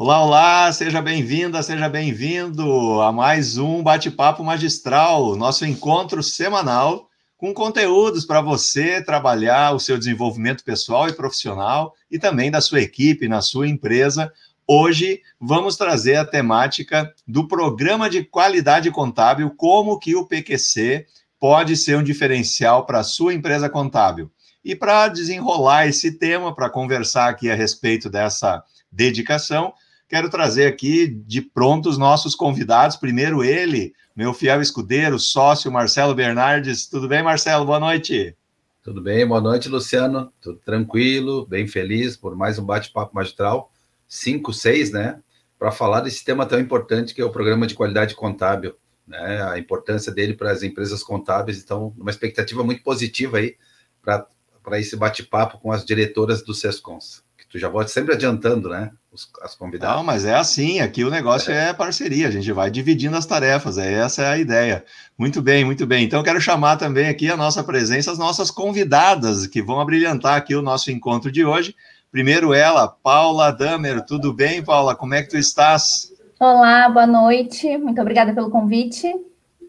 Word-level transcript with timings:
Olá, 0.00 0.24
olá, 0.24 0.72
seja 0.72 1.02
bem-vinda, 1.02 1.60
seja 1.60 1.88
bem-vindo 1.88 3.02
a 3.02 3.10
mais 3.10 3.58
um 3.58 3.82
Bate-Papo 3.82 4.44
Magistral, 4.44 5.34
nosso 5.34 5.66
encontro 5.66 6.22
semanal 6.22 7.08
com 7.36 7.52
conteúdos 7.52 8.24
para 8.24 8.40
você 8.40 9.02
trabalhar 9.02 9.74
o 9.74 9.80
seu 9.80 9.98
desenvolvimento 9.98 10.62
pessoal 10.62 11.08
e 11.08 11.12
profissional 11.12 11.96
e 12.08 12.16
também 12.16 12.48
da 12.48 12.60
sua 12.60 12.80
equipe, 12.80 13.26
na 13.26 13.42
sua 13.42 13.66
empresa. 13.66 14.32
Hoje 14.68 15.20
vamos 15.40 15.76
trazer 15.76 16.14
a 16.14 16.24
temática 16.24 17.12
do 17.26 17.48
programa 17.48 18.08
de 18.08 18.22
qualidade 18.22 18.92
contábil, 18.92 19.50
como 19.56 19.98
que 19.98 20.14
o 20.14 20.24
PQC 20.24 21.06
pode 21.40 21.76
ser 21.76 21.98
um 21.98 22.04
diferencial 22.04 22.86
para 22.86 23.00
a 23.00 23.04
sua 23.04 23.34
empresa 23.34 23.68
contábil. 23.68 24.30
E 24.64 24.76
para 24.76 25.08
desenrolar 25.08 25.88
esse 25.88 26.12
tema, 26.12 26.54
para 26.54 26.70
conversar 26.70 27.28
aqui 27.28 27.50
a 27.50 27.56
respeito 27.56 28.08
dessa 28.08 28.62
dedicação, 28.92 29.74
quero 30.08 30.30
trazer 30.30 30.66
aqui 30.66 31.06
de 31.06 31.42
pronto 31.42 31.88
os 31.88 31.98
nossos 31.98 32.34
convidados. 32.34 32.96
Primeiro, 32.96 33.44
ele, 33.44 33.94
meu 34.16 34.32
fiel 34.32 34.62
escudeiro, 34.62 35.18
sócio 35.18 35.70
Marcelo 35.70 36.14
Bernardes. 36.14 36.86
Tudo 36.86 37.06
bem, 37.06 37.22
Marcelo? 37.22 37.66
Boa 37.66 37.78
noite. 37.78 38.34
Tudo 38.82 39.02
bem, 39.02 39.26
boa 39.26 39.40
noite, 39.40 39.68
Luciano. 39.68 40.32
Tudo 40.40 40.58
tranquilo, 40.64 41.46
bem 41.46 41.68
feliz 41.68 42.16
por 42.16 42.34
mais 42.34 42.58
um 42.58 42.64
bate-papo 42.64 43.14
magistral. 43.14 43.70
Cinco, 44.08 44.52
seis, 44.52 44.90
né? 44.90 45.20
Para 45.58 45.70
falar 45.70 46.00
desse 46.00 46.24
tema 46.24 46.46
tão 46.46 46.58
importante 46.58 47.14
que 47.14 47.20
é 47.20 47.24
o 47.24 47.30
programa 47.30 47.66
de 47.66 47.74
qualidade 47.74 48.14
contábil, 48.14 48.74
né? 49.06 49.42
A 49.42 49.58
importância 49.58 50.10
dele 50.10 50.32
para 50.32 50.50
as 50.50 50.62
empresas 50.62 51.02
contábeis. 51.02 51.62
Então, 51.62 51.92
uma 51.98 52.10
expectativa 52.10 52.64
muito 52.64 52.82
positiva 52.82 53.36
aí 53.36 53.56
para 54.00 54.80
esse 54.80 54.96
bate-papo 54.96 55.58
com 55.58 55.70
as 55.70 55.84
diretoras 55.84 56.42
do 56.42 56.54
SESCONS. 56.54 57.22
Que 57.36 57.46
tu 57.46 57.58
já 57.58 57.68
pode 57.68 57.90
sempre 57.90 58.14
adiantando, 58.14 58.70
né? 58.70 58.90
Os, 59.18 59.28
as 59.42 59.54
convidadas. 59.54 59.96
Não, 59.96 60.04
mas 60.04 60.24
é 60.24 60.34
assim, 60.34 60.80
aqui 60.80 61.04
o 61.04 61.10
negócio 61.10 61.52
é. 61.52 61.70
é 61.70 61.72
parceria, 61.72 62.28
a 62.28 62.30
gente 62.30 62.50
vai 62.52 62.70
dividindo 62.70 63.16
as 63.16 63.26
tarefas, 63.26 63.76
é, 63.76 63.92
essa 63.94 64.22
é 64.22 64.28
a 64.28 64.38
ideia. 64.38 64.84
Muito 65.18 65.42
bem, 65.42 65.64
muito 65.64 65.86
bem. 65.86 66.04
Então, 66.04 66.20
eu 66.20 66.24
quero 66.24 66.40
chamar 66.40 66.76
também 66.76 67.08
aqui 67.08 67.28
a 67.28 67.36
nossa 67.36 67.64
presença, 67.64 68.12
as 68.12 68.18
nossas 68.18 68.50
convidadas, 68.50 69.46
que 69.46 69.60
vão 69.60 69.80
abrilhantar 69.80 70.36
aqui 70.36 70.54
o 70.54 70.62
nosso 70.62 70.90
encontro 70.90 71.32
de 71.32 71.44
hoje. 71.44 71.74
Primeiro 72.10 72.54
ela, 72.54 72.88
Paula 72.88 73.50
Damer. 73.50 74.04
Tudo 74.04 74.32
bem, 74.32 74.62
Paula? 74.62 74.94
Como 74.94 75.14
é 75.14 75.22
que 75.22 75.30
tu 75.30 75.36
estás? 75.36 76.12
Olá, 76.38 76.88
boa 76.88 77.06
noite. 77.06 77.76
Muito 77.76 78.00
obrigada 78.00 78.32
pelo 78.32 78.50
convite. 78.50 79.10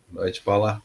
Boa 0.09 0.25
noite, 0.25 0.41
Paula. 0.41 0.81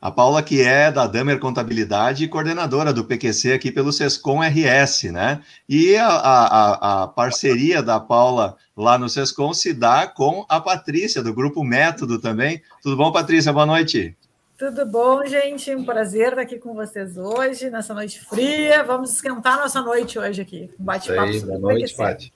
A 0.00 0.10
Paula, 0.10 0.42
que 0.42 0.62
é 0.62 0.90
da 0.90 1.06
Damer 1.06 1.38
Contabilidade 1.38 2.24
e 2.24 2.28
coordenadora 2.28 2.92
do 2.92 3.04
PQC 3.04 3.52
aqui 3.52 3.70
pelo 3.70 3.92
Sescom 3.92 4.40
RS, 4.40 5.04
né? 5.12 5.42
E 5.68 5.94
a, 5.96 6.08
a, 6.08 7.02
a, 7.02 7.08
parceria 7.08 7.82
da 7.82 8.00
Paula 8.00 8.56
lá 8.74 8.96
no 8.96 9.10
Sescom 9.10 9.52
se 9.52 9.74
dá 9.74 10.06
com 10.06 10.46
a 10.48 10.58
Patrícia, 10.58 11.22
do 11.22 11.34
Grupo 11.34 11.62
Método 11.62 12.18
também. 12.18 12.62
Tudo 12.82 12.96
bom, 12.96 13.12
Patrícia? 13.12 13.52
Boa 13.52 13.66
noite. 13.66 14.16
Tudo 14.56 14.86
bom, 14.86 15.24
gente? 15.26 15.74
Um 15.74 15.84
prazer 15.84 16.28
estar 16.28 16.42
aqui 16.42 16.58
com 16.58 16.74
vocês 16.74 17.16
hoje, 17.16 17.68
nessa 17.68 17.92
noite 17.92 18.20
fria. 18.20 18.82
Vamos 18.82 19.12
esquentar 19.12 19.58
nossa 19.58 19.82
noite 19.82 20.18
hoje 20.18 20.40
aqui. 20.40 20.70
Um 20.78 20.84
bate-papo 20.84 21.46
Boa 21.46 21.58
noite, 21.58 21.94
Paty. 21.94 22.32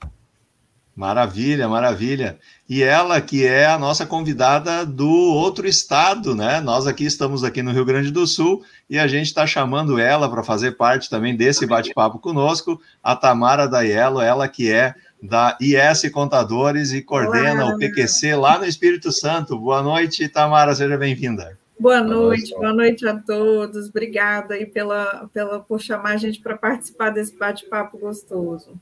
Maravilha, 0.97 1.69
maravilha. 1.69 2.39
E 2.69 2.83
ela 2.83 3.20
que 3.20 3.45
é 3.45 3.67
a 3.67 3.77
nossa 3.77 4.06
convidada 4.06 4.87
do 4.87 5.11
outro 5.11 5.67
estado, 5.67 6.37
né? 6.37 6.61
Nós 6.61 6.87
aqui 6.87 7.05
estamos 7.05 7.42
aqui 7.42 7.62
no 7.62 7.73
Rio 7.73 7.84
Grande 7.84 8.12
do 8.12 8.25
Sul 8.28 8.62
e 8.89 8.97
a 8.97 9.09
gente 9.09 9.27
está 9.27 9.45
chamando 9.45 9.98
ela 9.98 10.31
para 10.31 10.45
fazer 10.45 10.72
parte 10.72 11.11
também 11.11 11.37
desse 11.37 11.67
bate-papo 11.67 12.20
conosco, 12.20 12.81
a 13.03 13.17
Tamara 13.17 13.67
Daiello, 13.67 14.20
ela 14.20 14.47
que 14.47 14.70
é 14.70 14.95
da 15.20 15.59
IS 15.61 16.09
Contadores 16.12 16.92
e 16.92 17.03
coordena 17.03 17.65
Olá, 17.65 17.75
o 17.75 17.78
PQC 17.78 18.37
lá 18.37 18.59
no 18.59 18.65
Espírito 18.65 19.11
Santo. 19.11 19.59
Boa 19.59 19.83
noite, 19.83 20.28
Tamara, 20.28 20.77
seja 20.77 20.97
bem-vinda. 20.97 21.59
Boa 21.78 22.00
noite, 22.00 22.54
boa 22.54 22.72
noite 22.72 23.06
a 23.06 23.19
todos. 23.19 23.88
Obrigada 23.88 24.54
aí 24.54 24.65
pela, 24.65 25.28
pela, 25.33 25.59
por 25.59 25.81
chamar 25.81 26.10
a 26.10 26.16
gente 26.16 26.41
para 26.41 26.56
participar 26.56 27.10
desse 27.10 27.37
bate-papo 27.37 27.99
gostoso. 27.99 28.78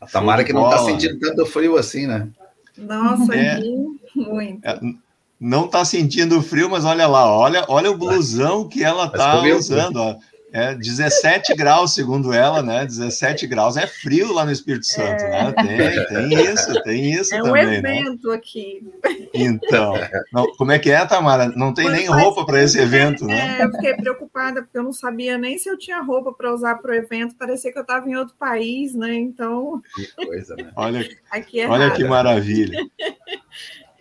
A 0.00 0.06
Tamara 0.06 0.44
que 0.44 0.52
não 0.52 0.70
está 0.70 0.84
sentindo 0.84 1.18
tanto 1.18 1.44
frio 1.46 1.76
assim, 1.76 2.06
né? 2.06 2.28
Nossa, 2.78 3.34
é, 3.34 3.60
muito. 4.16 4.64
É, 4.64 4.80
não 5.38 5.66
está 5.66 5.84
sentindo 5.84 6.42
frio, 6.42 6.68
mas 6.68 6.84
olha 6.84 7.06
lá, 7.06 7.30
olha, 7.34 7.64
olha 7.68 7.90
o 7.90 7.96
blusão 7.96 8.68
que 8.68 8.84
ela 8.84 9.06
está 9.06 9.42
usando. 9.42 9.96
Ó. 9.96 10.16
É 10.52 10.74
17 10.74 11.54
graus, 11.54 11.94
segundo 11.94 12.32
ela, 12.32 12.62
né? 12.62 12.84
17 12.84 13.46
graus 13.46 13.76
é 13.76 13.86
frio 13.86 14.32
lá 14.32 14.44
no 14.44 14.50
Espírito 14.50 14.86
Santo, 14.86 15.22
né? 15.22 15.54
é. 15.56 15.64
né? 15.64 16.04
Tem, 16.04 16.28
tem 16.28 16.52
isso, 16.52 16.82
tem 16.82 17.10
isso 17.12 17.34
é 17.34 17.42
também. 17.42 17.62
É 17.62 17.66
um 17.66 17.72
evento 17.72 18.28
né? 18.28 18.34
aqui. 18.34 18.84
Então, 19.32 19.94
não, 20.32 20.52
como 20.56 20.72
é 20.72 20.78
que 20.78 20.90
é, 20.90 21.04
Tamara? 21.06 21.48
Não 21.54 21.72
tem 21.72 21.84
Quando 21.84 21.96
nem 21.96 22.06
roupa 22.06 22.44
para 22.44 22.62
esse 22.62 22.78
evento, 22.80 23.24
né? 23.24 23.58
É, 23.60 23.64
eu 23.64 23.70
fiquei 23.70 23.94
preocupada, 23.94 24.62
porque 24.62 24.76
eu 24.76 24.82
não 24.82 24.92
sabia 24.92 25.38
nem 25.38 25.56
se 25.56 25.68
eu 25.68 25.78
tinha 25.78 26.02
roupa 26.02 26.32
para 26.32 26.52
usar 26.52 26.76
para 26.76 26.90
o 26.90 26.94
evento. 26.94 27.36
Parecia 27.36 27.72
que 27.72 27.78
eu 27.78 27.82
estava 27.82 28.08
em 28.08 28.16
outro 28.16 28.34
país, 28.36 28.94
né? 28.94 29.14
Então. 29.14 29.80
Que 29.94 30.26
coisa, 30.26 30.56
né? 30.56 30.70
Olha, 30.74 31.08
aqui 31.30 31.60
é 31.60 31.68
olha 31.68 31.90
que 31.92 32.02
maravilha. 32.04 32.78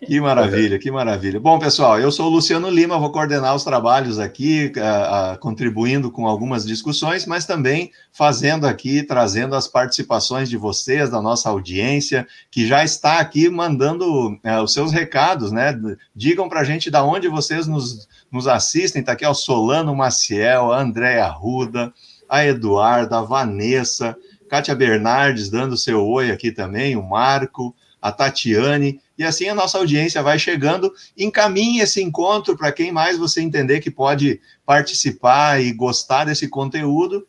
Que 0.05 0.19
maravilha, 0.21 0.79
que 0.79 0.89
maravilha. 0.89 1.41
Bom, 1.41 1.59
pessoal, 1.59 1.99
eu 1.99 2.09
sou 2.09 2.27
o 2.27 2.29
Luciano 2.29 2.69
Lima, 2.69 2.97
vou 2.97 3.11
coordenar 3.11 3.53
os 3.53 3.65
trabalhos 3.65 4.17
aqui, 4.17 4.71
uh, 4.77 5.33
uh, 5.33 5.39
contribuindo 5.39 6.09
com 6.09 6.25
algumas 6.25 6.65
discussões, 6.65 7.25
mas 7.25 7.45
também 7.45 7.91
fazendo 8.13 8.65
aqui, 8.65 9.03
trazendo 9.03 9.55
as 9.55 9.67
participações 9.67 10.49
de 10.49 10.55
vocês, 10.55 11.09
da 11.09 11.21
nossa 11.21 11.49
audiência, 11.49 12.25
que 12.49 12.65
já 12.65 12.81
está 12.81 13.19
aqui 13.19 13.49
mandando 13.49 14.29
uh, 14.29 14.63
os 14.63 14.71
seus 14.71 14.93
recados, 14.93 15.51
né? 15.51 15.77
Digam 16.15 16.47
para 16.47 16.61
a 16.61 16.63
gente 16.63 16.89
da 16.89 17.03
onde 17.03 17.27
vocês 17.27 17.67
nos, 17.67 18.07
nos 18.31 18.47
assistem. 18.47 19.01
Está 19.01 19.11
aqui 19.11 19.25
o 19.25 19.33
Solano 19.33 19.93
Maciel, 19.93 20.71
a 20.71 20.79
Andréa 20.79 21.27
Ruda, 21.27 21.93
a 22.29 22.45
Eduarda, 22.45 23.19
a 23.19 23.21
Vanessa, 23.21 24.15
Kátia 24.49 24.75
Bernardes 24.75 25.49
dando 25.49 25.75
seu 25.75 26.07
oi 26.07 26.31
aqui 26.31 26.51
também, 26.51 26.95
o 26.95 27.03
Marco, 27.03 27.75
a 28.01 28.13
Tatiane 28.13 29.01
e 29.19 29.25
assim 29.25 29.49
a 29.49 29.53
nossa 29.53 29.77
audiência 29.77 30.23
vai 30.23 30.39
chegando. 30.39 30.93
Encaminhe 31.17 31.81
esse 31.81 32.01
encontro 32.01 32.55
para 32.57 32.71
quem 32.71 32.89
mais 32.89 33.17
você 33.17 33.41
entender 33.41 33.81
que 33.81 33.91
pode 33.91 34.39
participar 34.65 35.61
e 35.61 35.73
gostar 35.73 36.23
desse 36.23 36.47
conteúdo. 36.47 37.27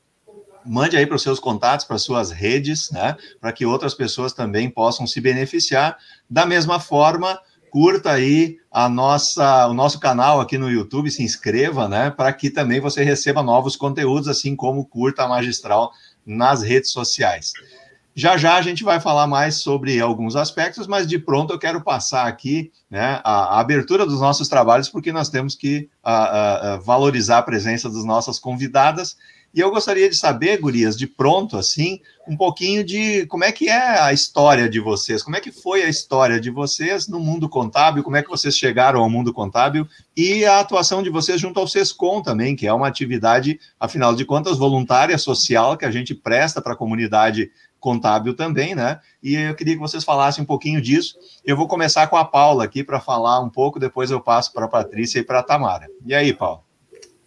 Mande 0.64 0.96
aí 0.96 1.04
para 1.04 1.16
os 1.16 1.22
seus 1.22 1.40
contatos, 1.40 1.84
para 1.84 1.98
suas 1.98 2.30
redes, 2.30 2.92
né? 2.92 3.16
Para 3.40 3.52
que 3.52 3.66
outras 3.66 3.92
pessoas 3.92 4.32
também 4.32 4.70
possam 4.70 5.04
se 5.04 5.20
beneficiar. 5.20 5.98
Da 6.28 6.46
mesma 6.46 6.78
forma, 6.78 7.36
curta 7.72 8.12
aí 8.12 8.58
a 8.70 8.88
nossa, 8.88 9.66
o 9.66 9.74
nosso 9.74 9.98
canal 9.98 10.40
aqui 10.40 10.56
no 10.56 10.70
YouTube, 10.70 11.10
se 11.10 11.24
inscreva, 11.24 11.88
né? 11.88 12.10
Para 12.10 12.32
que 12.32 12.50
também 12.50 12.78
você 12.78 13.02
receba 13.02 13.42
novos 13.42 13.74
conteúdos, 13.74 14.28
assim 14.28 14.54
como 14.54 14.86
curta 14.86 15.24
a 15.24 15.28
magistral 15.28 15.90
nas 16.24 16.62
redes 16.62 16.92
sociais. 16.92 17.52
Já 18.14 18.36
já 18.36 18.56
a 18.56 18.62
gente 18.62 18.82
vai 18.82 19.00
falar 19.00 19.26
mais 19.26 19.56
sobre 19.56 20.00
alguns 20.00 20.34
aspectos, 20.34 20.86
mas 20.86 21.06
de 21.06 21.18
pronto 21.18 21.52
eu 21.52 21.58
quero 21.58 21.80
passar 21.80 22.26
aqui 22.26 22.72
né, 22.90 23.20
a, 23.22 23.56
a 23.56 23.60
abertura 23.60 24.04
dos 24.04 24.20
nossos 24.20 24.48
trabalhos, 24.48 24.88
porque 24.88 25.12
nós 25.12 25.28
temos 25.28 25.54
que 25.54 25.88
a, 26.02 26.74
a, 26.74 26.76
valorizar 26.78 27.38
a 27.38 27.42
presença 27.42 27.88
das 27.88 28.04
nossas 28.04 28.38
convidadas. 28.38 29.16
E 29.52 29.58
eu 29.58 29.70
gostaria 29.70 30.08
de 30.08 30.14
saber, 30.14 30.60
Gurias, 30.60 30.96
de 30.96 31.08
pronto, 31.08 31.56
assim, 31.56 32.00
um 32.26 32.36
pouquinho 32.36 32.84
de 32.84 33.26
como 33.26 33.42
é 33.42 33.50
que 33.50 33.68
é 33.68 34.00
a 34.00 34.12
história 34.12 34.68
de 34.68 34.78
vocês, 34.78 35.24
como 35.24 35.34
é 35.34 35.40
que 35.40 35.50
foi 35.50 35.82
a 35.82 35.88
história 35.88 36.40
de 36.40 36.50
vocês 36.50 37.08
no 37.08 37.18
mundo 37.18 37.48
contábil, 37.48 38.04
como 38.04 38.16
é 38.16 38.22
que 38.22 38.30
vocês 38.30 38.56
chegaram 38.56 39.00
ao 39.00 39.10
mundo 39.10 39.32
contábil 39.32 39.88
e 40.16 40.44
a 40.44 40.60
atuação 40.60 41.02
de 41.02 41.10
vocês 41.10 41.40
junto 41.40 41.58
ao 41.58 41.66
SESCOM 41.66 42.22
também, 42.22 42.54
que 42.54 42.68
é 42.68 42.72
uma 42.72 42.86
atividade, 42.86 43.58
afinal 43.78 44.14
de 44.14 44.24
contas, 44.24 44.56
voluntária, 44.56 45.18
social, 45.18 45.76
que 45.76 45.84
a 45.84 45.90
gente 45.90 46.14
presta 46.14 46.62
para 46.62 46.74
a 46.74 46.76
comunidade 46.76 47.50
contábil 47.80 48.36
também, 48.36 48.74
né? 48.74 49.00
E 49.22 49.34
eu 49.34 49.54
queria 49.54 49.74
que 49.74 49.80
vocês 49.80 50.04
falassem 50.04 50.44
um 50.44 50.46
pouquinho 50.46 50.80
disso. 50.80 51.18
Eu 51.44 51.56
vou 51.56 51.66
começar 51.66 52.06
com 52.06 52.16
a 52.16 52.24
Paula 52.24 52.64
aqui 52.64 52.84
para 52.84 53.00
falar 53.00 53.40
um 53.40 53.48
pouco, 53.48 53.80
depois 53.80 54.10
eu 54.10 54.20
passo 54.20 54.52
para 54.52 54.66
a 54.66 54.68
Patrícia 54.68 55.18
e 55.18 55.24
para 55.24 55.40
a 55.40 55.42
Tamara. 55.42 55.88
E 56.04 56.14
aí, 56.14 56.32
Paula? 56.32 56.60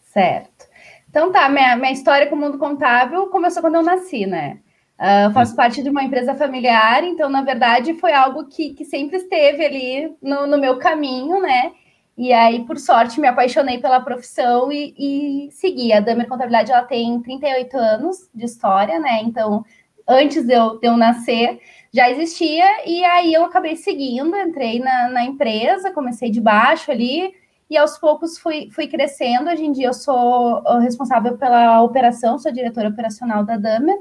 Certo. 0.02 0.68
Então 1.10 1.32
tá, 1.32 1.50
minha, 1.50 1.76
minha 1.76 1.92
história 1.92 2.28
com 2.28 2.36
o 2.36 2.40
mundo 2.40 2.58
contábil 2.58 3.28
começou 3.28 3.62
quando 3.62 3.76
eu 3.76 3.84
nasci, 3.84 4.26
né? 4.26 4.60
Uh, 5.00 5.26
eu 5.26 5.32
faço 5.32 5.56
parte 5.56 5.82
de 5.84 5.90
uma 5.90 6.04
empresa 6.04 6.36
familiar, 6.36 7.04
então, 7.04 7.30
na 7.30 7.42
verdade, 7.42 7.96
foi 7.96 8.14
algo 8.14 8.46
que, 8.46 8.74
que 8.74 8.86
sempre 8.86 9.18
esteve 9.18 9.66
ali 9.66 10.16
no, 10.22 10.48
no 10.48 10.58
meu 10.58 10.78
caminho, 10.78 11.42
né? 11.42 11.72
E 12.16 12.32
aí, 12.32 12.64
por 12.66 12.78
sorte, 12.78 13.20
me 13.20 13.28
apaixonei 13.28 13.80
pela 13.80 14.00
profissão 14.00 14.72
e, 14.72 14.94
e 14.98 15.52
segui. 15.52 15.92
A 15.92 16.00
Damer 16.00 16.28
Contabilidade 16.28 16.72
ela 16.72 16.84
tem 16.84 17.20
38 17.22 17.76
anos 17.76 18.30
de 18.34 18.46
história, 18.46 19.00
né? 19.00 19.22
Então, 19.24 19.66
antes 20.08 20.46
de 20.46 20.54
eu, 20.54 20.80
de 20.80 20.88
eu 20.88 20.98
nascer, 20.98 21.60
já 21.94 22.10
existia, 22.10 22.66
e 22.88 23.04
aí 23.06 23.34
eu 23.34 23.46
acabei 23.46 23.76
seguindo, 23.76 24.36
entrei 24.36 24.80
na, 24.80 25.10
na 25.10 25.24
empresa, 25.26 25.92
comecei 25.92 26.32
de 26.32 26.42
baixo 26.42 26.92
ali, 26.92 27.34
e 27.70 27.78
aos 27.78 27.98
poucos 27.98 28.38
fui, 28.38 28.70
fui 28.72 28.88
crescendo. 28.88 29.50
Hoje 29.50 29.66
em 29.66 29.72
dia 29.72 29.88
eu 29.88 29.94
sou 29.94 30.62
responsável 30.80 31.38
pela 31.38 31.82
operação, 31.82 32.38
sou 32.38 32.52
diretora 32.52 32.90
operacional 32.90 33.44
da 33.44 33.58
Damer. 33.58 34.00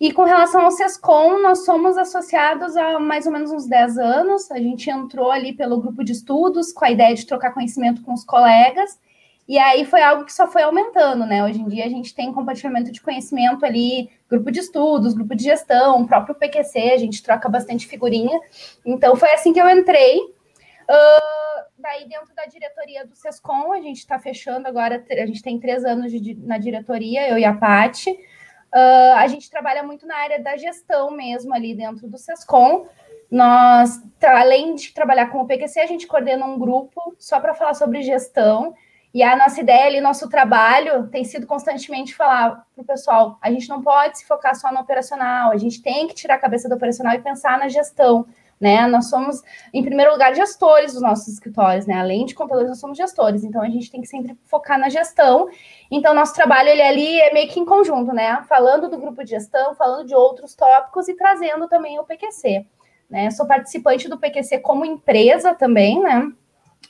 E 0.00 0.12
com 0.12 0.24
relação 0.24 0.62
ao 0.62 0.70
SESCOM, 0.70 1.40
nós 1.40 1.64
somos 1.64 1.96
associados 1.96 2.76
há 2.76 2.98
mais 2.98 3.26
ou 3.26 3.32
menos 3.32 3.52
uns 3.52 3.66
10 3.66 3.98
anos. 3.98 4.50
A 4.50 4.58
gente 4.58 4.90
entrou 4.90 5.30
ali 5.30 5.52
pelo 5.52 5.80
grupo 5.80 6.04
de 6.04 6.12
estudos 6.12 6.72
com 6.72 6.84
a 6.84 6.90
ideia 6.90 7.14
de 7.14 7.26
trocar 7.26 7.52
conhecimento 7.52 8.02
com 8.02 8.12
os 8.12 8.24
colegas. 8.24 8.98
E 9.46 9.58
aí 9.58 9.84
foi 9.84 10.02
algo 10.02 10.24
que 10.24 10.32
só 10.32 10.46
foi 10.46 10.62
aumentando, 10.62 11.26
né? 11.26 11.44
Hoje 11.44 11.60
em 11.60 11.68
dia 11.68 11.84
a 11.84 11.88
gente 11.88 12.14
tem 12.14 12.32
compartilhamento 12.32 12.90
de 12.90 13.00
conhecimento 13.00 13.64
ali, 13.64 14.10
grupo 14.28 14.50
de 14.50 14.60
estudos, 14.60 15.12
grupo 15.12 15.34
de 15.34 15.44
gestão, 15.44 16.06
próprio 16.06 16.34
PQC, 16.34 16.78
a 16.92 16.96
gente 16.96 17.22
troca 17.22 17.48
bastante 17.48 17.86
figurinha. 17.86 18.40
Então 18.84 19.14
foi 19.16 19.30
assim 19.32 19.52
que 19.52 19.60
eu 19.60 19.68
entrei. 19.68 20.18
Uh, 20.18 21.64
daí 21.78 22.08
dentro 22.08 22.34
da 22.34 22.46
diretoria 22.46 23.06
do 23.06 23.14
SESCOM, 23.14 23.72
a 23.72 23.80
gente 23.80 23.98
está 23.98 24.18
fechando 24.18 24.66
agora, 24.66 25.04
a 25.10 25.26
gente 25.26 25.42
tem 25.42 25.58
três 25.60 25.84
anos 25.84 26.10
de, 26.10 26.34
na 26.34 26.56
diretoria, 26.56 27.28
eu 27.28 27.36
e 27.36 27.44
a 27.44 27.52
Pati. 27.52 28.10
Uh, 28.10 29.14
a 29.16 29.26
gente 29.28 29.50
trabalha 29.50 29.82
muito 29.82 30.06
na 30.06 30.16
área 30.16 30.42
da 30.42 30.56
gestão 30.56 31.10
mesmo 31.10 31.54
ali 31.54 31.74
dentro 31.74 32.08
do 32.08 32.16
SESCOM. 32.16 32.86
Nós, 33.30 34.00
além 34.22 34.74
de 34.74 34.92
trabalhar 34.92 35.26
com 35.26 35.40
o 35.40 35.46
PQC, 35.46 35.80
a 35.80 35.86
gente 35.86 36.06
coordena 36.06 36.46
um 36.46 36.58
grupo 36.58 37.14
só 37.18 37.40
para 37.40 37.54
falar 37.54 37.74
sobre 37.74 38.02
gestão. 38.02 38.74
E 39.14 39.22
a 39.22 39.36
nossa 39.36 39.60
ideia 39.60 39.86
ali, 39.86 40.00
nosso 40.00 40.28
trabalho 40.28 41.06
tem 41.06 41.22
sido 41.22 41.46
constantemente 41.46 42.16
falar 42.16 42.66
para 42.74 42.82
o 42.82 42.84
pessoal: 42.84 43.38
a 43.40 43.48
gente 43.48 43.68
não 43.68 43.80
pode 43.80 44.18
se 44.18 44.26
focar 44.26 44.56
só 44.56 44.72
no 44.72 44.80
operacional, 44.80 45.52
a 45.52 45.56
gente 45.56 45.80
tem 45.80 46.08
que 46.08 46.14
tirar 46.14 46.34
a 46.34 46.38
cabeça 46.38 46.68
do 46.68 46.74
operacional 46.74 47.14
e 47.14 47.20
pensar 47.20 47.56
na 47.56 47.68
gestão. 47.68 48.26
Né? 48.60 48.86
Nós 48.86 49.10
somos, 49.10 49.42
em 49.72 49.82
primeiro 49.82 50.12
lugar, 50.12 50.34
gestores 50.34 50.94
dos 50.94 51.02
nossos 51.02 51.28
escritórios, 51.28 51.86
né? 51.86 51.98
Além 51.98 52.24
de 52.24 52.34
contadores, 52.34 52.68
nós 52.68 52.80
somos 52.80 52.96
gestores, 52.96 53.44
então 53.44 53.60
a 53.60 53.68
gente 53.68 53.90
tem 53.90 54.00
que 54.00 54.06
sempre 54.06 54.38
focar 54.46 54.78
na 54.78 54.88
gestão. 54.88 55.48
Então, 55.90 56.14
nosso 56.14 56.34
trabalho 56.34 56.68
ele 56.68 56.82
ali 56.82 57.20
é 57.20 57.32
meio 57.32 57.48
que 57.48 57.60
em 57.60 57.64
conjunto, 57.64 58.12
né? 58.12 58.42
Falando 58.48 58.88
do 58.88 58.98
grupo 58.98 59.22
de 59.22 59.30
gestão, 59.30 59.74
falando 59.74 60.06
de 60.06 60.14
outros 60.14 60.54
tópicos 60.54 61.08
e 61.08 61.14
trazendo 61.14 61.68
também 61.68 61.98
o 61.98 62.04
PQC. 62.04 62.64
Né? 63.10 63.30
Sou 63.30 63.46
participante 63.46 64.08
do 64.08 64.18
PQC 64.18 64.58
como 64.60 64.84
empresa 64.84 65.54
também, 65.54 66.00
né? 66.00 66.32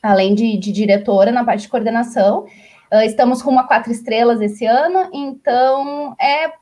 Além 0.03 0.35
de, 0.35 0.57
de 0.57 0.73
diretora 0.73 1.33
na 1.33 1.45
parte 1.45 1.63
de 1.63 1.69
coordenação. 1.69 2.47
Uh, 2.93 3.03
estamos 3.05 3.43
com 3.43 3.51
uma 3.51 3.67
quatro 3.67 3.91
estrelas 3.91 4.41
esse 4.41 4.67
ano, 4.67 5.11
então 5.13 6.15
é, 6.21 6.53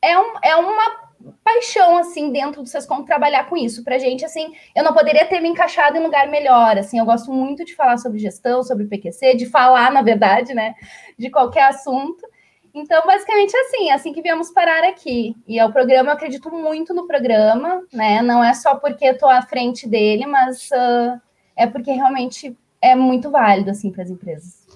é, 0.00 0.18
um, 0.18 0.32
é 0.42 0.56
uma 0.56 1.06
paixão, 1.44 1.98
assim, 1.98 2.30
dentro 2.30 2.62
do 2.62 2.68
Sescom 2.68 3.04
trabalhar 3.04 3.48
com 3.48 3.56
isso. 3.56 3.82
Pra 3.82 3.98
gente, 3.98 4.24
assim, 4.24 4.52
eu 4.74 4.84
não 4.84 4.92
poderia 4.92 5.24
ter 5.26 5.40
me 5.40 5.48
encaixado 5.48 5.96
em 5.96 6.02
lugar 6.02 6.28
melhor, 6.28 6.78
assim, 6.78 6.98
eu 6.98 7.04
gosto 7.04 7.32
muito 7.32 7.64
de 7.64 7.74
falar 7.74 7.98
sobre 7.98 8.18
gestão, 8.18 8.62
sobre 8.62 8.86
PQC, 8.86 9.36
de 9.36 9.46
falar, 9.46 9.90
na 9.90 10.02
verdade, 10.02 10.54
né, 10.54 10.74
de 11.18 11.30
qualquer 11.30 11.64
assunto. 11.64 12.26
Então, 12.74 13.04
basicamente, 13.06 13.56
assim, 13.56 13.90
assim 13.90 14.12
que 14.12 14.20
viemos 14.20 14.50
parar 14.50 14.84
aqui. 14.84 15.34
E 15.48 15.58
é 15.58 15.64
o 15.64 15.72
programa, 15.72 16.10
eu 16.10 16.14
acredito 16.14 16.50
muito 16.50 16.92
no 16.92 17.06
programa, 17.06 17.82
né, 17.92 18.22
não 18.22 18.44
é 18.44 18.52
só 18.54 18.76
porque 18.76 19.06
estou 19.06 19.30
à 19.30 19.42
frente 19.42 19.88
dele, 19.88 20.26
mas 20.26 20.70
uh, 20.70 21.20
é 21.56 21.66
porque 21.66 21.90
realmente 21.90 22.56
é 22.86 22.94
muito 22.94 23.30
válido 23.30 23.70
assim 23.70 23.90
para 23.90 24.04
as 24.04 24.10
empresas. 24.10 24.66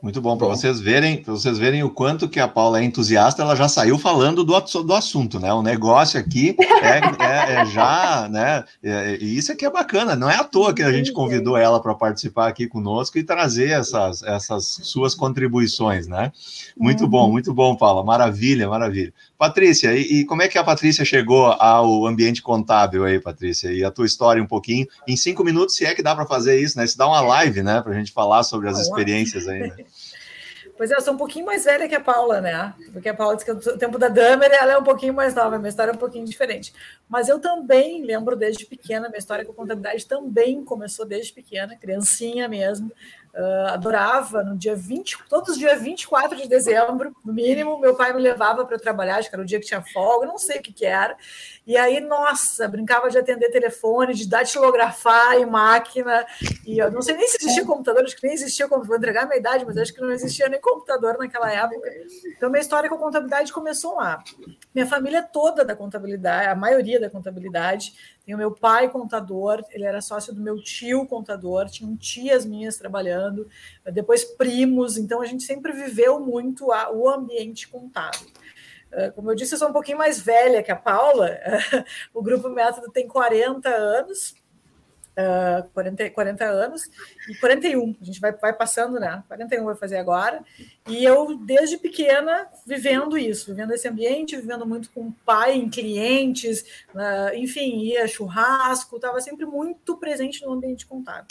Muito 0.00 0.20
bom 0.20 0.36
para 0.36 0.46
vocês 0.46 0.78
verem, 0.78 1.24
para 1.24 1.32
vocês 1.32 1.58
verem 1.58 1.82
o 1.82 1.90
quanto 1.90 2.28
que 2.28 2.38
a 2.38 2.46
Paula 2.46 2.78
é 2.78 2.84
entusiasta, 2.84 3.42
ela 3.42 3.56
já 3.56 3.68
saiu 3.68 3.98
falando 3.98 4.44
do, 4.44 4.60
do 4.60 4.94
assunto, 4.94 5.40
né? 5.40 5.52
O 5.52 5.60
negócio 5.60 6.20
aqui 6.20 6.54
é, 6.60 7.24
é, 7.24 7.54
é 7.54 7.66
já, 7.66 8.28
né? 8.30 8.62
É, 8.80 9.18
e 9.20 9.36
isso 9.36 9.50
aqui 9.50 9.66
é 9.66 9.70
bacana, 9.70 10.14
não 10.14 10.30
é 10.30 10.36
à 10.36 10.44
toa 10.44 10.72
que 10.72 10.84
a 10.84 10.92
gente 10.92 11.12
convidou 11.12 11.56
ela 11.56 11.82
para 11.82 11.96
participar 11.96 12.46
aqui 12.46 12.68
conosco 12.68 13.18
e 13.18 13.24
trazer 13.24 13.70
essas, 13.70 14.22
essas 14.22 14.66
suas 14.84 15.16
contribuições, 15.16 16.06
né? 16.06 16.30
Muito 16.76 17.02
uhum. 17.02 17.10
bom, 17.10 17.32
muito 17.32 17.52
bom, 17.52 17.74
Paula, 17.74 18.04
maravilha, 18.04 18.68
maravilha. 18.68 19.12
Patrícia, 19.38 19.94
e, 19.94 20.02
e, 20.02 20.24
como 20.24 20.42
é 20.42 20.48
que 20.48 20.58
a 20.58 20.64
Patrícia 20.64 21.04
chegou 21.04 21.46
ao 21.46 22.04
ambiente 22.06 22.42
contábil 22.42 23.04
aí, 23.04 23.20
Patrícia? 23.20 23.70
E 23.70 23.84
a 23.84 23.90
tua 23.90 24.04
história 24.04 24.42
um 24.42 24.46
pouquinho, 24.46 24.84
em 25.06 25.16
cinco 25.16 25.44
minutos, 25.44 25.76
se 25.76 25.86
é 25.86 25.94
que 25.94 26.02
dá 26.02 26.12
para 26.12 26.26
fazer 26.26 26.60
isso, 26.60 26.76
né? 26.76 26.84
Se 26.84 26.98
dá 26.98 27.06
uma 27.06 27.20
live, 27.20 27.62
né, 27.62 27.80
para 27.80 27.92
a 27.92 27.94
gente 27.94 28.10
falar 28.10 28.42
sobre 28.42 28.68
as 28.68 28.80
experiências 28.80 29.46
aí, 29.46 29.60
né? 29.60 29.76
Pois 30.78 30.92
é, 30.92 30.94
eu 30.94 31.00
sou 31.00 31.12
um 31.12 31.16
pouquinho 31.16 31.44
mais 31.44 31.64
velha 31.64 31.88
que 31.88 31.94
a 31.96 32.00
Paula, 32.00 32.40
né? 32.40 32.72
Porque 32.92 33.08
a 33.08 33.14
Paula 33.14 33.34
disse 33.34 33.44
que 33.44 33.50
o 33.50 33.76
tempo 33.76 33.98
da 33.98 34.08
Damer 34.08 34.52
ela 34.52 34.74
é 34.74 34.78
um 34.78 34.84
pouquinho 34.84 35.12
mais 35.12 35.34
nova, 35.34 35.58
minha 35.58 35.68
história 35.68 35.90
é 35.90 35.94
um 35.94 35.98
pouquinho 35.98 36.24
diferente. 36.24 36.72
Mas 37.08 37.28
eu 37.28 37.40
também 37.40 38.04
lembro 38.04 38.36
desde 38.36 38.64
pequena, 38.64 39.08
minha 39.08 39.18
história 39.18 39.44
com 39.44 39.52
contabilidade 39.52 40.06
também 40.06 40.64
começou 40.64 41.04
desde 41.04 41.32
pequena, 41.32 41.74
criancinha 41.74 42.46
mesmo. 42.46 42.92
Uh, 43.34 43.68
adorava 43.68 44.42
no 44.42 44.56
dia 44.56 44.74
20, 44.74 45.18
todos 45.28 45.50
os 45.50 45.58
dias 45.58 45.80
24 45.80 46.36
de 46.36 46.48
dezembro, 46.48 47.14
no 47.24 47.32
mínimo, 47.32 47.78
meu 47.78 47.94
pai 47.94 48.12
me 48.12 48.20
levava 48.20 48.64
para 48.64 48.78
trabalhar, 48.78 49.16
acho 49.16 49.28
que 49.28 49.34
era 49.34 49.42
o 49.42 49.46
dia 49.46 49.60
que 49.60 49.66
tinha 49.66 49.82
folga, 49.82 50.26
não 50.26 50.38
sei 50.38 50.58
o 50.58 50.62
que, 50.62 50.72
que 50.72 50.86
era. 50.86 51.16
E 51.68 51.76
aí, 51.76 52.00
nossa, 52.00 52.66
brincava 52.66 53.10
de 53.10 53.18
atender 53.18 53.50
telefone, 53.50 54.14
de 54.14 54.26
datilografar 54.26 55.34
em 55.34 55.44
máquina. 55.44 56.24
E 56.66 56.78
eu 56.78 56.90
não 56.90 57.02
sei 57.02 57.14
nem 57.14 57.28
se 57.28 57.36
existia 57.36 57.62
computador, 57.62 58.04
acho 58.04 58.16
que 58.16 58.26
nem 58.26 58.32
existia 58.32 58.66
como 58.66 58.84
vou 58.84 58.96
entregar 58.96 59.24
a 59.24 59.26
minha 59.26 59.38
idade, 59.38 59.66
mas 59.66 59.76
acho 59.76 59.92
que 59.92 60.00
não 60.00 60.10
existia 60.10 60.48
nem 60.48 60.58
computador 60.62 61.18
naquela 61.18 61.52
época. 61.52 61.90
Então, 62.34 62.48
minha 62.48 62.62
história 62.62 62.88
com 62.88 62.94
a 62.94 62.98
contabilidade 62.98 63.52
começou 63.52 63.96
lá. 63.96 64.24
Minha 64.74 64.86
família 64.86 65.22
toda 65.22 65.62
da 65.62 65.76
contabilidade, 65.76 66.48
a 66.48 66.54
maioria 66.54 66.98
da 66.98 67.10
contabilidade, 67.10 67.92
tem 68.24 68.34
o 68.34 68.38
meu 68.38 68.50
pai 68.50 68.88
contador, 68.88 69.62
ele 69.70 69.84
era 69.84 70.00
sócio 70.00 70.34
do 70.34 70.40
meu 70.40 70.62
tio 70.62 71.06
contador, 71.06 71.68
tinham 71.68 71.94
tias 71.98 72.46
minhas 72.46 72.78
trabalhando, 72.78 73.46
depois 73.92 74.24
primos, 74.24 74.96
então 74.96 75.20
a 75.20 75.26
gente 75.26 75.42
sempre 75.42 75.72
viveu 75.72 76.18
muito 76.18 76.72
a, 76.72 76.90
o 76.90 77.10
ambiente 77.10 77.68
contábil. 77.68 78.26
Ah, 78.92 79.10
como 79.10 79.30
eu 79.30 79.34
disse, 79.34 79.54
eu 79.54 79.58
sou 79.58 79.68
um 79.68 79.72
pouquinho 79.72 79.98
mais 79.98 80.20
velha 80.20 80.62
que 80.62 80.70
a 80.70 80.76
Paula, 80.76 81.38
o 82.14 82.22
Grupo 82.22 82.48
Método 82.48 82.90
tem 82.90 83.06
40 83.06 83.68
anos, 83.68 84.34
uh, 85.18 85.68
40, 85.74 86.10
40 86.10 86.44
anos 86.44 86.90
e 87.28 87.34
41. 87.38 87.96
A 88.00 88.04
gente 88.04 88.20
vai, 88.20 88.32
vai 88.32 88.52
passando, 88.52 88.98
né? 88.98 89.22
41 89.28 89.64
vai 89.64 89.76
fazer 89.76 89.98
agora. 89.98 90.42
E 90.88 91.04
eu, 91.04 91.36
desde 91.36 91.76
pequena, 91.76 92.48
vivendo 92.66 93.18
isso, 93.18 93.46
vivendo 93.46 93.72
esse 93.72 93.86
ambiente, 93.86 94.36
vivendo 94.36 94.66
muito 94.66 94.90
com 94.90 95.08
o 95.08 95.14
pai, 95.24 95.54
em 95.54 95.68
clientes, 95.68 96.64
enfim, 97.34 97.78
ia 97.80 98.06
churrasco, 98.06 98.96
estava 98.96 99.20
sempre 99.20 99.44
muito 99.44 99.96
presente 99.96 100.42
no 100.42 100.52
ambiente 100.52 100.86
contábil. 100.86 101.26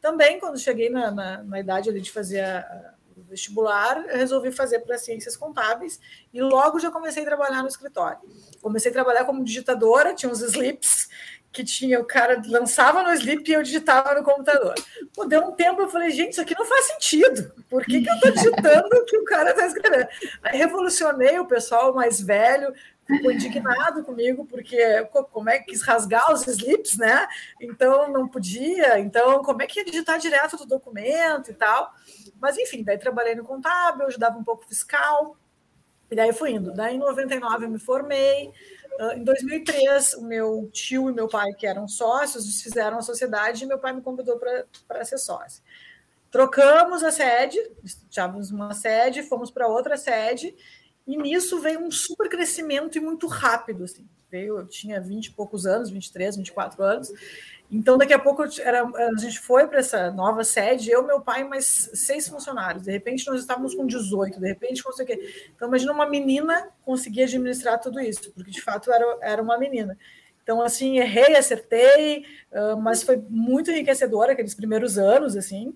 Também, 0.00 0.38
quando 0.38 0.58
cheguei 0.58 0.90
na, 0.90 1.10
na, 1.10 1.42
na 1.42 1.60
idade 1.60 1.90
de 1.98 2.10
fazer 2.10 2.40
a, 2.40 2.93
vestibular, 3.16 4.04
resolvi 4.06 4.50
fazer 4.52 4.80
para 4.80 4.98
ciências 4.98 5.36
contábeis 5.36 6.00
e 6.32 6.40
logo 6.40 6.78
já 6.78 6.90
comecei 6.90 7.22
a 7.22 7.26
trabalhar 7.26 7.62
no 7.62 7.68
escritório. 7.68 8.18
Comecei 8.60 8.90
a 8.90 8.94
trabalhar 8.94 9.24
como 9.24 9.44
digitadora, 9.44 10.14
tinha 10.14 10.30
uns 10.30 10.40
slips 10.40 11.08
que 11.54 11.62
tinha, 11.62 12.00
o 12.00 12.04
cara 12.04 12.42
lançava 12.46 13.04
no 13.04 13.12
slip 13.12 13.48
e 13.48 13.54
eu 13.54 13.62
digitava 13.62 14.12
no 14.12 14.24
computador. 14.24 14.74
Pô, 15.14 15.24
deu 15.24 15.40
um 15.40 15.52
tempo, 15.52 15.80
eu 15.80 15.88
falei, 15.88 16.10
gente, 16.10 16.32
isso 16.32 16.40
aqui 16.40 16.54
não 16.58 16.66
faz 16.66 16.86
sentido. 16.86 17.52
Por 17.70 17.84
que, 17.84 18.02
que 18.02 18.10
eu 18.10 18.14
estou 18.14 18.32
digitando 18.32 18.88
o 18.92 19.04
que 19.04 19.16
o 19.16 19.24
cara 19.24 19.50
está 19.50 19.64
escrevendo? 19.64 20.08
Aí 20.42 20.58
revolucionei 20.58 21.38
o 21.38 21.46
pessoal 21.46 21.94
mais 21.94 22.20
velho, 22.20 22.74
ficou 23.06 23.30
indignado 23.30 24.02
comigo, 24.02 24.46
porque 24.46 25.04
como 25.30 25.50
é 25.50 25.58
que 25.58 25.66
quis 25.66 25.82
rasgar 25.82 26.32
os 26.32 26.46
slips, 26.46 26.96
né? 26.96 27.26
Então 27.60 28.10
não 28.10 28.28
podia, 28.28 28.98
então 28.98 29.42
como 29.42 29.62
é 29.62 29.66
que 29.66 29.80
ia 29.80 29.84
digitar 29.84 30.18
direto 30.18 30.56
do 30.56 30.66
documento 30.66 31.50
e 31.50 31.54
tal. 31.54 31.92
Mas 32.40 32.56
enfim, 32.58 32.82
daí 32.82 32.98
trabalhei 32.98 33.34
no 33.34 33.44
contábil, 33.44 34.06
ajudava 34.06 34.38
um 34.38 34.44
pouco 34.44 34.66
fiscal, 34.66 35.36
e 36.10 36.16
daí 36.16 36.32
fui 36.32 36.52
indo. 36.52 36.72
Daí 36.72 36.96
em 36.96 36.98
99 36.98 37.66
eu 37.66 37.70
me 37.70 37.78
formei, 37.78 38.52
ah, 38.98 39.14
em 39.16 39.24
2003, 39.24 40.14
o 40.14 40.22
meu 40.22 40.70
tio 40.72 41.10
e 41.10 41.12
meu 41.12 41.28
pai, 41.28 41.52
que 41.52 41.66
eram 41.66 41.88
sócios, 41.88 42.44
desfizeram 42.46 42.98
a 42.98 43.02
sociedade 43.02 43.64
e 43.64 43.66
meu 43.66 43.78
pai 43.78 43.92
me 43.92 44.00
convidou 44.00 44.38
para 44.86 45.04
ser 45.04 45.18
sócio. 45.18 45.62
Trocamos 46.30 47.02
a 47.04 47.12
sede, 47.12 47.58
tínhamos 48.10 48.50
uma 48.50 48.74
sede, 48.74 49.22
fomos 49.22 49.50
para 49.50 49.68
outra 49.68 49.96
sede, 49.96 50.54
e 51.06 51.16
nisso 51.16 51.60
veio 51.60 51.80
um 51.80 51.90
super 51.90 52.28
crescimento 52.28 52.96
e 52.96 53.00
muito 53.00 53.26
rápido. 53.26 53.84
Assim. 53.84 54.06
Veio, 54.30 54.58
eu 54.58 54.66
tinha 54.66 55.00
20 55.00 55.26
e 55.26 55.30
poucos 55.30 55.64
anos, 55.66 55.90
23, 55.90 56.36
24 56.36 56.82
anos, 56.82 57.12
então, 57.70 57.96
daqui 57.96 58.12
a 58.12 58.18
pouco 58.18 58.44
era, 58.60 58.84
a 58.84 59.16
gente 59.18 59.40
foi 59.40 59.66
para 59.66 59.80
essa 59.80 60.10
nova 60.10 60.44
sede, 60.44 60.90
eu, 60.90 61.04
meu 61.04 61.20
pai, 61.20 61.44
mais 61.44 61.90
seis 61.94 62.28
funcionários. 62.28 62.84
De 62.84 62.92
repente, 62.92 63.26
nós 63.26 63.40
estávamos 63.40 63.74
com 63.74 63.86
18, 63.86 64.38
de 64.38 64.46
repente, 64.46 64.82
não 64.84 64.92
sei 64.92 65.04
o 65.04 65.08
quê. 65.08 65.50
Então, 65.54 65.66
imagina 65.66 65.92
uma 65.92 66.08
menina 66.08 66.68
conseguir 66.84 67.22
administrar 67.24 67.80
tudo 67.80 68.00
isso, 68.00 68.32
porque 68.32 68.50
de 68.50 68.60
fato 68.60 68.92
era, 68.92 69.18
era 69.20 69.42
uma 69.42 69.58
menina. 69.58 69.98
Então, 70.42 70.62
assim, 70.62 70.98
errei, 70.98 71.34
acertei, 71.36 72.24
mas 72.80 73.02
foi 73.02 73.16
muito 73.28 73.70
enriquecedor 73.70 74.30
aqueles 74.30 74.54
primeiros 74.54 74.98
anos, 74.98 75.36
assim. 75.36 75.74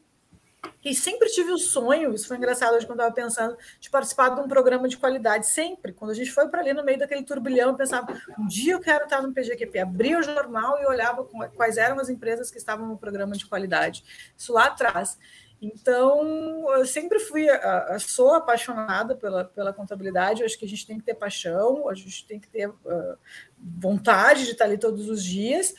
E 0.84 0.94
sempre 0.94 1.28
tive 1.28 1.50
o 1.50 1.58
sonho, 1.58 2.14
isso 2.14 2.28
foi 2.28 2.36
engraçado 2.36 2.74
hoje 2.74 2.86
quando 2.86 3.00
eu 3.00 3.08
estava 3.08 3.26
pensando, 3.26 3.56
de 3.80 3.90
participar 3.90 4.28
de 4.30 4.40
um 4.40 4.48
programa 4.48 4.88
de 4.88 4.96
qualidade. 4.96 5.46
Sempre. 5.46 5.92
Quando 5.92 6.12
a 6.12 6.14
gente 6.14 6.30
foi 6.30 6.48
para 6.48 6.60
ali 6.60 6.72
no 6.72 6.84
meio 6.84 6.98
daquele 6.98 7.24
turbilhão, 7.24 7.70
eu 7.70 7.74
pensava, 7.74 8.06
um 8.38 8.46
dia 8.46 8.74
eu 8.74 8.80
quero 8.80 9.04
estar 9.04 9.20
no 9.20 9.32
PGQP. 9.32 9.78
Abria 9.80 10.18
o 10.18 10.22
jornal 10.22 10.80
e 10.80 10.86
olhava 10.86 11.24
quais 11.54 11.76
eram 11.76 11.98
as 11.98 12.08
empresas 12.08 12.50
que 12.50 12.58
estavam 12.58 12.86
no 12.86 12.96
programa 12.96 13.36
de 13.36 13.46
qualidade. 13.46 14.04
Isso 14.36 14.52
lá 14.52 14.66
atrás. 14.66 15.18
Então, 15.60 16.72
eu 16.72 16.86
sempre 16.86 17.18
fui, 17.18 17.46
sou 17.98 18.34
apaixonada 18.34 19.16
pela, 19.16 19.44
pela 19.44 19.72
contabilidade. 19.72 20.40
Eu 20.40 20.46
acho 20.46 20.56
que 20.56 20.64
a 20.64 20.68
gente 20.68 20.86
tem 20.86 20.98
que 20.98 21.04
ter 21.04 21.14
paixão, 21.14 21.88
a 21.88 21.94
gente 21.94 22.24
tem 22.26 22.38
que 22.38 22.48
ter 22.48 22.68
uh, 22.68 23.18
vontade 23.58 24.44
de 24.44 24.52
estar 24.52 24.66
ali 24.66 24.78
todos 24.78 25.08
os 25.08 25.24
dias 25.24 25.74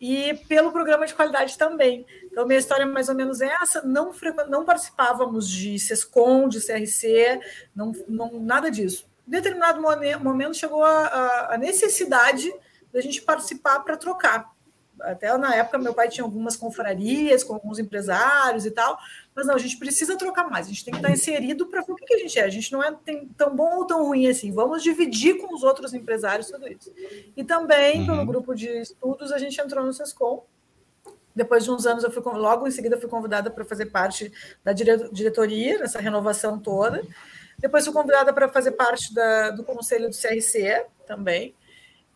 e 0.00 0.34
pelo 0.48 0.72
programa 0.72 1.06
de 1.06 1.14
qualidade 1.14 1.56
também. 1.56 2.06
Então, 2.24 2.46
minha 2.46 2.58
história 2.58 2.82
é 2.82 2.86
mais 2.86 3.08
ou 3.08 3.14
menos 3.14 3.40
essa. 3.40 3.82
Não, 3.82 4.12
não 4.48 4.64
participávamos 4.64 5.48
de 5.48 5.78
SESCOM, 5.78 6.48
de 6.48 6.60
CRC, 6.60 7.40
não, 7.74 7.92
não, 8.08 8.40
nada 8.40 8.70
disso. 8.70 9.08
Em 9.26 9.30
determinado 9.30 9.80
momento 9.80 10.54
chegou 10.54 10.84
a, 10.84 11.54
a 11.54 11.58
necessidade 11.58 12.52
da 12.92 13.00
gente 13.00 13.22
participar 13.22 13.80
para 13.80 13.96
trocar 13.96 14.56
até 15.00 15.36
na 15.36 15.54
época 15.54 15.78
meu 15.78 15.94
pai 15.94 16.08
tinha 16.08 16.24
algumas 16.24 16.56
confrarias 16.56 17.44
com 17.44 17.54
alguns 17.54 17.78
empresários 17.78 18.64
e 18.64 18.70
tal, 18.70 18.98
mas 19.36 19.46
não, 19.46 19.54
a 19.54 19.58
gente 19.58 19.76
precisa 19.76 20.16
trocar 20.16 20.48
mais, 20.48 20.66
a 20.66 20.70
gente 20.70 20.82
tem 20.82 20.92
que 20.92 20.98
estar 20.98 21.12
inserido 21.12 21.66
para 21.66 21.82
ver 21.82 21.92
o 21.92 21.94
que, 21.94 22.14
a 22.14 22.18
gente 22.18 22.38
é, 22.38 22.44
a 22.44 22.48
gente 22.48 22.72
não 22.72 22.82
é 22.82 22.96
tão 23.36 23.54
bom 23.54 23.76
ou 23.76 23.86
tão 23.86 24.02
ruim 24.06 24.26
assim, 24.26 24.50
vamos 24.50 24.82
dividir 24.82 25.36
com 25.36 25.54
os 25.54 25.62
outros 25.62 25.92
empresários 25.92 26.50
tudo 26.50 26.66
isso. 26.66 26.90
E 27.36 27.44
também, 27.44 28.00
uhum. 28.00 28.06
pelo 28.06 28.26
grupo 28.26 28.54
de 28.54 28.66
estudos, 28.80 29.30
a 29.30 29.38
gente 29.38 29.60
entrou 29.60 29.84
no 29.84 29.92
SESCOM, 29.92 30.42
depois 31.34 31.64
de 31.64 31.70
uns 31.70 31.84
anos, 31.84 32.02
eu 32.02 32.10
fui 32.10 32.22
logo 32.32 32.66
em 32.66 32.70
seguida 32.70 32.98
fui 32.98 33.10
convidada 33.10 33.50
para 33.50 33.62
fazer 33.62 33.86
parte 33.86 34.32
da 34.64 34.72
diretoria, 34.72 35.78
nessa 35.78 36.00
renovação 36.00 36.58
toda. 36.58 37.06
Depois 37.58 37.84
fui 37.84 37.92
convidada 37.92 38.32
para 38.32 38.48
fazer 38.48 38.72
parte 38.72 39.12
da, 39.12 39.50
do 39.50 39.62
conselho 39.62 40.08
do 40.08 40.16
CRC 40.16 40.86
também. 41.06 41.54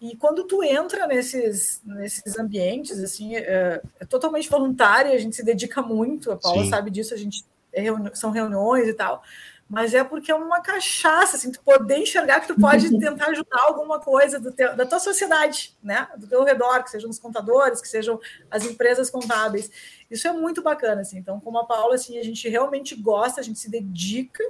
E 0.00 0.16
quando 0.16 0.44
tu 0.44 0.62
entra 0.62 1.06
nesses, 1.06 1.82
nesses 1.84 2.38
ambientes, 2.38 2.98
assim, 3.00 3.36
é, 3.36 3.82
é 4.00 4.04
totalmente 4.06 4.48
voluntário, 4.48 5.12
a 5.12 5.18
gente 5.18 5.36
se 5.36 5.44
dedica 5.44 5.82
muito, 5.82 6.32
a 6.32 6.36
Paula 6.36 6.64
Sim. 6.64 6.70
sabe 6.70 6.90
disso, 6.90 7.12
a 7.12 7.18
gente 7.18 7.44
é 7.72 7.82
reuni 7.82 8.10
são 8.14 8.30
reuniões 8.30 8.88
e 8.88 8.94
tal, 8.94 9.22
mas 9.68 9.92
é 9.92 10.02
porque 10.02 10.32
é 10.32 10.34
uma 10.34 10.60
cachaça, 10.60 11.36
assim, 11.36 11.52
tu 11.52 11.60
poder 11.62 11.98
enxergar 11.98 12.40
que 12.40 12.48
tu 12.48 12.58
pode 12.58 12.88
tentar 12.98 13.26
ajudar 13.26 13.60
alguma 13.60 14.00
coisa 14.00 14.40
do 14.40 14.50
teu, 14.50 14.74
da 14.74 14.86
tua 14.86 14.98
sociedade, 14.98 15.76
né, 15.82 16.08
do 16.16 16.26
teu 16.26 16.42
redor, 16.44 16.82
que 16.82 16.90
sejam 16.90 17.10
os 17.10 17.18
contadores, 17.18 17.80
que 17.80 17.86
sejam 17.86 18.18
as 18.50 18.64
empresas 18.64 19.10
contábeis. 19.10 19.70
Isso 20.10 20.26
é 20.26 20.32
muito 20.32 20.62
bacana, 20.62 21.02
assim. 21.02 21.18
Então, 21.18 21.38
como 21.38 21.58
a 21.58 21.66
Paula, 21.66 21.94
assim, 21.94 22.18
a 22.18 22.24
gente 22.24 22.48
realmente 22.48 22.96
gosta, 22.96 23.40
a 23.40 23.44
gente 23.44 23.58
se 23.58 23.70
dedica 23.70 24.42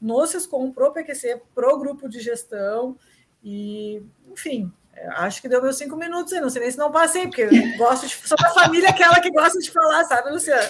no 0.00 0.24
SESCOM, 0.26 0.70
pro 0.70 0.92
PQC, 0.92 1.42
pro 1.54 1.78
grupo 1.78 2.08
de 2.08 2.20
gestão, 2.20 2.96
e, 3.42 4.02
enfim, 4.30 4.72
Acho 5.16 5.40
que 5.40 5.48
deu 5.48 5.62
meus 5.62 5.76
cinco 5.76 5.96
minutos 5.96 6.32
aí, 6.32 6.40
não 6.40 6.50
sei 6.50 6.62
nem 6.62 6.70
se 6.70 6.78
não 6.78 6.90
passei, 6.90 7.26
porque 7.26 7.42
eu 7.42 7.76
gosto 7.76 8.06
de. 8.06 8.14
Sou 8.14 8.36
da 8.36 8.50
família 8.50 8.90
aquela 8.90 9.20
que 9.20 9.30
gosta 9.30 9.58
de 9.58 9.70
falar, 9.70 10.04
sabe, 10.04 10.30
Luciano? 10.30 10.68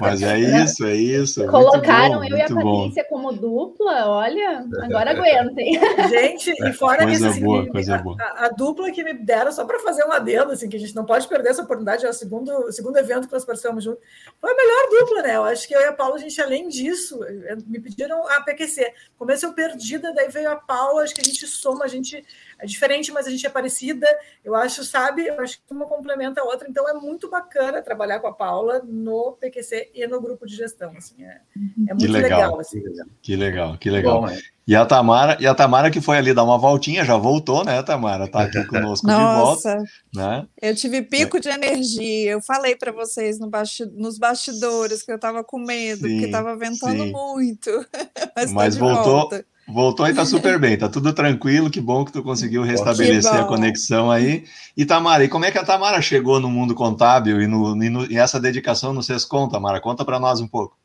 Mas 0.00 0.22
é 0.22 0.38
isso, 0.38 0.86
é 0.86 0.94
isso. 0.94 1.46
Colocaram 1.46 2.18
bom, 2.18 2.24
eu 2.24 2.36
e 2.36 2.42
a 2.42 2.48
Patrícia 2.48 3.06
bom. 3.08 3.08
como 3.08 3.32
dupla, 3.32 4.08
olha, 4.08 4.64
agora 4.82 5.10
aguentem. 5.10 5.78
Gente, 6.08 6.50
e 6.50 6.72
fora 6.72 7.02
coisa 7.04 7.12
isso, 7.12 7.26
assim, 7.26 7.44
boa, 7.44 7.66
coisa 7.68 7.94
a, 7.96 7.98
boa. 7.98 8.16
A, 8.18 8.46
a, 8.46 8.48
dupla 8.48 8.90
que 8.90 9.02
me 9.02 9.14
deram, 9.14 9.52
só 9.52 9.64
para 9.64 9.78
fazer 9.80 10.04
um 10.04 10.12
adendo, 10.12 10.52
assim, 10.52 10.68
que 10.68 10.76
a 10.76 10.80
gente 10.80 10.94
não 10.94 11.04
pode 11.04 11.28
perder 11.28 11.50
essa 11.50 11.62
oportunidade, 11.62 12.06
é 12.06 12.08
o 12.08 12.14
segundo, 12.14 12.50
o 12.66 12.72
segundo 12.72 12.96
evento 12.96 13.26
que 13.26 13.32
nós 13.32 13.44
participamos 13.44 13.84
juntos, 13.84 14.02
foi 14.40 14.50
a 14.50 14.54
melhor 14.54 15.00
dupla, 15.00 15.22
né? 15.22 15.36
Eu 15.36 15.44
acho 15.44 15.66
que 15.66 15.74
eu 15.74 15.80
e 15.80 15.84
a 15.84 15.92
Paula, 15.92 16.16
a 16.16 16.18
gente, 16.18 16.40
além 16.40 16.68
disso, 16.68 17.20
me 17.66 17.80
pediram 17.80 18.26
a 18.28 18.40
PQC. 18.42 18.92
Começo 19.18 19.52
perdida, 19.52 20.12
daí 20.14 20.28
veio 20.28 20.50
a 20.50 20.56
Paula, 20.56 21.02
acho 21.02 21.14
que 21.14 21.20
a 21.20 21.24
gente 21.24 21.46
soma, 21.46 21.84
a 21.84 21.88
gente 21.88 22.24
é 22.62 22.66
diferente, 22.66 23.10
mas 23.12 23.26
a 23.26 23.30
gente 23.30 23.46
é 23.46 23.50
parecida. 23.50 24.06
Eu 24.44 24.54
acho, 24.54 24.84
sabe? 24.84 25.26
Eu 25.26 25.40
acho 25.40 25.58
que 25.58 25.72
uma 25.72 25.86
complementa 25.86 26.40
a 26.40 26.44
outra. 26.44 26.68
Então 26.68 26.88
é 26.88 26.94
muito 26.94 27.28
bacana 27.28 27.82
trabalhar 27.82 28.20
com 28.20 28.26
a 28.26 28.32
Paula 28.32 28.82
no 28.84 29.36
PQC 29.40 29.90
e 29.94 30.06
no 30.06 30.20
grupo 30.20 30.46
de 30.46 30.54
gestão. 30.56 30.92
Assim, 30.96 31.24
é, 31.24 31.40
é 31.88 31.94
muito 31.94 32.12
legal. 32.12 32.40
legal 32.40 32.60
assim. 32.60 32.82
Que 33.22 33.36
legal, 33.36 33.78
que 33.78 33.90
legal. 33.90 34.20
Bom, 34.20 34.28
é. 34.28 34.38
E 34.70 34.76
a 34.76 34.86
Tamara, 34.86 35.36
e 35.40 35.48
a 35.48 35.54
Tamara 35.54 35.90
que 35.90 36.00
foi 36.00 36.16
ali 36.16 36.32
dar 36.32 36.44
uma 36.44 36.56
voltinha, 36.56 37.04
já 37.04 37.16
voltou, 37.16 37.64
né, 37.64 37.82
Tamara? 37.82 38.28
Tá 38.28 38.42
aqui 38.42 38.62
conosco 38.68 39.04
Nossa, 39.04 39.70
de 39.70 39.76
volta. 39.76 39.90
Né? 40.14 40.46
Eu 40.62 40.76
tive 40.76 41.02
pico 41.02 41.38
é. 41.38 41.40
de 41.40 41.48
energia. 41.48 42.30
Eu 42.30 42.40
falei 42.40 42.76
para 42.76 42.92
vocês 42.92 43.40
no 43.40 43.48
basti 43.48 43.84
nos 43.86 44.16
bastidores 44.16 45.02
que 45.02 45.10
eu 45.10 45.16
estava 45.16 45.42
com 45.42 45.58
medo, 45.58 46.06
sim, 46.06 46.12
porque 46.12 46.26
estava 46.26 46.56
ventando 46.56 47.02
sim. 47.02 47.10
muito. 47.10 47.70
Mas, 48.36 48.52
Mas 48.52 48.76
voltou. 48.76 49.04
Volta. 49.04 49.44
Voltou 49.68 50.06
e 50.08 50.14
tá 50.14 50.26
super 50.26 50.58
bem, 50.58 50.76
tá 50.76 50.88
tudo 50.88 51.12
tranquilo, 51.12 51.70
que 51.70 51.80
bom 51.80 52.04
que 52.04 52.12
tu 52.12 52.22
conseguiu 52.22 52.62
restabelecer 52.62 53.34
a 53.34 53.44
conexão 53.44 54.10
aí. 54.10 54.44
E 54.76 54.84
Tamara, 54.84 55.24
e 55.24 55.28
como 55.28 55.44
é 55.44 55.50
que 55.50 55.58
a 55.58 55.64
Tamara 55.64 56.02
chegou 56.02 56.40
no 56.40 56.50
mundo 56.50 56.74
contábil 56.74 57.40
e, 57.40 57.46
no, 57.46 57.82
e, 57.82 57.88
no, 57.88 58.10
e 58.10 58.16
essa 58.16 58.40
dedicação 58.40 58.92
no 58.92 59.02
SESCOM, 59.02 59.48
Tamara? 59.48 59.80
Conta 59.80 60.04
para 60.04 60.18
nós 60.18 60.40
um 60.40 60.48
pouco. 60.48 60.79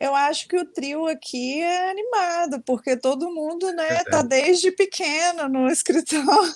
Eu 0.00 0.14
acho 0.14 0.46
que 0.46 0.56
o 0.56 0.64
trio 0.64 1.06
aqui 1.06 1.60
é 1.60 1.90
animado, 1.90 2.62
porque 2.64 2.96
todo 2.96 3.32
mundo, 3.32 3.72
né, 3.72 4.04
tá 4.04 4.22
desde 4.22 4.70
pequeno 4.70 5.48
no 5.48 5.66
escritório. 5.72 6.54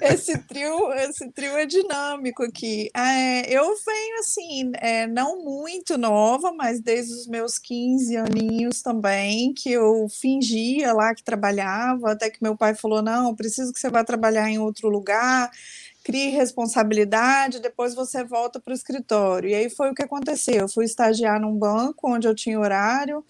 esse 0.00 0.38
trio, 0.38 0.92
esse 0.92 1.28
trio 1.32 1.56
é 1.56 1.66
dinâmico 1.66 2.44
aqui. 2.44 2.90
É, 2.94 3.50
eu 3.50 3.64
venho 3.64 4.18
assim, 4.20 4.72
é, 4.74 5.06
não 5.06 5.42
muito 5.42 5.98
nova, 5.98 6.52
mas 6.52 6.80
desde 6.80 7.12
os 7.12 7.26
meus 7.26 7.58
15 7.58 8.16
aninhos 8.16 8.82
também, 8.82 9.52
que 9.52 9.72
eu 9.72 10.08
fingia 10.08 10.92
lá 10.92 11.14
que 11.14 11.24
trabalhava, 11.24 12.12
até 12.12 12.30
que 12.30 12.42
meu 12.42 12.56
pai 12.56 12.74
falou: 12.74 13.02
não, 13.02 13.34
preciso 13.34 13.72
que 13.72 13.80
você 13.80 13.90
vá 13.90 14.04
trabalhar 14.04 14.48
em 14.48 14.58
outro 14.58 14.88
lugar 14.88 15.50
crie 16.06 16.30
responsabilidade, 16.30 17.58
depois 17.58 17.92
você 17.92 18.22
volta 18.22 18.60
para 18.60 18.70
o 18.70 18.74
escritório. 18.74 19.50
E 19.50 19.54
aí 19.56 19.68
foi 19.68 19.90
o 19.90 19.94
que 19.94 20.04
aconteceu. 20.04 20.54
Eu 20.54 20.68
fui 20.68 20.84
estagiar 20.84 21.40
num 21.40 21.58
banco 21.58 22.08
onde 22.08 22.28
eu 22.28 22.34
tinha 22.34 22.60
horário, 22.60 23.24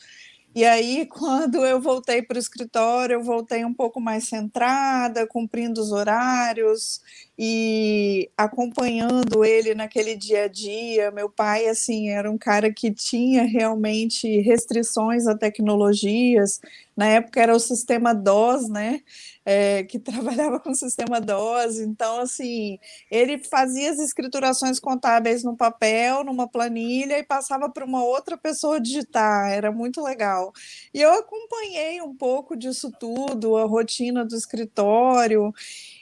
e 0.54 0.62
aí, 0.62 1.06
quando 1.08 1.64
eu 1.64 1.80
voltei 1.80 2.20
para 2.22 2.36
o 2.36 2.38
escritório, 2.38 3.14
eu 3.14 3.22
voltei 3.22 3.64
um 3.64 3.72
pouco 3.72 3.98
mais 3.98 4.28
centrada, 4.28 5.26
cumprindo 5.26 5.80
os 5.80 5.90
horários 5.90 7.00
e 7.38 8.30
acompanhando 8.36 9.44
ele 9.44 9.74
naquele 9.74 10.16
dia 10.16 10.44
a 10.44 10.48
dia. 10.48 11.10
Meu 11.10 11.28
pai, 11.28 11.68
assim, 11.68 12.10
era 12.10 12.30
um 12.30 12.38
cara 12.38 12.72
que 12.72 12.92
tinha 12.92 13.44
realmente 13.44 14.40
restrições 14.40 15.26
a 15.26 15.36
tecnologias. 15.36 16.60
Na 16.96 17.06
época 17.06 17.40
era 17.40 17.54
o 17.54 17.60
sistema 17.60 18.14
DOS, 18.14 18.68
né? 18.68 19.02
é, 19.46 19.84
que 19.84 19.96
trabalhava 20.00 20.58
com 20.58 20.70
o 20.70 20.74
sistema 20.74 21.20
DOS. 21.20 21.78
Então, 21.78 22.20
assim, 22.20 22.78
ele 23.08 23.38
fazia 23.38 23.92
as 23.92 23.98
escriturações 24.00 24.80
contábeis 24.80 25.44
no 25.44 25.56
papel, 25.56 26.24
numa 26.24 26.48
planilha, 26.48 27.16
e 27.18 27.22
passava 27.22 27.70
para 27.70 27.84
uma 27.84 28.02
outra 28.04 28.36
pessoa 28.36 28.80
digitar. 28.80 29.52
Era 29.52 29.70
muito 29.70 30.02
legal. 30.02 30.52
E 30.92 31.00
eu 31.00 31.12
acompanhei 31.14 32.02
um 32.02 32.14
pouco 32.14 32.56
disso 32.56 32.90
tudo, 32.98 33.56
a 33.56 33.64
rotina 33.64 34.24
do 34.24 34.34
escritório. 34.34 35.54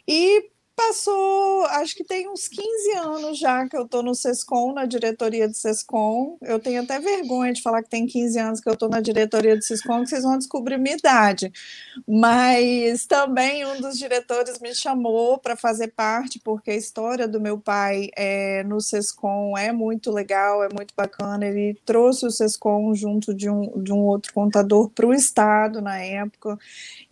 E 0.09 0.51
Passou, 0.77 1.65
acho 1.67 1.95
que 1.95 2.03
tem 2.03 2.29
uns 2.29 2.49
15 2.49 2.93
anos 2.99 3.39
já 3.39 3.69
que 3.69 3.77
eu 3.77 3.85
estou 3.85 4.03
no 4.03 4.13
SESCOM, 4.13 4.73
na 4.73 4.85
diretoria 4.87 5.47
do 5.47 5.55
SESCOM. 5.55 6.37
Eu 6.43 6.59
tenho 6.59 6.83
até 6.83 6.99
vergonha 6.99 7.53
de 7.53 7.63
falar 7.63 7.81
que 7.85 7.89
tem 7.89 8.07
15 8.07 8.39
anos 8.41 8.61
que 8.61 8.69
eu 8.69 8.73
estou 8.73 8.89
na 8.89 9.01
diretoria 9.01 9.57
do 9.57 9.63
SESCOM, 9.63 10.03
que 10.03 10.09
vocês 10.09 10.25
vão 10.25 10.37
descobrir 10.37 10.77
minha 10.77 10.97
idade. 10.97 11.53
Mas 12.09 13.07
também 13.07 13.65
um 13.65 13.81
dos 13.81 13.97
diretores 13.97 14.59
me 14.59 14.75
chamou 14.75 15.39
para 15.39 15.55
fazer 15.55 15.89
parte, 15.89 16.41
porque 16.41 16.73
a 16.73 16.77
história 16.77 17.29
do 17.29 17.41
meu 17.41 17.57
pai 17.57 18.09
é, 18.17 18.65
no 18.65 18.81
SESCOM 18.81 19.57
é 19.57 19.71
muito 19.71 20.11
legal, 20.11 20.65
é 20.65 20.69
muito 20.75 20.93
bacana. 20.97 21.47
Ele 21.47 21.79
trouxe 21.87 22.27
o 22.27 22.31
SESCOM 22.33 22.93
junto 22.97 23.33
de 23.33 23.49
um, 23.49 23.81
de 23.81 23.93
um 23.93 24.01
outro 24.01 24.33
contador 24.33 24.91
para 24.91 25.07
o 25.07 25.15
Estado 25.15 25.81
na 25.81 25.99
época. 25.99 26.59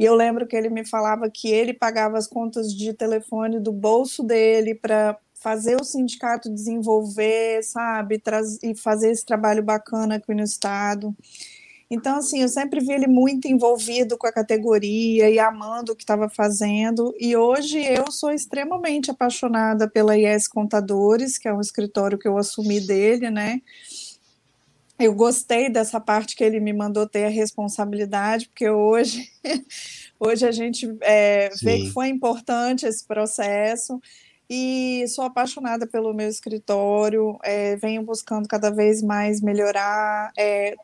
E 0.01 0.05
eu 0.05 0.17
lembro 0.17 0.49
que 0.49 0.57
ele 0.57 0.69
me 0.69 0.85
falava 0.85 1.31
que 1.31 1.49
ele 1.49 1.73
pagava 1.73 2.19
as 2.19 2.27
contas 2.27 2.75
de 2.75 2.93
telefone 2.93 3.52
do 3.61 3.73
bolso 3.73 4.23
dele 4.23 4.75
para 4.75 5.19
fazer 5.35 5.81
o 5.81 5.85
sindicato 5.85 6.49
desenvolver, 6.49 7.63
sabe, 7.65 8.23
e 8.63 8.75
fazer 8.77 9.11
esse 9.11 9.27
trabalho 9.27 9.63
bacana 9.63 10.17
aqui 10.17 10.33
no 10.33 10.43
estado. 10.43 11.15
Então, 11.91 12.17
assim, 12.17 12.41
eu 12.41 12.49
sempre 12.49 12.81
vi 12.81 12.93
ele 12.93 13.07
muito 13.07 13.47
envolvido 13.47 14.17
com 14.17 14.27
a 14.27 14.33
categoria 14.33 15.29
e 15.29 15.39
amando 15.39 15.93
o 15.93 15.97
que 15.97 16.03
estava 16.03 16.27
fazendo. 16.27 17.15
E 17.21 17.37
hoje 17.37 17.85
eu 17.85 18.11
sou 18.11 18.33
extremamente 18.33 19.11
apaixonada 19.11 19.87
pela 19.87 20.17
IS 20.17 20.49
Contadores, 20.49 21.37
que 21.37 21.47
é 21.47 21.53
um 21.53 21.61
escritório 21.61 22.19
que 22.19 22.27
eu 22.27 22.39
assumi 22.39 22.81
dele, 22.81 23.31
né? 23.31 23.61
Eu 24.99 25.15
gostei 25.15 25.69
dessa 25.69 26.01
parte 26.01 26.35
que 26.35 26.43
ele 26.43 26.61
me 26.61 26.73
mandou 26.73 27.07
ter 27.07 27.27
a 27.27 27.29
responsabilidade, 27.29 28.49
porque 28.49 28.71
hoje 28.71 29.29
Hoje 30.25 30.47
a 30.47 30.53
gente 30.53 30.89
é, 31.01 31.51
vê 31.61 31.79
que 31.79 31.91
foi 31.91 32.07
importante 32.07 32.87
esse 32.87 33.05
processo. 33.05 34.01
e 34.49 35.05
sou 35.09 35.25
apaixonada 35.25 35.87
pelo 35.87 36.13
meu 36.13 36.29
escritório, 36.29 37.39
é, 37.43 37.75
venho 37.77 38.03
buscando 38.03 38.47
cada 38.47 38.71
vez 38.71 39.03
mais 39.03 39.41
melhorar. 39.41 40.31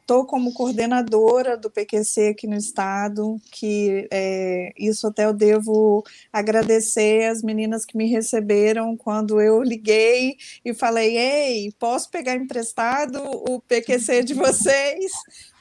Estou 0.00 0.22
é, 0.22 0.26
como 0.26 0.52
coordenadora 0.54 1.56
do 1.56 1.70
PQC 1.70 2.28
aqui 2.28 2.46
no 2.48 2.56
estado, 2.56 3.36
que 3.52 4.08
é, 4.10 4.72
isso 4.76 5.06
até 5.06 5.26
eu 5.26 5.34
devo 5.34 6.02
agradecer 6.32 7.30
as 7.30 7.42
meninas 7.42 7.84
que 7.84 7.96
me 7.96 8.06
receberam 8.06 8.96
quando 8.96 9.40
eu 9.40 9.62
liguei 9.62 10.36
e 10.64 10.74
falei: 10.74 11.16
Ei, 11.16 11.72
posso 11.78 12.10
pegar 12.10 12.34
emprestado 12.34 13.22
o 13.22 13.60
PQC 13.60 14.24
de 14.24 14.34
vocês? 14.34 15.12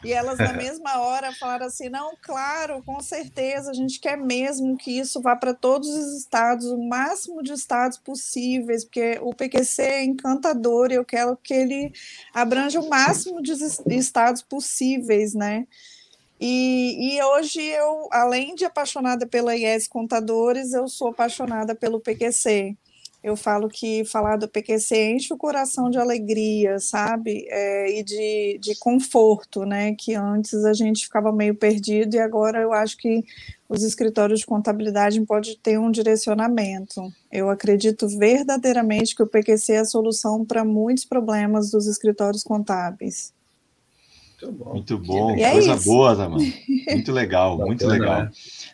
E 0.04 0.14
elas, 0.14 0.38
na 0.38 0.54
mesma 0.54 1.00
hora, 1.00 1.34
falaram 1.34 1.66
assim: 1.66 1.90
não, 1.90 2.16
claro, 2.22 2.82
com 2.84 3.00
certeza, 3.00 3.72
a 3.72 3.74
gente 3.74 4.00
quer 4.00 4.18
mesmo 4.18 4.78
que 4.78 4.92
isso 4.92 5.22
vá 5.22 5.36
para 5.36 5.54
todos 5.54 5.90
os 5.90 6.18
estados, 6.18 6.68
o 6.68 6.78
máximo 6.78 7.42
de 7.42 7.54
estados 7.54 7.98
possíveis, 7.98 8.84
porque 8.84 9.20
o 9.22 9.34
PQC 9.34 9.82
é 9.82 10.04
encantador 10.04 10.92
e 10.92 10.96
eu 10.96 11.06
quero 11.06 11.36
que 11.38 11.54
ele 11.54 11.92
abranja 12.34 12.80
o 12.80 12.90
máximo 12.90 13.42
de 13.42 13.54
estados 13.96 14.42
possíveis, 14.42 15.34
né? 15.34 15.68
E, 16.40 17.16
e, 17.16 17.24
hoje 17.24 17.60
eu, 17.62 18.10
além 18.12 18.54
de 18.54 18.64
apaixonada 18.64 19.26
pela 19.26 19.56
IES 19.56 19.88
Contadores, 19.88 20.72
eu 20.72 20.88
sou 20.88 21.08
apaixonada 21.08 21.74
pelo 21.74 22.00
PQC 22.00 22.78
eu 23.24 23.36
falo 23.36 23.68
que 23.68 24.06
falar 24.06 24.38
do 24.38 24.48
PQC 24.48 25.14
enche 25.14 25.34
o 25.34 25.38
coração 25.38 25.90
de 25.90 25.98
alegria, 25.98 26.80
sabe? 26.80 27.46
É, 27.50 28.00
e 28.00 28.04
de, 28.04 28.60
de 28.62 28.76
conforto, 28.78 29.66
né? 29.66 29.96
Que 29.96 30.14
antes 30.14 30.54
a 30.64 30.74
gente 30.74 31.06
ficava 31.06 31.32
meio 31.32 31.56
perdido 31.56 32.16
e 32.16 32.20
agora 32.20 32.60
eu 32.60 32.72
acho 32.72 32.96
que 32.98 33.26
os 33.68 33.84
escritórios 33.84 34.40
de 34.40 34.46
contabilidade 34.46 35.20
podem 35.22 35.58
ter 35.62 35.78
um 35.78 35.92
direcionamento. 35.92 37.12
Eu 37.32 37.50
acredito 37.50 38.08
verdadeiramente 38.08 39.16
que 39.16 39.24
o 39.24 39.28
PQC 39.28 39.74
é 39.74 39.80
a 39.80 39.86
solução 39.86 40.46
para 40.46 40.64
muitos 40.64 41.04
problemas 41.04 41.70
dos 41.70 41.86
escritórios 41.88 42.44
contábeis. 42.44 43.34
Muito 44.42 44.52
bom. 44.52 44.72
Muito 44.74 44.98
bom. 45.00 45.36
É 45.36 45.52
Coisa 45.52 45.74
isso. 45.74 45.86
boa, 45.86 46.16
Tamara. 46.16 46.44
Muito 46.92 47.12
legal, 47.12 47.58
muito 47.66 47.88
legal. 47.88 48.30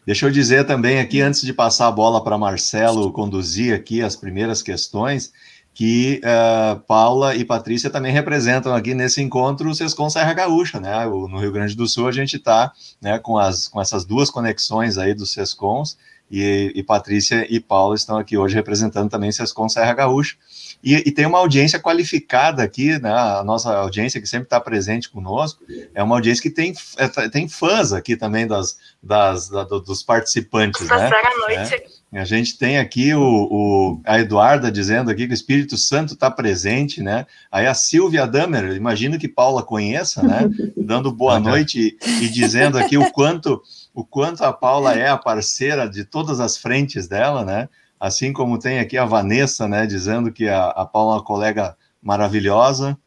Deixa 0.05 0.25
eu 0.25 0.31
dizer 0.31 0.65
também 0.65 1.00
aqui, 1.00 1.22
antes 1.22 1.41
de 1.41 1.53
passar 1.53 1.88
a 1.88 1.91
bola 1.91 2.22
para 2.24 2.38
Marcelo 2.38 3.12
conduzir 3.12 3.74
aqui 3.74 4.01
as 4.01 4.15
primeiras 4.15 4.62
questões, 4.62 5.31
que 5.74 6.22
uh, 6.24 6.79
Paula 6.81 7.36
e 7.36 7.43
Patrícia 7.43 7.89
também 7.89 8.12
representam 8.12 8.75
aqui 8.75 8.93
nesse 8.93 9.22
encontro 9.22 9.69
o 9.69 9.74
Sescom 9.74 10.10
Serra 10.10 10.33
Gaúcha, 10.33 10.79
né? 10.79 11.05
No 11.05 11.39
Rio 11.39 11.51
Grande 11.51 11.75
do 11.75 11.88
Sul 11.88 12.07
a 12.07 12.12
gente 12.12 12.36
está 12.36 12.72
né, 13.01 13.17
com, 13.17 13.38
as, 13.38 13.67
com 13.67 13.81
essas 13.81 14.05
duas 14.05 14.29
conexões 14.29 14.98
aí 14.98 15.13
dos 15.13 15.33
Sescons, 15.33 15.98
e, 16.35 16.71
e 16.73 16.81
Patrícia 16.81 17.45
e 17.47 17.59
Paula 17.59 17.93
estão 17.93 18.17
aqui 18.17 18.35
hoje 18.35 18.55
representando 18.55 19.07
também 19.07 19.31
Sescom 19.31 19.69
Serra 19.69 19.93
Gaúcha. 19.93 20.35
E, 20.83 20.95
e, 20.95 21.11
tem 21.11 21.27
uma 21.27 21.37
audiência 21.37 21.79
qualificada 21.79 22.63
aqui, 22.63 22.99
né? 22.99 23.13
A 23.13 23.43
nossa 23.43 23.71
audiência 23.77 24.19
que 24.19 24.25
sempre 24.25 24.47
está 24.47 24.59
presente 24.59 25.09
conosco 25.09 25.63
é 25.93 26.01
uma 26.01 26.15
audiência 26.15 26.41
que 26.41 26.49
tem, 26.49 26.73
é, 26.97 27.07
tem 27.29 27.47
fãs 27.47 27.93
aqui 27.93 28.17
também 28.17 28.47
das, 28.47 28.79
das, 29.01 29.47
da, 29.47 29.63
dos 29.63 30.01
participantes, 30.01 30.81
né? 30.81 31.07
noite. 31.35 31.83
É. 32.11 32.19
A 32.19 32.25
gente 32.25 32.57
tem 32.57 32.79
aqui 32.79 33.13
o, 33.13 33.21
o, 33.21 34.01
a 34.03 34.19
Eduarda 34.19 34.71
dizendo 34.71 35.11
aqui 35.11 35.27
que 35.27 35.33
o 35.33 35.35
Espírito 35.35 35.77
Santo 35.77 36.15
está 36.15 36.31
presente, 36.31 37.01
né? 37.01 37.27
Aí 37.51 37.67
a 37.67 37.75
Silvia 37.75 38.25
Damer, 38.25 38.75
imagino 38.75 39.19
que 39.19 39.27
Paula 39.27 39.61
conheça, 39.61 40.23
né? 40.23 40.49
Dando 40.75 41.11
boa 41.11 41.39
noite 41.39 41.95
e, 42.03 42.25
e 42.25 42.29
dizendo 42.29 42.77
aqui 42.77 42.97
o 42.97 43.11
quanto 43.11 43.61
o 43.93 44.03
quanto 44.03 44.43
a 44.43 44.51
Paula 44.51 44.93
é 44.93 45.07
a 45.07 45.17
parceira 45.17 45.88
de 45.88 46.03
todas 46.03 46.39
as 46.39 46.57
frentes 46.57 47.07
dela, 47.07 47.45
né? 47.45 47.69
assim 48.03 48.33
como 48.33 48.59
tem 48.59 48.79
aqui 48.79 48.97
a 48.97 49.05
Vanessa, 49.05 49.65
né, 49.65 49.88
dizendo 49.88 50.29
que 50.29 50.50
a, 50.50 50.65
a 50.65 50.85
Paula 50.85 51.13
é 51.13 51.15
uma 51.19 51.23
colega 51.23 51.77
maravilhosa, 52.01 52.97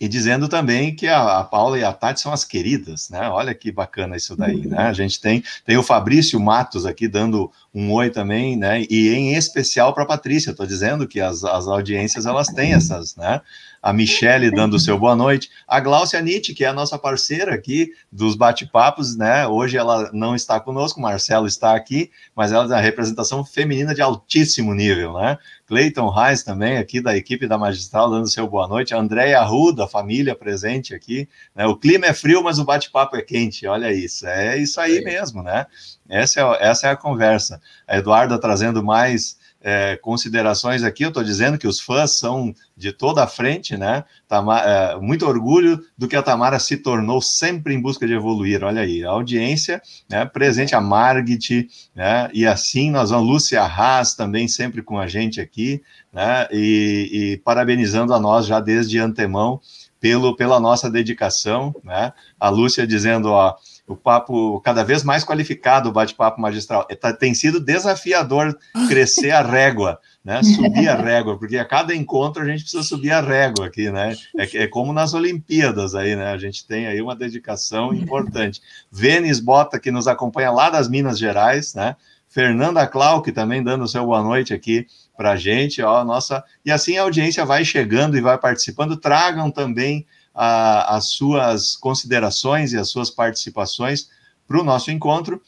e 0.00 0.08
dizendo 0.08 0.48
também 0.48 0.94
que 0.94 1.06
a, 1.06 1.38
a, 1.38 1.44
Paula 1.44 1.78
e 1.78 1.84
a 1.84 1.92
Tati 1.92 2.20
são 2.20 2.32
as 2.32 2.44
queridas, 2.44 3.08
né? 3.08 3.30
Olha 3.30 3.54
que 3.54 3.72
bacana 3.72 4.14
isso 4.14 4.36
daí, 4.36 4.66
né? 4.66 4.76
A 4.76 4.92
gente 4.92 5.18
tem, 5.18 5.42
tem 5.64 5.78
o 5.78 5.82
Fabrício 5.82 6.38
Matos 6.38 6.84
aqui 6.84 7.08
dando 7.08 7.50
um 7.72 7.90
oi 7.92 8.10
também, 8.10 8.56
né? 8.56 8.84
E 8.90 9.08
em 9.14 9.34
especial 9.34 9.94
para 9.94 10.02
a 10.02 10.06
Patrícia, 10.06 10.50
estou 10.50 10.66
dizendo 10.66 11.08
que 11.08 11.18
as, 11.18 11.42
as 11.44 11.66
audiências 11.66 12.26
elas 12.26 12.48
têm 12.48 12.74
essas, 12.74 13.16
né? 13.16 13.40
A 13.86 13.92
Michele 13.92 14.50
dando 14.50 14.74
o 14.74 14.80
seu 14.80 14.98
boa 14.98 15.14
noite, 15.14 15.48
a 15.64 15.78
Glaucia 15.78 16.20
Nietzsche, 16.20 16.52
que 16.52 16.64
é 16.64 16.66
a 16.66 16.72
nossa 16.72 16.98
parceira 16.98 17.54
aqui 17.54 17.92
dos 18.10 18.34
bate-papos, 18.34 19.16
né? 19.16 19.46
Hoje 19.46 19.76
ela 19.76 20.10
não 20.12 20.34
está 20.34 20.58
conosco, 20.58 21.00
Marcelo 21.00 21.46
está 21.46 21.76
aqui, 21.76 22.10
mas 22.34 22.50
ela 22.50 22.74
é 22.74 22.76
a 22.76 22.80
representação 22.80 23.44
feminina 23.44 23.94
de 23.94 24.02
altíssimo 24.02 24.74
nível, 24.74 25.12
né? 25.12 25.38
Cleiton 25.68 26.08
Reis 26.08 26.42
também 26.42 26.78
aqui 26.78 27.00
da 27.00 27.16
equipe 27.16 27.46
da 27.46 27.56
Magistral 27.56 28.10
dando 28.10 28.24
o 28.24 28.28
seu 28.28 28.48
boa 28.48 28.66
noite, 28.66 28.92
a 28.92 28.98
Andréia 28.98 29.38
Arruda, 29.38 29.86
família 29.86 30.34
presente 30.34 30.92
aqui, 30.92 31.28
né? 31.54 31.64
O 31.64 31.76
clima 31.76 32.06
é 32.06 32.12
frio, 32.12 32.42
mas 32.42 32.58
o 32.58 32.64
bate-papo 32.64 33.14
é 33.14 33.22
quente, 33.22 33.68
olha 33.68 33.92
isso, 33.92 34.26
é 34.26 34.58
isso 34.58 34.80
aí 34.80 35.00
mesmo, 35.04 35.44
né? 35.44 35.64
Essa 36.08 36.40
é, 36.40 36.68
essa 36.68 36.88
é 36.88 36.90
a 36.90 36.96
conversa. 36.96 37.60
A 37.86 37.98
Eduarda 37.98 38.36
trazendo 38.36 38.82
mais 38.82 39.36
é, 39.68 39.96
considerações 39.96 40.84
aqui, 40.84 41.04
eu 41.04 41.08
estou 41.08 41.24
dizendo 41.24 41.58
que 41.58 41.66
os 41.66 41.80
fãs 41.80 42.16
são 42.20 42.54
de 42.76 42.92
toda 42.92 43.24
a 43.24 43.26
frente, 43.26 43.76
né? 43.76 44.04
Tamara, 44.28 44.64
é, 44.64 45.00
muito 45.00 45.26
orgulho 45.26 45.82
do 45.98 46.06
que 46.06 46.14
a 46.14 46.22
Tamara 46.22 46.60
se 46.60 46.76
tornou 46.76 47.20
sempre 47.20 47.74
em 47.74 47.82
busca 47.82 48.06
de 48.06 48.12
evoluir. 48.12 48.62
Olha 48.62 48.82
aí, 48.82 49.04
a 49.04 49.10
audiência, 49.10 49.82
né, 50.08 50.24
presente 50.24 50.76
a 50.76 50.80
Margit, 50.80 51.68
né? 51.96 52.30
E 52.32 52.46
assim 52.46 52.92
nós 52.92 53.10
vamos, 53.10 53.26
Lúcia 53.26 53.60
Haas 53.60 54.14
também 54.14 54.46
sempre 54.46 54.82
com 54.82 55.00
a 55.00 55.08
gente 55.08 55.40
aqui, 55.40 55.82
né? 56.12 56.46
E, 56.52 57.10
e 57.12 57.36
parabenizando 57.38 58.14
a 58.14 58.20
nós 58.20 58.46
já 58.46 58.60
desde 58.60 59.00
antemão 59.00 59.60
pelo, 59.98 60.36
pela 60.36 60.60
nossa 60.60 60.88
dedicação, 60.88 61.74
né? 61.82 62.12
A 62.38 62.48
Lúcia 62.50 62.86
dizendo, 62.86 63.30
ó, 63.30 63.56
o 63.86 63.94
papo 63.94 64.60
cada 64.60 64.82
vez 64.82 65.04
mais 65.04 65.24
qualificado, 65.24 65.88
o 65.88 65.92
bate-papo 65.92 66.40
magistral. 66.40 66.86
É, 66.90 66.96
tá, 66.96 67.12
tem 67.12 67.34
sido 67.34 67.60
desafiador 67.60 68.56
crescer 68.88 69.30
a 69.30 69.42
régua, 69.42 70.00
né? 70.24 70.42
Subir 70.44 70.88
a 70.88 70.96
régua, 70.96 71.38
porque 71.38 71.56
a 71.56 71.64
cada 71.64 71.94
encontro 71.94 72.42
a 72.42 72.46
gente 72.46 72.62
precisa 72.62 72.82
subir 72.82 73.12
a 73.12 73.20
régua 73.20 73.66
aqui, 73.66 73.90
né? 73.90 74.16
É, 74.36 74.64
é 74.64 74.66
como 74.66 74.92
nas 74.92 75.14
Olimpíadas 75.14 75.94
aí, 75.94 76.16
né? 76.16 76.32
A 76.32 76.38
gente 76.38 76.66
tem 76.66 76.86
aí 76.86 77.00
uma 77.00 77.14
dedicação 77.14 77.94
importante. 77.94 78.60
Vênis 78.90 79.38
Bota, 79.38 79.78
que 79.78 79.90
nos 79.90 80.08
acompanha 80.08 80.50
lá 80.50 80.68
das 80.68 80.88
Minas 80.88 81.18
Gerais, 81.18 81.74
né? 81.74 81.94
Fernanda 82.28 82.86
Clark 82.86 83.30
também 83.32 83.62
dando 83.62 83.84
o 83.84 83.88
seu 83.88 84.04
boa 84.04 84.22
noite 84.22 84.52
aqui 84.52 84.86
para 85.16 85.32
a 85.32 85.36
gente, 85.36 85.80
ó, 85.80 86.04
nossa, 86.04 86.44
e 86.64 86.70
assim 86.70 86.98
a 86.98 87.02
audiência 87.02 87.46
vai 87.46 87.64
chegando 87.64 88.18
e 88.18 88.20
vai 88.20 88.36
participando, 88.36 88.96
tragam 88.96 89.50
também 89.50 90.06
a, 90.36 90.96
as 90.96 91.12
suas 91.12 91.74
considerações 91.74 92.74
e 92.74 92.76
as 92.76 92.90
suas 92.90 93.08
participações 93.08 94.10
para 94.46 94.60
o 94.60 94.64
nosso 94.64 94.90
encontro. 94.90 95.40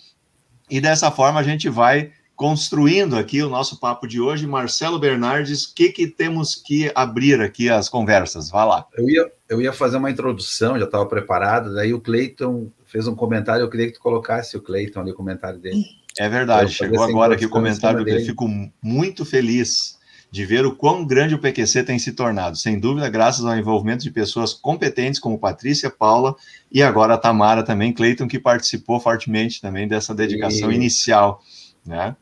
E 0.70 0.81
dessa 0.81 1.11
forma 1.11 1.38
a 1.38 1.42
gente 1.42 1.68
vai 1.68 2.11
construindo 2.35 3.16
aqui 3.16 3.42
o 3.42 3.48
nosso 3.48 3.79
papo 3.79 4.07
de 4.07 4.20
hoje. 4.20 4.46
Marcelo 4.46 4.98
Bernardes, 4.98 5.64
o 5.64 5.74
que, 5.74 5.90
que 5.90 6.07
temos 6.07 6.55
que 6.55 6.90
abrir 6.94 7.40
aqui 7.40 7.68
as 7.68 7.88
conversas? 7.88 8.48
Vá 8.48 8.64
lá. 8.64 8.87
Eu 8.96 9.11
ia, 9.11 9.33
eu 9.48 9.61
ia 9.61 9.72
fazer 9.72 9.98
uma 9.98 10.11
introdução, 10.11 10.79
já 10.79 10.85
estava 10.85 11.05
preparado, 11.05 11.74
daí 11.74 11.92
o 11.92 12.01
Cleiton 12.01 12.70
fez 12.87 13.07
um 13.07 13.14
comentário, 13.14 13.62
eu 13.62 13.68
queria 13.68 13.88
que 13.88 13.94
tu 13.94 14.01
colocasse 14.01 14.57
o 14.57 14.62
Cleiton 14.62 15.01
ali, 15.01 15.11
o 15.11 15.14
comentário 15.14 15.59
dele. 15.59 15.85
É 16.18 16.29
verdade, 16.29 16.72
chegou 16.72 17.03
agora 17.03 17.35
aqui 17.35 17.44
o 17.44 17.51
comentário 17.51 18.05
dele. 18.05 18.24
Fico 18.24 18.48
muito 18.83 19.24
feliz 19.24 19.97
de 20.30 20.44
ver 20.44 20.66
o 20.66 20.74
quão 20.74 21.06
grande 21.06 21.34
o 21.34 21.38
PQC 21.38 21.84
tem 21.84 21.98
se 21.98 22.12
tornado, 22.12 22.56
sem 22.56 22.78
dúvida, 22.78 23.08
graças 23.08 23.44
ao 23.44 23.56
envolvimento 23.56 24.02
de 24.02 24.10
pessoas 24.10 24.52
competentes 24.52 25.18
como 25.18 25.38
Patrícia, 25.38 25.90
Paula 25.90 26.36
e 26.70 26.82
agora 26.82 27.14
a 27.14 27.18
Tamara 27.18 27.62
também, 27.62 27.92
Cleiton, 27.92 28.28
que 28.28 28.38
participou 28.38 29.00
fortemente 29.00 29.60
também 29.60 29.88
dessa 29.88 30.14
dedicação 30.14 30.70
e... 30.70 30.74
inicial, 30.74 31.42
né? 31.84 32.14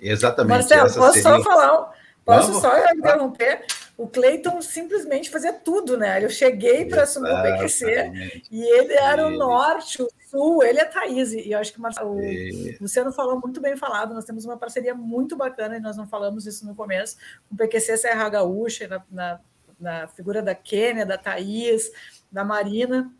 Exatamente. 0.00 0.50
Marcelo, 0.50 0.92
posso 0.92 1.12
seria... 1.12 1.22
só 1.22 1.42
falar, 1.42 1.92
posso 2.24 2.48
Vamos? 2.48 2.62
só 2.62 2.92
interromper? 2.92 3.60
o 4.00 4.08
Cleiton 4.08 4.62
simplesmente 4.62 5.28
fazia 5.28 5.52
tudo, 5.52 5.98
né? 5.98 6.24
Eu 6.24 6.30
cheguei 6.30 6.86
para 6.86 7.02
assumir 7.02 7.28
o 7.30 7.42
PQC 7.42 8.42
e 8.50 8.62
ele 8.78 8.94
era 8.94 9.26
o 9.26 9.30
norte, 9.30 10.02
o 10.02 10.08
sul, 10.30 10.62
ele 10.62 10.78
é 10.78 10.84
Thaís. 10.84 11.32
E 11.32 11.50
eu 11.50 11.58
acho 11.58 11.72
que 11.72 11.80
o 11.80 12.80
Luciano 12.80 13.12
falou 13.12 13.40
muito 13.40 13.60
bem 13.60 13.76
falado. 13.76 14.14
Nós 14.14 14.24
temos 14.24 14.44
uma 14.44 14.56
parceria 14.56 14.94
muito 14.94 15.36
bacana 15.36 15.76
e 15.76 15.80
nós 15.80 15.96
não 15.96 16.06
falamos 16.06 16.46
isso 16.46 16.64
no 16.64 16.74
começo, 16.74 17.16
com 17.48 17.54
o 17.54 17.58
PQC 17.58 17.96
Serra 17.96 18.28
Gaúcha, 18.28 18.86
na, 18.88 19.02
na, 19.10 19.40
na 19.78 20.08
figura 20.08 20.40
da 20.40 20.54
Kênia, 20.54 21.04
da 21.04 21.18
Thaís, 21.18 21.90
da 22.30 22.44
Marina. 22.44 23.12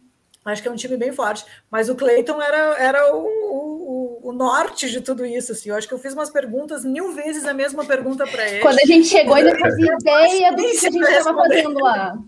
Acho 0.44 0.62
que 0.62 0.68
é 0.68 0.70
um 0.70 0.76
time 0.76 0.96
bem 0.96 1.12
forte. 1.12 1.44
Mas 1.70 1.88
o 1.88 1.94
Cleiton 1.94 2.40
era, 2.40 2.76
era 2.78 3.14
o, 3.14 3.26
o, 3.26 4.28
o, 4.28 4.32
norte 4.32 4.88
de 4.90 5.00
tudo 5.00 5.26
isso. 5.26 5.52
Assim. 5.52 5.68
Eu 5.68 5.76
acho 5.76 5.86
que 5.86 5.92
eu 5.92 5.98
fiz 5.98 6.14
umas 6.14 6.30
perguntas, 6.30 6.84
mil 6.84 7.12
vezes 7.12 7.44
a 7.44 7.52
mesma 7.52 7.84
pergunta 7.84 8.26
para 8.26 8.48
ele. 8.48 8.60
Quando 8.60 8.78
a 8.78 8.86
gente 8.86 9.08
chegou, 9.08 9.36
ele 9.36 9.52
não 9.52 9.60
fazia 9.60 9.94
ideia 10.00 10.50
do 10.52 10.62
que 10.62 10.86
a 10.86 10.90
gente 10.90 10.98
estava 10.98 11.42
fazendo 11.42 11.78
lá. 11.78 12.18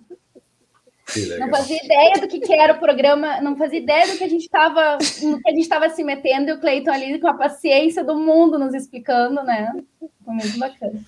Não 1.38 1.48
fazia 1.48 1.84
ideia 1.84 2.12
do 2.20 2.28
que, 2.28 2.40
que, 2.40 2.52
era 2.52 2.74
o 2.74 2.78
programa, 2.78 3.40
não 3.40 3.56
fazia 3.56 3.78
ideia 3.78 4.06
do 4.06 4.18
que 4.18 4.24
a 4.24 4.28
gente 4.28 4.42
estava, 4.42 4.98
no 5.22 5.40
que 5.40 5.48
a 5.48 5.52
gente 5.52 5.62
estava 5.62 5.88
se 5.90 6.02
metendo, 6.02 6.50
e 6.50 6.52
o 6.52 6.60
Cleiton 6.60 6.90
ali 6.90 7.18
com 7.18 7.28
a 7.28 7.34
paciência 7.34 8.02
do 8.02 8.18
mundo 8.18 8.58
nos 8.58 8.74
explicando, 8.74 9.42
né? 9.42 9.72
Foi 10.24 10.34
muito 10.34 10.58
bacana. 10.58 11.00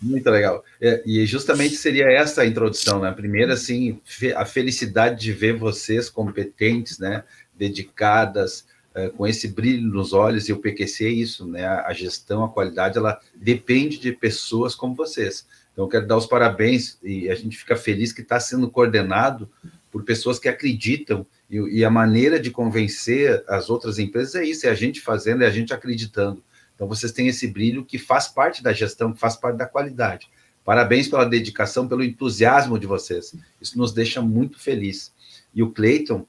Muito 0.00 0.28
legal. 0.28 0.62
É, 0.80 1.02
e 1.06 1.24
justamente 1.26 1.76
seria 1.76 2.10
essa 2.10 2.42
a 2.42 2.46
introdução, 2.46 3.00
né? 3.00 3.10
Primeiro, 3.12 3.52
assim, 3.52 4.00
a 4.34 4.44
felicidade 4.44 5.20
de 5.20 5.32
ver 5.32 5.56
vocês 5.56 6.10
competentes, 6.10 6.98
né? 6.98 7.24
Dedicadas, 7.54 8.66
é, 8.94 9.08
com 9.08 9.26
esse 9.26 9.48
brilho 9.48 9.90
nos 9.90 10.12
olhos, 10.12 10.48
e 10.48 10.52
o 10.52 10.58
PQC 10.58 11.04
é 11.04 11.10
isso, 11.10 11.46
né? 11.46 11.66
A 11.66 11.92
gestão, 11.92 12.44
a 12.44 12.48
qualidade, 12.48 12.98
ela 12.98 13.20
depende 13.34 13.98
de 13.98 14.12
pessoas 14.12 14.74
como 14.74 14.94
vocês. 14.94 15.46
Então, 15.76 15.86
quero 15.86 16.06
dar 16.06 16.16
os 16.16 16.24
parabéns 16.24 16.96
e 17.02 17.28
a 17.28 17.34
gente 17.34 17.54
fica 17.54 17.76
feliz 17.76 18.10
que 18.10 18.22
está 18.22 18.40
sendo 18.40 18.70
coordenado 18.70 19.46
por 19.92 20.04
pessoas 20.04 20.38
que 20.38 20.48
acreditam 20.48 21.26
e, 21.50 21.58
e, 21.80 21.84
a 21.84 21.90
maneira 21.90 22.40
de 22.40 22.50
convencer 22.50 23.44
as 23.46 23.68
outras 23.68 23.98
empresas 23.98 24.36
é 24.36 24.44
isso, 24.44 24.66
é 24.66 24.70
a 24.70 24.74
gente 24.74 25.02
fazendo, 25.02 25.44
é 25.44 25.46
a 25.46 25.50
gente 25.50 25.74
acreditando. 25.74 26.42
Então, 26.74 26.88
vocês 26.88 27.12
têm 27.12 27.28
esse 27.28 27.46
brilho 27.46 27.84
que 27.84 27.98
faz 27.98 28.26
parte 28.26 28.62
da 28.62 28.72
gestão, 28.72 29.12
que 29.12 29.20
faz 29.20 29.36
parte 29.36 29.58
da 29.58 29.66
qualidade. 29.66 30.30
Parabéns 30.64 31.08
pela 31.08 31.26
dedicação, 31.26 31.86
pelo 31.86 32.02
entusiasmo 32.02 32.78
de 32.78 32.86
vocês. 32.86 33.34
Isso 33.60 33.76
nos 33.76 33.92
deixa 33.92 34.22
muito 34.22 34.58
feliz. 34.58 35.12
E 35.54 35.62
o 35.62 35.70
Cleiton, 35.70 36.26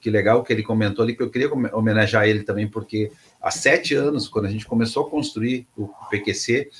que 0.00 0.10
legal 0.10 0.42
que 0.42 0.52
ele 0.52 0.64
comentou 0.64 1.04
ali, 1.04 1.16
que 1.16 1.22
eu 1.22 1.30
queria 1.30 1.52
homenagear 1.72 2.28
ele 2.28 2.42
também, 2.42 2.68
porque 2.68 3.10
há 3.40 3.50
sete 3.50 3.94
anos, 3.94 4.28
quando 4.28 4.46
a 4.46 4.50
gente 4.50 4.66
começou 4.66 5.06
a 5.06 5.10
construir 5.10 5.66
o 5.76 5.88
PQC, 6.10 6.70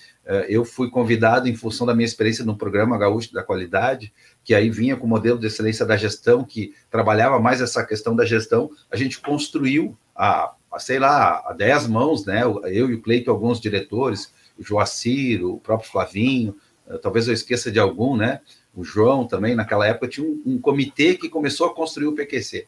eu 0.48 0.64
fui 0.64 0.88
convidado 0.90 1.48
em 1.48 1.56
função 1.56 1.86
da 1.86 1.94
minha 1.94 2.06
experiência 2.06 2.44
no 2.44 2.56
programa 2.56 2.96
Gaúcho 2.96 3.32
da 3.32 3.42
Qualidade, 3.42 4.12
que 4.44 4.54
aí 4.54 4.70
vinha 4.70 4.96
com 4.96 5.06
o 5.06 5.08
modelo 5.08 5.38
de 5.38 5.46
excelência 5.46 5.84
da 5.84 5.96
gestão, 5.96 6.44
que 6.44 6.72
trabalhava 6.90 7.38
mais 7.40 7.60
essa 7.60 7.84
questão 7.84 8.14
da 8.14 8.24
gestão, 8.24 8.70
a 8.90 8.96
gente 8.96 9.20
construiu 9.20 9.96
a, 10.14 10.52
a 10.70 10.78
sei 10.78 10.98
lá, 10.98 11.42
a 11.46 11.52
dez 11.52 11.86
mãos, 11.86 12.24
né? 12.24 12.42
Eu 12.44 12.90
e 12.90 12.94
o 12.94 13.02
Cleito, 13.02 13.30
alguns 13.30 13.60
diretores, 13.60 14.32
o 14.58 14.62
Joacir, 14.62 15.44
o 15.44 15.58
próprio 15.58 15.90
Flavinho, 15.90 16.54
eh, 16.88 16.98
talvez 16.98 17.26
eu 17.26 17.34
esqueça 17.34 17.70
de 17.70 17.80
algum, 17.80 18.16
né? 18.16 18.40
O 18.74 18.84
João 18.84 19.26
também, 19.26 19.54
naquela 19.54 19.86
época, 19.86 20.08
tinha 20.08 20.26
um, 20.26 20.42
um 20.46 20.60
comitê 20.60 21.16
que 21.16 21.28
começou 21.28 21.66
a 21.66 21.74
construir 21.74 22.06
o 22.06 22.14
PQC. 22.14 22.66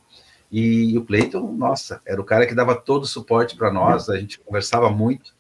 E 0.51 0.99
o 0.99 1.05
Cleiton, 1.05 1.53
nossa, 1.53 2.01
era 2.05 2.21
o 2.21 2.25
cara 2.25 2.47
que 2.47 2.55
dava 2.55 2.75
todo 2.75 3.05
o 3.05 3.07
suporte 3.07 3.57
para 3.57 3.73
nós, 3.73 4.11
a 4.11 4.19
gente 4.19 4.39
conversava 4.39 4.91
muito. 4.91 5.33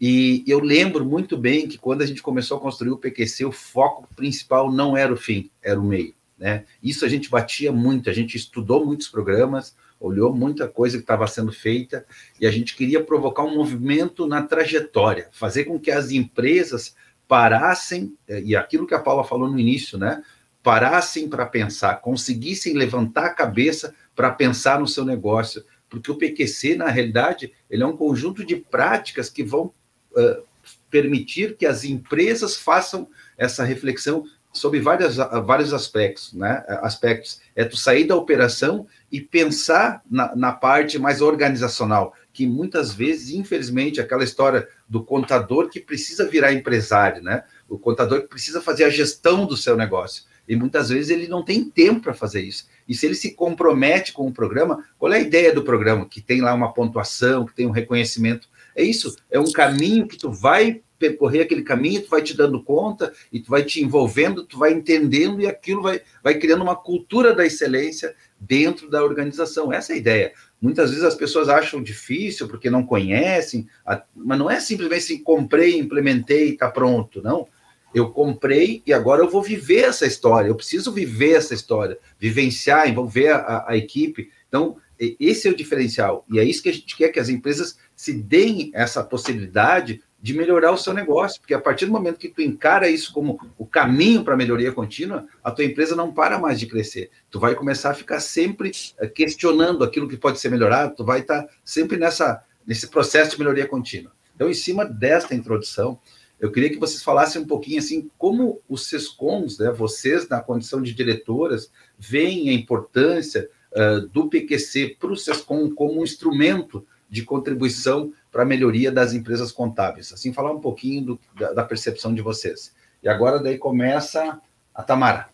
E 0.00 0.44
eu 0.46 0.60
lembro 0.60 1.04
muito 1.04 1.36
bem 1.36 1.66
que 1.66 1.76
quando 1.76 2.02
a 2.02 2.06
gente 2.06 2.22
começou 2.22 2.56
a 2.56 2.60
construir 2.60 2.90
o 2.90 2.98
PQC, 2.98 3.44
o 3.44 3.52
foco 3.52 4.08
principal 4.14 4.70
não 4.70 4.96
era 4.96 5.12
o 5.12 5.16
fim, 5.16 5.50
era 5.62 5.78
o 5.78 5.84
meio. 5.84 6.14
Né? 6.38 6.64
Isso 6.80 7.04
a 7.04 7.08
gente 7.08 7.28
batia 7.28 7.72
muito, 7.72 8.08
a 8.08 8.12
gente 8.12 8.36
estudou 8.36 8.86
muitos 8.86 9.08
programas, 9.08 9.74
olhou 9.98 10.32
muita 10.32 10.68
coisa 10.68 10.96
que 10.96 11.02
estava 11.02 11.26
sendo 11.26 11.52
feita 11.52 12.06
e 12.40 12.46
a 12.46 12.50
gente 12.50 12.76
queria 12.76 13.02
provocar 13.02 13.42
um 13.42 13.56
movimento 13.56 14.26
na 14.26 14.42
trajetória, 14.42 15.28
fazer 15.32 15.64
com 15.64 15.80
que 15.80 15.90
as 15.90 16.12
empresas 16.12 16.94
parassem, 17.26 18.16
eh, 18.28 18.42
e 18.44 18.56
aquilo 18.56 18.86
que 18.86 18.94
a 18.94 19.00
Paula 19.00 19.24
falou 19.24 19.50
no 19.50 19.58
início, 19.58 19.98
né? 19.98 20.22
Parassem 20.62 21.28
para 21.28 21.44
pensar, 21.44 21.96
conseguissem 21.96 22.74
levantar 22.74 23.26
a 23.26 23.34
cabeça 23.34 23.94
para 24.14 24.30
pensar 24.30 24.80
no 24.80 24.86
seu 24.86 25.04
negócio, 25.04 25.64
porque 25.90 26.10
o 26.10 26.16
PQC, 26.16 26.76
na 26.76 26.88
realidade, 26.88 27.52
ele 27.68 27.82
é 27.82 27.86
um 27.86 27.96
conjunto 27.96 28.44
de 28.44 28.56
práticas 28.56 29.28
que 29.28 29.42
vão 29.42 29.72
uh, 30.12 30.42
permitir 30.90 31.56
que 31.56 31.66
as 31.66 31.84
empresas 31.84 32.56
façam 32.56 33.08
essa 33.36 33.64
reflexão 33.64 34.24
sobre 34.52 34.80
várias, 34.80 35.16
vários 35.16 35.72
aspectos, 35.72 36.32
né? 36.32 36.64
Aspectos. 36.82 37.40
É 37.54 37.64
tu 37.64 37.76
sair 37.76 38.04
da 38.04 38.16
operação 38.16 38.86
e 39.12 39.20
pensar 39.20 40.02
na, 40.10 40.34
na 40.34 40.52
parte 40.52 40.98
mais 40.98 41.20
organizacional, 41.20 42.14
que 42.32 42.46
muitas 42.46 42.92
vezes, 42.92 43.30
infelizmente, 43.30 44.00
aquela 44.00 44.24
história 44.24 44.68
do 44.88 45.04
contador 45.04 45.68
que 45.68 45.80
precisa 45.80 46.26
virar 46.26 46.52
empresário, 46.52 47.22
né? 47.22 47.44
O 47.68 47.78
contador 47.78 48.22
que 48.22 48.28
precisa 48.28 48.60
fazer 48.60 48.84
a 48.84 48.90
gestão 48.90 49.46
do 49.46 49.56
seu 49.56 49.76
negócio. 49.76 50.24
E 50.48 50.56
muitas 50.56 50.88
vezes 50.88 51.10
ele 51.10 51.28
não 51.28 51.44
tem 51.44 51.68
tempo 51.68 52.00
para 52.00 52.14
fazer 52.14 52.40
isso. 52.40 52.66
E 52.88 52.94
se 52.94 53.04
ele 53.04 53.14
se 53.14 53.34
compromete 53.34 54.14
com 54.14 54.26
o 54.26 54.32
programa, 54.32 54.82
qual 54.98 55.12
é 55.12 55.18
a 55.18 55.20
ideia 55.20 55.54
do 55.54 55.62
programa? 55.62 56.08
Que 56.08 56.22
tem 56.22 56.40
lá 56.40 56.54
uma 56.54 56.72
pontuação, 56.72 57.44
que 57.44 57.54
tem 57.54 57.66
um 57.66 57.70
reconhecimento. 57.70 58.48
É 58.78 58.82
isso, 58.84 59.16
é 59.28 59.40
um 59.40 59.50
caminho 59.50 60.06
que 60.06 60.16
tu 60.16 60.30
vai 60.30 60.80
percorrer 61.00 61.42
aquele 61.42 61.62
caminho, 61.62 62.00
tu 62.00 62.10
vai 62.10 62.22
te 62.22 62.36
dando 62.36 62.62
conta 62.62 63.12
e 63.32 63.40
tu 63.40 63.50
vai 63.50 63.64
te 63.64 63.82
envolvendo, 63.82 64.44
tu 64.44 64.56
vai 64.56 64.72
entendendo 64.72 65.40
e 65.40 65.48
aquilo 65.48 65.82
vai, 65.82 66.00
vai 66.22 66.38
criando 66.38 66.62
uma 66.62 66.76
cultura 66.76 67.34
da 67.34 67.44
excelência 67.44 68.14
dentro 68.38 68.88
da 68.88 69.02
organização. 69.02 69.72
Essa 69.72 69.92
é 69.92 69.96
a 69.96 69.98
ideia. 69.98 70.32
Muitas 70.62 70.90
vezes 70.90 71.04
as 71.04 71.16
pessoas 71.16 71.48
acham 71.48 71.82
difícil 71.82 72.46
porque 72.46 72.70
não 72.70 72.86
conhecem, 72.86 73.68
mas 74.14 74.38
não 74.38 74.48
é 74.48 74.60
simplesmente 74.60 75.02
assim, 75.02 75.22
comprei, 75.24 75.76
implementei 75.76 76.50
está 76.50 76.70
pronto, 76.70 77.20
não. 77.20 77.48
Eu 77.92 78.10
comprei 78.10 78.80
e 78.86 78.92
agora 78.92 79.22
eu 79.22 79.28
vou 79.28 79.42
viver 79.42 79.86
essa 79.86 80.06
história, 80.06 80.48
eu 80.48 80.54
preciso 80.54 80.92
viver 80.92 81.32
essa 81.32 81.52
história, 81.52 81.98
vivenciar, 82.16 82.88
envolver 82.88 83.28
a, 83.30 83.64
a 83.66 83.76
equipe. 83.76 84.30
Então, 84.46 84.76
esse 84.98 85.48
é 85.48 85.50
o 85.50 85.56
diferencial. 85.56 86.24
E 86.30 86.38
é 86.38 86.44
isso 86.44 86.62
que 86.62 86.68
a 86.68 86.72
gente 86.72 86.96
quer 86.96 87.08
que 87.08 87.20
as 87.20 87.28
empresas 87.28 87.78
se 87.94 88.12
deem 88.12 88.70
essa 88.74 89.02
possibilidade 89.04 90.02
de 90.20 90.34
melhorar 90.34 90.72
o 90.72 90.76
seu 90.76 90.92
negócio, 90.92 91.40
porque 91.40 91.54
a 91.54 91.60
partir 91.60 91.86
do 91.86 91.92
momento 91.92 92.18
que 92.18 92.28
tu 92.28 92.42
encara 92.42 92.88
isso 92.88 93.12
como 93.12 93.38
o 93.56 93.64
caminho 93.64 94.24
para 94.24 94.34
a 94.34 94.36
melhoria 94.36 94.72
contínua, 94.72 95.26
a 95.44 95.50
tua 95.50 95.64
empresa 95.64 95.94
não 95.94 96.12
para 96.12 96.38
mais 96.38 96.58
de 96.58 96.66
crescer. 96.66 97.10
Tu 97.30 97.38
vai 97.38 97.54
começar 97.54 97.90
a 97.90 97.94
ficar 97.94 98.18
sempre 98.18 98.72
eh, 98.98 99.06
questionando 99.06 99.84
aquilo 99.84 100.08
que 100.08 100.16
pode 100.16 100.40
ser 100.40 100.50
melhorado, 100.50 100.96
tu 100.96 101.04
vai 101.04 101.20
estar 101.20 101.46
sempre 101.64 101.96
nessa 101.96 102.42
nesse 102.66 102.88
processo 102.88 103.30
de 103.30 103.38
melhoria 103.38 103.66
contínua. 103.66 104.12
Então, 104.34 104.50
em 104.50 104.54
cima 104.54 104.84
desta 104.84 105.34
introdução, 105.34 105.98
eu 106.38 106.52
queria 106.52 106.68
que 106.68 106.78
vocês 106.78 107.02
falassem 107.02 107.40
um 107.40 107.46
pouquinho 107.46 107.78
assim 107.78 108.10
como 108.18 108.60
os 108.68 108.86
SESCOMs, 108.88 109.58
né, 109.58 109.70
vocês 109.72 110.28
na 110.28 110.40
condição 110.40 110.82
de 110.82 110.92
diretoras, 110.92 111.72
veem 111.98 112.50
a 112.50 112.52
importância 112.52 113.48
uh, 113.72 114.06
do 114.08 114.28
PQC 114.28 114.96
para 114.98 115.10
o 115.10 115.16
SESCOM 115.16 115.70
como 115.74 116.00
um 116.00 116.04
instrumento 116.04 116.86
de 117.08 117.22
contribuição 117.22 118.12
para 118.30 118.42
a 118.42 118.46
melhoria 118.46 118.92
das 118.92 119.14
empresas 119.14 119.50
contábeis. 119.50 120.12
Assim, 120.12 120.32
falar 120.32 120.52
um 120.52 120.60
pouquinho 120.60 121.04
do, 121.04 121.20
da, 121.34 121.52
da, 121.52 121.64
percepção 121.64 122.14
de 122.14 122.20
vocês. 122.20 122.74
E 123.02 123.08
agora 123.08 123.38
daí 123.38 123.56
começa 123.56 124.40
a 124.74 124.82
Tamara. 124.82 125.28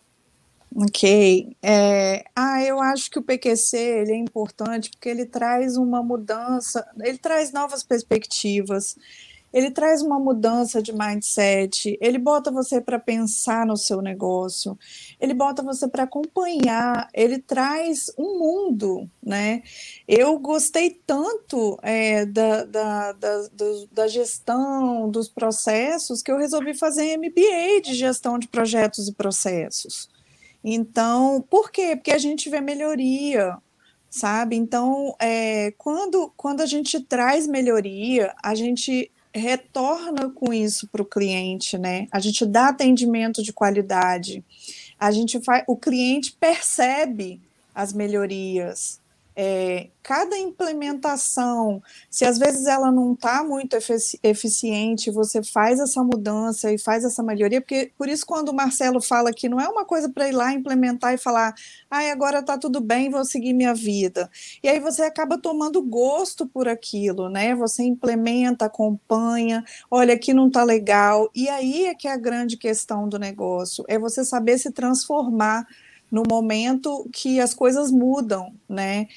Ok. 0.75 1.57
É, 1.63 2.25
ah, 2.35 2.63
eu 2.65 2.81
acho 2.81 3.11
que 3.11 3.19
o 3.19 3.23
PQC 3.23 3.77
ele 3.77 4.13
é 4.13 4.17
importante 4.17 4.91
porque 4.91 5.09
ele 5.09 5.27
traz 5.27 5.77
uma 5.77 6.03
mudança, 6.03 6.85
ele 7.01 7.19
traz 7.19 7.53
novas 7.53 7.83
perspectivas, 7.85 8.97
ele 9.55 9.71
traz 9.71 10.03
uma 10.03 10.19
mudança 10.19 10.83
de 10.83 10.93
mindset, 10.93 11.97
ele 12.01 12.19
bota 12.19 12.51
você 12.51 12.81
para 12.81 12.99
pensar 12.99 13.65
no 13.65 13.77
seu 13.77 14.03
negócio, 14.03 14.77
ele 15.21 15.33
bota 15.33 15.63
você 15.63 15.87
para 15.87 16.03
acompanhar, 16.03 17.09
ele 17.15 17.39
traz 17.39 18.13
um 18.19 18.37
mundo, 18.37 19.09
né? 19.23 19.63
Eu 20.09 20.37
gostei 20.41 20.91
tanto 21.07 21.79
é, 21.83 22.27
da, 22.27 22.65
da, 22.65 23.13
da, 23.13 23.49
da, 23.93 24.09
gestão 24.09 25.09
dos 25.09 25.29
processos 25.29 26.21
que 26.21 26.33
eu 26.33 26.37
resolvi 26.37 26.75
fazer 26.75 27.17
MBA 27.17 27.81
de 27.81 27.95
gestão 27.95 28.41
de 28.41 28.49
projetos 28.49 29.07
e 29.07 29.13
processos. 29.13 30.11
Então, 30.65 31.41
por 31.49 31.71
quê? 31.71 31.95
Porque 31.95 32.11
a 32.11 32.19
gente 32.19 32.51
vê 32.51 32.61
melhoria, 32.61 33.57
sabe? 34.11 34.57
Então, 34.57 35.15
é, 35.21 35.73
quando, 35.79 36.33
quando 36.37 36.61
a 36.61 36.67
gente 36.67 36.99
traz 36.99 37.47
melhoria, 37.47 38.35
a 38.43 38.57
gente 38.57 39.13
retorna 39.35 40.31
com 40.31 40.53
isso 40.53 40.87
para 40.89 41.03
o 41.03 41.07
cliente, 41.07 41.77
né? 41.77 42.07
A 42.11 42.21
gente 42.21 42.47
dá 42.47 42.69
atendimento 42.69 43.43
de 43.43 43.53
qualidade, 43.53 44.45
a 44.99 45.11
gente 45.11 45.41
faz, 45.41 45.65
o 45.67 45.77
cliente 45.77 46.37
percebe 46.39 47.41
as 47.75 47.93
melhorias, 47.93 49.01
é, 49.37 49.89
cada 50.03 50.37
implementação, 50.39 51.83
se 52.09 52.25
às 52.25 52.39
vezes 52.39 52.67
ela 52.67 52.93
não 52.93 53.15
está 53.15 53.43
muito 53.43 53.77
eficiente, 54.23 55.11
você 55.11 55.43
faz 55.43 55.81
essa 55.81 56.05
mudança 56.05 56.71
e 56.71 56.79
faz 56.79 57.05
essa 57.05 57.23
melhoria, 57.23 57.61
porque 57.61 57.91
por 57.99 58.09
isso 58.09 58.25
quando 58.25 58.51
o 58.51 58.55
Marcelo 58.55 59.01
fala 59.01 59.33
que 59.33 59.49
não 59.49 59.61
é 59.61 59.69
uma 59.69 59.85
coisa 59.85 60.09
para 60.09 60.29
ir 60.29 60.33
lá 60.33 60.53
implementar 60.53 61.15
e 61.15 61.19
falar, 61.19 61.55
ai, 61.91 62.11
agora 62.11 62.41
está 62.41 62.57
tudo 62.57 62.81
bem, 62.81 63.11
vou 63.11 63.25
seguir 63.25 63.55
minha 63.55 63.75
vida. 63.75 64.31
E 64.63 64.69
aí 64.69 64.79
você 64.79 65.03
acaba 65.03 65.39
tomando 65.39 65.83
gosto 65.83 66.47
por 66.47 66.69
aquilo, 66.69 67.29
né? 67.29 67.55
Você 67.57 67.83
implementa, 67.83 68.67
acompanha, 68.67 69.65
olha, 69.91 70.15
aqui 70.15 70.33
não 70.33 70.49
está 70.49 70.63
legal. 70.63 71.31
E 71.35 71.49
aí 71.49 71.87
é 71.87 71.95
que 71.95 72.07
é 72.07 72.13
a 72.13 72.17
grande 72.17 72.57
questão 72.57 73.09
do 73.09 73.19
negócio, 73.19 73.85
é 73.89 73.99
você 73.99 74.25
saber 74.25 74.59
se 74.59 74.71
transformar 74.71 75.67
no 76.11 76.23
momento 76.29 77.09
que 77.13 77.41
as 77.41 77.55
coisas 77.55 77.91
mudam, 77.91 78.55
né? 78.69 79.09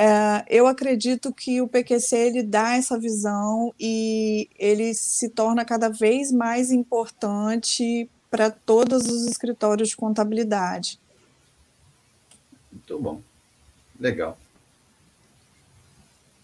É, 0.00 0.44
eu 0.48 0.68
acredito 0.68 1.32
que 1.32 1.60
o 1.60 1.66
PQC 1.66 2.16
ele 2.16 2.42
dá 2.42 2.76
essa 2.76 2.96
visão 2.96 3.74
e 3.80 4.48
ele 4.56 4.94
se 4.94 5.28
torna 5.28 5.64
cada 5.64 5.88
vez 5.88 6.30
mais 6.30 6.70
importante 6.70 8.08
para 8.30 8.48
todos 8.48 9.06
os 9.06 9.26
escritórios 9.26 9.88
de 9.88 9.96
contabilidade. 9.96 11.00
Muito 12.70 12.98
bom, 13.00 13.20
legal. 13.98 14.38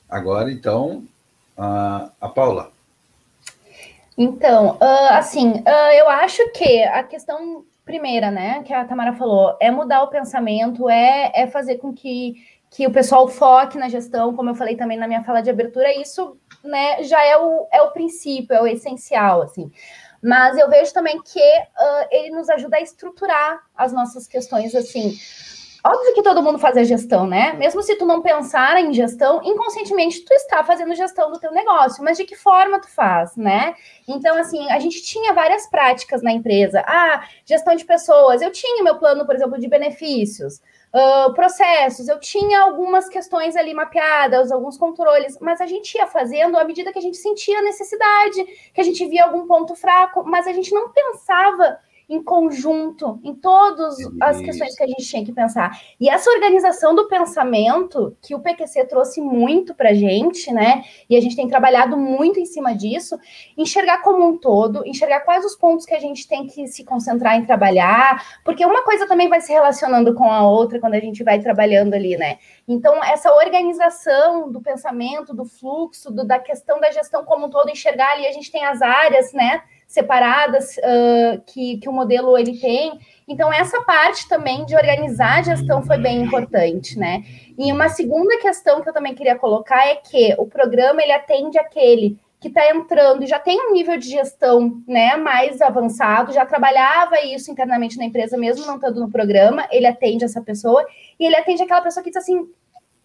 Agora, 0.09 0.50
então, 0.50 1.04
a, 1.57 2.11
a 2.20 2.28
Paula. 2.28 2.72
Então, 4.16 4.76
uh, 4.76 5.12
assim, 5.12 5.50
uh, 5.50 5.92
eu 5.94 6.09
acho 6.09 6.50
que 6.50 6.83
a 6.85 7.02
questão 7.02 7.64
primeira, 7.84 8.30
né, 8.30 8.62
que 8.62 8.72
a 8.72 8.84
Tamara 8.84 9.12
falou, 9.12 9.56
é 9.60 9.70
mudar 9.70 10.02
o 10.02 10.08
pensamento, 10.08 10.88
é, 10.88 11.30
é 11.34 11.46
fazer 11.46 11.76
com 11.76 11.92
que, 11.92 12.34
que 12.70 12.86
o 12.86 12.90
pessoal 12.90 13.28
foque 13.28 13.78
na 13.78 13.88
gestão, 13.88 14.34
como 14.34 14.50
eu 14.50 14.54
falei 14.54 14.76
também 14.76 14.96
na 14.96 15.06
minha 15.06 15.22
fala 15.22 15.42
de 15.42 15.50
abertura, 15.50 15.94
isso, 16.00 16.38
né, 16.62 17.02
já 17.02 17.22
é 17.24 17.36
o, 17.36 17.68
é 17.72 17.82
o 17.82 17.90
princípio, 17.90 18.54
é 18.54 18.62
o 18.62 18.66
essencial, 18.66 19.42
assim. 19.42 19.70
Mas 20.22 20.56
eu 20.56 20.70
vejo 20.70 20.92
também 20.94 21.20
que 21.20 21.38
uh, 21.38 22.08
ele 22.10 22.30
nos 22.30 22.48
ajuda 22.48 22.78
a 22.78 22.80
estruturar 22.80 23.60
as 23.76 23.92
nossas 23.92 24.26
questões, 24.26 24.74
assim, 24.74 25.14
Óbvio 25.86 26.14
que 26.14 26.22
todo 26.22 26.42
mundo 26.42 26.58
faz 26.58 26.78
a 26.78 26.82
gestão, 26.82 27.26
né? 27.26 27.52
Mesmo 27.52 27.82
se 27.82 27.94
tu 27.96 28.06
não 28.06 28.22
pensar 28.22 28.80
em 28.80 28.90
gestão, 28.94 29.42
inconscientemente 29.44 30.24
tu 30.24 30.32
está 30.32 30.64
fazendo 30.64 30.94
gestão 30.94 31.30
do 31.30 31.38
teu 31.38 31.52
negócio, 31.52 32.02
mas 32.02 32.16
de 32.16 32.24
que 32.24 32.34
forma 32.34 32.80
tu 32.80 32.88
faz, 32.88 33.36
né? 33.36 33.74
Então, 34.08 34.34
assim, 34.38 34.66
a 34.70 34.78
gente 34.78 35.02
tinha 35.02 35.34
várias 35.34 35.68
práticas 35.68 36.22
na 36.22 36.32
empresa. 36.32 36.82
Ah, 36.86 37.28
gestão 37.44 37.76
de 37.76 37.84
pessoas. 37.84 38.40
Eu 38.40 38.50
tinha 38.50 38.82
meu 38.82 38.98
plano, 38.98 39.26
por 39.26 39.34
exemplo, 39.34 39.60
de 39.60 39.68
benefícios. 39.68 40.62
Uh, 40.94 41.34
processos, 41.34 42.08
eu 42.08 42.18
tinha 42.18 42.62
algumas 42.62 43.06
questões 43.08 43.54
ali 43.54 43.74
mapeadas, 43.74 44.50
alguns 44.50 44.78
controles, 44.78 45.36
mas 45.38 45.60
a 45.60 45.66
gente 45.66 45.98
ia 45.98 46.06
fazendo 46.06 46.56
à 46.56 46.64
medida 46.64 46.92
que 46.92 46.98
a 46.98 47.02
gente 47.02 47.18
sentia 47.18 47.60
necessidade, 47.60 48.42
que 48.72 48.80
a 48.80 48.84
gente 48.84 49.04
via 49.06 49.24
algum 49.24 49.46
ponto 49.46 49.74
fraco, 49.74 50.24
mas 50.24 50.46
a 50.46 50.52
gente 50.52 50.72
não 50.72 50.90
pensava 50.92 51.78
em 52.08 52.22
conjunto, 52.22 53.18
em 53.24 53.34
todas 53.34 53.96
as 54.20 54.40
questões 54.40 54.76
que 54.76 54.84
a 54.84 54.86
gente 54.86 55.04
tinha 55.04 55.24
que 55.24 55.32
pensar. 55.32 55.80
E 55.98 56.08
essa 56.08 56.30
organização 56.30 56.94
do 56.94 57.08
pensamento, 57.08 58.16
que 58.20 58.34
o 58.34 58.40
PQC 58.40 58.86
trouxe 58.86 59.20
muito 59.20 59.74
para 59.74 59.90
a 59.90 59.94
gente, 59.94 60.52
né? 60.52 60.84
E 61.08 61.16
a 61.16 61.20
gente 61.20 61.36
tem 61.36 61.48
trabalhado 61.48 61.96
muito 61.96 62.38
em 62.38 62.44
cima 62.44 62.74
disso, 62.74 63.18
enxergar 63.56 64.02
como 64.02 64.26
um 64.26 64.36
todo, 64.36 64.86
enxergar 64.86 65.20
quais 65.20 65.44
os 65.44 65.56
pontos 65.56 65.86
que 65.86 65.94
a 65.94 66.00
gente 66.00 66.28
tem 66.28 66.46
que 66.46 66.66
se 66.66 66.84
concentrar 66.84 67.36
em 67.36 67.44
trabalhar, 67.46 68.40
porque 68.44 68.64
uma 68.64 68.82
coisa 68.84 69.06
também 69.06 69.28
vai 69.28 69.40
se 69.40 69.52
relacionando 69.52 70.14
com 70.14 70.30
a 70.30 70.46
outra 70.46 70.78
quando 70.78 70.94
a 70.94 71.00
gente 71.00 71.24
vai 71.24 71.40
trabalhando 71.40 71.94
ali, 71.94 72.16
né? 72.16 72.38
Então, 72.68 73.02
essa 73.02 73.32
organização 73.34 74.50
do 74.50 74.60
pensamento, 74.60 75.34
do 75.34 75.44
fluxo, 75.44 76.12
do, 76.12 76.24
da 76.24 76.38
questão 76.38 76.80
da 76.80 76.90
gestão 76.90 77.24
como 77.24 77.46
um 77.46 77.50
todo, 77.50 77.70
enxergar 77.70 78.12
ali, 78.12 78.26
a 78.26 78.32
gente 78.32 78.50
tem 78.50 78.64
as 78.64 78.82
áreas, 78.82 79.32
né? 79.32 79.62
Separadas 79.86 80.76
uh, 80.76 81.40
que, 81.46 81.78
que 81.78 81.88
o 81.88 81.92
modelo 81.92 82.36
ele 82.36 82.58
tem. 82.58 82.98
Então, 83.26 83.52
essa 83.52 83.80
parte 83.82 84.28
também 84.28 84.64
de 84.66 84.74
organizar 84.74 85.38
a 85.38 85.42
gestão 85.42 85.82
foi 85.82 85.98
bem 85.98 86.22
importante, 86.22 86.98
né? 86.98 87.22
E 87.58 87.72
uma 87.72 87.88
segunda 87.88 88.38
questão 88.38 88.82
que 88.82 88.88
eu 88.88 88.92
também 88.92 89.14
queria 89.14 89.38
colocar 89.38 89.86
é 89.86 89.96
que 89.96 90.34
o 90.38 90.46
programa 90.46 91.02
ele 91.02 91.12
atende 91.12 91.58
aquele 91.58 92.18
que 92.44 92.48
está 92.48 92.68
entrando 92.70 93.24
e 93.24 93.26
já 93.26 93.38
tem 93.38 93.58
um 93.58 93.72
nível 93.72 93.96
de 93.96 94.06
gestão 94.06 94.82
né, 94.86 95.16
mais 95.16 95.62
avançado, 95.62 96.30
já 96.30 96.44
trabalhava 96.44 97.18
isso 97.22 97.50
internamente 97.50 97.96
na 97.96 98.04
empresa, 98.04 98.36
mesmo 98.36 98.66
não 98.66 98.74
estando 98.74 99.00
no 99.00 99.10
programa, 99.10 99.66
ele 99.70 99.86
atende 99.86 100.26
essa 100.26 100.42
pessoa, 100.42 100.84
e 101.18 101.24
ele 101.24 101.36
atende 101.36 101.62
aquela 101.62 101.80
pessoa 101.80 102.04
que 102.04 102.10
diz 102.10 102.18
assim: 102.18 102.46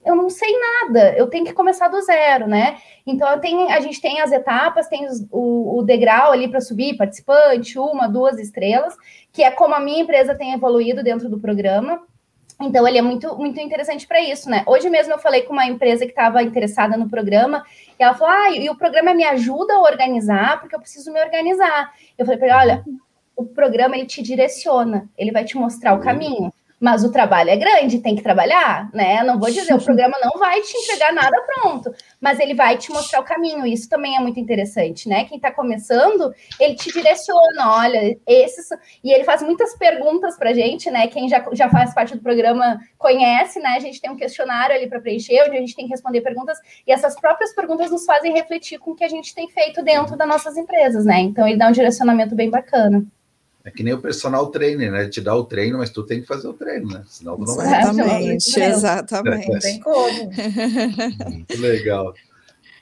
eu 0.05 0.15
não 0.15 0.29
sei 0.29 0.49
nada, 0.59 1.13
eu 1.17 1.27
tenho 1.27 1.45
que 1.45 1.53
começar 1.53 1.87
do 1.89 2.01
zero, 2.01 2.47
né? 2.47 2.77
Então 3.05 3.39
tenho, 3.39 3.69
a 3.69 3.79
gente 3.79 4.01
tem 4.01 4.21
as 4.21 4.31
etapas, 4.31 4.87
tem 4.87 5.05
os, 5.05 5.25
o, 5.31 5.79
o, 5.79 5.83
degrau 5.83 6.31
ali 6.31 6.47
para 6.47 6.61
subir, 6.61 6.95
participante, 6.95 7.77
uma, 7.77 8.07
duas 8.07 8.39
estrelas, 8.39 8.95
que 9.31 9.43
é 9.43 9.51
como 9.51 9.75
a 9.75 9.79
minha 9.79 10.01
empresa 10.01 10.35
tem 10.35 10.53
evoluído 10.53 11.03
dentro 11.03 11.29
do 11.29 11.39
programa. 11.39 12.01
Então 12.61 12.87
ele 12.87 12.97
é 12.97 13.01
muito, 13.01 13.37
muito 13.37 13.59
interessante 13.59 14.07
para 14.07 14.21
isso, 14.21 14.49
né? 14.49 14.63
Hoje 14.67 14.89
mesmo 14.89 15.13
eu 15.13 15.19
falei 15.19 15.43
com 15.43 15.53
uma 15.53 15.65
empresa 15.65 16.05
que 16.05 16.11
estava 16.11 16.43
interessada 16.43 16.97
no 16.97 17.09
programa, 17.09 17.63
e 17.97 18.03
ela 18.03 18.13
falou: 18.13 18.33
ah, 18.33 18.51
e 18.51 18.69
o 18.69 18.75
programa 18.75 19.13
me 19.13 19.23
ajuda 19.23 19.75
a 19.75 19.81
organizar, 19.81 20.59
porque 20.59 20.75
eu 20.75 20.79
preciso 20.79 21.11
me 21.11 21.21
organizar. 21.21 21.93
Eu 22.17 22.25
falei 22.25 22.37
para 22.37 22.47
ele: 22.47 22.55
olha, 22.55 22.85
o 23.35 23.45
programa 23.45 23.95
ele 23.95 24.05
te 24.05 24.21
direciona, 24.21 25.09
ele 25.17 25.31
vai 25.31 25.45
te 25.45 25.57
mostrar 25.57 25.93
o 25.93 26.01
caminho 26.01 26.51
mas 26.79 27.03
o 27.03 27.11
trabalho 27.11 27.49
é 27.49 27.57
grande, 27.57 27.99
tem 27.99 28.15
que 28.15 28.23
trabalhar, 28.23 28.89
né? 28.93 29.21
Não 29.23 29.37
vou 29.37 29.49
dizer, 29.51 29.73
o 29.73 29.83
programa 29.83 30.17
não 30.23 30.39
vai 30.39 30.61
te 30.61 30.77
entregar 30.77 31.11
nada 31.13 31.35
pronto, 31.41 31.93
mas 32.21 32.39
ele 32.39 32.53
vai 32.53 32.77
te 32.77 32.89
mostrar 32.91 33.19
o 33.19 33.23
caminho. 33.23 33.65
Isso 33.65 33.89
também 33.89 34.15
é 34.15 34.19
muito 34.19 34.39
interessante, 34.39 35.09
né? 35.09 35.25
Quem 35.25 35.37
está 35.37 35.51
começando, 35.51 36.33
ele 36.59 36.75
te 36.75 36.91
direciona, 36.91 37.73
olha, 37.73 38.17
esses. 38.25 38.69
E 39.03 39.11
ele 39.11 39.25
faz 39.25 39.41
muitas 39.41 39.75
perguntas 39.75 40.37
para 40.37 40.53
gente, 40.53 40.89
né? 40.89 41.07
Quem 41.07 41.27
já, 41.27 41.45
já 41.51 41.69
faz 41.69 41.93
parte 41.93 42.15
do 42.15 42.21
programa 42.21 42.79
conhece, 42.97 43.59
né? 43.59 43.75
A 43.75 43.79
gente 43.79 43.99
tem 43.99 44.09
um 44.09 44.15
questionário 44.15 44.75
ali 44.75 44.87
para 44.87 45.01
preencher, 45.01 45.43
onde 45.45 45.57
a 45.57 45.59
gente 45.59 45.75
tem 45.75 45.85
que 45.85 45.91
responder 45.91 46.21
perguntas, 46.21 46.57
e 46.87 46.91
essas 46.91 47.19
próprias 47.19 47.53
perguntas 47.53 47.91
nos 47.91 48.05
fazem 48.05 48.33
refletir 48.33 48.79
com 48.79 48.91
o 48.91 48.95
que 48.95 49.03
a 49.03 49.09
gente 49.09 49.35
tem 49.35 49.49
feito 49.49 49.83
dentro 49.83 50.15
das 50.15 50.27
nossas 50.27 50.55
empresas, 50.55 51.05
né? 51.05 51.19
Então 51.19 51.47
ele 51.47 51.57
dá 51.57 51.67
um 51.67 51.71
direcionamento 51.71 52.35
bem 52.35 52.49
bacana. 52.49 53.05
É 53.63 53.71
que 53.71 53.83
nem 53.83 53.93
o 53.93 54.01
personal 54.01 54.47
trainer, 54.47 54.91
né? 54.91 55.07
Te 55.09 55.19
dá 55.19 55.35
o 55.35 55.43
treino, 55.43 55.77
mas 55.77 55.89
tu 55.89 56.03
tem 56.03 56.21
que 56.21 56.27
fazer 56.27 56.47
o 56.47 56.53
treino, 56.53 56.87
né? 56.87 57.03
Senão 57.07 57.35
tu 57.35 57.45
não 57.45 57.55
vai. 57.55 57.67
Exatamente, 57.67 58.59
exatamente. 58.59 59.51
Não 59.51 59.59
tem 59.59 59.79
como. 59.79 60.31
Muito 61.29 61.61
legal. 61.61 62.13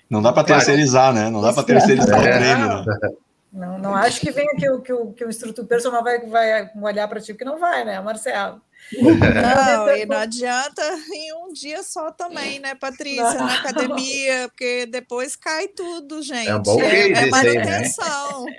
Não 0.10 0.22
dá 0.22 0.32
para 0.32 0.44
terceirizar, 0.44 1.14
né? 1.14 1.30
Não 1.30 1.42
dá 1.42 1.52
para 1.52 1.64
terceirizar 1.64 2.16
é. 2.16 2.20
o 2.20 2.38
treino. 2.40 2.86
Né? 2.86 3.16
Não, 3.52 3.80
não 3.80 3.96
acho 3.96 4.22
que 4.22 4.32
venha 4.32 4.54
que 4.56 4.70
o, 4.70 4.82
que 4.82 4.94
o, 4.94 5.14
que 5.14 5.26
o 5.26 5.30
instrutor 5.30 5.66
personal 5.66 6.04
vai, 6.04 6.20
vai 6.28 6.70
olhar 6.82 7.08
para 7.08 7.20
ti, 7.20 7.34
porque 7.34 7.46
não 7.46 7.58
vai, 7.58 7.84
né, 7.84 8.00
Marcelo? 8.00 8.62
Não, 8.94 9.96
e 9.96 10.06
não 10.06 10.18
adianta 10.18 10.82
em 11.14 11.34
um 11.34 11.52
dia 11.52 11.84
só 11.84 12.12
também, 12.12 12.60
né, 12.60 12.74
Patrícia, 12.76 13.34
na 13.34 13.56
academia, 13.56 14.48
porque 14.48 14.86
depois 14.86 15.36
cai 15.36 15.68
tudo, 15.68 16.22
gente. 16.22 16.48
É 16.48 16.56
um 16.56 16.62
bom 16.62 16.82
é, 16.82 17.12
é 17.12 17.26
manutenção. 17.26 18.46
Né? 18.46 18.56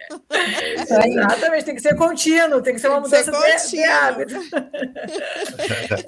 É 0.91 1.09
Exatamente, 1.09 1.64
tem 1.64 1.75
que 1.75 1.83
ser 1.83 1.97
contínuo, 1.97 2.61
tem 2.61 2.75
que 2.75 2.81
ser 2.81 2.88
uma 2.88 3.01
mudança 3.01 3.31
de, 3.31 3.71
de 3.71 3.85
hábito. 3.85 4.35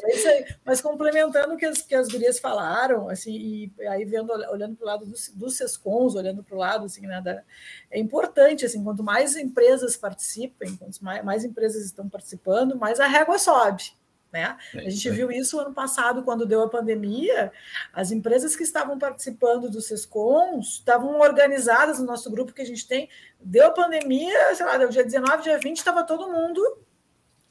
É 0.03 0.15
isso 0.15 0.29
aí. 0.29 0.45
Mas 0.65 0.81
complementando 0.81 1.55
o 1.55 1.57
que 1.57 1.67
as, 1.67 1.83
que 1.83 1.95
as 1.95 2.09
gurias 2.09 2.39
falaram, 2.39 3.09
assim, 3.09 3.71
e 3.79 3.87
aí 3.87 4.05
vendo, 4.05 4.31
olhando 4.33 4.77
para 4.77 4.85
o 4.85 4.87
lado 4.87 5.07
dos, 5.07 5.29
dos 5.35 5.57
SESCONs, 5.57 6.15
olhando 6.15 6.43
para 6.43 6.55
o 6.55 6.59
lado, 6.59 6.85
assim, 6.85 7.07
né, 7.07 7.21
da, 7.21 7.43
é 7.91 7.99
importante, 7.99 8.65
assim, 8.65 8.83
quanto 8.83 9.03
mais 9.03 9.37
empresas 9.37 9.97
participem, 9.97 10.77
quanto 10.77 11.03
mais, 11.05 11.25
mais 11.25 11.45
empresas 11.45 11.85
estão 11.85 12.09
participando, 12.09 12.77
mais 12.77 13.01
a 13.01 13.07
régua 13.07 13.39
sobe. 13.39 13.93
Né? 14.33 14.57
É 14.75 14.87
a 14.87 14.91
gente 14.91 15.11
viu 15.11 15.31
isso 15.31 15.59
ano 15.59 15.75
passado, 15.75 16.23
quando 16.23 16.47
deu 16.47 16.63
a 16.63 16.69
pandemia, 16.69 17.53
as 17.93 18.13
empresas 18.13 18.55
que 18.55 18.63
estavam 18.63 18.99
participando 18.99 19.69
dos 19.69 19.87
SESCONs 19.87 20.75
estavam 20.75 21.19
organizadas 21.19 21.99
no 21.99 22.07
nosso 22.07 22.31
grupo 22.31 22.53
que 22.53 22.63
a 22.63 22.67
gente 22.67 22.87
tem. 22.87 23.09
Deu 23.41 23.67
a 23.67 23.71
pandemia, 23.71 24.55
sei 24.55 24.67
lá, 24.67 24.79
deu 24.79 24.89
dia 24.89 25.05
19, 25.05 25.43
dia 25.43 25.59
20, 25.59 25.77
estava 25.77 26.05
todo 26.05 26.31
mundo, 26.31 26.63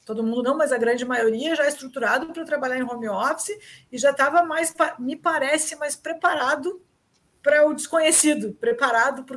todo 0.06 0.24
mundo 0.24 0.42
não, 0.42 0.56
mas 0.56 0.72
a 0.72 0.78
grande 0.78 1.04
maioria 1.04 1.54
já 1.54 1.68
estruturado 1.68 2.32
para 2.32 2.44
trabalhar 2.44 2.78
em 2.78 2.82
home 2.82 3.08
office 3.08 3.58
e 3.92 3.98
já 3.98 4.10
estava 4.10 4.42
mais, 4.42 4.74
me 4.98 5.16
parece, 5.16 5.76
mais 5.76 5.96
preparado 5.96 6.80
para 7.42 7.66
o 7.66 7.74
desconhecido, 7.74 8.52
preparado 8.52 9.24
para 9.24 9.36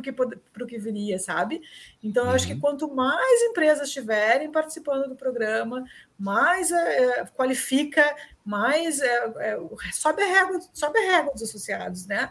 o 0.64 0.68
que 0.68 0.78
viria, 0.78 1.18
sabe? 1.18 1.62
Então, 2.04 2.26
eu 2.26 2.32
acho 2.32 2.46
que 2.46 2.54
uhum. 2.54 2.60
quanto 2.60 2.94
mais 2.94 3.42
empresas 3.44 3.88
estiverem 3.88 4.52
participando 4.52 5.08
do 5.08 5.16
programa, 5.16 5.86
mais 6.20 6.72
é, 6.72 7.26
qualifica, 7.36 8.04
mais 8.44 9.00
é, 9.00 9.34
é, 9.38 9.60
sobe, 9.94 10.22
a 10.22 10.26
régua, 10.26 10.60
sobe 10.74 11.00
a 11.00 11.12
régua 11.12 11.34
dos 11.34 11.44
associados, 11.44 12.06
né? 12.06 12.30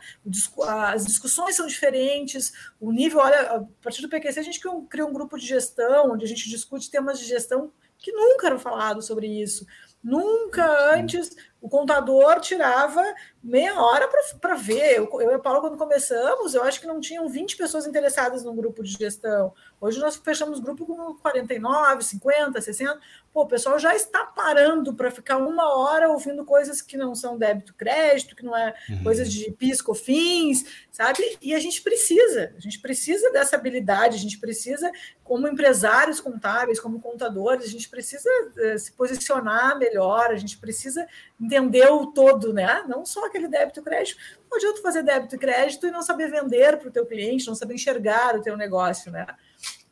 As 0.67 1.07
discussões 1.07 1.57
são 1.57 1.67
diferentes, 1.67 2.53
o 2.79 2.93
nível, 2.93 3.21
olha, 3.21 3.41
a 3.41 3.65
partir 3.83 4.03
do 4.03 4.09
PQC 4.11 4.41
a 4.41 4.43
gente 4.43 4.61
cria 4.91 5.07
um 5.07 5.13
grupo 5.13 5.39
de 5.39 5.47
gestão, 5.47 6.13
onde 6.13 6.25
a 6.25 6.29
gente 6.29 6.51
discute 6.51 6.91
temas 6.91 7.19
de 7.19 7.25
gestão 7.25 7.73
que 7.97 8.13
nunca 8.13 8.49
eram 8.49 8.59
falados 8.59 9.07
sobre 9.07 9.27
isso. 9.27 9.65
Nunca 10.03 10.93
antes 10.93 11.37
o 11.63 11.69
contador 11.69 12.41
tirava 12.41 13.01
meia 13.41 13.81
hora 13.81 14.11
para 14.41 14.57
ver. 14.57 14.99
Eu, 14.99 15.09
eu 15.21 15.31
e 15.31 15.35
a 15.35 15.39
Paula, 15.39 15.61
quando 15.61 15.79
começamos, 15.79 16.55
eu 16.55 16.63
acho 16.65 16.81
que 16.81 16.89
não 16.89 17.01
tinham 17.01 17.29
20 17.29 17.57
pessoas 17.57 17.87
interessadas 17.87 18.43
no 18.43 18.53
grupo 18.53 18.83
de 18.83 18.91
gestão. 18.91 19.55
Hoje 19.81 20.01
nós 20.01 20.17
fechamos 20.17 20.59
grupo 20.59 20.85
com 20.85 21.15
49, 21.15 22.03
50, 22.03 22.61
60. 22.61 23.01
Pô, 23.33 23.43
o 23.43 23.47
pessoal 23.47 23.79
já 23.79 23.95
está 23.97 24.27
parando 24.27 24.93
para 24.93 25.11
ficar 25.11 25.39
uma 25.39 25.75
hora 25.79 26.11
ouvindo 26.11 26.45
coisas 26.45 26.83
que 26.83 26.99
não 26.99 27.15
são 27.15 27.39
débito 27.39 27.73
crédito, 27.73 28.37
que 28.37 28.45
não 28.45 28.55
é 28.55 28.75
uhum. 28.91 29.03
coisas 29.03 29.33
de 29.33 29.51
pisco 29.53 29.95
fins, 29.95 30.67
sabe? 30.91 31.39
E 31.41 31.55
a 31.55 31.59
gente 31.59 31.81
precisa, 31.81 32.53
a 32.55 32.61
gente 32.61 32.79
precisa 32.79 33.33
dessa 33.33 33.57
habilidade, 33.57 34.17
a 34.17 34.21
gente 34.21 34.39
precisa, 34.39 34.91
como 35.25 35.49
empresários 35.49 36.21
contábeis, 36.21 36.79
como 36.79 37.01
contadores, 37.01 37.65
a 37.65 37.71
gente 37.71 37.89
precisa 37.89 38.29
uh, 38.29 38.79
se 38.79 38.93
posicionar 38.93 39.79
melhor, 39.79 40.31
a 40.31 40.37
gente 40.37 40.59
precisa 40.59 41.07
entender 41.41 41.91
o 41.91 42.09
todo, 42.09 42.53
né? 42.53 42.85
Não 42.87 43.07
só 43.07 43.25
aquele 43.25 43.49
débito 43.49 43.83
crédito. 43.83 44.19
Não 44.51 44.59
adianta 44.59 44.83
fazer 44.83 45.03
débito 45.03 45.37
e 45.37 45.39
crédito 45.39 45.87
e 45.87 45.91
não 45.91 46.03
saber 46.03 46.31
vender 46.31 46.77
para 46.77 46.89
o 46.89 46.93
teu 46.93 47.07
cliente, 47.07 47.47
não 47.47 47.55
saber 47.55 47.75
enxergar 47.75 48.37
o 48.37 48.43
teu 48.43 48.59
negócio, 48.59 49.11
né? 49.11 49.27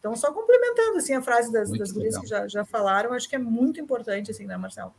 Então, 0.01 0.17
só 0.17 0.33
complementando 0.33 0.97
assim, 0.97 1.13
a 1.13 1.23
frase 1.23 1.53
das, 1.53 1.71
das 1.71 1.93
gurias 1.93 2.19
que 2.19 2.27
já, 2.27 2.49
já 2.49 2.65
falaram, 2.65 3.13
acho 3.13 3.29
que 3.29 3.37
é 3.37 3.39
muito 3.39 3.79
importante, 3.79 4.31
assim, 4.31 4.47
né, 4.47 4.57
Marcelo? 4.57 4.93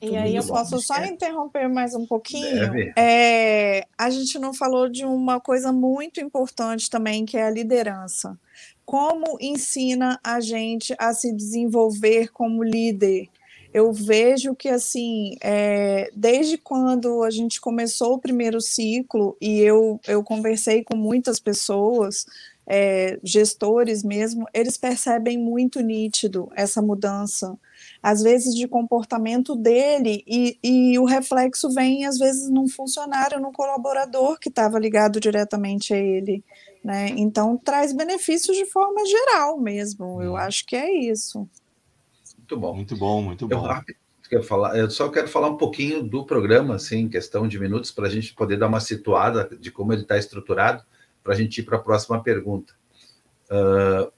E 0.00 0.16
aí 0.16 0.36
eu 0.36 0.46
posso 0.46 0.80
só 0.80 1.02
interromper 1.04 1.68
mais 1.68 1.92
um 1.94 2.06
pouquinho. 2.06 2.72
É, 2.96 3.84
a 3.96 4.10
gente 4.10 4.38
não 4.38 4.54
falou 4.54 4.88
de 4.88 5.04
uma 5.04 5.40
coisa 5.40 5.72
muito 5.72 6.20
importante 6.20 6.88
também, 6.88 7.26
que 7.26 7.36
é 7.36 7.44
a 7.44 7.50
liderança. 7.50 8.38
Como 8.84 9.36
ensina 9.40 10.20
a 10.22 10.40
gente 10.40 10.94
a 10.98 11.12
se 11.12 11.34
desenvolver 11.34 12.28
como 12.28 12.62
líder? 12.62 13.28
Eu 13.74 13.92
vejo 13.92 14.54
que 14.54 14.68
assim, 14.68 15.34
é, 15.42 16.10
desde 16.14 16.56
quando 16.56 17.22
a 17.24 17.30
gente 17.30 17.60
começou 17.60 18.14
o 18.14 18.20
primeiro 18.20 18.60
ciclo 18.60 19.36
e 19.40 19.60
eu, 19.60 20.00
eu 20.06 20.22
conversei 20.22 20.82
com 20.82 20.96
muitas 20.96 21.38
pessoas, 21.40 22.24
é, 22.70 23.18
gestores 23.24 24.04
mesmo, 24.04 24.46
eles 24.52 24.76
percebem 24.76 25.38
muito 25.38 25.80
nítido 25.80 26.50
essa 26.54 26.82
mudança, 26.82 27.58
às 28.02 28.22
vezes 28.22 28.54
de 28.54 28.68
comportamento 28.68 29.56
dele, 29.56 30.22
e, 30.26 30.58
e 30.62 30.98
o 30.98 31.06
reflexo 31.06 31.70
vem, 31.70 32.04
às 32.04 32.18
vezes, 32.18 32.50
num 32.50 32.68
funcionário, 32.68 33.40
num 33.40 33.52
colaborador 33.52 34.38
que 34.38 34.50
estava 34.50 34.78
ligado 34.78 35.18
diretamente 35.18 35.94
a 35.94 35.96
ele. 35.96 36.44
Né? 36.84 37.08
Então, 37.16 37.56
traz 37.56 37.94
benefícios 37.94 38.56
de 38.56 38.66
forma 38.66 39.04
geral 39.06 39.58
mesmo, 39.58 40.22
eu 40.22 40.32
uhum. 40.32 40.36
acho 40.36 40.66
que 40.66 40.76
é 40.76 40.92
isso. 40.92 41.48
Muito 42.36 42.56
bom. 42.58 42.74
Muito 42.74 42.96
bom, 42.96 43.22
muito 43.22 43.48
bom. 43.48 43.66
Eu, 44.30 44.42
falar, 44.42 44.76
eu 44.76 44.90
só 44.90 45.08
quero 45.08 45.26
falar 45.26 45.48
um 45.48 45.56
pouquinho 45.56 46.02
do 46.02 46.26
programa, 46.26 46.74
assim, 46.74 46.98
em 46.98 47.08
questão 47.08 47.48
de 47.48 47.58
minutos, 47.58 47.90
para 47.90 48.06
a 48.06 48.10
gente 48.10 48.34
poder 48.34 48.58
dar 48.58 48.68
uma 48.68 48.80
situada 48.80 49.48
de 49.58 49.70
como 49.70 49.94
ele 49.94 50.02
está 50.02 50.18
estruturado 50.18 50.84
para 51.28 51.34
a 51.34 51.36
gente 51.36 51.58
ir 51.58 51.62
para 51.62 51.76
a 51.76 51.80
próxima 51.80 52.22
pergunta. 52.22 52.72
Uh, 53.50 54.10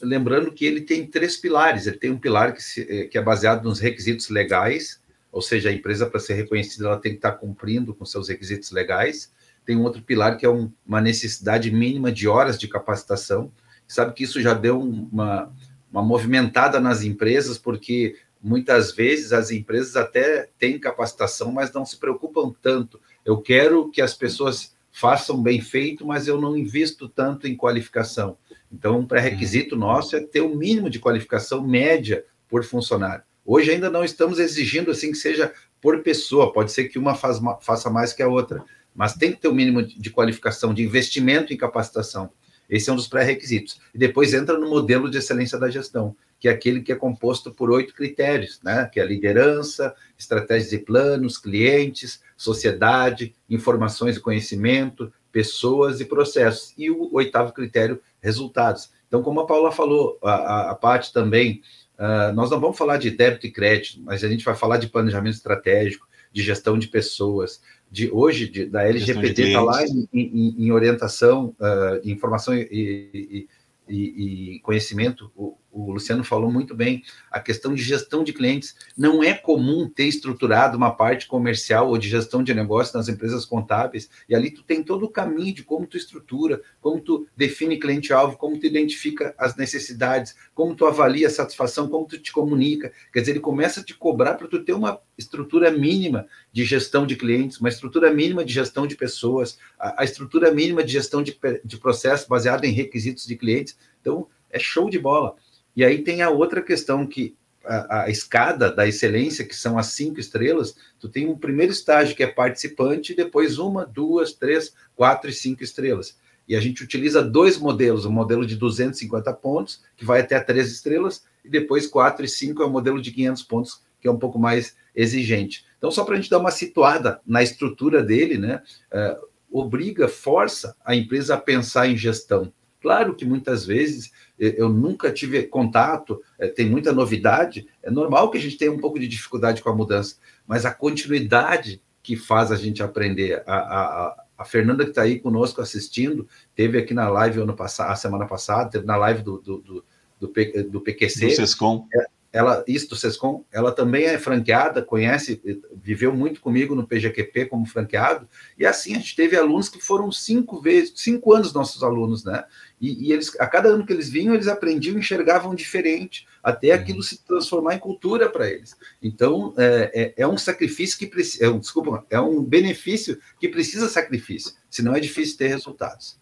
lembrando 0.00 0.50
que 0.50 0.64
ele 0.64 0.80
tem 0.80 1.06
três 1.06 1.36
pilares. 1.36 1.86
Ele 1.86 1.98
tem 1.98 2.10
um 2.10 2.16
pilar 2.18 2.54
que, 2.54 2.62
se, 2.62 2.86
eh, 2.88 3.04
que 3.04 3.18
é 3.18 3.22
baseado 3.22 3.64
nos 3.64 3.80
requisitos 3.80 4.30
legais, 4.30 4.98
ou 5.30 5.42
seja, 5.42 5.68
a 5.68 5.72
empresa, 5.72 6.06
para 6.06 6.18
ser 6.18 6.32
reconhecida, 6.32 6.86
ela 6.86 6.98
tem 6.98 7.12
que 7.12 7.18
estar 7.18 7.32
cumprindo 7.32 7.94
com 7.94 8.06
seus 8.06 8.30
requisitos 8.30 8.70
legais. 8.70 9.30
Tem 9.66 9.76
um 9.76 9.82
outro 9.82 10.00
pilar 10.00 10.38
que 10.38 10.46
é 10.46 10.48
um, 10.48 10.72
uma 10.86 11.02
necessidade 11.02 11.70
mínima 11.70 12.10
de 12.10 12.26
horas 12.26 12.58
de 12.58 12.66
capacitação. 12.66 13.52
Sabe 13.86 14.14
que 14.14 14.24
isso 14.24 14.40
já 14.40 14.54
deu 14.54 14.80
uma, 14.80 15.52
uma 15.92 16.02
movimentada 16.02 16.80
nas 16.80 17.02
empresas, 17.02 17.58
porque 17.58 18.16
muitas 18.42 18.90
vezes 18.90 19.34
as 19.34 19.50
empresas 19.50 19.96
até 19.96 20.48
têm 20.58 20.78
capacitação, 20.78 21.52
mas 21.52 21.70
não 21.74 21.84
se 21.84 21.98
preocupam 21.98 22.54
tanto. 22.62 22.98
Eu 23.22 23.36
quero 23.42 23.90
que 23.90 24.00
as 24.00 24.14
pessoas 24.14 24.74
façam 24.94 25.42
bem 25.42 25.60
feito, 25.60 26.06
mas 26.06 26.28
eu 26.28 26.40
não 26.40 26.56
invisto 26.56 27.08
tanto 27.08 27.48
em 27.48 27.56
qualificação. 27.56 28.38
Então, 28.72 29.00
um 29.00 29.04
pré-requisito 29.04 29.74
nosso 29.74 30.14
é 30.14 30.20
ter 30.20 30.40
o 30.40 30.52
um 30.52 30.56
mínimo 30.56 30.88
de 30.88 31.00
qualificação 31.00 31.66
média 31.66 32.24
por 32.48 32.62
funcionário. 32.62 33.24
Hoje 33.44 33.72
ainda 33.72 33.90
não 33.90 34.04
estamos 34.04 34.38
exigindo 34.38 34.92
assim 34.92 35.10
que 35.10 35.18
seja 35.18 35.52
por 35.80 36.04
pessoa, 36.04 36.52
pode 36.52 36.70
ser 36.70 36.84
que 36.84 36.96
uma 36.96 37.16
faz, 37.16 37.40
faça 37.60 37.90
mais 37.90 38.12
que 38.12 38.22
a 38.22 38.28
outra, 38.28 38.64
mas 38.94 39.14
tem 39.14 39.32
que 39.32 39.40
ter 39.40 39.48
o 39.48 39.50
um 39.50 39.54
mínimo 39.54 39.82
de 39.82 40.10
qualificação, 40.10 40.72
de 40.72 40.84
investimento 40.84 41.52
em 41.52 41.56
capacitação. 41.56 42.30
Esse 42.70 42.88
é 42.88 42.92
um 42.92 42.96
dos 42.96 43.08
pré-requisitos. 43.08 43.80
E 43.92 43.98
depois 43.98 44.32
entra 44.32 44.56
no 44.56 44.70
modelo 44.70 45.10
de 45.10 45.18
excelência 45.18 45.58
da 45.58 45.68
gestão, 45.68 46.16
que 46.38 46.46
é 46.46 46.52
aquele 46.52 46.80
que 46.80 46.92
é 46.92 46.96
composto 46.96 47.52
por 47.52 47.68
oito 47.68 47.92
critérios, 47.94 48.60
né? 48.62 48.88
que 48.92 49.00
é 49.00 49.04
liderança, 49.04 49.92
estratégias 50.16 50.72
e 50.72 50.78
planos, 50.78 51.36
clientes, 51.36 52.22
sociedade, 52.36 53.34
informações 53.48 54.16
e 54.16 54.20
conhecimento, 54.20 55.12
pessoas 55.30 56.00
e 56.00 56.04
processos. 56.04 56.74
E 56.76 56.90
o 56.90 57.12
oitavo 57.12 57.52
critério, 57.52 58.00
resultados. 58.20 58.90
Então, 59.06 59.22
como 59.22 59.40
a 59.40 59.46
Paula 59.46 59.70
falou, 59.70 60.18
a, 60.22 60.72
a, 60.72 60.98
também, 61.12 61.62
uh, 61.98 62.34
nós 62.34 62.50
não 62.50 62.60
vamos 62.60 62.78
falar 62.78 62.96
de 62.96 63.10
débito 63.10 63.46
e 63.46 63.52
crédito, 63.52 64.00
mas 64.02 64.24
a 64.24 64.28
gente 64.28 64.44
vai 64.44 64.54
falar 64.54 64.78
de 64.78 64.88
planejamento 64.88 65.34
estratégico, 65.34 66.06
de 66.32 66.42
gestão 66.42 66.78
de 66.78 66.88
pessoas, 66.88 67.62
de 67.90 68.10
hoje, 68.10 68.48
de, 68.48 68.66
da 68.66 68.82
LGPD 68.82 69.48
está 69.48 69.62
lá 69.62 69.84
em, 69.86 70.08
em, 70.12 70.66
em 70.66 70.72
orientação, 70.72 71.54
uh, 71.60 72.00
informação 72.08 72.52
e, 72.52 72.68
e, 72.72 73.48
e, 73.88 74.54
e 74.56 74.60
conhecimento, 74.60 75.30
o, 75.36 75.56
o 75.74 75.90
Luciano 75.90 76.22
falou 76.22 76.50
muito 76.50 76.74
bem, 76.74 77.02
a 77.30 77.40
questão 77.40 77.74
de 77.74 77.82
gestão 77.82 78.22
de 78.22 78.32
clientes. 78.32 78.76
Não 78.96 79.22
é 79.22 79.34
comum 79.34 79.88
ter 79.88 80.04
estruturado 80.04 80.76
uma 80.76 80.92
parte 80.92 81.26
comercial 81.26 81.88
ou 81.88 81.98
de 81.98 82.08
gestão 82.08 82.44
de 82.44 82.54
negócio 82.54 82.96
nas 82.96 83.08
empresas 83.08 83.44
contábeis, 83.44 84.08
e 84.28 84.34
ali 84.34 84.50
tu 84.52 84.62
tem 84.62 84.82
todo 84.82 85.04
o 85.04 85.10
caminho 85.10 85.52
de 85.52 85.64
como 85.64 85.86
tu 85.86 85.96
estrutura, 85.96 86.62
como 86.80 87.00
tu 87.00 87.26
define 87.36 87.78
cliente-alvo, 87.78 88.36
como 88.36 88.58
tu 88.58 88.66
identifica 88.66 89.34
as 89.36 89.56
necessidades, 89.56 90.36
como 90.54 90.76
tu 90.76 90.86
avalia 90.86 91.26
a 91.26 91.30
satisfação, 91.30 91.88
como 91.88 92.06
tu 92.06 92.18
te 92.18 92.30
comunica. 92.30 92.92
Quer 93.12 93.20
dizer, 93.20 93.32
ele 93.32 93.40
começa 93.40 93.80
a 93.80 93.84
te 93.84 93.94
cobrar 93.94 94.34
para 94.34 94.46
tu 94.46 94.62
ter 94.62 94.72
uma 94.72 95.00
estrutura 95.18 95.70
mínima 95.70 96.26
de 96.52 96.64
gestão 96.64 97.04
de 97.04 97.16
clientes, 97.16 97.58
uma 97.58 97.68
estrutura 97.68 98.12
mínima 98.12 98.44
de 98.44 98.52
gestão 98.52 98.86
de 98.86 98.96
pessoas, 98.96 99.58
a, 99.78 100.02
a 100.02 100.04
estrutura 100.04 100.52
mínima 100.52 100.84
de 100.84 100.92
gestão 100.92 101.22
de, 101.22 101.36
de 101.64 101.76
processo 101.78 102.28
baseado 102.28 102.64
em 102.64 102.72
requisitos 102.72 103.26
de 103.26 103.36
clientes. 103.36 103.76
Então, 104.00 104.28
é 104.54 104.58
show 104.58 104.88
de 104.88 104.98
bola. 104.98 105.34
E 105.76 105.84
aí 105.84 106.02
tem 106.02 106.22
a 106.22 106.30
outra 106.30 106.62
questão 106.62 107.06
que 107.06 107.36
a, 107.64 108.02
a, 108.02 108.10
escada 108.10 108.70
da 108.70 108.86
excelência, 108.86 109.44
que 109.44 109.56
são 109.56 109.78
as 109.78 109.86
cinco 109.86 110.20
estrelas, 110.20 110.76
tu 111.00 111.08
tem 111.08 111.26
um 111.26 111.36
primeiro 111.36 111.72
estágio 111.72 112.14
que 112.14 112.22
é 112.22 112.26
participante, 112.26 113.14
depois 113.14 113.58
uma, 113.58 113.86
duas, 113.86 114.32
três, 114.32 114.74
quatro 114.94 115.30
e 115.30 115.32
cinco 115.32 115.64
estrelas. 115.64 116.18
E 116.46 116.54
a 116.54 116.60
gente 116.60 116.84
utiliza 116.84 117.22
dois 117.22 117.56
modelos, 117.56 118.04
o 118.04 118.12
modelo 118.12 118.46
de 118.46 118.54
250 118.54 119.32
pontos, 119.34 119.82
que 119.96 120.04
vai 120.04 120.20
até 120.20 120.38
três 120.40 120.70
estrelas, 120.70 121.24
e 121.44 121.48
depois 121.48 121.86
quatro 121.86 122.24
e 122.24 122.28
cinco 122.28 122.62
é 122.62 122.66
o 122.66 122.70
modelo 122.70 123.00
de 123.00 123.10
500 123.10 123.42
pontos, 123.44 123.82
que 124.00 124.06
é 124.06 124.10
um 124.10 124.18
pouco 124.18 124.38
mais 124.38 124.76
exigente. 124.94 125.64
Então, 125.78 125.90
só 125.90 126.04
para 126.04 126.14
a 126.14 126.16
gente 126.16 126.30
dar 126.30 126.38
uma 126.38 126.50
situada 126.50 127.20
na 127.26 127.42
estrutura 127.42 128.02
dele, 128.02 128.36
né, 128.36 128.62
uh, 128.92 129.26
obriga, 129.50 130.08
força 130.08 130.76
a 130.84 130.94
empresa 130.94 131.34
a 131.34 131.38
pensar 131.38 131.88
em 131.88 131.96
gestão. 131.96 132.52
Claro 132.84 133.14
que 133.14 133.24
muitas 133.24 133.64
vezes 133.64 134.12
eu 134.38 134.68
nunca 134.68 135.10
tive 135.10 135.42
contato, 135.44 136.20
é, 136.38 136.48
tem 136.48 136.68
muita 136.68 136.92
novidade, 136.92 137.66
é 137.82 137.90
normal 137.90 138.30
que 138.30 138.36
a 138.36 138.40
gente 138.42 138.58
tenha 138.58 138.70
um 138.70 138.76
pouco 138.76 139.00
de 139.00 139.08
dificuldade 139.08 139.62
com 139.62 139.70
a 139.70 139.74
mudança, 139.74 140.16
mas 140.46 140.66
a 140.66 140.74
continuidade 140.74 141.80
que 142.02 142.14
faz 142.14 142.52
a 142.52 142.56
gente 142.56 142.82
aprender. 142.82 143.42
A, 143.46 143.54
a, 143.56 144.24
a 144.36 144.44
Fernanda 144.44 144.84
que 144.84 144.90
está 144.90 145.00
aí 145.00 145.18
conosco 145.18 145.62
assistindo, 145.62 146.28
teve 146.54 146.76
aqui 146.76 146.92
na 146.92 147.08
live 147.08 147.40
ano 147.40 147.56
passado, 147.56 147.90
a 147.90 147.96
semana 147.96 148.26
passada, 148.26 148.68
teve 148.68 148.84
na 148.84 148.98
live 148.98 149.22
do, 149.22 149.38
do, 149.38 149.58
do, 149.60 149.84
do, 150.20 150.32
do 150.68 150.80
PQC. 150.82 151.28
Do 151.28 151.32
Sescom. 151.36 151.88
Ela, 152.34 152.64
isso 152.66 152.88
do 152.88 152.96
Sescom, 152.96 153.44
ela 153.52 153.70
também 153.70 154.06
é 154.06 154.18
franqueada, 154.18 154.82
conhece, 154.82 155.40
viveu 155.80 156.12
muito 156.12 156.40
comigo 156.40 156.74
no 156.74 156.84
PGQP 156.84 157.46
como 157.46 157.64
franqueado, 157.64 158.28
e 158.58 158.66
assim 158.66 158.96
a 158.96 158.98
gente 158.98 159.14
teve 159.14 159.36
alunos 159.36 159.68
que 159.68 159.80
foram 159.80 160.10
cinco 160.10 160.60
vezes, 160.60 160.94
cinco 160.96 161.32
anos 161.32 161.52
nossos 161.52 161.84
alunos, 161.84 162.24
né? 162.24 162.42
E, 162.80 163.06
e 163.06 163.12
eles, 163.12 163.38
a 163.38 163.46
cada 163.46 163.68
ano 163.68 163.86
que 163.86 163.92
eles 163.92 164.10
vinham, 164.10 164.34
eles 164.34 164.48
aprendiam, 164.48 164.98
enxergavam 164.98 165.54
diferente, 165.54 166.26
até 166.42 166.74
uhum. 166.74 166.80
aquilo 166.80 167.02
se 167.04 167.24
transformar 167.24 167.76
em 167.76 167.78
cultura 167.78 168.28
para 168.28 168.50
eles. 168.50 168.76
Então, 169.00 169.54
é, 169.56 169.92
é, 169.94 170.22
é, 170.24 170.26
um 170.26 170.36
sacrifício 170.36 170.98
que 170.98 171.06
precisa, 171.06 171.44
é 171.44 171.48
um, 171.48 171.60
desculpa, 171.60 172.04
é 172.10 172.20
um 172.20 172.42
benefício 172.42 173.16
que 173.38 173.48
precisa 173.48 173.88
sacrifício, 173.88 174.54
senão 174.68 174.92
é 174.92 174.98
difícil 174.98 175.38
ter 175.38 175.46
resultados. 175.46 176.18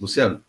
Luciano. 0.00 0.42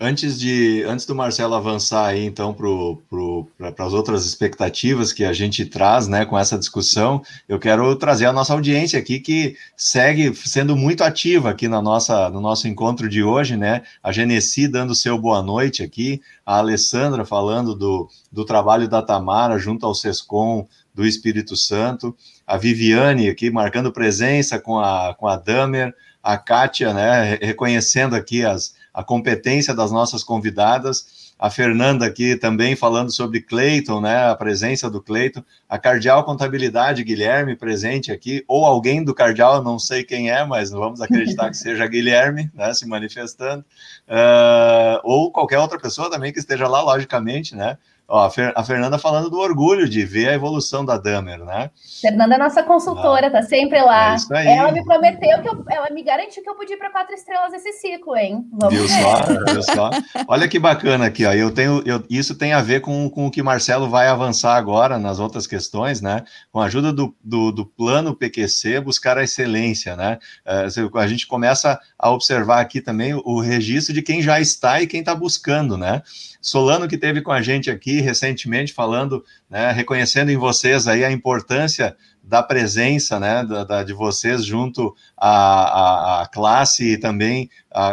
Antes, 0.00 0.38
de, 0.38 0.84
antes 0.84 1.04
do 1.06 1.14
Marcelo 1.14 1.54
avançar 1.54 2.06
aí, 2.06 2.24
então, 2.24 2.54
para 2.54 3.84
as 3.84 3.92
outras 3.92 4.24
expectativas 4.24 5.12
que 5.12 5.24
a 5.24 5.32
gente 5.32 5.66
traz 5.66 6.06
né, 6.06 6.24
com 6.24 6.38
essa 6.38 6.56
discussão, 6.56 7.20
eu 7.48 7.58
quero 7.58 7.96
trazer 7.96 8.26
a 8.26 8.32
nossa 8.32 8.52
audiência 8.52 8.98
aqui, 8.98 9.18
que 9.18 9.56
segue 9.76 10.32
sendo 10.36 10.76
muito 10.76 11.02
ativa 11.02 11.50
aqui 11.50 11.66
na 11.66 11.82
nossa, 11.82 12.30
no 12.30 12.40
nosso 12.40 12.68
encontro 12.68 13.08
de 13.08 13.24
hoje, 13.24 13.56
né? 13.56 13.82
A 14.00 14.12
Genesi 14.12 14.68
dando 14.68 14.94
seu 14.94 15.18
boa 15.18 15.42
noite 15.42 15.82
aqui, 15.82 16.20
a 16.46 16.58
Alessandra 16.58 17.24
falando 17.24 17.74
do, 17.74 18.08
do 18.30 18.44
trabalho 18.44 18.88
da 18.88 19.02
Tamara 19.02 19.58
junto 19.58 19.84
ao 19.84 19.94
SESCOM 19.94 20.66
do 20.94 21.04
Espírito 21.04 21.56
Santo, 21.56 22.16
a 22.46 22.56
Viviane 22.56 23.28
aqui 23.28 23.50
marcando 23.50 23.92
presença 23.92 24.60
com 24.60 24.78
a, 24.78 25.14
com 25.14 25.26
a 25.26 25.36
Damer, 25.36 25.92
a 26.22 26.36
Kátia, 26.36 26.92
né, 26.92 27.38
reconhecendo 27.40 28.14
aqui 28.14 28.44
as 28.44 28.77
a 28.98 29.04
competência 29.04 29.72
das 29.72 29.92
nossas 29.92 30.24
convidadas. 30.24 31.32
A 31.38 31.48
Fernanda 31.48 32.04
aqui 32.04 32.34
também 32.34 32.74
falando 32.74 33.12
sobre 33.12 33.40
Cleiton, 33.40 34.00
né? 34.00 34.28
A 34.28 34.34
presença 34.34 34.90
do 34.90 35.00
Cleiton. 35.00 35.40
A 35.68 35.78
Cardial 35.78 36.24
Contabilidade, 36.24 37.04
Guilherme, 37.04 37.54
presente 37.54 38.10
aqui. 38.10 38.44
Ou 38.48 38.66
alguém 38.66 39.04
do 39.04 39.14
Cardial, 39.14 39.62
não 39.62 39.78
sei 39.78 40.02
quem 40.02 40.32
é, 40.32 40.44
mas 40.44 40.72
vamos 40.72 41.00
acreditar 41.00 41.48
que 41.48 41.56
seja 41.56 41.86
Guilherme, 41.86 42.50
né? 42.52 42.74
Se 42.74 42.88
manifestando. 42.88 43.64
Uh, 44.08 44.98
ou 45.04 45.30
qualquer 45.30 45.60
outra 45.60 45.78
pessoa 45.78 46.10
também 46.10 46.32
que 46.32 46.40
esteja 46.40 46.66
lá, 46.66 46.82
logicamente, 46.82 47.54
né? 47.54 47.78
Ó, 48.10 48.26
a 48.54 48.64
Fernanda 48.64 48.98
falando 48.98 49.28
do 49.28 49.38
orgulho 49.38 49.86
de 49.86 50.02
ver 50.02 50.30
a 50.30 50.32
evolução 50.32 50.82
da 50.82 50.96
Damer, 50.96 51.44
né? 51.44 51.70
Fernanda 52.00 52.36
é 52.36 52.38
nossa 52.38 52.62
consultora, 52.62 53.26
ah, 53.26 53.30
tá 53.30 53.42
sempre 53.42 53.82
lá. 53.82 54.12
É 54.12 54.16
isso 54.16 54.34
aí. 54.34 54.46
Ela 54.46 54.72
me 54.72 54.82
prometeu 54.82 55.42
que 55.42 55.48
eu, 55.50 55.62
ela 55.68 55.90
me 55.90 56.02
garantiu 56.02 56.42
que 56.42 56.48
eu 56.48 56.54
podia 56.54 56.74
ir 56.74 56.78
para 56.78 56.88
quatro 56.88 57.14
estrelas 57.14 57.52
esse 57.52 57.70
ciclo, 57.74 58.16
hein? 58.16 58.46
Vamos 58.50 58.74
viu 58.74 58.88
só? 58.88 59.52
Viu 59.52 59.62
só? 59.62 59.90
Olha 60.26 60.48
que 60.48 60.58
bacana 60.58 61.04
aqui, 61.04 61.26
ó. 61.26 61.34
Eu 61.34 61.50
tenho, 61.50 61.82
eu, 61.84 62.02
isso 62.08 62.34
tem 62.34 62.54
a 62.54 62.62
ver 62.62 62.80
com, 62.80 63.10
com 63.10 63.26
o 63.26 63.30
que 63.30 63.42
Marcelo 63.42 63.90
vai 63.90 64.08
avançar 64.08 64.56
agora 64.56 64.98
nas 64.98 65.18
outras 65.18 65.46
questões, 65.46 66.00
né? 66.00 66.24
Com 66.50 66.60
a 66.60 66.64
ajuda 66.64 66.90
do, 66.90 67.14
do, 67.22 67.52
do 67.52 67.66
plano 67.66 68.16
PQC, 68.16 68.80
buscar 68.80 69.18
a 69.18 69.24
excelência, 69.24 69.94
né? 69.94 70.18
Uh, 70.46 70.96
a 70.96 71.06
gente 71.06 71.26
começa 71.26 71.78
a 71.98 72.10
observar 72.10 72.60
aqui 72.60 72.80
também 72.80 73.12
o 73.12 73.38
registro 73.38 73.92
de 73.92 74.00
quem 74.00 74.22
já 74.22 74.40
está 74.40 74.80
e 74.80 74.86
quem 74.86 75.00
está 75.00 75.14
buscando, 75.14 75.76
né? 75.76 76.00
Solano 76.40 76.88
que 76.88 76.96
teve 76.96 77.20
com 77.20 77.32
a 77.32 77.42
gente 77.42 77.70
aqui 77.70 78.00
recentemente 78.00 78.72
falando, 78.72 79.24
né, 79.50 79.72
reconhecendo 79.72 80.30
em 80.30 80.36
vocês 80.36 80.86
aí 80.86 81.04
a 81.04 81.10
importância 81.10 81.96
da 82.22 82.42
presença, 82.42 83.18
né, 83.18 83.44
da, 83.44 83.64
da 83.64 83.82
de 83.82 83.92
vocês 83.92 84.44
junto 84.44 84.94
à, 85.16 85.30
à, 85.30 86.22
à 86.22 86.26
classe 86.26 86.92
e 86.92 86.98
também 86.98 87.50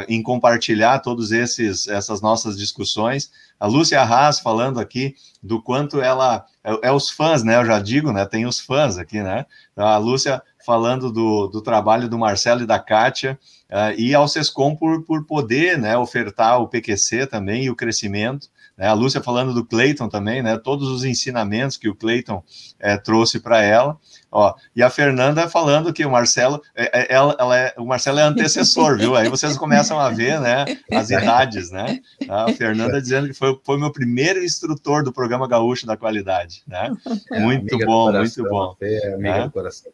em 0.08 0.22
compartilhar 0.22 1.02
esses 1.32 1.88
essas 1.88 2.22
nossas 2.22 2.58
discussões. 2.58 3.32
A 3.60 3.68
Lúcia 3.68 4.02
Arras 4.02 4.40
falando 4.40 4.80
aqui 4.80 5.16
do 5.42 5.62
quanto 5.62 6.02
ela 6.02 6.46
é, 6.64 6.88
é, 6.88 6.92
os 6.92 7.10
fãs, 7.10 7.44
né? 7.44 7.56
Eu 7.56 7.66
já 7.66 7.80
digo, 7.80 8.12
né? 8.12 8.26
Tem 8.26 8.46
os 8.46 8.60
fãs 8.60 8.98
aqui, 8.98 9.22
né? 9.22 9.46
A 9.76 9.98
Lúcia 9.98 10.42
falando 10.66 11.12
do, 11.12 11.48
do 11.48 11.62
trabalho 11.62 12.10
do 12.10 12.18
Marcelo 12.18 12.64
e 12.64 12.66
da 12.66 12.80
Kátia, 12.80 13.40
uh, 13.72 13.94
e 13.98 14.14
ao 14.14 14.28
SESCOM 14.28 14.76
por, 14.76 15.04
por 15.04 15.26
poder 15.26 15.78
né, 15.78 15.98
ofertar 15.98 16.62
o 16.62 16.68
PQC 16.68 17.28
também 17.28 17.66
e 17.66 17.70
o 17.70 17.76
crescimento. 17.76 18.48
Né? 18.78 18.88
A 18.88 18.94
Lúcia 18.94 19.22
falando 19.22 19.54
do 19.54 19.66
Cleiton 19.66 20.10
também, 20.10 20.44
né? 20.44 20.58
Todos 20.58 20.90
os 20.90 21.04
ensinamentos 21.06 21.78
que 21.78 21.88
o 21.88 21.96
Cleiton 21.96 22.44
é, 22.80 22.98
trouxe 22.98 23.40
para 23.40 23.62
ela. 23.62 23.98
Ó, 24.32 24.54
e 24.76 24.84
a 24.84 24.90
Fernanda 24.90 25.48
falando 25.48 25.94
que 25.94 26.06
o 26.06 26.12
Marcelo, 26.12 26.62
é, 26.76 27.04
é, 27.04 27.14
ela, 27.14 27.36
ela 27.40 27.58
é, 27.58 27.74
o 27.78 27.86
Marcelo 27.86 28.20
é 28.20 28.24
antecessor, 28.24 28.98
viu? 28.98 29.16
Aí 29.16 29.30
vocês 29.30 29.58
começam 29.58 29.98
a 29.98 30.10
ver, 30.10 30.42
né, 30.42 30.66
as 30.92 31.10
idades, 31.10 31.72
né? 31.72 32.02
A 32.28 32.52
Fernanda 32.52 33.02
dizendo 33.02 33.28
que 33.28 33.34
foi, 33.34 33.58
foi 33.64 33.80
meu 33.80 33.92
primeiro 33.92 34.44
instrutor 34.44 35.04
do 35.04 35.14
programa 35.14 35.48
Gaúcho 35.48 35.86
da 35.86 35.96
Qualidade, 35.96 36.64
né? 36.68 36.92
É, 37.32 37.40
muito 37.40 37.78
bom, 37.80 38.12
muito 38.12 38.44
bom. 38.44 38.76
É, 38.82 39.14
amiga 39.14 39.38
né? 39.38 39.44
do 39.46 39.52
coração. 39.52 39.92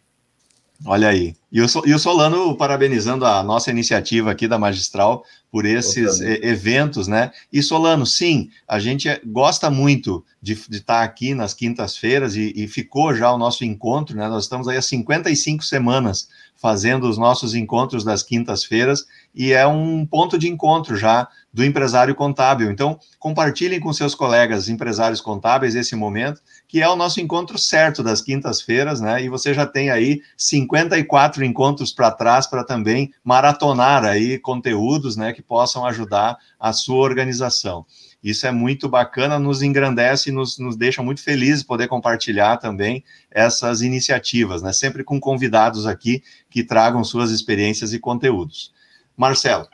Olha 0.86 1.09
aí. 1.09 1.36
E 1.51 1.61
o, 1.61 1.65
e 1.86 1.93
o 1.93 1.99
Solano 1.99 2.55
parabenizando 2.55 3.25
a 3.25 3.43
nossa 3.43 3.69
iniciativa 3.69 4.32
aqui 4.32 4.47
da 4.47 4.57
Magistral 4.57 5.23
por 5.51 5.65
esses 5.65 6.21
eventos, 6.21 7.07
né? 7.07 7.32
E 7.51 7.61
Solano, 7.61 8.05
sim, 8.05 8.49
a 8.65 8.79
gente 8.79 9.09
é, 9.09 9.21
gosta 9.25 9.69
muito 9.69 10.23
de, 10.41 10.55
de 10.55 10.77
estar 10.77 11.03
aqui 11.03 11.36
nas 11.36 11.53
quintas-feiras 11.53 12.36
e, 12.36 12.53
e, 12.55 12.67
ficou 12.67 13.13
já 13.13 13.32
o 13.32 13.38
nosso 13.38 13.65
encontro, 13.65 14.15
né? 14.15 14.29
Nós 14.29 14.43
estamos 14.43 14.67
aí 14.67 14.77
há 14.77 14.82
55 14.82 15.63
semanas 15.63 16.29
fazendo 16.55 17.09
os 17.09 17.17
nossos 17.17 17.53
encontros 17.53 18.03
das 18.03 18.23
quintas-feiras 18.23 19.05
e 19.36 19.51
é 19.51 19.67
um 19.67 20.05
ponto 20.05 20.38
de 20.38 20.47
encontro 20.47 20.95
já 20.95 21.27
do 21.53 21.65
empresário 21.65 22.15
contábil. 22.15 22.71
Então, 22.71 22.97
compartilhem 23.19 23.79
com 23.79 23.91
seus 23.91 24.15
colegas 24.15 24.69
empresários 24.69 25.19
contábeis 25.19 25.75
esse 25.75 25.95
momento 25.95 26.41
que 26.72 26.82
é 26.82 26.88
o 26.88 26.95
nosso 26.95 27.19
encontro 27.19 27.57
certo 27.57 28.01
das 28.01 28.22
quintas-feiras, 28.22 29.01
né? 29.01 29.22
E 29.22 29.28
você 29.28 29.53
já 29.53 29.65
tem 29.65 29.89
aí 29.89 30.22
54 30.38 31.43
encontros 31.43 31.91
para 31.91 32.09
trás 32.09 32.47
para 32.47 32.63
também 32.63 33.13
maratonar 33.26 34.05
aí 34.05 34.39
conteúdos, 34.39 35.17
né, 35.17 35.34
que 35.34 35.41
possam 35.41 35.86
ajudar 35.86 36.38
a 36.57 36.72
sua 36.72 37.03
organização. 37.03 37.86
Isso 38.24 38.47
é 38.47 38.53
muito 38.53 38.88
bacana, 38.88 39.38
nos 39.38 39.61
engrandece 39.61 40.30
e 40.30 40.32
nos, 40.32 40.57
nos 40.57 40.78
deixa 40.78 41.03
muito 41.03 41.22
felizes 41.22 41.61
poder 41.61 41.89
compartilhar 41.89 42.55
também 42.55 43.03
essas 43.30 43.82
iniciativas, 43.82 44.61
né? 44.61 44.72
Sempre 44.72 45.03
com 45.03 45.19
convidados 45.19 45.86
aqui 45.86 46.24
que 46.49 46.63
tragam 46.63 47.03
suas 47.03 47.32
experiências 47.32 47.91
e 47.91 47.99
conteúdos. 47.99 48.72
Marcelo. 49.17 49.67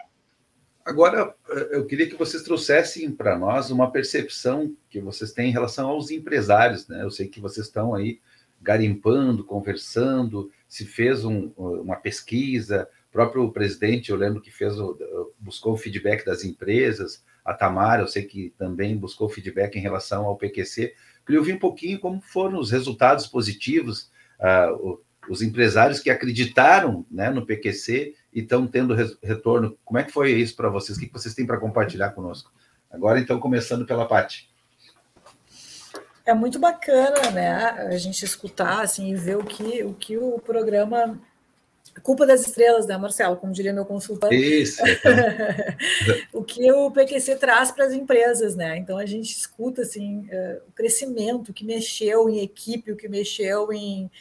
Agora, 0.87 1.35
eh, 1.49 1.69
eu 1.71 1.85
queria 1.85 2.07
que 2.07 2.15
vocês 2.15 2.43
trouxessem 2.43 3.11
para 3.11 3.37
nós 3.37 3.69
uma 3.69 3.91
percepção 3.91 4.73
que 4.89 5.01
vocês 5.01 5.33
têm 5.33 5.49
em 5.49 5.51
relação 5.51 5.89
aos 5.89 6.11
empresários, 6.11 6.87
né? 6.87 7.03
Eu 7.03 7.11
sei 7.11 7.27
que 7.27 7.41
vocês 7.41 7.67
estão 7.67 7.93
aí 7.93 8.21
garimpando, 8.61 9.43
conversando, 9.43 10.49
se 10.65 10.85
fez 10.85 11.25
um, 11.25 11.51
uma 11.57 11.97
pesquisa, 11.97 12.87
o 13.09 13.11
próprio 13.11 13.51
presidente, 13.51 14.11
eu 14.11 14.15
lembro 14.15 14.39
que 14.39 14.49
fez, 14.49 14.75
buscou 15.37 15.73
o 15.73 15.77
feedback 15.77 16.25
das 16.25 16.45
empresas, 16.45 17.21
a 17.43 17.53
Tamara, 17.53 18.01
eu 18.01 18.07
sei 18.07 18.23
que 18.23 18.53
também 18.57 18.95
buscou 18.97 19.27
feedback 19.27 19.75
em 19.75 19.81
relação 19.81 20.25
ao 20.25 20.37
PQC. 20.37 20.93
Queria 21.25 21.39
ouvir 21.39 21.53
um 21.53 21.59
pouquinho 21.59 21.99
como 21.99 22.21
foram 22.21 22.59
os 22.59 22.71
resultados 22.71 23.27
positivos, 23.27 24.09
uh, 24.39 24.97
os 25.29 25.41
empresários 25.41 25.99
que 25.99 26.09
acreditaram 26.09 27.05
né, 27.11 27.29
no 27.29 27.45
PQC 27.45 28.15
e 28.37 28.41
estão 28.41 28.67
tendo 28.67 28.93
retorno. 29.23 29.75
Como 29.83 29.97
é 29.97 30.03
que 30.03 30.11
foi 30.11 30.31
isso 30.31 30.55
para 30.55 30.69
vocês? 30.69 30.95
O 30.95 31.01
que 31.01 31.11
vocês 31.11 31.33
têm 31.33 31.47
para 31.47 31.57
compartilhar 31.57 32.11
conosco? 32.11 32.51
Agora, 32.91 33.19
então, 33.19 33.39
começando 33.39 33.83
pela 33.83 34.05
parte. 34.05 34.47
É 36.23 36.35
muito 36.35 36.59
bacana, 36.59 37.31
né, 37.31 37.55
a 37.55 37.97
gente 37.97 38.23
escutar, 38.23 38.81
assim, 38.81 39.09
e 39.09 39.15
ver 39.15 39.37
o 39.37 39.43
que 39.43 39.83
o, 39.83 39.93
que 39.95 40.19
o 40.19 40.37
programa 40.37 41.19
culpa 42.03 42.27
das 42.27 42.41
estrelas, 42.41 42.85
né, 42.85 42.95
Marcelo? 42.95 43.37
Como 43.37 43.51
diria 43.51 43.73
meu 43.73 43.85
consultor. 43.85 44.31
Isso. 44.31 44.83
o 46.31 46.43
que 46.43 46.71
o 46.71 46.91
PQC 46.91 47.37
traz 47.37 47.71
para 47.71 47.85
as 47.85 47.93
empresas, 47.93 48.55
né? 48.55 48.77
Então 48.77 48.99
a 48.99 49.05
gente 49.07 49.31
escuta 49.31 49.81
assim 49.81 50.29
uh, 50.31 50.61
o 50.67 50.71
crescimento 50.73 51.51
que 51.51 51.65
mexeu 51.65 52.29
em 52.29 52.43
equipe, 52.43 52.91
o 52.91 52.95
que 52.95 53.09
mexeu 53.09 53.73
em, 53.73 54.11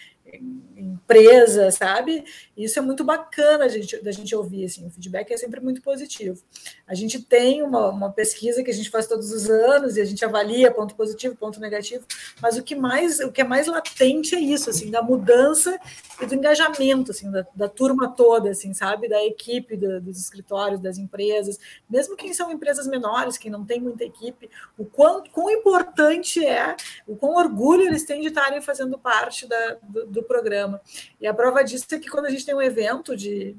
empresa, 0.76 1.70
sabe? 1.70 2.24
Isso 2.56 2.78
é 2.78 2.82
muito 2.82 3.04
bacana 3.04 3.68
gente, 3.68 4.02
da 4.02 4.10
gente 4.10 4.34
ouvir, 4.34 4.64
assim, 4.64 4.86
o 4.86 4.90
feedback 4.90 5.32
é 5.32 5.36
sempre 5.36 5.60
muito 5.60 5.80
positivo. 5.82 6.42
A 6.86 6.94
gente 6.94 7.20
tem 7.22 7.62
uma, 7.62 7.90
uma, 7.90 8.10
pesquisa 8.10 8.62
que 8.62 8.70
a 8.70 8.74
gente 8.74 8.90
faz 8.90 9.06
todos 9.06 9.30
os 9.30 9.48
anos 9.48 9.96
e 9.96 10.00
a 10.00 10.04
gente 10.04 10.24
avalia 10.24 10.70
ponto 10.70 10.94
positivo, 10.94 11.36
ponto 11.36 11.60
negativo, 11.60 12.04
mas 12.40 12.56
o 12.56 12.62
que 12.62 12.74
mais, 12.74 13.20
o 13.20 13.30
que 13.30 13.40
é 13.40 13.44
mais 13.44 13.66
latente 13.66 14.34
é 14.34 14.40
isso, 14.40 14.70
assim, 14.70 14.90
da 14.90 15.02
mudança 15.02 15.78
e 16.20 16.26
do 16.26 16.34
engajamento, 16.34 17.10
assim, 17.10 17.30
da, 17.30 17.46
da 17.54 17.68
turma 17.68 18.08
toda, 18.08 18.50
assim, 18.50 18.72
sabe? 18.72 19.08
Da 19.08 19.24
equipe, 19.24 19.76
do, 19.76 20.00
dos 20.00 20.18
escritórios, 20.18 20.80
das 20.80 20.98
empresas, 20.98 21.58
mesmo 21.88 22.16
quem 22.16 22.32
são 22.32 22.50
empresas 22.50 22.86
menores, 22.86 23.38
que 23.38 23.50
não 23.50 23.64
tem 23.64 23.80
muita 23.80 24.04
equipe, 24.04 24.50
o 24.78 24.84
quão, 24.84 25.22
quão 25.24 25.50
importante 25.50 26.44
é, 26.44 26.76
o 27.06 27.16
quão 27.16 27.34
orgulho 27.36 27.82
eles 27.82 28.04
têm 28.04 28.20
de 28.20 28.28
estarem 28.28 28.60
fazendo 28.60 28.98
parte 28.98 29.46
da, 29.46 29.76
do, 29.82 30.06
do 30.06 30.22
programa. 30.26 30.80
E 31.20 31.26
a 31.26 31.34
prova 31.34 31.62
disso 31.62 31.86
é 31.92 31.98
que 31.98 32.10
quando 32.10 32.26
a 32.26 32.30
gente 32.30 32.44
tem 32.44 32.54
um 32.54 32.62
evento 32.62 33.16
de, 33.16 33.56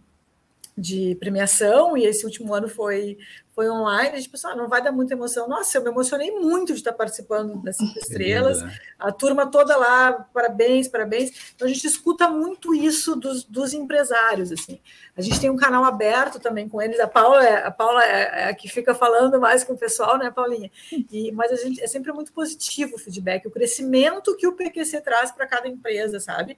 de 0.77 1.15
premiação, 1.19 1.97
e 1.97 2.05
esse 2.05 2.25
último 2.25 2.53
ano 2.53 2.69
foi, 2.69 3.17
foi 3.55 3.69
online, 3.69 4.09
a 4.09 4.17
gente 4.17 4.29
pensou, 4.29 4.51
ah, 4.51 4.55
não 4.55 4.69
vai 4.69 4.83
dar 4.83 4.91
muita 4.91 5.15
emoção. 5.15 5.47
Nossa, 5.47 5.77
eu 5.77 5.83
me 5.83 5.89
emocionei 5.89 6.29
muito 6.31 6.73
de 6.73 6.79
estar 6.79 6.93
participando 6.93 7.61
das 7.63 7.77
cinco 7.77 7.97
estrelas, 7.97 8.61
né? 8.61 8.77
a 8.99 9.11
turma 9.11 9.49
toda 9.49 9.75
lá, 9.75 10.13
parabéns, 10.33 10.87
parabéns. 10.87 11.53
Então 11.55 11.67
a 11.67 11.71
gente 11.71 11.87
escuta 11.87 12.29
muito 12.29 12.75
isso 12.75 13.15
dos, 13.15 13.43
dos 13.43 13.73
empresários, 13.73 14.51
assim. 14.51 14.79
A 15.17 15.21
gente 15.21 15.39
tem 15.41 15.49
um 15.49 15.55
canal 15.55 15.83
aberto 15.83 16.39
também 16.39 16.69
com 16.69 16.79
eles. 16.79 16.99
A 16.99 17.07
Paula, 17.07 17.43
é, 17.43 17.65
a 17.65 17.71
Paula 17.71 18.03
é, 18.05 18.43
é 18.43 18.49
a 18.49 18.53
que 18.53 18.69
fica 18.69 18.93
falando 18.93 19.39
mais 19.39 19.63
com 19.63 19.73
o 19.73 19.77
pessoal, 19.77 20.15
né, 20.17 20.29
Paulinha? 20.29 20.69
E, 21.11 21.31
mas 21.31 21.51
a 21.51 21.55
gente 21.55 21.81
é 21.81 21.87
sempre 21.87 22.11
muito 22.11 22.31
positivo 22.31 22.95
o 22.95 22.99
feedback, 22.99 23.47
o 23.47 23.51
crescimento 23.51 24.37
que 24.37 24.45
o 24.45 24.53
PQC 24.53 25.01
traz 25.01 25.31
para 25.31 25.47
cada 25.47 25.67
empresa, 25.67 26.19
sabe? 26.19 26.55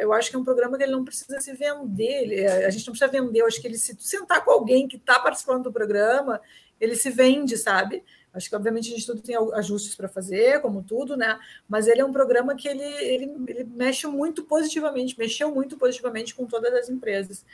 Eu 0.00 0.12
acho 0.12 0.30
que 0.30 0.36
é 0.36 0.38
um 0.38 0.44
programa 0.44 0.76
que 0.76 0.84
ele 0.84 0.92
não 0.92 1.04
precisa 1.04 1.40
se 1.40 1.52
vender, 1.52 2.22
ele, 2.22 2.46
a 2.46 2.70
gente 2.70 2.86
não 2.86 2.92
precisa 2.92 3.10
vender, 3.10 3.40
eu 3.40 3.46
acho 3.46 3.60
que 3.60 3.66
ele 3.66 3.78
se 3.78 3.96
sentar 3.98 4.44
com 4.44 4.52
alguém 4.52 4.86
que 4.86 4.96
está 4.96 5.18
participando 5.18 5.64
do 5.64 5.72
programa, 5.72 6.40
ele 6.80 6.94
se 6.94 7.10
vende, 7.10 7.56
sabe? 7.56 8.04
Acho 8.38 8.48
que, 8.48 8.56
obviamente, 8.56 8.88
a 8.88 8.96
gente 8.96 9.06
tudo 9.06 9.20
tem 9.20 9.36
ajustes 9.54 9.94
para 9.94 10.08
fazer, 10.08 10.62
como 10.62 10.82
tudo, 10.82 11.16
né? 11.16 11.38
Mas 11.68 11.86
ele 11.86 12.00
é 12.00 12.04
um 12.04 12.12
programa 12.12 12.54
que 12.56 12.66
ele, 12.66 12.82
ele, 12.82 13.30
ele 13.46 13.64
mexe 13.64 14.06
muito 14.06 14.44
positivamente, 14.44 15.18
mexeu 15.18 15.54
muito 15.54 15.76
positivamente 15.76 16.34
com 16.34 16.46
todas 16.46 16.72
as 16.72 16.88
empresas. 16.88 17.44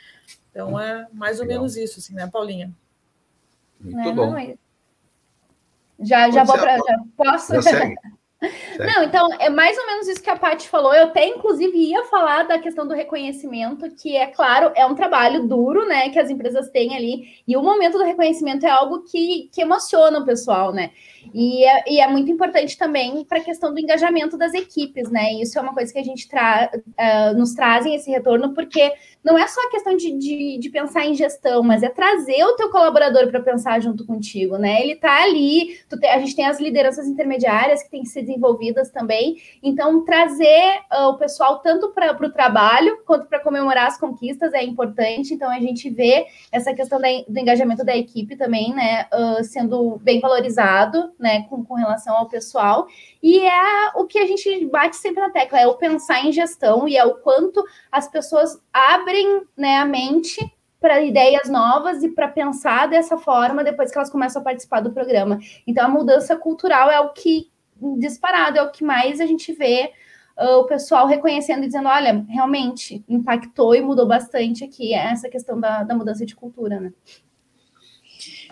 Então, 0.51 0.79
é 0.79 1.07
mais 1.11 1.39
ou 1.39 1.45
Legal. 1.45 1.59
menos 1.59 1.75
isso, 1.75 1.99
assim, 1.99 2.13
né, 2.13 2.29
Paulinha? 2.31 2.71
Muito 3.81 4.09
é, 4.09 4.13
bom. 4.13 4.31
Não, 4.31 4.57
já, 5.99 6.29
já 6.29 6.43
vou 6.43 6.57
para. 6.57 6.77
Já 6.77 7.03
posso? 7.17 7.53
Não, 8.79 9.03
então 9.03 9.27
é 9.39 9.49
mais 9.49 9.77
ou 9.77 9.85
menos 9.85 10.07
isso 10.07 10.21
que 10.21 10.29
a 10.29 10.35
Paty 10.35 10.67
falou. 10.67 10.93
Eu 10.93 11.05
até, 11.05 11.27
inclusive, 11.27 11.77
ia 11.77 12.03
falar 12.05 12.43
da 12.43 12.59
questão 12.59 12.87
do 12.87 12.93
reconhecimento, 12.93 13.89
que 13.95 14.15
é 14.15 14.27
claro, 14.27 14.71
é 14.75 14.85
um 14.85 14.95
trabalho 14.95 15.47
duro, 15.47 15.85
né? 15.85 16.09
Que 16.09 16.19
as 16.19 16.29
empresas 16.29 16.69
têm 16.69 16.95
ali. 16.95 17.41
E 17.47 17.55
o 17.55 17.63
momento 17.63 17.97
do 17.97 18.03
reconhecimento 18.03 18.65
é 18.65 18.69
algo 18.69 19.03
que, 19.03 19.49
que 19.53 19.61
emociona 19.61 20.19
o 20.19 20.25
pessoal, 20.25 20.73
né? 20.73 20.91
E 21.33 21.65
é, 21.65 21.83
e 21.87 21.99
é 21.99 22.07
muito 22.07 22.31
importante 22.31 22.77
também 22.77 23.23
para 23.25 23.39
a 23.39 23.43
questão 23.43 23.73
do 23.73 23.79
engajamento 23.79 24.37
das 24.37 24.53
equipes, 24.53 25.09
né? 25.09 25.33
Isso 25.33 25.57
é 25.57 25.61
uma 25.61 25.73
coisa 25.73 25.91
que 25.91 25.99
a 25.99 26.03
gente 26.03 26.27
tra 26.27 26.71
uh, 26.73 27.37
nos 27.37 27.53
trazem 27.53 27.95
esse 27.95 28.09
retorno, 28.09 28.53
porque 28.53 28.91
não 29.23 29.37
é 29.37 29.47
só 29.47 29.59
a 29.61 29.71
questão 29.71 29.95
de, 29.95 30.11
de, 30.17 30.57
de 30.59 30.69
pensar 30.69 31.05
em 31.05 31.15
gestão, 31.15 31.63
mas 31.63 31.83
é 31.83 31.89
trazer 31.89 32.43
o 32.43 32.55
teu 32.55 32.69
colaborador 32.69 33.27
para 33.27 33.41
pensar 33.41 33.81
junto 33.81 34.05
contigo, 34.05 34.57
né? 34.57 34.81
Ele 34.81 34.93
está 34.93 35.23
ali, 35.23 35.79
te, 35.89 36.05
a 36.07 36.19
gente 36.19 36.35
tem 36.35 36.45
as 36.45 36.59
lideranças 36.59 37.07
intermediárias 37.07 37.83
que 37.83 37.89
têm 37.89 38.03
que 38.03 38.09
ser 38.09 38.23
desenvolvidas 38.35 38.89
também, 38.91 39.41
então 39.63 40.03
trazer 40.03 40.81
uh, 40.91 41.07
o 41.09 41.17
pessoal 41.17 41.59
tanto 41.59 41.89
para 41.91 42.15
o 42.15 42.31
trabalho 42.31 43.01
quanto 43.05 43.27
para 43.27 43.39
comemorar 43.39 43.87
as 43.87 43.97
conquistas 43.97 44.53
é 44.53 44.63
importante, 44.63 45.33
então 45.33 45.49
a 45.49 45.59
gente 45.59 45.89
vê 45.89 46.27
essa 46.51 46.73
questão 46.73 46.99
da, 46.99 47.07
do 47.27 47.39
engajamento 47.39 47.83
da 47.83 47.95
equipe 47.95 48.35
também, 48.35 48.73
né, 48.73 49.07
uh, 49.13 49.43
sendo 49.43 49.97
bem 50.03 50.19
valorizado, 50.19 51.13
né, 51.19 51.43
com, 51.49 51.63
com 51.63 51.75
relação 51.75 52.15
ao 52.15 52.27
pessoal. 52.27 52.87
E 53.23 53.39
é 53.39 53.91
o 53.95 54.05
que 54.05 54.19
a 54.19 54.25
gente 54.25 54.65
bate 54.67 54.97
sempre 54.97 55.21
na 55.21 55.29
tecla, 55.29 55.59
é 55.59 55.67
o 55.67 55.75
pensar 55.75 56.25
em 56.25 56.31
gestão 56.31 56.87
e 56.87 56.97
é 56.97 57.05
o 57.05 57.15
quanto 57.15 57.63
as 57.91 58.07
pessoas 58.07 58.61
abrem 58.71 59.41
né, 59.57 59.77
a 59.77 59.85
mente 59.85 60.39
para 60.85 61.01
ideias 61.01 61.49
novas 61.49 62.03
e 62.03 62.09
para 62.09 62.27
pensar 62.27 62.87
dessa 62.87 63.17
forma 63.17 63.63
depois 63.63 63.89
que 63.89 63.97
elas 63.97 64.11
começam 64.11 64.39
a 64.39 64.45
participar 64.45 64.81
do 64.81 64.91
programa. 64.91 65.39
Então, 65.65 65.85
a 65.85 65.89
mudança 65.89 66.35
cultural 66.35 66.91
é 66.91 66.99
o 66.99 67.09
que, 67.09 67.49
disparado, 67.97 68.57
é 68.57 68.63
o 68.63 68.71
que 68.71 68.83
mais 68.83 69.19
a 69.19 69.25
gente 69.25 69.53
vê 69.53 69.91
uh, 70.37 70.59
o 70.59 70.65
pessoal 70.65 71.07
reconhecendo 71.07 71.63
e 71.63 71.67
dizendo: 71.67 71.87
olha, 71.87 72.25
realmente 72.27 73.03
impactou 73.07 73.75
e 73.75 73.81
mudou 73.81 74.07
bastante 74.07 74.63
aqui 74.63 74.93
essa 74.93 75.29
questão 75.29 75.59
da, 75.59 75.83
da 75.83 75.95
mudança 75.95 76.25
de 76.25 76.35
cultura, 76.35 76.79
né? 76.79 76.93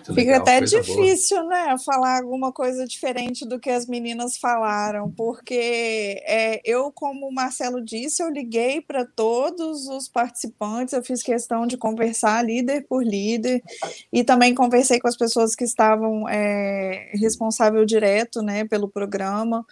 Fica 0.05 0.21
legal, 0.21 0.41
até 0.41 0.61
difícil, 0.61 1.37
boa. 1.37 1.49
né, 1.49 1.75
falar 1.83 2.17
alguma 2.17 2.51
coisa 2.51 2.85
diferente 2.85 3.47
do 3.47 3.59
que 3.59 3.69
as 3.69 3.87
meninas 3.87 4.37
falaram, 4.37 5.09
porque 5.11 6.21
é, 6.25 6.61
eu, 6.65 6.91
como 6.91 7.27
o 7.27 7.33
Marcelo 7.33 7.83
disse, 7.83 8.21
eu 8.21 8.29
liguei 8.29 8.81
para 8.81 9.05
todos 9.05 9.87
os 9.87 10.09
participantes, 10.09 10.93
eu 10.93 11.03
fiz 11.03 11.23
questão 11.23 11.65
de 11.65 11.77
conversar 11.77 12.43
líder 12.43 12.85
por 12.87 13.03
líder, 13.03 13.63
e 14.11 14.23
também 14.23 14.53
conversei 14.53 14.99
com 14.99 15.07
as 15.07 15.17
pessoas 15.17 15.55
que 15.55 15.63
estavam 15.63 16.27
é, 16.27 17.11
responsável 17.13 17.85
direto, 17.85 18.41
né, 18.41 18.65
pelo 18.65 18.89
programa. 18.89 19.65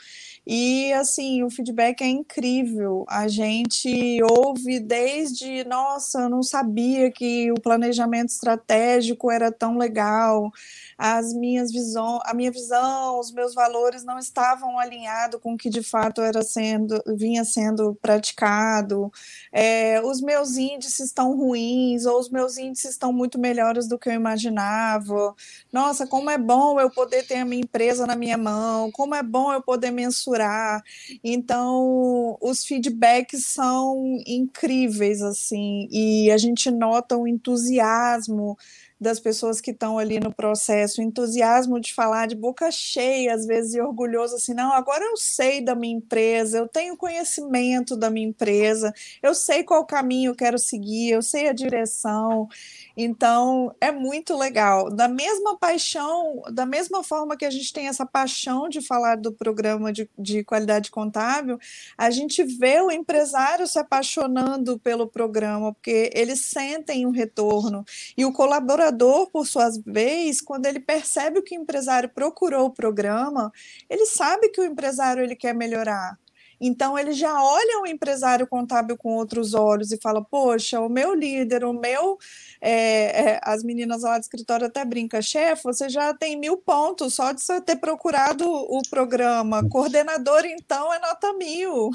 E 0.46 0.92
assim, 0.94 1.44
o 1.44 1.50
feedback 1.50 2.02
é 2.02 2.08
incrível. 2.08 3.06
A 3.08 3.28
gente 3.28 4.20
ouve 4.24 4.80
desde, 4.80 5.64
nossa, 5.66 6.22
eu 6.22 6.30
não 6.30 6.42
sabia 6.42 7.12
que 7.12 7.52
o 7.52 7.62
planejamento 7.62 8.30
estratégico 8.30 9.30
era 9.32 9.52
tão 9.52 9.78
legal 9.78 10.52
as 10.98 11.34
minhas 11.34 11.72
visões, 11.72 12.22
a 12.26 12.34
minha 12.34 12.52
visão, 12.52 13.20
os 13.20 13.32
meus 13.32 13.56
valores 13.56 14.04
não 14.04 14.20
estavam 14.20 14.78
alinhados 14.78 15.40
com 15.42 15.54
o 15.54 15.58
que 15.58 15.70
de 15.70 15.82
fato 15.82 16.22
era 16.22 16.44
sendo, 16.44 17.02
vinha 17.18 17.44
sendo 17.44 17.96
praticado. 18.02 19.12
É, 19.52 20.00
os 20.04 20.22
meus 20.22 20.58
índices 20.58 21.00
estão 21.08 21.36
ruins, 21.36 22.06
ou 22.06 22.20
os 22.20 22.30
meus 22.30 22.58
índices 22.58 22.92
estão 22.92 23.12
muito 23.12 23.40
melhores 23.40 23.88
do 23.88 23.98
que 23.98 24.10
eu 24.10 24.14
imaginava. 24.14 25.36
Nossa, 25.74 26.06
como 26.06 26.30
é 26.30 26.38
bom 26.38 26.80
eu 26.80 26.90
poder 26.92 27.26
ter 27.26 27.38
a 27.38 27.46
minha 27.46 27.62
empresa 27.64 28.06
na 28.06 28.16
minha 28.16 28.38
mão, 28.38 28.92
como 28.92 29.16
é 29.16 29.24
bom 29.24 29.52
eu 29.52 29.62
poder 29.62 29.92
mensurar. 29.92 30.31
Então, 31.24 32.38
os 32.42 32.66
feedbacks 32.66 33.46
são 33.46 34.18
incríveis, 34.26 35.22
assim, 35.22 35.88
e 35.92 36.32
a 36.32 36.38
gente 36.38 36.70
nota 36.72 37.18
o 37.18 37.28
entusiasmo 37.28 38.58
das 39.02 39.20
pessoas 39.20 39.60
que 39.60 39.72
estão 39.72 39.98
ali 39.98 40.20
no 40.20 40.32
processo, 40.32 41.02
entusiasmo 41.02 41.80
de 41.80 41.92
falar 41.92 42.28
de 42.28 42.36
boca 42.36 42.70
cheia, 42.70 43.34
às 43.34 43.48
vezes, 43.48 43.74
e 43.74 43.82
orgulhoso, 43.82 44.36
assim, 44.36 44.54
não, 44.54 44.72
agora 44.74 45.04
eu 45.04 45.18
sei 45.18 45.60
da 45.60 45.74
minha 45.74 45.98
empresa, 45.98 46.60
eu 46.60 46.68
tenho 46.68 46.96
conhecimento 46.96 47.98
da 47.98 48.12
minha 48.12 48.28
empresa, 48.28 48.94
eu 49.24 49.34
sei 49.34 49.64
qual 49.64 49.84
caminho 49.88 50.30
eu 50.30 50.36
quero 50.36 50.60
seguir, 50.60 51.10
eu 51.10 51.24
sei 51.24 51.50
a 51.50 51.54
direção. 51.54 52.48
Então, 52.96 53.74
é 53.82 53.92
muito 53.92 54.38
legal. 54.38 54.90
Da 54.92 55.08
mesma 55.08 55.58
paixão, 55.58 56.44
da 56.52 56.66
mesma 56.66 57.04
forma 57.04 57.36
que 57.36 57.46
a 57.46 57.50
gente 57.50 57.74
tem 57.74 57.88
essa 57.88 58.06
paixão 58.06 58.70
de 58.70 58.82
falar 58.82 59.18
do 59.18 59.32
programa 59.32 59.92
de, 59.92 60.08
de 60.18 60.44
qualidade 60.44 60.92
contábil, 60.92 61.58
a 61.98 62.10
gente 62.12 62.44
vê 62.44 62.82
o 62.82 62.92
empresário 62.92 63.66
se 63.66 63.80
apaixonando 63.80 64.78
pelo 64.80 65.08
programa, 65.08 65.74
porque 65.74 66.12
eles 66.14 66.42
sentem 66.42 67.06
um 67.08 67.12
retorno. 67.12 67.84
E 68.16 68.26
o 68.26 68.34
colaborador, 68.34 68.91
por 69.32 69.48
sua 69.48 69.70
vez, 69.86 70.42
quando 70.42 70.66
ele 70.66 70.80
percebe 70.80 71.42
que 71.42 71.58
o 71.58 71.62
empresário 71.62 72.10
procurou 72.10 72.68
o 72.68 72.74
programa, 72.74 73.52
ele 73.90 74.06
sabe 74.06 74.50
que 74.50 74.62
o 74.62 74.66
empresário 74.66 75.24
ele 75.24 75.36
quer 75.36 75.54
melhorar. 75.54 76.18
Então 76.62 76.98
ele 76.98 77.12
já 77.12 77.44
olha 77.44 77.82
o 77.82 77.88
empresário 77.88 78.46
contábil 78.46 78.96
com 78.96 79.16
outros 79.16 79.56
olhos 79.56 79.92
e 79.92 80.00
fala: 80.00 80.24
Poxa, 80.24 80.80
o 80.80 80.88
meu 80.88 81.16
líder, 81.16 81.66
o 81.66 81.74
meu. 81.74 82.20
É, 82.62 83.32
é, 83.32 83.40
as 83.44 83.64
meninas 83.64 84.04
lá 84.04 84.20
do 84.20 84.22
escritório 84.22 84.68
até 84.68 84.86
brincam, 84.86 85.20
chefe, 85.20 85.64
você 85.64 85.90
já 85.90 86.14
tem 86.14 86.38
mil 86.38 86.58
pontos 86.58 87.16
só 87.16 87.32
de 87.32 87.42
você 87.42 87.60
ter 87.60 87.78
procurado 87.78 88.48
o 88.48 88.82
programa. 88.88 89.68
Coordenador, 89.68 90.46
então, 90.46 90.94
é 90.94 91.00
nota 91.00 91.34
mil. 91.34 91.90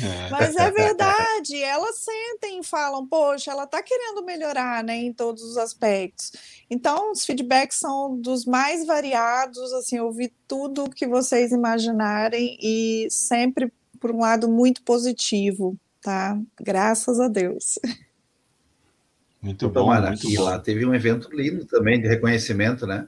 É. 0.00 0.30
Mas 0.30 0.54
é 0.54 0.70
verdade, 0.70 1.60
elas 1.60 1.96
sentem 1.96 2.60
e 2.60 2.64
falam, 2.64 3.04
poxa, 3.06 3.50
ela 3.50 3.64
está 3.64 3.82
querendo 3.82 4.24
melhorar 4.24 4.84
né, 4.84 4.96
em 4.96 5.12
todos 5.12 5.42
os 5.42 5.56
aspectos. 5.56 6.32
Então, 6.70 7.10
os 7.10 7.24
feedbacks 7.24 7.78
são 7.78 8.16
dos 8.16 8.44
mais 8.44 8.86
variados, 8.86 9.72
assim, 9.72 9.96
eu 9.96 10.06
ouvi 10.06 10.32
tudo 10.46 10.90
que 10.90 11.06
vocês 11.06 11.50
imaginarem 11.50 12.56
e 12.60 13.08
sempre 13.10 13.72
por 14.00 14.10
um 14.10 14.20
lado 14.20 14.48
muito 14.48 14.82
positivo, 14.82 15.76
tá? 16.00 16.40
Graças 16.58 17.20
a 17.20 17.28
Deus. 17.28 17.78
Muito 19.42 19.68
bom, 19.68 19.94
muito 19.94 20.28
e 20.28 20.36
bom. 20.36 20.42
lá 20.42 20.58
teve 20.58 20.84
um 20.84 20.94
evento 20.94 21.28
lindo 21.32 21.64
também 21.64 22.00
de 22.00 22.06
reconhecimento, 22.06 22.86
né? 22.86 23.06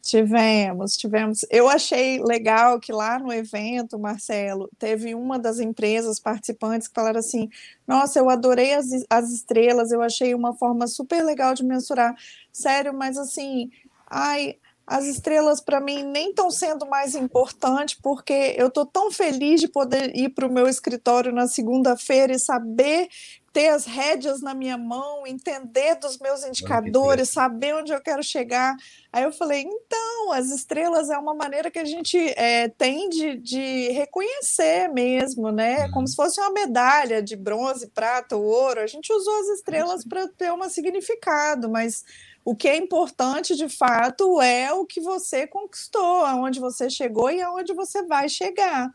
Tivemos, 0.00 0.96
tivemos. 0.96 1.44
Eu 1.50 1.68
achei 1.68 2.22
legal 2.22 2.80
que 2.80 2.92
lá 2.92 3.18
no 3.18 3.32
evento, 3.32 3.98
Marcelo, 3.98 4.70
teve 4.78 5.14
uma 5.14 5.38
das 5.38 5.58
empresas 5.58 6.18
participantes 6.18 6.88
que 6.88 6.94
falaram 6.94 7.18
assim: 7.18 7.48
Nossa, 7.86 8.18
eu 8.18 8.30
adorei 8.30 8.74
as, 8.74 8.86
as 9.10 9.30
estrelas, 9.30 9.92
eu 9.92 10.00
achei 10.00 10.34
uma 10.34 10.54
forma 10.54 10.86
super 10.86 11.22
legal 11.22 11.52
de 11.52 11.64
mensurar. 11.64 12.14
Sério, 12.52 12.94
mas 12.94 13.18
assim, 13.18 13.70
ai, 14.08 14.56
as 14.88 15.04
estrelas 15.04 15.60
para 15.60 15.80
mim 15.80 16.02
nem 16.02 16.30
estão 16.30 16.50
sendo 16.50 16.86
mais 16.86 17.14
importante, 17.14 17.98
porque 18.02 18.54
eu 18.56 18.68
estou 18.68 18.86
tão 18.86 19.10
feliz 19.10 19.60
de 19.60 19.68
poder 19.68 20.16
ir 20.16 20.30
para 20.30 20.46
o 20.46 20.52
meu 20.52 20.66
escritório 20.66 21.30
na 21.30 21.46
segunda-feira 21.46 22.32
e 22.32 22.38
saber 22.38 23.08
ter 23.52 23.68
as 23.68 23.86
rédeas 23.86 24.40
na 24.40 24.54
minha 24.54 24.78
mão, 24.78 25.26
entender 25.26 25.96
dos 25.96 26.18
meus 26.18 26.44
indicadores, 26.44 27.30
saber 27.30 27.74
onde 27.74 27.92
eu 27.92 28.00
quero 28.00 28.22
chegar. 28.22 28.76
Aí 29.12 29.24
eu 29.24 29.32
falei, 29.32 29.62
então, 29.62 30.32
as 30.32 30.50
estrelas 30.50 31.10
é 31.10 31.18
uma 31.18 31.34
maneira 31.34 31.70
que 31.70 31.78
a 31.78 31.84
gente 31.84 32.16
é, 32.36 32.68
tem 32.68 33.08
de, 33.08 33.36
de, 33.36 33.88
reconhecer 33.88 34.88
mesmo, 34.88 35.50
né? 35.50 35.86
Uhum. 35.86 35.92
Como 35.92 36.08
se 36.08 36.14
fosse 36.14 36.40
uma 36.40 36.52
medalha 36.52 37.22
de 37.22 37.36
bronze, 37.36 37.88
prata 37.88 38.36
ou 38.36 38.44
ouro. 38.44 38.80
A 38.80 38.86
gente 38.86 39.12
usou 39.12 39.40
as 39.40 39.48
estrelas 39.48 40.04
para 40.04 40.28
ter 40.28 40.52
um 40.52 40.68
significado, 40.68 41.68
mas 41.68 42.04
o 42.48 42.56
que 42.56 42.66
é 42.66 42.78
importante, 42.78 43.54
de 43.54 43.68
fato, 43.68 44.40
é 44.40 44.72
o 44.72 44.86
que 44.86 45.02
você 45.02 45.46
conquistou, 45.46 46.24
aonde 46.24 46.58
você 46.58 46.88
chegou 46.88 47.30
e 47.30 47.42
aonde 47.42 47.74
você 47.74 48.02
vai 48.02 48.26
chegar. 48.26 48.90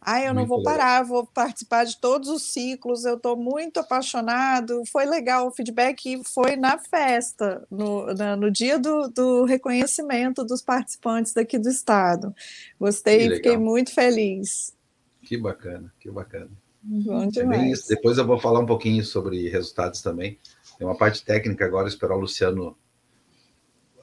Ah, 0.00 0.22
eu 0.22 0.32
não 0.32 0.46
vou 0.46 0.62
parar, 0.62 1.02
vou 1.02 1.26
participar 1.26 1.84
de 1.84 2.00
todos 2.00 2.30
os 2.30 2.44
ciclos, 2.44 3.04
eu 3.04 3.16
estou 3.16 3.36
muito 3.36 3.78
apaixonado. 3.78 4.82
Foi 4.90 5.04
legal, 5.04 5.48
o 5.48 5.50
feedback 5.50 6.22
foi 6.24 6.56
na 6.56 6.78
festa, 6.78 7.66
no, 7.70 8.06
na, 8.14 8.36
no 8.36 8.50
dia 8.50 8.78
do, 8.78 9.06
do, 9.08 9.44
reconhecimento 9.44 10.42
dos 10.42 10.62
participantes 10.62 11.34
daqui 11.34 11.58
do 11.58 11.68
estado. 11.68 12.34
Gostei 12.80 13.26
e 13.26 13.34
fiquei 13.36 13.58
muito 13.58 13.92
feliz. 13.92 14.74
Que 15.22 15.36
bacana, 15.36 15.92
que 16.00 16.10
bacana. 16.10 16.50
Bom 16.82 17.26
demais. 17.26 17.84
É 17.84 17.96
Depois 17.96 18.16
eu 18.16 18.26
vou 18.26 18.40
falar 18.40 18.60
um 18.60 18.66
pouquinho 18.66 19.04
sobre 19.04 19.46
resultados 19.50 20.00
também. 20.00 20.38
Tem 20.78 20.86
uma 20.86 20.96
parte 20.96 21.22
técnica 21.22 21.66
agora, 21.66 21.86
esperar 21.86 22.16
o 22.16 22.20
Luciano 22.20 22.74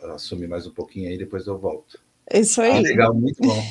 assumir 0.04 0.48
mais 0.48 0.66
um 0.66 0.72
pouquinho 0.72 1.10
aí, 1.10 1.18
depois 1.18 1.48
eu 1.48 1.58
volto. 1.58 2.00
Isso 2.34 2.62
aí. 2.62 2.78
Ah, 2.78 2.80
legal, 2.80 3.14
muito 3.14 3.42
bom. 3.42 3.64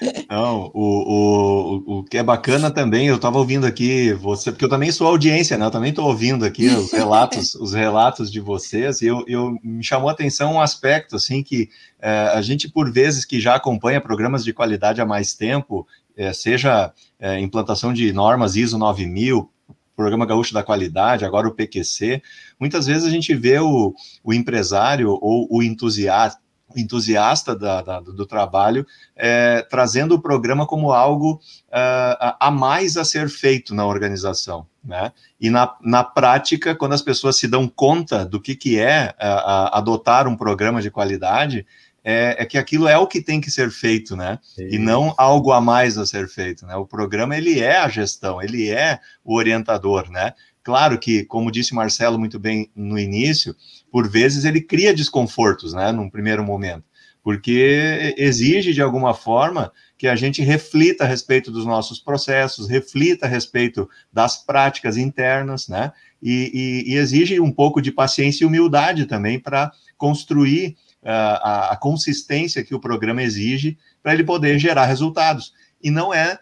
Não, 0.30 0.70
o, 0.72 1.84
o, 1.86 1.98
o 1.98 2.04
que 2.04 2.16
é 2.16 2.22
bacana 2.22 2.70
também, 2.70 3.06
eu 3.06 3.16
estava 3.16 3.38
ouvindo 3.38 3.66
aqui 3.66 4.12
você, 4.14 4.50
porque 4.50 4.64
eu 4.64 4.68
também 4.68 4.90
sou 4.90 5.06
audiência, 5.06 5.58
né? 5.58 5.66
Eu 5.66 5.70
também 5.70 5.90
estou 5.90 6.06
ouvindo 6.06 6.44
aqui 6.44 6.68
os 6.68 6.90
relatos, 6.92 7.54
os 7.54 7.74
relatos 7.74 8.30
de 8.32 8.40
vocês, 8.40 9.02
e 9.02 9.06
eu, 9.06 9.22
eu 9.28 9.58
me 9.62 9.84
chamou 9.84 10.08
a 10.08 10.12
atenção 10.12 10.54
um 10.54 10.60
aspecto 10.60 11.16
assim 11.16 11.42
que 11.42 11.68
é, 12.00 12.10
a 12.34 12.40
gente, 12.40 12.68
por 12.70 12.90
vezes, 12.90 13.24
que 13.26 13.38
já 13.38 13.54
acompanha 13.54 14.00
programas 14.00 14.42
de 14.42 14.54
qualidade 14.54 15.00
há 15.00 15.06
mais 15.06 15.34
tempo, 15.34 15.86
é, 16.16 16.32
seja 16.32 16.92
é, 17.18 17.38
implantação 17.38 17.92
de 17.92 18.10
normas 18.12 18.56
ISO 18.56 18.78
9000, 18.78 19.50
Programa 19.94 20.24
Gaúcho 20.24 20.54
da 20.54 20.62
Qualidade, 20.62 21.26
agora 21.26 21.46
o 21.46 21.52
PQC, 21.52 22.22
muitas 22.60 22.86
vezes 22.86 23.04
a 23.04 23.10
gente 23.10 23.34
vê 23.34 23.58
o, 23.58 23.94
o 24.22 24.34
empresário 24.34 25.18
ou 25.20 25.48
o 25.50 25.62
entusiasta, 25.62 26.40
entusiasta 26.76 27.56
da, 27.56 27.82
da, 27.82 28.00
do 28.00 28.26
trabalho, 28.26 28.86
é, 29.16 29.62
trazendo 29.68 30.14
o 30.14 30.20
programa 30.20 30.66
como 30.66 30.92
algo 30.92 31.40
uh, 31.68 32.36
a 32.38 32.50
mais 32.50 32.96
a 32.96 33.04
ser 33.04 33.28
feito 33.28 33.74
na 33.74 33.86
organização. 33.86 34.66
Né? 34.84 35.12
E 35.40 35.50
na, 35.50 35.74
na 35.82 36.04
prática, 36.04 36.74
quando 36.74 36.92
as 36.92 37.02
pessoas 37.02 37.36
se 37.36 37.48
dão 37.48 37.68
conta 37.68 38.24
do 38.24 38.40
que, 38.40 38.54
que 38.54 38.78
é 38.78 39.14
uh, 39.18 39.74
adotar 39.74 40.28
um 40.28 40.36
programa 40.36 40.80
de 40.80 40.90
qualidade, 40.90 41.66
é, 42.02 42.36
é, 42.38 42.46
que 42.46 42.56
aquilo 42.56 42.88
é 42.88 42.96
o 42.96 43.06
que 43.06 43.20
tem 43.20 43.40
que 43.40 43.50
ser 43.50 43.70
feito, 43.70 44.16
né? 44.16 44.38
E 44.58 44.78
não 44.78 45.14
algo 45.18 45.52
a 45.52 45.60
mais 45.60 45.98
a 45.98 46.06
ser 46.06 46.28
feito, 46.28 46.64
né? 46.66 46.74
O 46.74 46.86
programa, 46.86 47.36
ele 47.36 47.60
é 47.60 47.76
a 47.76 47.88
gestão, 47.88 48.40
ele 48.40 48.70
é 48.70 48.98
o 49.22 49.36
orientador, 49.36 50.10
né? 50.10 50.32
Claro 50.70 51.00
que, 51.00 51.24
como 51.24 51.50
disse 51.50 51.74
Marcelo 51.74 52.16
muito 52.16 52.38
bem 52.38 52.70
no 52.76 52.96
início, 52.96 53.56
por 53.90 54.08
vezes 54.08 54.44
ele 54.44 54.60
cria 54.60 54.94
desconfortos, 54.94 55.74
né? 55.74 55.90
Num 55.90 56.08
primeiro 56.08 56.44
momento, 56.44 56.84
porque 57.24 58.14
exige, 58.16 58.72
de 58.72 58.80
alguma 58.80 59.12
forma, 59.12 59.72
que 59.98 60.06
a 60.06 60.14
gente 60.14 60.42
reflita 60.42 61.02
a 61.02 61.08
respeito 61.08 61.50
dos 61.50 61.66
nossos 61.66 61.98
processos, 61.98 62.68
reflita 62.68 63.26
a 63.26 63.28
respeito 63.28 63.90
das 64.12 64.46
práticas 64.46 64.96
internas, 64.96 65.66
né? 65.66 65.90
E, 66.22 66.84
e, 66.86 66.92
e 66.92 66.96
exige 66.96 67.40
um 67.40 67.50
pouco 67.50 67.82
de 67.82 67.90
paciência 67.90 68.44
e 68.44 68.46
humildade 68.46 69.06
também 69.06 69.40
para 69.40 69.72
construir 69.98 70.76
a, 71.04 71.72
a 71.72 71.76
consistência 71.76 72.62
que 72.62 72.76
o 72.76 72.80
programa 72.80 73.24
exige 73.24 73.76
para 74.04 74.14
ele 74.14 74.22
poder 74.22 74.56
gerar 74.56 74.84
resultados. 74.84 75.52
E 75.82 75.90
não 75.90 76.14
é 76.14 76.38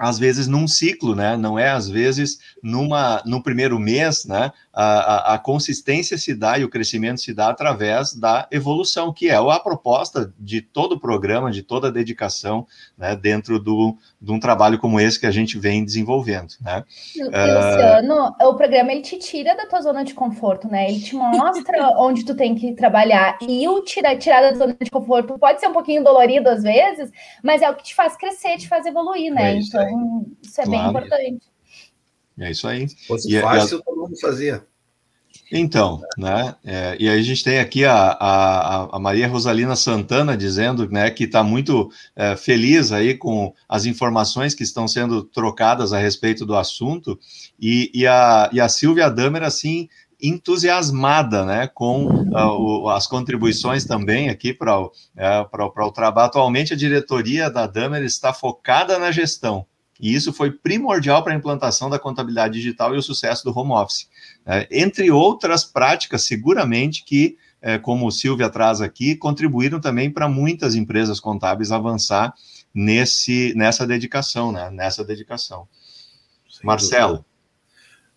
às 0.00 0.18
vezes 0.18 0.46
num 0.46 0.66
ciclo, 0.66 1.14
né? 1.14 1.36
Não 1.36 1.58
é 1.58 1.68
às 1.68 1.86
vezes 1.86 2.38
numa 2.62 3.22
no 3.26 3.42
primeiro 3.42 3.78
mês, 3.78 4.24
né? 4.24 4.50
A, 4.82 5.32
a, 5.32 5.34
a, 5.34 5.38
consistência 5.38 6.16
se 6.16 6.34
dá 6.34 6.58
e 6.58 6.64
o 6.64 6.70
crescimento 6.70 7.20
se 7.20 7.34
dá 7.34 7.50
através 7.50 8.14
da 8.14 8.48
evolução, 8.50 9.12
que 9.12 9.28
é 9.28 9.34
a 9.34 9.60
proposta 9.60 10.32
de 10.38 10.62
todo 10.62 10.92
o 10.92 11.00
programa, 11.00 11.50
de 11.50 11.62
toda 11.62 11.88
a 11.88 11.90
dedicação, 11.90 12.66
né? 12.96 13.14
Dentro 13.14 13.58
do, 13.58 13.94
de 14.20 14.32
um 14.32 14.40
trabalho 14.40 14.78
como 14.78 14.98
esse 14.98 15.20
que 15.20 15.26
a 15.26 15.30
gente 15.30 15.58
vem 15.58 15.84
desenvolvendo, 15.84 16.54
né? 16.62 16.84
E, 17.14 17.22
Luciano, 17.22 18.28
uh... 18.40 18.48
o 18.48 18.54
programa 18.54 18.92
ele 18.92 19.02
te 19.02 19.18
tira 19.18 19.54
da 19.54 19.66
tua 19.66 19.82
zona 19.82 20.04
de 20.04 20.14
conforto, 20.14 20.66
né? 20.66 20.88
Ele 20.90 21.00
te 21.00 21.14
mostra 21.14 21.90
onde 21.98 22.24
tu 22.24 22.34
tem 22.34 22.54
que 22.54 22.72
trabalhar 22.72 23.36
e 23.42 23.68
o 23.68 23.82
tirar, 23.82 24.16
tirar 24.16 24.40
da 24.40 24.56
zona 24.56 24.76
de 24.80 24.90
conforto 24.90 25.38
pode 25.38 25.60
ser 25.60 25.66
um 25.66 25.72
pouquinho 25.72 26.02
dolorido 26.02 26.48
às 26.48 26.62
vezes, 26.62 27.10
mas 27.42 27.60
é 27.60 27.68
o 27.68 27.74
que 27.74 27.84
te 27.84 27.94
faz 27.94 28.16
crescer, 28.16 28.56
te 28.56 28.68
faz 28.68 28.86
evoluir, 28.86 29.32
né? 29.32 29.56
É 29.56 29.58
então 29.58 29.80
então, 29.90 30.26
isso 30.42 30.60
é 30.60 30.64
claro. 30.64 30.80
bem 30.80 30.88
importante. 30.88 31.46
É 32.38 32.50
isso 32.50 32.66
aí. 32.66 32.88
Se 32.88 33.06
fosse 33.06 33.36
e, 33.36 33.40
fácil, 33.40 33.78
e 33.78 33.80
a... 33.80 33.84
todo 33.84 34.00
mundo 34.00 34.20
fazia. 34.20 34.66
Então, 35.52 36.00
né? 36.16 36.54
É, 36.64 36.96
e 37.00 37.08
aí 37.08 37.18
a 37.18 37.22
gente 37.22 37.42
tem 37.42 37.58
aqui 37.58 37.84
a, 37.84 38.16
a, 38.20 38.96
a, 38.96 38.98
Maria 39.00 39.26
Rosalina 39.26 39.74
Santana 39.74 40.36
dizendo 40.36 40.88
né, 40.88 41.10
que 41.10 41.24
está 41.24 41.42
muito 41.42 41.90
é, 42.14 42.36
feliz 42.36 42.92
aí 42.92 43.16
com 43.16 43.52
as 43.68 43.84
informações 43.84 44.54
que 44.54 44.62
estão 44.62 44.86
sendo 44.86 45.24
trocadas 45.24 45.92
a 45.92 45.98
respeito 45.98 46.46
do 46.46 46.56
assunto, 46.56 47.18
e, 47.60 47.90
e, 47.92 48.06
a, 48.06 48.48
e 48.52 48.60
a 48.60 48.68
Silvia 48.68 49.10
Damer, 49.10 49.42
assim, 49.42 49.88
entusiasmada 50.22 51.44
né, 51.44 51.66
com 51.66 52.06
uh, 52.06 52.82
o, 52.84 52.88
as 52.88 53.06
contribuições 53.06 53.84
também 53.84 54.28
aqui 54.28 54.54
para 54.54 54.78
o, 54.78 54.92
é, 55.16 55.40
o 55.40 55.90
trabalho. 55.90 56.26
Atualmente, 56.26 56.74
a 56.74 56.76
diretoria 56.76 57.50
da 57.50 57.66
Damer 57.66 58.02
está 58.04 58.32
focada 58.32 58.98
na 58.98 59.10
gestão, 59.10 59.66
e 60.00 60.14
isso 60.14 60.32
foi 60.32 60.50
primordial 60.50 61.22
para 61.22 61.34
a 61.34 61.36
implantação 61.36 61.90
da 61.90 61.98
contabilidade 61.98 62.54
digital 62.54 62.94
e 62.94 62.98
o 62.98 63.02
sucesso 63.02 63.44
do 63.44 63.56
home 63.56 63.72
office. 63.72 64.08
É, 64.46 64.66
entre 64.70 65.10
outras 65.10 65.64
práticas, 65.64 66.22
seguramente 66.22 67.04
que, 67.04 67.36
é, 67.60 67.78
como 67.78 68.06
o 68.06 68.10
Silvia 68.10 68.48
traz 68.48 68.80
aqui, 68.80 69.14
contribuíram 69.14 69.80
também 69.80 70.10
para 70.10 70.28
muitas 70.28 70.74
empresas 70.74 71.20
contábeis 71.20 71.70
avançar 71.70 72.32
nesse, 72.74 73.52
nessa 73.54 73.86
dedicação, 73.86 74.50
né? 74.50 74.70
Nessa 74.70 75.04
dedicação. 75.04 75.68
Sem 76.48 76.64
Marcelo. 76.64 77.16
Dúvida. 77.16 77.26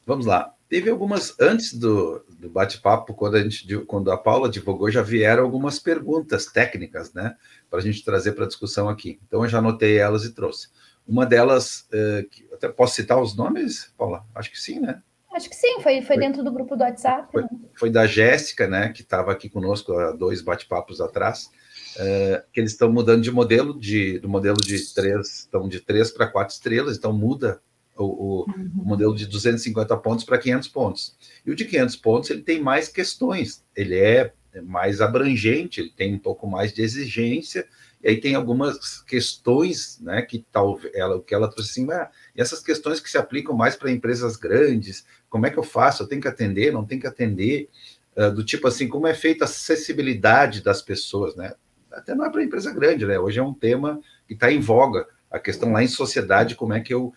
Vamos 0.05 0.25
lá. 0.25 0.53
Teve 0.69 0.89
algumas, 0.89 1.39
antes 1.39 1.73
do, 1.73 2.25
do 2.39 2.49
bate-papo, 2.49 3.13
quando, 3.13 3.36
a 3.36 3.43
gente, 3.43 3.77
quando 3.86 4.11
a 4.11 4.17
Paula 4.17 4.49
divulgou, 4.49 4.89
já 4.89 5.01
vieram 5.01 5.43
algumas 5.43 5.77
perguntas 5.77 6.47
técnicas, 6.47 7.13
né? 7.13 7.36
Para 7.69 7.79
a 7.79 7.81
gente 7.81 8.03
trazer 8.03 8.31
para 8.31 8.45
a 8.45 8.47
discussão 8.47 8.89
aqui. 8.89 9.19
Então, 9.27 9.43
eu 9.43 9.49
já 9.49 9.59
anotei 9.59 9.97
elas 9.97 10.23
e 10.25 10.34
trouxe. 10.34 10.69
Uma 11.07 11.25
delas, 11.25 11.87
uh, 11.93 12.55
até 12.55 12.69
posso 12.69 12.95
citar 12.95 13.21
os 13.21 13.35
nomes, 13.35 13.93
Paula? 13.97 14.25
Acho 14.33 14.51
que 14.51 14.59
sim, 14.59 14.79
né? 14.79 15.01
Acho 15.33 15.49
que 15.49 15.55
sim, 15.55 15.75
foi, 15.75 15.95
foi, 15.95 16.01
foi 16.03 16.17
dentro 16.17 16.43
do 16.43 16.51
grupo 16.51 16.75
do 16.75 16.83
WhatsApp. 16.83 17.31
Foi, 17.31 17.41
né? 17.41 17.49
foi 17.73 17.89
da 17.89 18.05
Jéssica, 18.05 18.67
né, 18.67 18.89
que 18.89 19.01
estava 19.01 19.31
aqui 19.31 19.49
conosco 19.49 19.91
há 19.97 20.11
dois 20.11 20.41
bate-papos 20.41 21.01
atrás, 21.01 21.49
uh, 21.95 22.43
que 22.53 22.59
eles 22.59 22.71
estão 22.71 22.91
mudando 22.91 23.23
de 23.23 23.31
modelo, 23.31 23.77
de, 23.77 24.19
do 24.19 24.29
modelo 24.29 24.57
de 24.57 24.93
três, 24.93 25.39
estão 25.39 25.67
de 25.67 25.79
três 25.79 26.11
para 26.11 26.27
quatro 26.27 26.53
estrelas, 26.53 26.97
então 26.97 27.11
muda 27.11 27.59
o, 27.97 28.03
o, 28.03 28.45
uhum. 28.47 28.71
o, 28.79 28.85
modelo 28.85 29.15
de 29.15 29.25
250 29.25 29.97
pontos 29.97 30.23
para 30.23 30.37
500 30.37 30.67
pontos. 30.67 31.17
E 31.45 31.51
o 31.51 31.55
de 31.55 31.65
500 31.65 31.95
pontos 31.95 32.29
ele 32.29 32.41
tem 32.41 32.61
mais 32.61 32.87
questões, 32.87 33.63
ele 33.75 33.97
é 33.97 34.33
mais 34.61 35.01
abrangente, 35.01 35.81
ele 35.81 35.89
tem 35.89 36.13
um 36.13 36.19
pouco 36.19 36.45
mais 36.45 36.71
de 36.71 36.83
exigência 36.83 37.67
e 38.03 38.09
aí 38.09 38.19
tem 38.19 38.35
algumas 38.35 39.01
questões, 39.01 39.97
né, 40.01 40.21
que 40.21 40.45
tal 40.51 40.77
ela, 40.93 41.15
o 41.15 41.21
que 41.21 41.33
ela 41.33 41.47
trouxe 41.47 41.71
assim, 41.71 41.91
ah, 41.91 42.09
e 42.35 42.41
essas 42.41 42.59
questões 42.59 42.99
que 42.99 43.09
se 43.09 43.17
aplicam 43.17 43.55
mais 43.55 43.77
para 43.77 43.89
empresas 43.89 44.35
grandes, 44.35 45.05
como 45.29 45.45
é 45.45 45.49
que 45.49 45.57
eu 45.57 45.63
faço? 45.63 46.03
Eu 46.03 46.07
tenho 46.07 46.21
que 46.21 46.27
atender, 46.27 46.73
não 46.73 46.85
tenho 46.85 46.99
que 46.99 47.07
atender, 47.07 47.69
uh, 48.17 48.29
do 48.29 48.43
tipo 48.43 48.67
assim, 48.67 48.89
como 48.89 49.07
é 49.07 49.13
feita 49.13 49.45
a 49.45 49.47
acessibilidade 49.47 50.61
das 50.61 50.81
pessoas, 50.81 51.35
né? 51.35 51.53
Até 51.91 52.13
não 52.13 52.25
é 52.25 52.29
para 52.29 52.43
empresa 52.43 52.73
grande, 52.73 53.05
né? 53.05 53.17
Hoje 53.17 53.39
é 53.39 53.43
um 53.43 53.53
tema 53.53 54.01
que 54.27 54.33
está 54.33 54.51
em 54.51 54.59
voga, 54.59 55.07
a 55.31 55.39
questão 55.39 55.71
lá 55.71 55.81
em 55.81 55.87
sociedade, 55.87 56.55
como 56.55 56.73
é 56.73 56.81
que 56.81 56.93
eu, 56.93 57.13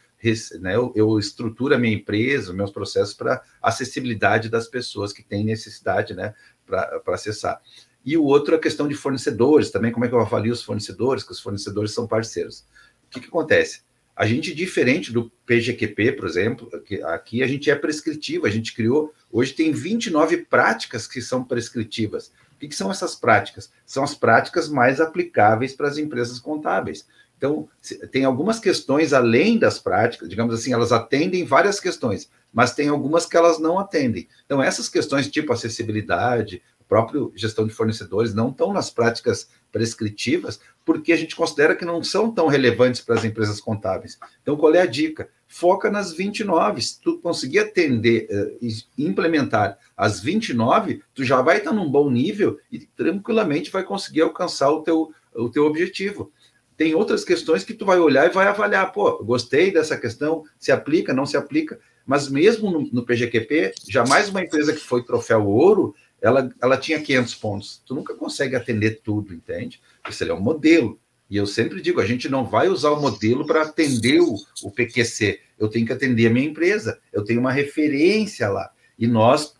né, 0.60 0.74
eu, 0.74 0.92
eu 0.96 1.18
estruturo 1.18 1.74
a 1.74 1.78
minha 1.78 1.94
empresa, 1.94 2.52
meus 2.52 2.70
processos 2.70 3.12
para 3.12 3.42
acessibilidade 3.60 4.48
das 4.48 4.66
pessoas 4.66 5.12
que 5.12 5.22
têm 5.22 5.44
necessidade, 5.44 6.14
né, 6.14 6.34
para 6.64 7.02
acessar. 7.08 7.60
E 8.06 8.16
o 8.16 8.22
outro 8.22 8.54
é 8.54 8.56
a 8.56 8.60
questão 8.60 8.86
de 8.86 8.94
fornecedores 8.94 9.68
também, 9.68 9.90
como 9.90 10.04
é 10.04 10.08
que 10.08 10.14
eu 10.14 10.20
avalio 10.20 10.52
os 10.52 10.62
fornecedores, 10.62 11.24
que 11.24 11.32
os 11.32 11.40
fornecedores 11.40 11.90
são 11.90 12.06
parceiros. 12.06 12.60
O 13.08 13.10
que, 13.10 13.18
que 13.18 13.26
acontece? 13.26 13.80
A 14.14 14.24
gente, 14.24 14.54
diferente 14.54 15.12
do 15.12 15.30
PGQP, 15.44 16.12
por 16.12 16.26
exemplo, 16.26 16.70
aqui, 17.04 17.42
a 17.42 17.46
gente 17.48 17.68
é 17.68 17.74
prescritivo, 17.74 18.46
a 18.46 18.50
gente 18.50 18.72
criou, 18.74 19.12
hoje 19.30 19.52
tem 19.52 19.72
29 19.72 20.38
práticas 20.48 21.08
que 21.08 21.20
são 21.20 21.42
prescritivas. 21.42 22.32
O 22.54 22.58
que, 22.60 22.68
que 22.68 22.76
são 22.76 22.92
essas 22.92 23.16
práticas? 23.16 23.70
São 23.84 24.04
as 24.04 24.14
práticas 24.14 24.68
mais 24.68 25.00
aplicáveis 25.00 25.74
para 25.74 25.88
as 25.88 25.98
empresas 25.98 26.38
contábeis. 26.38 27.06
Então, 27.36 27.68
tem 28.10 28.24
algumas 28.24 28.58
questões 28.58 29.12
além 29.12 29.58
das 29.58 29.78
práticas, 29.78 30.28
digamos 30.28 30.54
assim, 30.54 30.72
elas 30.72 30.92
atendem 30.92 31.44
várias 31.44 31.78
questões, 31.78 32.30
mas 32.52 32.72
tem 32.72 32.88
algumas 32.88 33.26
que 33.26 33.36
elas 33.36 33.58
não 33.58 33.78
atendem. 33.78 34.26
Então, 34.46 34.62
essas 34.62 34.88
questões 34.88 35.28
tipo 35.28 35.52
acessibilidade, 35.52 36.62
próprio 36.88 37.32
gestão 37.34 37.66
de 37.66 37.72
fornecedores 37.72 38.34
não 38.34 38.50
estão 38.50 38.72
nas 38.72 38.90
práticas 38.90 39.48
prescritivas, 39.72 40.60
porque 40.84 41.12
a 41.12 41.16
gente 41.16 41.34
considera 41.34 41.74
que 41.74 41.84
não 41.84 42.02
são 42.02 42.30
tão 42.30 42.46
relevantes 42.46 43.00
para 43.00 43.16
as 43.16 43.24
empresas 43.24 43.60
contábeis. 43.60 44.18
Então, 44.40 44.56
qual 44.56 44.74
é 44.74 44.80
a 44.80 44.86
dica? 44.86 45.28
Foca 45.48 45.90
nas 45.90 46.12
29. 46.12 46.80
Se 46.80 47.00
tu 47.00 47.18
conseguir 47.18 47.58
atender 47.58 48.28
e 48.60 48.68
uh, 48.68 48.72
implementar 48.96 49.78
as 49.96 50.20
29, 50.20 51.02
tu 51.14 51.24
já 51.24 51.42
vai 51.42 51.58
estar 51.58 51.72
num 51.72 51.90
bom 51.90 52.08
nível 52.10 52.58
e 52.70 52.80
tranquilamente 52.80 53.70
vai 53.70 53.82
conseguir 53.82 54.22
alcançar 54.22 54.70
o 54.70 54.82
teu, 54.82 55.12
o 55.34 55.48
teu 55.48 55.66
objetivo. 55.66 56.32
Tem 56.76 56.94
outras 56.94 57.24
questões 57.24 57.64
que 57.64 57.74
tu 57.74 57.84
vai 57.84 57.98
olhar 57.98 58.26
e 58.26 58.32
vai 58.32 58.46
avaliar. 58.46 58.92
Pô, 58.92 59.24
gostei 59.24 59.72
dessa 59.72 59.96
questão, 59.96 60.44
se 60.58 60.70
aplica, 60.70 61.12
não 61.12 61.26
se 61.26 61.36
aplica. 61.36 61.80
Mas 62.06 62.28
mesmo 62.28 62.70
no, 62.70 62.88
no 62.92 63.04
PGQP, 63.04 63.72
jamais 63.88 64.28
uma 64.28 64.42
empresa 64.42 64.72
que 64.72 64.78
foi 64.80 65.02
troféu 65.02 65.44
ouro, 65.46 65.94
ela, 66.26 66.50
ela 66.60 66.76
tinha 66.76 67.00
500 67.00 67.34
pontos. 67.36 67.82
Tu 67.86 67.94
nunca 67.94 68.12
consegue 68.14 68.56
atender 68.56 69.00
tudo, 69.02 69.32
entende? 69.32 69.80
Isso 70.08 70.24
é 70.24 70.34
um 70.34 70.40
modelo. 70.40 70.98
E 71.30 71.36
eu 71.36 71.46
sempre 71.46 71.80
digo, 71.80 72.00
a 72.00 72.06
gente 72.06 72.28
não 72.28 72.44
vai 72.44 72.68
usar 72.68 72.90
o 72.90 73.00
modelo 73.00 73.46
para 73.46 73.62
atender 73.62 74.20
o, 74.20 74.34
o 74.62 74.70
PQC. 74.70 75.40
Eu 75.56 75.68
tenho 75.68 75.86
que 75.86 75.92
atender 75.92 76.26
a 76.26 76.30
minha 76.30 76.48
empresa. 76.48 76.98
Eu 77.12 77.24
tenho 77.24 77.38
uma 77.38 77.52
referência 77.52 78.48
lá. 78.48 78.70
E 78.98 79.06
nós 79.06 79.54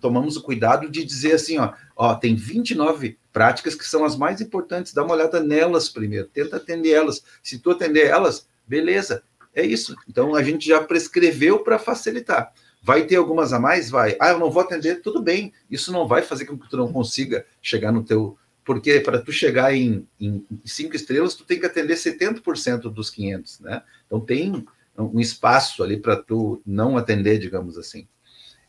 tomamos 0.00 0.36
o 0.36 0.42
cuidado 0.42 0.90
de 0.90 1.04
dizer 1.04 1.34
assim, 1.34 1.58
ó, 1.58 1.72
ó, 1.96 2.14
tem 2.14 2.34
29 2.34 3.16
práticas 3.32 3.74
que 3.76 3.86
são 3.86 4.04
as 4.04 4.16
mais 4.16 4.40
importantes, 4.40 4.92
dá 4.92 5.02
uma 5.02 5.14
olhada 5.14 5.40
nelas 5.40 5.88
primeiro, 5.88 6.26
tenta 6.26 6.56
atender 6.56 6.90
elas. 6.90 7.22
Se 7.42 7.58
tu 7.58 7.70
atender 7.70 8.06
elas, 8.06 8.46
beleza, 8.66 9.22
é 9.54 9.64
isso. 9.64 9.96
Então 10.06 10.34
a 10.34 10.42
gente 10.42 10.66
já 10.66 10.82
prescreveu 10.82 11.60
para 11.60 11.78
facilitar. 11.78 12.52
Vai 12.82 13.06
ter 13.06 13.16
algumas 13.16 13.52
a 13.52 13.60
mais? 13.60 13.88
Vai. 13.88 14.16
Ah, 14.20 14.30
eu 14.30 14.38
não 14.38 14.50
vou 14.50 14.62
atender, 14.62 15.00
tudo 15.00 15.22
bem. 15.22 15.52
Isso 15.70 15.92
não 15.92 16.06
vai 16.06 16.20
fazer 16.20 16.46
com 16.46 16.58
que 16.58 16.68
tu 16.68 16.76
não 16.76 16.92
consiga 16.92 17.46
chegar 17.60 17.92
no 17.92 18.02
teu. 18.02 18.36
Porque 18.64 19.00
para 19.00 19.20
tu 19.20 19.32
chegar 19.32 19.74
em, 19.74 20.06
em 20.20 20.44
cinco 20.64 20.96
estrelas, 20.96 21.34
tu 21.34 21.44
tem 21.44 21.60
que 21.60 21.66
atender 21.66 21.94
70% 21.94 22.82
dos 22.92 23.08
500, 23.10 23.60
né? 23.60 23.82
Então 24.06 24.20
tem 24.20 24.66
um 24.96 25.20
espaço 25.20 25.82
ali 25.82 25.96
para 25.96 26.16
tu 26.16 26.60
não 26.66 26.96
atender, 26.96 27.38
digamos 27.38 27.78
assim. 27.78 28.06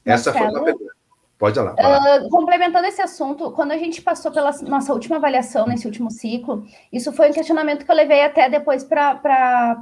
Essa 0.06 0.32
Marcelo, 0.32 0.52
foi 0.52 0.60
uma 0.60 0.66
pergunta. 0.66 0.93
Pode 1.44 1.60
lá. 1.60 1.74
Uh, 1.74 2.30
complementando 2.30 2.88
esse 2.88 3.02
assunto, 3.02 3.52
quando 3.52 3.74
a 3.74 3.78
gente 3.78 4.02
passou 4.02 4.32
pela 4.32 4.52
nossa 4.62 4.94
última 4.94 5.18
avaliação 5.18 5.68
nesse 5.68 5.86
último 5.86 6.10
ciclo, 6.10 6.66
isso 6.90 7.12
foi 7.12 7.30
um 7.30 7.34
questionamento 7.34 7.84
que 7.84 7.92
eu 7.92 7.96
levei 7.98 8.24
até 8.24 8.48
depois 8.50 8.86
para 8.86 9.20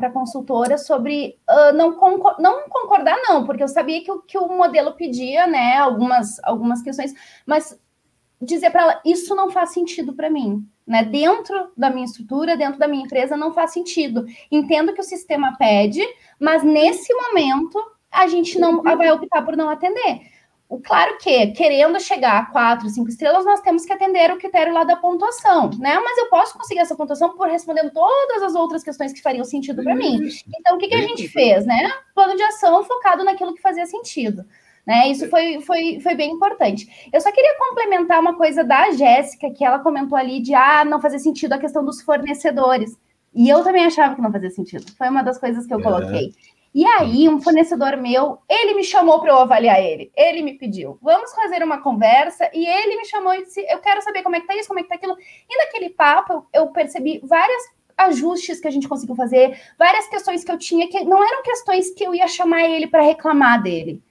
a 0.02 0.10
consultora 0.10 0.80
sobre 0.80 1.38
uh, 1.48 1.72
não, 1.78 1.94
concor 1.94 2.36
não 2.40 2.68
concordar, 2.68 3.16
não, 3.28 3.46
porque 3.46 3.62
eu 3.62 3.68
sabia 3.68 4.04
que, 4.04 4.12
que 4.28 4.40
o 4.40 4.48
modelo 4.48 4.94
pedia 4.94 5.46
né, 5.46 5.78
algumas, 5.78 6.44
algumas 6.44 6.82
questões, 6.82 7.14
mas 7.46 7.80
dizer 8.42 8.72
para 8.72 8.82
ela, 8.82 9.02
isso 9.06 9.36
não 9.36 9.52
faz 9.52 9.72
sentido 9.72 10.14
para 10.14 10.32
mim. 10.32 10.68
Né? 10.88 11.04
Dentro 11.04 11.72
da 11.78 11.92
minha 11.92 12.06
estrutura, 12.06 12.58
dentro 12.58 12.80
da 12.80 12.88
minha 12.88 13.06
empresa, 13.06 13.38
não 13.38 13.54
faz 13.54 13.72
sentido. 13.72 14.26
Entendo 14.52 14.94
que 14.94 15.02
o 15.02 15.04
sistema 15.04 15.56
pede, 15.60 16.02
mas 16.40 16.64
nesse 16.64 17.14
momento 17.14 17.80
a 18.12 18.26
gente 18.26 18.58
não 18.58 18.82
vai 18.82 19.12
optar 19.12 19.44
por 19.46 19.56
não 19.56 19.70
atender. 19.70 20.31
Claro 20.80 21.18
que, 21.18 21.48
querendo 21.48 22.00
chegar 22.00 22.38
a 22.38 22.46
quatro, 22.46 22.90
cinco 22.90 23.10
estrelas, 23.10 23.44
nós 23.44 23.60
temos 23.60 23.86
que 23.86 23.92
atender 23.92 24.32
o 24.32 24.38
critério 24.38 24.74
lá 24.74 24.84
da 24.84 24.96
pontuação, 24.96 25.70
né? 25.78 26.00
Mas 26.00 26.18
eu 26.18 26.30
posso 26.30 26.58
conseguir 26.58 26.80
essa 26.80 26.96
pontuação 26.96 27.36
por 27.36 27.48
respondendo 27.48 27.92
todas 27.92 28.42
as 28.42 28.56
outras 28.56 28.84
questões 28.84 29.12
que 29.12 29.22
fariam 29.22 29.44
sentido 29.44 29.84
para 29.84 29.96
mim. 29.96 30.30
Então, 30.60 30.76
o 30.76 30.80
que, 30.80 30.88
que 30.88 30.96
a 30.96 31.02
gente 31.02 31.28
fez, 31.28 31.66
né? 31.66 31.92
Plano 32.16 32.36
de 32.36 32.44
ação 32.44 32.84
focado 32.86 33.24
naquilo 33.24 33.54
que 33.54 33.62
fazia 33.62 33.86
sentido. 33.86 34.46
Né? 34.86 35.10
Isso 35.10 35.30
foi, 35.30 35.62
foi, 35.62 36.00
foi 36.00 36.16
bem 36.16 36.32
importante. 36.32 37.10
Eu 37.12 37.22
só 37.22 37.32
queria 37.32 37.58
complementar 37.58 38.20
uma 38.20 38.36
coisa 38.36 38.64
da 38.64 38.92
Jéssica, 38.92 39.52
que 39.52 39.64
ela 39.64 39.80
comentou 39.80 40.18
ali 40.18 40.42
de 40.42 40.56
ah, 40.56 40.84
não 40.86 41.02
fazer 41.02 41.20
sentido 41.20 41.54
a 41.54 41.60
questão 41.60 41.84
dos 41.84 42.02
fornecedores. 42.02 42.98
E 43.34 43.48
eu 43.48 43.64
também 43.64 43.86
achava 43.86 44.16
que 44.16 44.22
não 44.22 44.32
fazia 44.32 44.50
sentido. 44.50 44.92
Foi 44.98 45.08
uma 45.08 45.22
das 45.22 45.38
coisas 45.38 45.66
que 45.66 45.74
eu 45.74 45.80
é. 45.80 46.30
E 46.74 46.86
aí, 46.86 47.28
um 47.28 47.42
fornecedor 47.42 47.98
meu, 47.98 48.40
ele 48.50 48.74
me 48.76 48.84
chamou 48.84 49.20
para 49.20 49.32
eu 49.32 49.38
avaliar 49.38 49.82
ele. 49.82 50.10
Ele 50.16 50.42
me 50.42 50.58
pediu, 50.58 50.98
vamos 51.02 51.34
fazer 51.34 51.62
uma 51.64 51.82
conversa. 51.82 52.50
E 52.54 52.66
ele 52.66 52.96
me 52.98 53.06
chamou 53.06 53.34
e 53.34 53.44
disse: 53.44 53.66
Eu 53.70 53.80
quero 53.80 54.02
saber 54.02 54.24
como 54.24 54.38
é 54.38 54.40
que 54.40 54.48
tá 54.48 54.56
isso, 54.56 54.70
como 54.70 54.80
é 54.80 54.84
que 54.84 54.90
tá 54.90 54.96
aquilo. 54.96 55.18
E 55.50 55.58
naquele 55.58 55.90
papo, 55.90 56.48
eu 56.54 56.68
percebi 56.70 57.20
várias 57.24 57.62
ajustes 57.98 58.60
que 58.60 58.68
a 58.68 58.72
gente 58.72 58.88
conseguiu 58.88 59.16
fazer, 59.16 59.60
várias 59.78 60.08
questões 60.08 60.44
que 60.44 60.52
eu 60.52 60.58
tinha, 60.58 60.88
que 60.88 61.04
não 61.04 61.24
eram 61.24 61.44
questões 61.44 61.92
que 61.92 62.04
eu 62.04 62.16
ia 62.16 62.28
chamar 62.28 62.64
ele 62.64 62.88
para 62.88 63.02
reclamar 63.02 63.62
dele. 63.62 64.02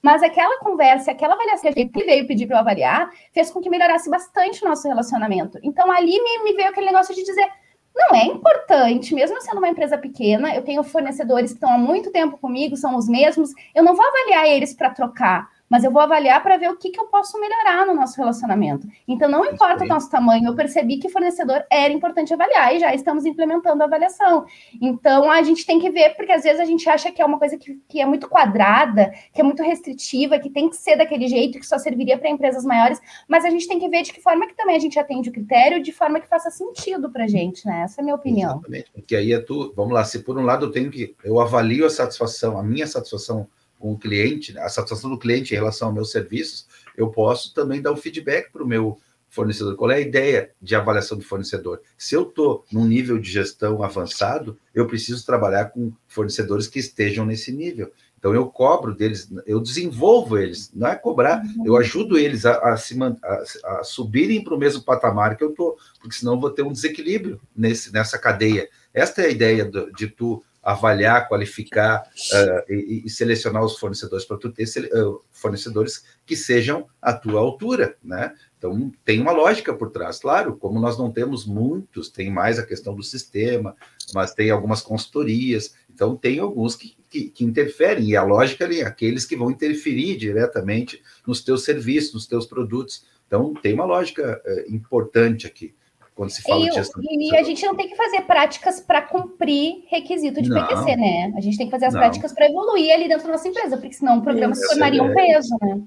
Mas 0.00 0.20
aquela 0.22 0.58
conversa, 0.58 1.12
aquela 1.12 1.34
avaliação 1.34 1.72
que 1.72 1.78
ele 1.78 2.04
veio 2.04 2.26
pedir 2.26 2.46
para 2.46 2.56
eu 2.56 2.60
avaliar, 2.60 3.08
fez 3.32 3.50
com 3.50 3.60
que 3.60 3.70
melhorasse 3.70 4.10
bastante 4.10 4.64
o 4.64 4.68
nosso 4.68 4.88
relacionamento. 4.88 5.58
Então, 5.62 5.90
ali 5.92 6.20
me, 6.20 6.42
me 6.42 6.54
veio 6.54 6.70
aquele 6.70 6.86
negócio 6.86 7.14
de 7.14 7.22
dizer 7.22 7.48
não 7.94 8.14
é 8.16 8.24
importante, 8.24 9.14
mesmo 9.14 9.40
sendo 9.42 9.58
uma 9.58 9.68
empresa 9.68 9.98
pequena, 9.98 10.54
eu 10.54 10.62
tenho 10.62 10.82
fornecedores 10.82 11.50
que 11.50 11.56
estão 11.56 11.72
há 11.72 11.78
muito 11.78 12.10
tempo 12.10 12.38
comigo, 12.38 12.76
são 12.76 12.96
os 12.96 13.08
mesmos, 13.08 13.50
eu 13.74 13.84
não 13.84 13.94
vou 13.94 14.04
avaliar 14.06 14.46
eles 14.48 14.74
para 14.74 14.90
trocar 14.90 15.51
mas 15.72 15.84
eu 15.84 15.90
vou 15.90 16.02
avaliar 16.02 16.42
para 16.42 16.58
ver 16.58 16.68
o 16.68 16.76
que, 16.76 16.90
que 16.90 17.00
eu 17.00 17.06
posso 17.06 17.40
melhorar 17.40 17.86
no 17.86 17.94
nosso 17.94 18.18
relacionamento. 18.18 18.86
Então, 19.08 19.26
não 19.26 19.42
importa 19.46 19.84
o 19.84 19.88
nosso 19.88 20.10
tamanho, 20.10 20.46
eu 20.46 20.54
percebi 20.54 20.98
que 20.98 21.08
fornecedor 21.08 21.64
era 21.72 21.90
importante 21.90 22.34
avaliar 22.34 22.76
e 22.76 22.78
já 22.78 22.94
estamos 22.94 23.24
implementando 23.24 23.82
a 23.82 23.86
avaliação. 23.86 24.44
Então, 24.82 25.30
a 25.30 25.42
gente 25.42 25.64
tem 25.64 25.80
que 25.80 25.88
ver, 25.88 26.10
porque 26.14 26.30
às 26.30 26.42
vezes 26.42 26.60
a 26.60 26.66
gente 26.66 26.86
acha 26.90 27.10
que 27.10 27.22
é 27.22 27.24
uma 27.24 27.38
coisa 27.38 27.56
que, 27.56 27.80
que 27.88 28.02
é 28.02 28.04
muito 28.04 28.28
quadrada, 28.28 29.14
que 29.32 29.40
é 29.40 29.42
muito 29.42 29.62
restritiva, 29.62 30.38
que 30.38 30.50
tem 30.50 30.68
que 30.68 30.76
ser 30.76 30.96
daquele 30.96 31.26
jeito, 31.26 31.58
que 31.58 31.66
só 31.66 31.78
serviria 31.78 32.18
para 32.18 32.28
empresas 32.28 32.66
maiores, 32.66 33.00
mas 33.26 33.42
a 33.42 33.48
gente 33.48 33.66
tem 33.66 33.80
que 33.80 33.88
ver 33.88 34.02
de 34.02 34.12
que 34.12 34.20
forma 34.20 34.46
que 34.46 34.54
também 34.54 34.76
a 34.76 34.78
gente 34.78 34.98
atende 34.98 35.30
o 35.30 35.32
critério, 35.32 35.82
de 35.82 35.90
forma 35.90 36.20
que 36.20 36.28
faça 36.28 36.50
sentido 36.50 37.10
para 37.10 37.24
a 37.24 37.28
gente, 37.28 37.66
né? 37.66 37.84
Essa 37.84 37.98
é 37.98 38.02
a 38.02 38.04
minha 38.04 38.16
opinião. 38.16 38.58
Exatamente, 38.58 38.90
porque 38.92 39.16
aí 39.16 39.32
é 39.32 39.40
tu, 39.40 39.72
vamos 39.74 39.94
lá, 39.94 40.04
se 40.04 40.18
por 40.18 40.36
um 40.36 40.44
lado 40.44 40.66
eu 40.66 40.70
tenho 40.70 40.90
que, 40.90 41.16
eu 41.24 41.40
avalio 41.40 41.86
a 41.86 41.90
satisfação, 41.90 42.58
a 42.58 42.62
minha 42.62 42.86
satisfação 42.86 43.48
o 43.82 43.98
cliente, 43.98 44.56
a 44.58 44.68
satisfação 44.68 45.10
do 45.10 45.18
cliente 45.18 45.52
em 45.52 45.56
relação 45.56 45.88
aos 45.88 45.94
meus 45.94 46.10
serviços, 46.12 46.66
eu 46.96 47.10
posso 47.10 47.52
também 47.52 47.82
dar 47.82 47.92
um 47.92 47.96
feedback 47.96 48.52
para 48.52 48.62
o 48.62 48.66
meu 48.66 48.98
fornecedor. 49.28 49.76
Qual 49.76 49.90
é 49.90 49.96
a 49.96 50.00
ideia 50.00 50.50
de 50.60 50.74
avaliação 50.76 51.16
do 51.16 51.24
fornecedor? 51.24 51.80
Se 51.96 52.14
eu 52.14 52.22
estou 52.22 52.64
num 52.70 52.86
nível 52.86 53.18
de 53.18 53.30
gestão 53.30 53.82
avançado, 53.82 54.58
eu 54.74 54.86
preciso 54.86 55.24
trabalhar 55.24 55.66
com 55.66 55.90
fornecedores 56.06 56.66
que 56.66 56.78
estejam 56.78 57.24
nesse 57.24 57.50
nível. 57.50 57.90
Então, 58.18 58.32
eu 58.32 58.46
cobro 58.46 58.94
deles, 58.94 59.28
eu 59.46 59.58
desenvolvo 59.58 60.38
eles, 60.38 60.70
não 60.72 60.86
é 60.86 60.94
cobrar, 60.94 61.42
uhum. 61.42 61.66
eu 61.66 61.76
ajudo 61.76 62.16
eles 62.16 62.46
a, 62.46 62.56
a, 62.58 62.76
se, 62.76 62.96
a, 63.02 63.78
a 63.80 63.82
subirem 63.82 64.44
para 64.44 64.54
o 64.54 64.58
mesmo 64.58 64.80
patamar 64.82 65.36
que 65.36 65.42
eu 65.42 65.50
estou, 65.50 65.76
porque 65.98 66.14
senão 66.14 66.34
eu 66.34 66.40
vou 66.40 66.50
ter 66.50 66.62
um 66.62 66.70
desequilíbrio 66.70 67.40
nesse, 67.56 67.92
nessa 67.92 68.16
cadeia. 68.16 68.68
Esta 68.94 69.22
é 69.22 69.26
a 69.26 69.30
ideia 69.30 69.64
do, 69.64 69.90
de 69.92 70.06
tu 70.06 70.40
avaliar, 70.62 71.28
qualificar 71.28 72.02
uh, 72.02 72.72
e, 72.72 73.02
e, 73.04 73.10
selecionar 73.10 73.64
os 73.64 73.78
fornecedores 73.78 74.24
para 74.24 74.36
tu 74.36 74.52
ter 74.52 74.64
uh, 74.94 75.20
fornecedores 75.32 76.04
que 76.24 76.36
sejam 76.36 76.86
à 77.00 77.12
tua 77.12 77.40
altura, 77.40 77.96
né? 78.02 78.32
Então 78.56 78.92
tem 79.04 79.20
uma 79.20 79.32
lógica 79.32 79.74
por 79.74 79.90
trás, 79.90 80.20
claro. 80.20 80.56
Como 80.56 80.78
nós 80.78 80.96
não 80.96 81.10
temos 81.10 81.44
muitos, 81.44 82.08
tem 82.08 82.30
mais 82.30 82.60
a 82.60 82.66
questão 82.66 82.94
do 82.94 83.02
sistema, 83.02 83.74
mas 84.14 84.32
tem 84.32 84.50
algumas 84.50 84.80
consultorias. 84.80 85.74
Então 85.92 86.16
tem 86.16 86.38
alguns 86.38 86.76
que, 86.76 86.96
que, 87.10 87.28
que 87.28 87.44
interferem 87.44 88.10
e 88.10 88.16
a 88.16 88.22
lógica 88.22 88.64
ali, 88.64 88.80
aqueles 88.80 89.24
que 89.24 89.36
vão 89.36 89.50
interferir 89.50 90.16
diretamente 90.16 91.02
nos 91.26 91.42
teus 91.42 91.64
serviços, 91.64 92.14
nos 92.14 92.26
teus 92.28 92.46
produtos. 92.46 93.04
Então 93.26 93.52
tem 93.52 93.74
uma 93.74 93.84
lógica 93.84 94.40
uh, 94.46 94.72
importante 94.72 95.44
aqui 95.44 95.74
quando 96.22 96.30
se 96.30 96.42
fala 96.42 96.64
e, 96.64 96.68
de 96.68 96.74
gestão. 96.76 97.02
E 97.02 97.36
a 97.36 97.42
gente 97.42 97.66
não 97.66 97.74
tem 97.74 97.88
que 97.88 97.96
fazer 97.96 98.20
práticas 98.22 98.80
para 98.80 99.02
cumprir 99.02 99.84
requisito 99.88 100.40
de 100.40 100.48
não, 100.48 100.64
PQC, 100.66 100.96
né? 100.96 101.32
A 101.36 101.40
gente 101.40 101.58
tem 101.58 101.66
que 101.66 101.72
fazer 101.72 101.86
as 101.86 101.94
não. 101.94 102.00
práticas 102.00 102.32
para 102.32 102.46
evoluir 102.46 102.94
ali 102.94 103.08
dentro 103.08 103.26
da 103.26 103.32
nossa 103.32 103.48
empresa, 103.48 103.76
porque 103.76 103.92
senão 103.92 104.18
o 104.18 104.22
programa 104.22 104.54
se 104.54 104.66
tornaria 104.68 105.02
um 105.02 105.12
peso, 105.12 105.56
né? 105.60 105.80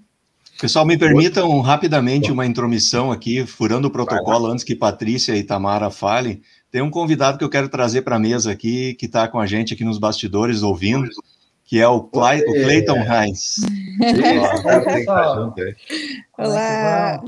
Pessoal, 0.60 0.86
me 0.86 0.98
permitam 0.98 1.60
rapidamente 1.60 2.32
uma 2.32 2.46
intromissão 2.46 3.12
aqui, 3.12 3.46
furando 3.46 3.88
o 3.88 3.92
protocolo, 3.92 4.48
antes 4.48 4.64
que 4.64 4.76
Patrícia 4.76 5.36
e 5.36 5.44
Tamara 5.44 5.90
falem. 5.90 6.42
Tem 6.72 6.82
um 6.82 6.90
convidado 6.90 7.38
que 7.38 7.44
eu 7.44 7.50
quero 7.50 7.68
trazer 7.70 8.02
para 8.04 8.16
a 8.16 8.20
mesa 8.20 8.52
aqui, 8.52 8.94
que 8.96 9.06
está 9.06 9.28
com 9.28 9.40
a 9.40 9.46
gente 9.46 9.74
aqui 9.74 9.84
nos 9.84 9.98
bastidores 9.98 10.64
ouvindo, 10.64 11.10
que 11.66 11.80
é 11.80 11.88
o, 11.88 12.04
Clay, 12.04 12.42
o 12.42 12.54
Clayton 12.54 12.98
Heinz. 12.98 13.56
Olá! 16.38 17.22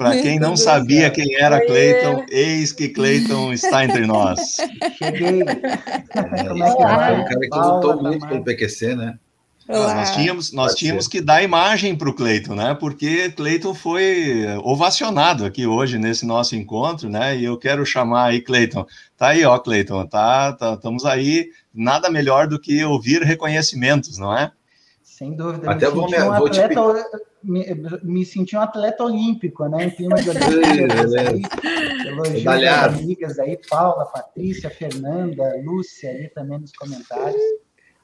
Para 0.00 0.12
quem 0.22 0.38
não 0.38 0.56
sabia 0.56 1.10
quem 1.10 1.34
era 1.34 1.60
Cleiton, 1.60 2.24
eis 2.30 2.72
que 2.72 2.88
Cleiton 2.88 3.52
está 3.52 3.84
entre 3.84 4.06
nós. 4.06 4.56
Cheguei. 4.96 5.42
É, 5.42 6.48
Como 6.48 6.64
é 6.64 6.74
que 6.74 6.82
é? 6.82 7.12
Um 7.12 7.24
cara 7.26 7.40
que 7.40 7.58
lutou 7.58 8.02
muito 8.02 8.26
pelo 8.26 8.42
PQC, 8.42 8.96
né? 8.96 9.18
Olá. 9.68 9.96
Nós 9.96 10.16
tínhamos, 10.16 10.52
nós 10.54 10.74
tínhamos 10.74 11.06
que 11.06 11.20
dar 11.20 11.42
imagem 11.42 11.94
para 11.94 12.08
o 12.08 12.14
Cleiton, 12.14 12.54
né? 12.54 12.74
Porque 12.80 13.30
Cleiton 13.32 13.74
foi 13.74 14.46
ovacionado 14.64 15.44
aqui 15.44 15.66
hoje 15.66 15.98
nesse 15.98 16.24
nosso 16.24 16.56
encontro, 16.56 17.10
né? 17.10 17.36
E 17.36 17.44
eu 17.44 17.58
quero 17.58 17.84
chamar 17.84 18.28
aí 18.28 18.40
Cleiton. 18.40 18.86
Tá 19.18 19.28
aí, 19.28 19.44
ó, 19.44 19.58
Cleiton, 19.58 20.06
tá, 20.06 20.54
tá, 20.54 20.72
estamos 20.72 21.04
aí. 21.04 21.50
Nada 21.74 22.08
melhor 22.08 22.46
do 22.46 22.58
que 22.58 22.82
ouvir 22.82 23.22
reconhecimentos, 23.22 24.16
não 24.16 24.34
é? 24.34 24.50
Sem 25.02 25.36
dúvida. 25.36 25.70
Até 25.70 25.90
vou, 25.90 26.06
um 26.06 26.08
vou 26.08 26.46
atleta, 26.46 26.68
te 26.68 27.29
me, 27.42 27.64
me 28.02 28.24
senti 28.24 28.56
um 28.56 28.60
atleta 28.60 29.04
olímpico, 29.04 29.66
né? 29.68 29.84
Em 29.84 29.90
clima 29.90 30.16
de 30.16 30.30
Olimpíadas. 30.30 31.12
Elogios 32.06 32.44
das 32.44 32.94
amigas 32.94 33.38
aí, 33.38 33.58
Paula, 33.68 34.06
Patrícia, 34.06 34.70
Fernanda, 34.70 35.44
Lúcia 35.64 36.10
ali 36.10 36.28
também 36.28 36.58
nos 36.58 36.72
comentários. 36.72 37.42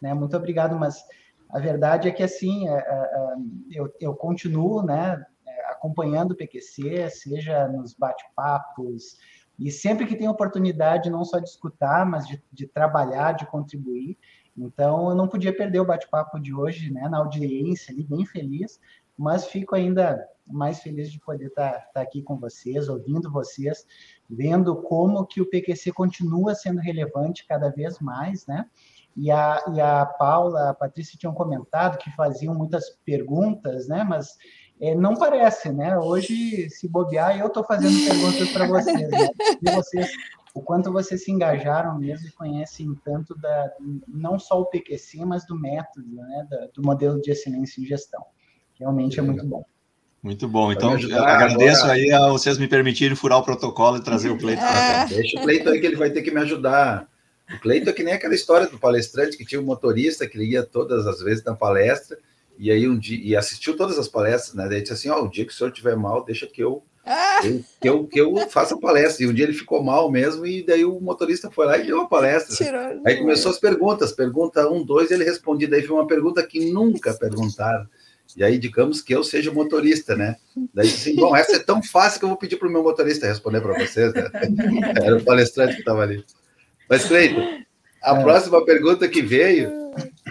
Né? 0.01 0.13
Muito 0.15 0.37
obrigado, 0.37 0.77
mas 0.77 1.03
a 1.51 1.59
verdade 1.59 2.09
é 2.09 2.13
que 2.13 2.23
assim, 2.23 2.69
é, 2.69 2.73
é, 2.73 2.79
é, 2.79 3.35
eu, 3.73 3.93
eu 4.01 4.15
continuo, 4.15 4.83
né? 4.83 5.25
acompanhando 5.69 6.33
o 6.33 6.37
PQC, 6.37 7.11
seja 7.11 7.69
nos 7.69 7.95
bate-papos, 7.95 9.17
e 9.59 9.71
sempre 9.71 10.07
que 10.07 10.17
tem 10.17 10.29
oportunidade, 10.29 11.11
não 11.11 11.25
só 11.25 11.39
de 11.39 11.49
escutar, 11.49 12.05
mas 12.05 12.27
de, 12.27 12.43
de 12.53 12.67
trabalhar, 12.67 13.33
de 13.33 13.47
contribuir. 13.47 14.19
Então, 14.57 15.09
eu 15.11 15.15
não 15.15 15.29
podia 15.29 15.55
perder 15.55 15.81
o 15.81 15.85
bate-papo 15.85 16.39
de 16.39 16.55
hoje, 16.55 16.91
né, 16.91 17.09
na 17.09 17.19
audiência 17.19 17.93
ali, 17.93 18.03
bem 18.03 18.25
feliz, 18.25 18.81
mas 19.17 19.47
fico 19.47 19.75
ainda 19.75 20.27
mais 20.49 20.81
feliz 20.81 21.11
de 21.11 21.19
poder 21.19 21.47
estar, 21.47 21.73
tá, 21.73 21.91
tá 21.95 22.01
aqui 22.01 22.23
com 22.23 22.39
vocês, 22.39 22.89
ouvindo 22.89 23.33
vocês, 23.33 23.85
vendo 24.31 24.77
como 24.83 25.27
que 25.27 25.41
o 25.41 25.51
PQC 25.51 25.93
continua 25.93 26.55
sendo 26.55 26.81
relevante 26.81 27.47
cada 27.47 27.69
vez 27.69 27.99
mais, 27.99 28.47
né? 28.47 28.67
e 29.17 29.31
a, 29.31 29.65
e 29.75 29.81
a 29.81 30.05
Paula, 30.05 30.71
a 30.71 30.75
Patrícia 30.75 31.19
tinham 31.19 31.33
comentado 31.33 31.97
que 31.97 32.15
faziam 32.15 32.55
muitas 32.55 32.91
perguntas, 33.05 33.89
né? 33.89 34.05
Mas 34.05 34.37
é, 34.79 34.95
não 34.95 35.17
parece, 35.17 35.73
né? 35.73 35.99
Hoje, 35.99 36.69
se 36.69 36.87
bobear, 36.87 37.39
eu 37.39 37.47
estou 37.47 37.65
fazendo 37.65 37.97
perguntas 38.07 38.51
para 38.51 38.67
vocês, 38.69 39.11
né? 39.11 39.29
E 39.63 39.71
vocês, 39.71 40.11
o 40.55 40.61
quanto 40.61 40.93
vocês 40.93 41.25
se 41.25 41.33
engajaram 41.33 41.99
mesmo 41.99 42.29
e 42.29 42.33
conhecem 42.33 42.95
tanto 43.03 43.35
da, 43.39 43.73
não 44.07 44.39
só 44.39 44.61
o 44.61 44.67
PQC, 44.67 45.25
mas 45.25 45.47
do 45.47 45.59
método, 45.59 46.15
né? 46.15 46.47
do 46.75 46.83
modelo 46.83 47.19
de 47.21 47.31
excelência 47.31 47.81
em 47.81 47.87
gestão. 47.87 48.23
Realmente 48.79 49.19
é 49.19 49.23
muito 49.23 49.45
bom. 49.45 49.65
Muito 50.23 50.49
bom. 50.49 50.73
Então, 50.73 50.93
agradeço 50.93 51.83
agora... 51.83 51.93
aí 51.93 52.11
a 52.11 52.29
vocês 52.29 52.59
me 52.59 52.67
permitirem 52.67 53.17
furar 53.17 53.39
o 53.39 53.45
protocolo 53.45 53.97
e 53.97 54.03
trazer 54.03 54.31
o 54.31 54.39
Cleiton. 54.39 54.63
É. 54.63 55.07
Deixa 55.07 55.39
o 55.39 55.43
Cleiton 55.43 55.71
aí 55.71 55.81
que 55.81 55.87
ele 55.87 55.97
vai 55.97 56.11
ter 56.11 56.23
que 56.23 56.31
me 56.31 56.41
ajudar. 56.41 57.09
O 57.55 57.61
Cleiton 57.61 57.91
é 57.91 57.93
que 57.93 58.03
nem 58.03 58.15
aquela 58.15 58.35
história 58.35 58.67
do 58.67 58.79
palestrante 58.79 59.37
que 59.37 59.45
tinha 59.45 59.61
um 59.61 59.65
motorista 59.65 60.27
que 60.27 60.39
ia 60.43 60.65
todas 60.65 61.07
as 61.07 61.21
vezes 61.21 61.45
na 61.45 61.55
palestra 61.55 62.19
e 62.59 62.71
aí 62.71 62.89
um 62.89 62.99
dia 62.99 63.21
e 63.23 63.37
assistiu 63.37 63.77
todas 63.77 63.99
as 63.99 64.09
palestras, 64.09 64.55
né? 64.55 64.69
Daí 64.69 64.81
disse 64.81 64.95
assim: 64.95 65.09
ó, 65.09 65.21
oh, 65.21 65.25
o 65.27 65.31
dia 65.31 65.45
que 65.45 65.53
o 65.53 65.55
senhor 65.55 65.71
estiver 65.71 65.97
mal, 65.97 66.25
deixa 66.25 66.47
que 66.47 66.63
eu, 66.63 66.83
ah! 67.05 67.41
eu, 67.45 67.65
que 67.81 67.89
eu 67.89 68.07
que 68.07 68.21
eu 68.21 68.51
faça 68.51 68.75
a 68.75 68.81
palestra. 68.81 69.25
E 69.25 69.29
um 69.29 69.33
dia 69.35 69.45
ele 69.45 69.53
ficou 69.53 69.83
mal 69.83 70.11
mesmo, 70.11 70.47
e 70.47 70.65
daí 70.65 70.85
o 70.85 70.99
motorista 71.01 71.51
foi 71.51 71.67
lá 71.67 71.79
e 71.79 71.87
deu 71.87 72.01
a 72.01 72.09
palestra. 72.09 72.57
Tirou, 72.57 73.03
aí 73.07 73.17
começou 73.17 73.51
as 73.51 73.59
perguntas, 73.59 74.13
pergunta 74.13 74.69
um, 74.69 74.83
dois, 74.83 75.11
ele 75.11 75.25
respondia. 75.25 75.69
Daí 75.69 75.83
foi 75.83 75.97
uma 75.97 76.07
pergunta 76.07 76.43
que 76.45 76.73
nunca 76.73 77.15
perguntaram. 77.15 77.87
E 78.37 78.45
aí, 78.45 78.59
digamos 78.59 79.01
que 79.01 79.15
eu 79.15 79.25
seja 79.25 79.51
motorista, 79.51 80.15
né? 80.15 80.37
Daí, 80.75 80.89
assim, 80.89 81.17
bom, 81.17 81.35
essa 81.35 81.57
é 81.57 81.59
tão 81.59 81.83
fácil 81.83 82.19
que 82.19 82.25
eu 82.27 82.29
vou 82.29 82.37
pedir 82.37 82.57
para 82.57 82.69
o 82.69 82.71
meu 82.71 82.83
motorista 82.83 83.27
responder 83.27 83.63
para 83.63 83.79
vocês, 83.79 84.13
né? 84.13 84.29
Era 85.03 85.17
o 85.17 85.25
palestrante 85.25 85.75
que 85.75 85.81
estava 85.81 86.03
ali. 86.03 86.23
Mas, 86.89 87.07
Cleiton, 87.07 87.65
a 88.03 88.15
é. 88.15 88.23
próxima 88.23 88.63
pergunta 88.65 89.09
que 89.09 89.23
veio 89.23 89.73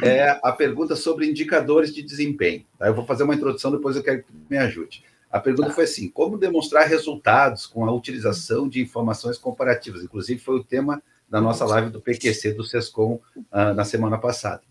é 0.04 0.40
a 0.44 0.52
pergunta 0.52 0.96
sobre 0.96 1.28
indicadores 1.28 1.92
de 1.92 2.04
desempenho. 2.04 2.64
Tá? 2.78 2.88
Eu 2.88 2.94
vou 2.94 3.06
fazer 3.06 3.24
uma 3.24 3.34
introdução, 3.34 3.72
depois 3.72 3.96
eu 3.96 4.04
quero 4.04 4.24
que 4.24 4.32
me 4.50 4.58
ajude. 4.58 5.04
A 5.32 5.40
pergunta 5.40 5.72
foi 5.72 5.86
assim: 5.86 6.08
como 6.08 6.38
demonstrar 6.38 6.88
resultados 6.88 7.66
com 7.66 7.86
a 7.86 7.92
utilização 7.92 8.70
de 8.70 8.82
informações 8.82 9.38
comparativas? 9.38 10.04
Inclusive, 10.04 10.40
foi 10.40 10.56
o 10.56 10.64
tema 10.64 11.02
da 11.28 11.42
nossa 11.42 11.66
live 11.66 11.90
do 11.90 12.00
PQC 12.00 12.54
do 12.54 12.64
SESCOM 12.64 13.20
uh, 13.36 13.74
na 13.76 13.84
semana 13.84 14.18
passada. 14.18 14.62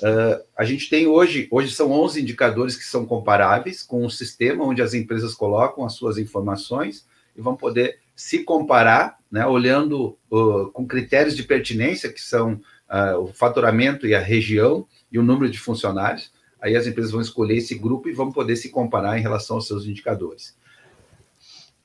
Uh, 0.00 0.42
a 0.56 0.64
gente 0.64 0.88
tem 0.88 1.08
hoje, 1.08 1.48
hoje 1.50 1.74
são 1.74 1.90
11 1.90 2.22
indicadores 2.22 2.76
que 2.76 2.84
são 2.84 3.04
comparáveis 3.04 3.82
com 3.82 4.04
um 4.04 4.10
sistema 4.10 4.64
onde 4.64 4.80
as 4.80 4.94
empresas 4.94 5.34
colocam 5.34 5.84
as 5.84 5.94
suas 5.94 6.18
informações 6.18 7.04
e 7.36 7.40
vão 7.40 7.56
poder 7.56 7.98
se 8.14 8.44
comparar, 8.44 9.18
né, 9.30 9.44
olhando 9.44 10.16
uh, 10.30 10.70
com 10.72 10.86
critérios 10.86 11.34
de 11.34 11.42
pertinência, 11.42 12.12
que 12.12 12.20
são 12.20 12.60
uh, 12.88 13.18
o 13.18 13.26
faturamento 13.32 14.06
e 14.06 14.14
a 14.14 14.20
região 14.20 14.86
e 15.10 15.18
o 15.18 15.22
número 15.22 15.50
de 15.50 15.58
funcionários. 15.58 16.30
Aí 16.60 16.76
as 16.76 16.86
empresas 16.86 17.10
vão 17.10 17.20
escolher 17.20 17.56
esse 17.56 17.74
grupo 17.74 18.08
e 18.08 18.12
vão 18.12 18.30
poder 18.30 18.54
se 18.54 18.68
comparar 18.68 19.18
em 19.18 19.22
relação 19.22 19.56
aos 19.56 19.66
seus 19.66 19.84
indicadores. 19.84 20.56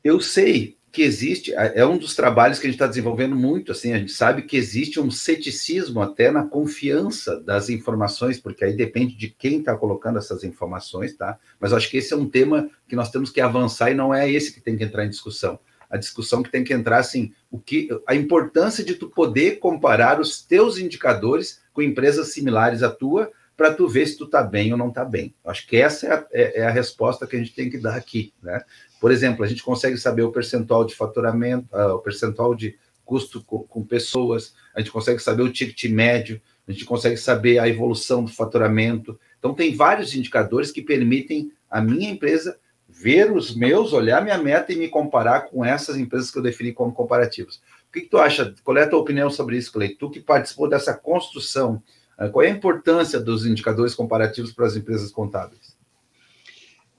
Eu 0.03 0.19
sei 0.21 0.77
que 0.91 1.03
existe, 1.03 1.53
é 1.53 1.85
um 1.85 1.97
dos 1.97 2.15
trabalhos 2.15 2.59
que 2.59 2.65
a 2.65 2.69
gente 2.69 2.75
está 2.75 2.87
desenvolvendo 2.87 3.35
muito, 3.35 3.71
assim, 3.71 3.93
a 3.93 3.99
gente 3.99 4.11
sabe 4.11 4.43
que 4.43 4.57
existe 4.57 4.99
um 4.99 5.11
ceticismo 5.11 6.01
até 6.01 6.31
na 6.31 6.45
confiança 6.45 7.39
das 7.41 7.69
informações, 7.69 8.39
porque 8.39 8.63
aí 8.63 8.73
depende 8.75 9.15
de 9.15 9.27
quem 9.27 9.59
está 9.59 9.75
colocando 9.75 10.17
essas 10.17 10.43
informações, 10.43 11.15
tá? 11.15 11.37
Mas 11.59 11.73
acho 11.73 11.89
que 11.89 11.97
esse 11.97 12.13
é 12.13 12.17
um 12.17 12.27
tema 12.27 12.69
que 12.87 12.95
nós 12.95 13.11
temos 13.11 13.29
que 13.29 13.41
avançar 13.41 13.91
e 13.91 13.95
não 13.95 14.13
é 14.13 14.31
esse 14.31 14.53
que 14.53 14.61
tem 14.61 14.77
que 14.77 14.83
entrar 14.83 15.05
em 15.05 15.09
discussão. 15.09 15.59
A 15.89 15.97
discussão 15.97 16.41
que 16.41 16.51
tem 16.51 16.63
que 16.63 16.73
entrar, 16.73 16.99
assim, 16.99 17.31
o 17.51 17.59
que, 17.59 17.89
a 18.07 18.15
importância 18.15 18.83
de 18.83 18.95
tu 18.95 19.09
poder 19.09 19.59
comparar 19.59 20.19
os 20.19 20.41
teus 20.41 20.77
indicadores 20.77 21.61
com 21.73 21.81
empresas 21.81 22.33
similares 22.33 22.81
à 22.81 22.89
tua, 22.89 23.31
para 23.57 23.73
tu 23.73 23.87
ver 23.87 24.05
se 24.05 24.15
tu 24.15 24.25
está 24.25 24.43
bem 24.43 24.71
ou 24.71 24.77
não 24.77 24.89
está 24.89 25.03
bem. 25.03 25.33
Acho 25.43 25.65
que 25.65 25.77
essa 25.77 26.05
é 26.05 26.13
a, 26.13 26.27
é, 26.31 26.59
é 26.59 26.65
a, 26.67 26.69
resposta 26.69 27.25
que 27.25 27.35
a 27.35 27.39
gente 27.39 27.55
tem 27.55 27.71
que 27.71 27.79
dar 27.79 27.95
aqui, 27.95 28.31
né? 28.41 28.61
Por 29.01 29.11
exemplo, 29.11 29.43
a 29.43 29.47
gente 29.47 29.63
consegue 29.63 29.97
saber 29.97 30.21
o 30.21 30.31
percentual 30.31 30.85
de 30.85 30.95
faturamento, 30.95 31.67
uh, 31.75 31.95
o 31.95 31.99
percentual 31.99 32.53
de 32.53 32.77
custo 33.03 33.43
com, 33.43 33.59
com, 33.63 33.83
pessoas, 33.83 34.53
a 34.75 34.79
gente 34.79 34.91
consegue 34.91 35.19
saber 35.19 35.41
o 35.41 35.51
ticket 35.51 35.91
médio, 35.91 36.39
a 36.67 36.71
gente 36.71 36.85
consegue 36.85 37.17
saber 37.17 37.57
a 37.57 37.67
evolução 37.67 38.23
do 38.23 38.31
faturamento. 38.31 39.19
Então, 39.39 39.53
tem 39.53 39.75
vários 39.75 40.13
indicadores 40.13 40.71
que 40.71 40.81
permitem 40.81 41.51
a 41.69 41.81
minha 41.81 42.11
empresa 42.11 42.59
ver 42.87 43.31
os 43.31 43.55
meus, 43.55 43.91
olhar 43.91 44.23
minha 44.23 44.37
meta 44.37 44.71
e 44.71 44.75
me 44.75 44.87
comparar 44.87 45.41
com 45.41 45.63
essas 45.63 45.97
empresas 45.97 46.29
que 46.29 46.37
eu 46.37 46.43
defini 46.43 46.73
como 46.73 46.93
comparativas. 46.93 47.61
O 47.89 47.93
que, 47.93 48.01
que 48.01 48.09
tu 48.09 48.17
acha? 48.17 48.53
Qual 48.63 48.77
é 48.77 48.83
a 48.83 48.89
tua 48.89 48.99
opinião 48.99 49.29
sobre 49.29 49.57
isso, 49.57 49.71
Cleiton? 49.71 49.97
Tu 49.97 50.09
que 50.11 50.19
participou 50.19 50.69
dessa 50.69 50.93
construção, 50.93 51.81
qual 52.31 52.43
é 52.43 52.47
a 52.47 52.51
importância 52.51 53.19
dos 53.19 53.45
indicadores 53.45 53.93
comparativos 53.93 54.51
para 54.51 54.65
as 54.65 54.75
empresas 54.75 55.11
contábeis? 55.11 55.77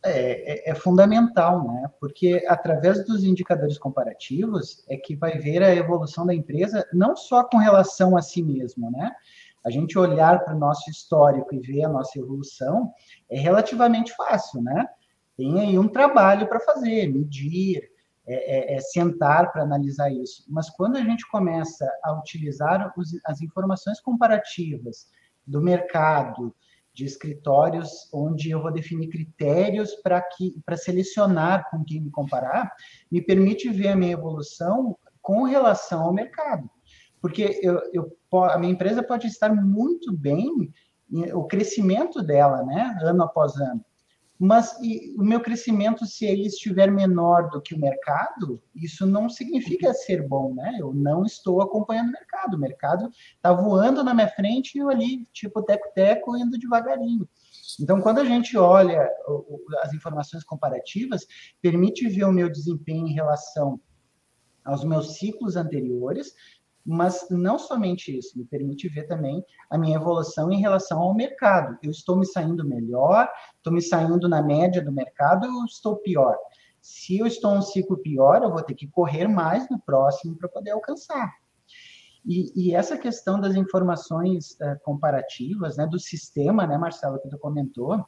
É, 0.04 0.68
é, 0.68 0.70
é, 0.70 0.74
fundamental, 0.76 1.66
né? 1.66 1.90
Porque 1.98 2.44
através 2.46 3.04
dos 3.04 3.24
indicadores 3.24 3.76
comparativos 3.76 4.84
é 4.88 4.96
que 4.96 5.16
vai 5.16 5.38
ver 5.38 5.60
a 5.60 5.74
evolução 5.74 6.24
da 6.24 6.32
empresa, 6.32 6.86
não 6.92 7.16
só 7.16 7.42
com 7.42 7.56
relação 7.56 8.16
a 8.16 8.22
si 8.22 8.40
mesmo, 8.40 8.90
né? 8.92 9.10
A 9.64 9.70
gente 9.70 9.98
olhar 9.98 10.44
para 10.44 10.54
o 10.54 10.58
nosso 10.58 10.88
histórico 10.88 11.52
e 11.52 11.58
ver 11.58 11.84
a 11.84 11.88
nossa 11.88 12.16
evolução 12.16 12.92
é 13.28 13.40
relativamente 13.40 14.14
fácil, 14.14 14.62
né? 14.62 14.86
Tem 15.36 15.60
aí 15.60 15.76
um 15.76 15.88
trabalho 15.88 16.46
para 16.48 16.60
fazer, 16.60 17.12
medir, 17.12 17.90
é, 18.28 18.74
é, 18.74 18.74
é 18.74 18.80
sentar 18.80 19.50
para 19.52 19.62
analisar 19.62 20.12
isso. 20.12 20.44
Mas 20.48 20.68
quando 20.70 20.96
a 20.96 21.02
gente 21.02 21.26
começa 21.30 21.90
a 22.04 22.12
utilizar 22.18 22.92
os, 22.96 23.10
as 23.24 23.40
informações 23.40 24.00
comparativas 24.00 25.08
do 25.46 25.62
mercado, 25.62 26.54
de 26.98 27.04
escritórios 27.04 28.08
onde 28.12 28.50
eu 28.50 28.60
vou 28.60 28.72
definir 28.72 29.08
critérios 29.08 29.94
para 29.94 30.20
que 30.20 30.60
para 30.66 30.76
selecionar 30.76 31.70
com 31.70 31.84
quem 31.84 32.00
me 32.00 32.10
comparar, 32.10 32.72
me 33.10 33.22
permite 33.22 33.70
ver 33.70 33.88
a 33.88 33.96
minha 33.96 34.12
evolução 34.12 34.98
com 35.22 35.44
relação 35.44 36.02
ao 36.02 36.12
mercado. 36.12 36.68
Porque 37.20 37.60
eu, 37.62 37.80
eu, 37.92 38.18
a 38.50 38.58
minha 38.58 38.72
empresa 38.72 39.02
pode 39.02 39.28
estar 39.28 39.54
muito 39.54 40.12
bem, 40.12 40.72
o 41.34 41.44
crescimento 41.44 42.22
dela, 42.22 42.64
né, 42.64 42.98
ano 43.02 43.22
após 43.22 43.56
ano, 43.56 43.84
mas 44.38 44.78
e, 44.80 45.14
o 45.18 45.24
meu 45.24 45.40
crescimento, 45.40 46.06
se 46.06 46.24
ele 46.24 46.46
estiver 46.46 46.90
menor 46.90 47.50
do 47.50 47.60
que 47.60 47.74
o 47.74 47.80
mercado, 47.80 48.62
isso 48.74 49.04
não 49.04 49.28
significa 49.28 49.92
ser 49.92 50.26
bom, 50.26 50.54
né? 50.54 50.76
Eu 50.78 50.94
não 50.94 51.24
estou 51.24 51.60
acompanhando 51.60 52.10
o 52.10 52.12
mercado. 52.12 52.54
O 52.54 52.60
mercado 52.60 53.10
está 53.34 53.52
voando 53.52 54.04
na 54.04 54.14
minha 54.14 54.28
frente 54.28 54.76
e 54.76 54.78
eu 54.78 54.88
ali, 54.88 55.26
tipo, 55.32 55.62
teco-teco, 55.62 56.36
indo 56.36 56.58
devagarinho. 56.58 57.28
Então, 57.80 58.00
quando 58.00 58.18
a 58.18 58.24
gente 58.24 58.56
olha 58.56 59.10
as 59.82 59.92
informações 59.92 60.44
comparativas, 60.44 61.26
permite 61.60 62.08
ver 62.08 62.24
o 62.24 62.32
meu 62.32 62.48
desempenho 62.48 63.08
em 63.08 63.12
relação 63.12 63.80
aos 64.64 64.84
meus 64.84 65.16
ciclos 65.16 65.56
anteriores, 65.56 66.34
mas 66.88 67.26
não 67.28 67.58
somente 67.58 68.16
isso, 68.16 68.38
me 68.38 68.46
permite 68.46 68.88
ver 68.88 69.06
também 69.06 69.44
a 69.68 69.76
minha 69.76 69.96
evolução 69.96 70.50
em 70.50 70.58
relação 70.58 70.98
ao 71.00 71.14
mercado. 71.14 71.76
Eu 71.82 71.90
estou 71.90 72.16
me 72.16 72.24
saindo 72.24 72.66
melhor, 72.66 73.28
estou 73.58 73.70
me 73.70 73.82
saindo 73.82 74.26
na 74.26 74.42
média 74.42 74.82
do 74.82 74.90
mercado 74.90 75.46
ou 75.46 75.66
estou 75.66 75.96
pior? 75.96 76.34
Se 76.80 77.18
eu 77.18 77.26
estou 77.26 77.52
um 77.52 77.60
ciclo 77.60 77.98
pior, 77.98 78.42
eu 78.42 78.50
vou 78.50 78.62
ter 78.62 78.74
que 78.74 78.88
correr 78.88 79.28
mais 79.28 79.68
no 79.68 79.78
próximo 79.78 80.34
para 80.38 80.48
poder 80.48 80.70
alcançar. 80.70 81.30
E, 82.24 82.52
e, 82.56 82.74
essa 82.74 82.96
questão 82.96 83.38
das 83.38 83.54
informações 83.54 84.52
uh, 84.52 84.80
comparativas, 84.82 85.76
né, 85.76 85.86
do 85.86 85.98
sistema, 85.98 86.66
né, 86.66 86.78
Marcelo, 86.78 87.20
que 87.20 87.28
tu 87.28 87.38
comentou, 87.38 88.02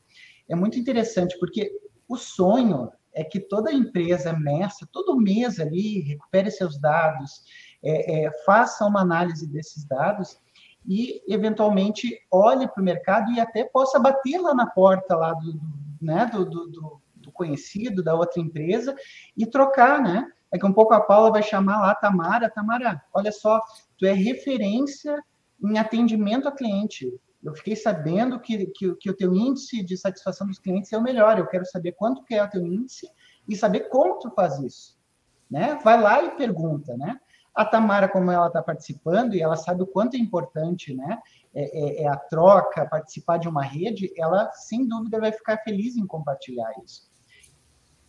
é 0.48 0.54
muito 0.54 0.78
interessante, 0.78 1.38
porque 1.38 1.70
o 2.08 2.16
sonho 2.16 2.90
é 3.12 3.24
que 3.24 3.40
toda 3.40 3.72
empresa 3.72 4.32
meça, 4.32 4.88
todo 4.90 5.16
mês 5.16 5.58
ali, 5.58 6.00
recupere 6.00 6.50
seus 6.50 6.78
dados, 6.78 7.42
é, 7.82 8.24
é, 8.24 8.30
faça 8.44 8.84
uma 8.86 9.00
análise 9.00 9.46
desses 9.46 9.84
dados 9.84 10.38
e, 10.86 11.22
eventualmente, 11.28 12.18
olhe 12.30 12.66
para 12.66 12.80
o 12.80 12.84
mercado 12.84 13.30
e 13.32 13.40
até 13.40 13.64
possa 13.64 13.98
bater 13.98 14.38
lá 14.38 14.54
na 14.54 14.66
porta 14.66 15.14
lá 15.14 15.32
do, 15.34 15.52
do 15.52 15.80
né, 16.00 16.26
do, 16.26 16.44
do, 16.44 17.00
do, 17.16 17.32
conhecido, 17.32 18.02
da 18.02 18.14
outra 18.14 18.40
empresa, 18.40 18.94
e 19.36 19.46
trocar, 19.46 20.02
né? 20.02 20.26
Daqui 20.52 20.66
um 20.66 20.72
pouco 20.72 20.92
a 20.92 21.00
Paula 21.00 21.30
vai 21.30 21.42
chamar 21.42 21.80
lá 21.80 21.92
a 21.92 21.94
Tamara, 21.94 22.50
Tamara, 22.50 23.00
olha 23.14 23.30
só, 23.30 23.60
tu 23.96 24.04
é 24.04 24.12
referência 24.12 25.22
em 25.62 25.78
atendimento 25.78 26.48
a 26.48 26.52
cliente. 26.52 27.10
Eu 27.42 27.54
fiquei 27.54 27.76
sabendo 27.76 28.38
que, 28.40 28.66
que, 28.66 28.94
que, 28.96 29.10
o 29.10 29.16
teu 29.16 29.34
índice 29.34 29.82
de 29.82 29.96
satisfação 29.96 30.46
dos 30.46 30.58
clientes 30.58 30.92
é 30.92 30.98
o 30.98 31.02
melhor. 31.02 31.38
Eu 31.38 31.46
quero 31.46 31.64
saber 31.64 31.92
quanto 31.92 32.24
que 32.24 32.34
é 32.34 32.42
o 32.42 32.50
teu 32.50 32.66
índice 32.66 33.08
e 33.48 33.56
saber 33.56 33.88
como 33.88 34.18
tu 34.18 34.30
faz 34.32 34.58
isso. 34.58 34.98
Né? 35.50 35.78
Vai 35.82 36.00
lá 36.00 36.22
e 36.22 36.36
pergunta, 36.36 36.96
né? 36.96 37.18
A 37.54 37.64
Tamara, 37.64 38.08
como 38.08 38.30
ela 38.30 38.46
está 38.46 38.62
participando 38.62 39.34
e 39.34 39.42
ela 39.42 39.56
sabe 39.56 39.82
o 39.82 39.86
quanto 39.86 40.14
é 40.14 40.18
importante, 40.18 40.94
né? 40.94 41.18
É, 41.52 41.62
é, 41.62 42.02
é, 42.02 42.08
a 42.08 42.16
troca, 42.16 42.86
participar 42.86 43.38
de 43.38 43.48
uma 43.48 43.62
rede, 43.62 44.12
ela 44.16 44.50
sem 44.52 44.86
dúvida 44.86 45.18
vai 45.18 45.32
ficar 45.32 45.58
feliz 45.58 45.96
em 45.96 46.06
compartilhar 46.06 46.72
isso. 46.84 47.10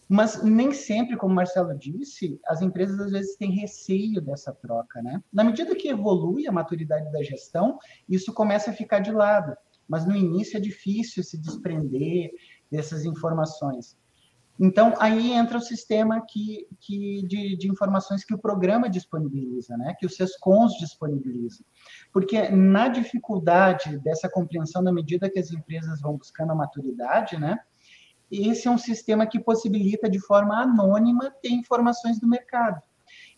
Mas 0.07 0.43
nem 0.43 0.73
sempre, 0.73 1.15
como 1.15 1.31
o 1.31 1.35
Marcelo 1.35 1.73
disse, 1.73 2.39
as 2.45 2.61
empresas 2.61 2.99
às 2.99 3.11
vezes 3.11 3.37
têm 3.37 3.49
receio 3.51 4.21
dessa 4.21 4.53
troca, 4.53 5.01
né? 5.01 5.23
Na 5.31 5.43
medida 5.43 5.73
que 5.73 5.87
evolui 5.87 6.45
a 6.45 6.51
maturidade 6.51 7.09
da 7.11 7.23
gestão, 7.23 7.79
isso 8.09 8.33
começa 8.33 8.71
a 8.71 8.73
ficar 8.73 8.99
de 8.99 9.11
lado. 9.11 9.55
Mas 9.87 10.05
no 10.05 10.15
início 10.15 10.57
é 10.57 10.59
difícil 10.59 11.23
se 11.23 11.37
desprender 11.37 12.29
dessas 12.69 13.05
informações. 13.05 13.97
Então, 14.63 14.93
aí 14.99 15.33
entra 15.33 15.57
o 15.57 15.61
sistema 15.61 16.23
que, 16.23 16.67
que 16.79 17.25
de, 17.25 17.57
de, 17.57 17.67
informações 17.67 18.23
que 18.23 18.35
o 18.35 18.37
programa 18.37 18.87
disponibiliza, 18.87 19.75
né? 19.75 19.95
que 19.97 20.05
os 20.05 20.15
SESCONs 20.15 20.73
disponibilizam. 20.77 21.65
Porque 22.13 22.47
na 22.49 22.87
dificuldade 22.87 23.97
dessa 23.97 24.29
compreensão, 24.29 24.83
na 24.83 24.93
medida 24.93 25.31
que 25.31 25.39
as 25.39 25.51
empresas 25.51 25.99
vão 25.99 26.15
buscando 26.15 26.51
a 26.51 26.55
maturidade, 26.55 27.39
né? 27.39 27.57
esse 28.31 28.67
é 28.67 28.71
um 28.71 28.77
sistema 28.77 29.25
que 29.25 29.39
possibilita 29.39 30.07
de 30.07 30.19
forma 30.19 30.61
anônima 30.61 31.33
ter 31.41 31.49
informações 31.49 32.19
do 32.19 32.27
mercado. 32.27 32.79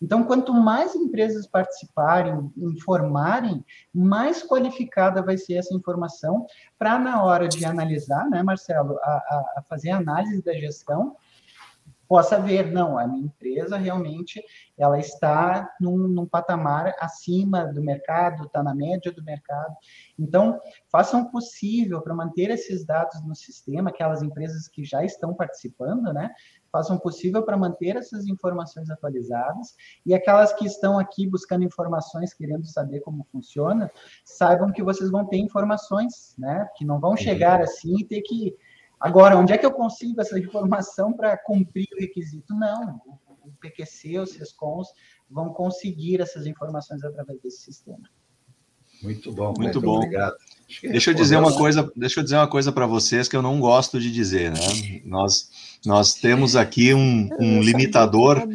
Então, 0.01 0.23
quanto 0.23 0.53
mais 0.53 0.95
empresas 0.95 1.47
participarem, 1.47 2.51
informarem, 2.57 3.63
mais 3.93 4.43
qualificada 4.43 5.21
vai 5.21 5.37
ser 5.37 5.55
essa 5.55 5.73
informação 5.73 6.45
para, 6.77 6.99
na 6.99 7.23
hora 7.23 7.47
de 7.47 7.65
analisar, 7.65 8.29
né, 8.29 8.43
Marcelo, 8.43 8.97
a, 9.01 9.53
a, 9.57 9.63
fazer 9.69 9.91
a 9.91 9.97
análise 9.97 10.43
da 10.43 10.53
gestão, 10.53 11.15
possa 12.07 12.39
ver, 12.39 12.71
não, 12.71 12.97
a 12.97 13.07
minha 13.07 13.25
empresa 13.25 13.77
realmente 13.77 14.43
ela 14.77 14.99
está 14.99 15.69
num, 15.79 16.07
num 16.07 16.25
patamar 16.25 16.93
acima 16.99 17.65
do 17.65 17.81
mercado, 17.81 18.45
está 18.45 18.61
na 18.61 18.73
média 18.73 19.11
do 19.11 19.23
mercado. 19.23 19.75
Então, 20.17 20.59
façam 20.91 21.21
o 21.21 21.31
possível 21.31 22.01
para 22.01 22.13
manter 22.13 22.49
esses 22.49 22.85
dados 22.85 23.21
no 23.23 23.35
sistema, 23.35 23.89
aquelas 23.89 24.21
empresas 24.21 24.67
que 24.67 24.83
já 24.83 25.03
estão 25.03 25.33
participando, 25.33 26.11
né? 26.13 26.31
Façam 26.71 26.95
o 26.95 26.99
possível 26.99 27.43
para 27.43 27.55
manter 27.55 27.95
essas 27.95 28.25
informações 28.25 28.89
atualizadas 28.89 29.75
e 30.05 30.13
aquelas 30.13 30.53
que 30.53 30.65
estão 30.65 30.97
aqui 30.97 31.27
buscando 31.27 31.63
informações, 31.63 32.33
querendo 32.33 32.65
saber 32.65 32.99
como 33.01 33.27
funciona, 33.31 33.91
saibam 34.25 34.71
que 34.71 34.83
vocês 34.83 35.11
vão 35.11 35.25
ter 35.27 35.37
informações, 35.37 36.35
né? 36.37 36.67
Que 36.75 36.83
não 36.83 36.99
vão 36.99 37.15
chegar 37.15 37.61
assim 37.61 37.99
e 37.99 38.05
ter 38.05 38.21
que 38.21 38.55
Agora, 39.03 39.37
onde 39.37 39.51
é 39.51 39.57
que 39.57 39.65
eu 39.65 39.71
consigo 39.73 40.21
essa 40.21 40.39
informação 40.39 41.11
para 41.11 41.37
cumprir 41.37 41.89
o 41.93 41.99
requisito? 41.99 42.53
Não, 42.55 43.01
o 43.43 43.51
PQC, 43.59 44.19
os 44.19 44.29
SESCONs 44.29 44.87
vão 45.29 45.49
conseguir 45.49 46.21
essas 46.21 46.47
informações 46.47 47.03
através 47.03 47.41
desse 47.41 47.63
sistema. 47.63 48.09
Muito 49.01 49.29
bom, 49.33 49.53
muito 49.57 49.81
bom. 49.81 49.97
Obrigado. 49.97 50.37
Deixa 50.81 51.11
eu 51.11 51.13
dizer 51.13 51.35
uma 51.35 51.53
coisa, 51.53 51.91
deixa 51.97 52.21
eu 52.21 52.23
dizer 52.23 52.37
uma 52.37 52.47
coisa 52.47 52.71
para 52.71 52.87
vocês 52.87 53.27
que 53.27 53.35
eu 53.35 53.41
não 53.41 53.59
gosto 53.59 53.99
de 53.99 54.09
dizer, 54.09 54.51
né? 54.51 55.01
Nós 55.03 55.51
nós 55.85 56.13
temos 56.13 56.55
aqui 56.55 56.93
um, 56.93 57.27
um 57.37 57.61
limitador, 57.61 58.47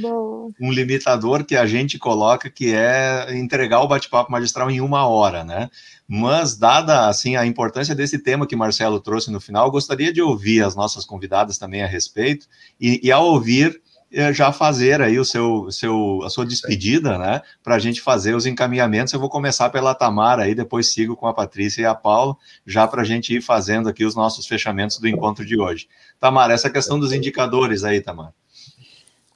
um 0.61 0.73
limitador 0.73 1.45
que 1.45 1.57
a 1.57 1.67
gente 1.67 1.99
coloca 1.99 2.51
que 2.51 2.75
é 2.75 3.37
entregar 3.37 3.81
o 3.81 3.89
bate-papo 3.89 4.31
magistral 4.31 4.71
em 4.71 4.81
uma 4.81 5.07
hora, 5.07 5.45
né? 5.45 5.71
Mas, 6.07 6.57
dada 6.57 7.09
assim 7.09 7.37
a 7.37 7.45
importância 7.45 7.95
desse 7.95 8.19
tema 8.19 8.47
que 8.47 8.57
Marcelo 8.57 9.01
trouxe 9.01 9.31
no 9.31 9.41
final, 9.41 9.71
gostaria 9.71 10.13
de 10.13 10.23
ouvir 10.23 10.63
as 10.63 10.75
nossas 10.75 11.05
convidadas 11.05 11.59
também 11.59 11.83
a 11.83 11.87
respeito, 11.87 12.47
e, 12.81 13.01
e 13.03 13.13
ao 13.13 13.27
ouvir, 13.27 13.81
eh, 14.11 14.33
já 14.33 14.51
fazer 14.51 15.03
aí 15.03 15.19
o 15.19 15.25
seu, 15.25 15.71
seu, 15.71 16.21
a 16.25 16.31
sua 16.31 16.47
despedida, 16.47 17.19
né? 17.19 17.43
Para 17.63 17.75
a 17.75 17.79
gente 17.79 18.01
fazer 18.01 18.35
os 18.35 18.47
encaminhamentos. 18.47 19.13
Eu 19.13 19.21
vou 19.21 19.29
começar 19.29 19.69
pela 19.69 19.95
Tamara 19.95 20.45
aí, 20.45 20.55
depois 20.55 20.91
sigo 20.93 21.15
com 21.15 21.27
a 21.27 21.35
Patrícia 21.35 21.83
e 21.83 21.85
a 21.85 21.95
Paula, 21.95 22.35
já 22.67 22.89
para 22.89 23.03
a 23.03 23.05
gente 23.05 23.35
ir 23.37 23.43
fazendo 23.43 23.87
aqui 23.87 24.07
os 24.07 24.15
nossos 24.15 24.47
fechamentos 24.47 24.99
do 24.99 25.07
encontro 25.07 25.45
de 25.45 25.61
hoje. 25.61 25.89
Tamara, 26.19 26.55
essa 26.55 26.71
questão 26.71 26.99
dos 26.99 27.13
indicadores 27.13 27.85
aí, 27.85 28.01
Tamara. 28.01 28.33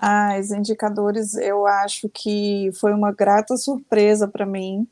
Ah, 0.05 0.37
os 0.37 0.51
indicadores 0.51 1.35
eu 1.35 1.65
acho 1.65 2.09
que 2.09 2.71
foi 2.81 2.93
uma 2.93 3.13
grata 3.13 3.57
surpresa 3.57 4.27
para 4.27 4.45
mim. 4.45 4.85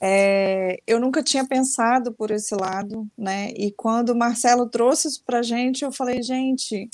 É, 0.00 0.80
eu 0.86 0.98
nunca 0.98 1.22
tinha 1.22 1.46
pensado 1.46 2.14
por 2.14 2.30
esse 2.30 2.54
lado, 2.54 3.06
né? 3.16 3.50
E 3.50 3.70
quando 3.72 4.08
o 4.08 4.16
Marcelo 4.16 4.66
trouxe 4.66 5.08
isso 5.08 5.22
para 5.26 5.42
gente, 5.42 5.84
eu 5.84 5.92
falei, 5.92 6.22
gente, 6.22 6.88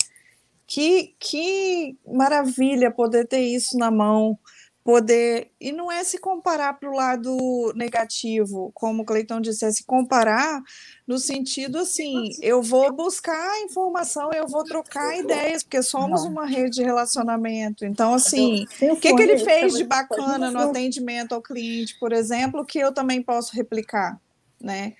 que, 0.67 1.15
que 1.17 1.97
maravilha 2.05 2.91
poder 2.91 3.25
ter 3.25 3.39
isso 3.39 3.77
na 3.77 3.89
mão, 3.89 4.37
poder. 4.85 5.49
E 5.59 5.71
não 5.71 5.91
é 5.91 6.03
se 6.03 6.19
comparar 6.19 6.73
para 6.73 6.87
o 6.87 6.93
lado 6.93 7.73
negativo, 7.75 8.71
como 8.75 9.01
o 9.01 9.05
Cleiton 9.05 9.41
disse, 9.41 9.65
é 9.65 9.71
se 9.71 9.83
comparar 9.83 10.61
no 11.07 11.17
sentido 11.17 11.79
assim: 11.79 12.29
eu 12.39 12.61
vou 12.61 12.93
buscar 12.93 13.59
informação, 13.63 14.29
eu 14.31 14.47
vou 14.47 14.63
trocar 14.63 15.17
ideias, 15.17 15.63
porque 15.63 15.81
somos 15.81 16.23
uma 16.23 16.45
rede 16.45 16.75
de 16.75 16.83
relacionamento. 16.83 17.83
Então, 17.83 18.13
assim, 18.13 18.65
o 18.83 18.95
que, 18.95 19.13
que 19.13 19.23
ele 19.23 19.39
fez 19.39 19.73
de 19.73 19.83
bacana 19.83 20.51
no 20.51 20.59
atendimento 20.59 21.33
ao 21.33 21.41
cliente, 21.41 21.97
por 21.99 22.13
exemplo, 22.13 22.63
que 22.63 22.77
eu 22.77 22.93
também 22.93 23.23
posso 23.23 23.55
replicar, 23.55 24.21
né? 24.61 24.93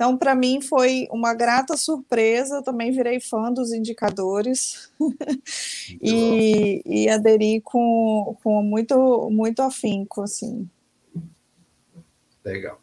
Então, 0.00 0.16
para 0.16 0.34
mim, 0.34 0.62
foi 0.62 1.06
uma 1.10 1.34
grata 1.34 1.76
surpresa. 1.76 2.56
Eu 2.56 2.62
também 2.62 2.90
virei 2.90 3.20
fã 3.20 3.52
dos 3.52 3.70
indicadores 3.70 4.90
e, 6.00 6.80
e, 6.86 7.06
aderi 7.10 7.60
com, 7.60 8.34
com 8.42 8.62
muito, 8.62 9.28
muito 9.30 9.60
afinco, 9.60 10.22
assim. 10.22 10.66
Legal. 12.42 12.80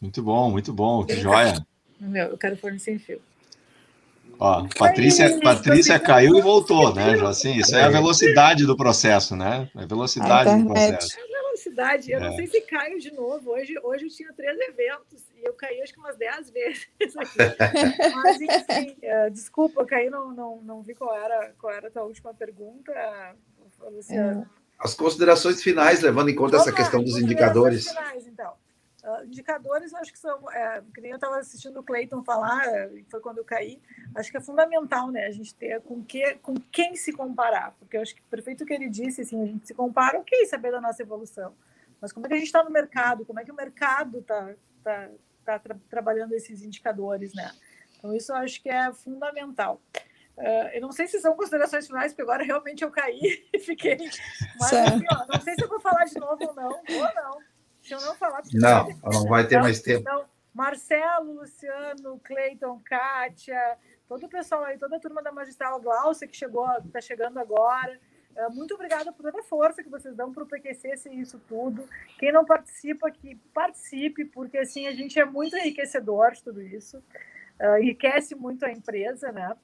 Muito 0.00 0.22
bom, 0.22 0.48
muito 0.48 0.72
bom. 0.72 1.04
Que 1.04 1.16
joia. 1.16 1.54
Meu, 1.98 2.28
eu 2.28 2.38
quero 2.38 2.56
forno 2.56 2.78
sem 2.78 3.00
fio. 3.00 3.20
Ó, 4.38 4.64
Patrícia, 4.78 5.40
Patrícia 5.40 5.98
caiu 5.98 6.36
e 6.36 6.40
voltou, 6.40 6.94
né? 6.94 7.16
Já 7.16 7.30
assim, 7.30 7.56
isso 7.56 7.74
é 7.74 7.82
a 7.82 7.88
velocidade 7.88 8.64
do 8.64 8.76
processo, 8.76 9.34
né? 9.34 9.68
A 9.74 9.84
velocidade 9.86 10.56
do 10.56 10.66
processo 10.68 11.16
velocidade. 11.62 12.10
Eu 12.10 12.18
é. 12.18 12.22
não 12.22 12.36
sei 12.36 12.46
se 12.46 12.60
caio 12.62 12.98
de 12.98 13.12
novo. 13.12 13.50
Hoje, 13.50 13.74
hoje 13.82 14.06
eu 14.06 14.10
tinha 14.10 14.32
três 14.32 14.58
eventos 14.60 15.22
eu 15.42 15.54
caí 15.54 15.80
acho 15.82 15.92
que 15.92 15.98
umas 15.98 16.16
dez 16.16 16.50
vezes 16.50 16.88
aqui. 17.16 17.38
Mas, 18.14 18.40
enfim, 18.40 18.96
uh, 19.02 19.30
desculpa, 19.30 19.82
eu 19.82 19.86
caí, 19.86 20.10
não, 20.10 20.32
não, 20.32 20.62
não 20.62 20.82
vi 20.82 20.94
qual 20.94 21.14
era, 21.14 21.52
qual 21.58 21.72
era 21.72 21.88
a 21.88 21.90
tua 21.90 22.02
última 22.04 22.32
pergunta, 22.34 22.92
Luciano. 23.90 24.48
As 24.78 24.94
considerações 24.94 25.62
finais, 25.62 26.00
levando 26.00 26.28
em 26.28 26.34
conta 26.34 26.56
Vamos 26.56 26.66
essa 26.66 26.76
questão 26.76 27.02
dos 27.02 27.16
indicadores. 27.16 27.88
Finais, 27.88 28.26
então. 28.26 28.52
Uh, 29.04 29.24
indicadores, 29.24 29.92
acho 29.94 30.12
que 30.12 30.18
são, 30.18 30.48
é, 30.52 30.80
que 30.94 31.00
nem 31.00 31.10
eu 31.10 31.16
estava 31.16 31.36
assistindo 31.38 31.80
o 31.80 31.82
Cleiton 31.82 32.22
falar, 32.22 32.62
foi 33.10 33.20
quando 33.20 33.38
eu 33.38 33.44
caí, 33.44 33.80
acho 34.14 34.30
que 34.30 34.36
é 34.36 34.40
fundamental, 34.40 35.10
né, 35.10 35.26
a 35.26 35.30
gente 35.32 35.52
ter 35.56 35.80
com, 35.80 36.04
que, 36.04 36.34
com 36.36 36.54
quem 36.70 36.94
se 36.94 37.12
comparar, 37.12 37.74
porque 37.80 37.96
eu 37.96 38.02
acho 38.02 38.14
que 38.14 38.22
perfeito 38.22 38.62
o 38.62 38.66
que 38.66 38.72
ele 38.72 38.88
disse, 38.88 39.22
assim, 39.22 39.42
a 39.42 39.46
gente 39.46 39.66
se 39.66 39.74
compara, 39.74 40.20
ok, 40.20 40.46
saber 40.46 40.70
da 40.70 40.80
nossa 40.80 41.02
evolução, 41.02 41.52
mas 42.00 42.12
como 42.12 42.26
é 42.26 42.28
que 42.28 42.34
a 42.34 42.38
gente 42.38 42.46
está 42.46 42.62
no 42.62 42.70
mercado, 42.70 43.24
como 43.24 43.40
é 43.40 43.44
que 43.44 43.50
o 43.50 43.56
mercado 43.56 44.20
está 44.20 44.54
tá, 44.84 45.08
tá 45.44 45.58
tra 45.58 45.76
trabalhando 45.88 46.32
esses 46.34 46.62
indicadores, 46.62 47.34
né, 47.34 47.52
então 47.96 48.14
isso 48.14 48.32
eu 48.32 48.36
acho 48.36 48.62
que 48.62 48.68
é 48.68 48.92
fundamental. 48.92 49.80
Uh, 50.36 50.68
eu 50.72 50.80
não 50.80 50.92
sei 50.92 51.06
se 51.06 51.20
são 51.20 51.36
considerações 51.36 51.86
finais, 51.86 52.12
porque 52.12 52.22
agora 52.22 52.42
realmente 52.42 52.82
eu 52.82 52.90
caí 52.90 53.46
e 53.52 53.58
fiquei. 53.58 53.98
Mas 54.58 54.72
assim, 54.72 55.04
ó, 55.12 55.26
não 55.32 55.40
sei 55.40 55.54
se 55.54 55.62
eu 55.62 55.68
vou 55.68 55.78
falar 55.78 56.04
de 56.04 56.18
novo 56.18 56.42
ou 56.42 56.54
não. 56.54 56.70
Ou 56.70 57.14
não. 57.14 57.38
Se 57.82 57.92
eu 57.92 58.00
não 58.00 58.14
falar. 58.14 58.42
Não, 58.52 58.88
não 59.04 59.26
vai 59.26 59.46
ter 59.46 59.60
mais 59.60 59.80
tempo. 59.82 60.00
Então, 60.00 60.24
Marcelo, 60.54 61.32
Luciano, 61.32 62.20
Cleiton, 62.24 62.80
Kátia, 62.84 63.78
todo 64.08 64.24
o 64.24 64.28
pessoal 64.28 64.64
aí, 64.64 64.78
toda 64.78 64.96
a 64.96 65.00
turma 65.00 65.22
da 65.22 65.32
Magistral 65.32 65.80
Glaucia 65.80 66.26
que 66.26 66.36
chegou, 66.36 66.68
está 66.78 67.00
chegando 67.00 67.38
agora. 67.38 67.98
Eh, 68.36 68.48
muito 68.50 68.74
obrigada 68.74 69.12
por 69.12 69.22
toda 69.22 69.40
a 69.40 69.44
força 69.44 69.82
que 69.82 69.88
vocês 69.88 70.14
dão 70.14 70.32
para 70.32 70.42
o 70.42 70.46
PQC 70.46 70.96
ser 70.96 71.12
isso 71.12 71.40
tudo. 71.48 71.88
Quem 72.18 72.32
não 72.32 72.44
participa, 72.44 73.10
que 73.10 73.36
participe, 73.52 74.24
porque 74.24 74.58
assim 74.58 74.86
a 74.86 74.92
gente 74.92 75.18
é 75.18 75.24
muito 75.24 75.56
enriquecedor 75.56 76.32
de 76.32 76.42
tudo 76.42 76.62
isso. 76.62 76.98
Uh, 77.60 77.78
enriquece 77.78 78.34
muito 78.34 78.64
a 78.64 78.72
empresa, 78.72 79.30
né? 79.30 79.56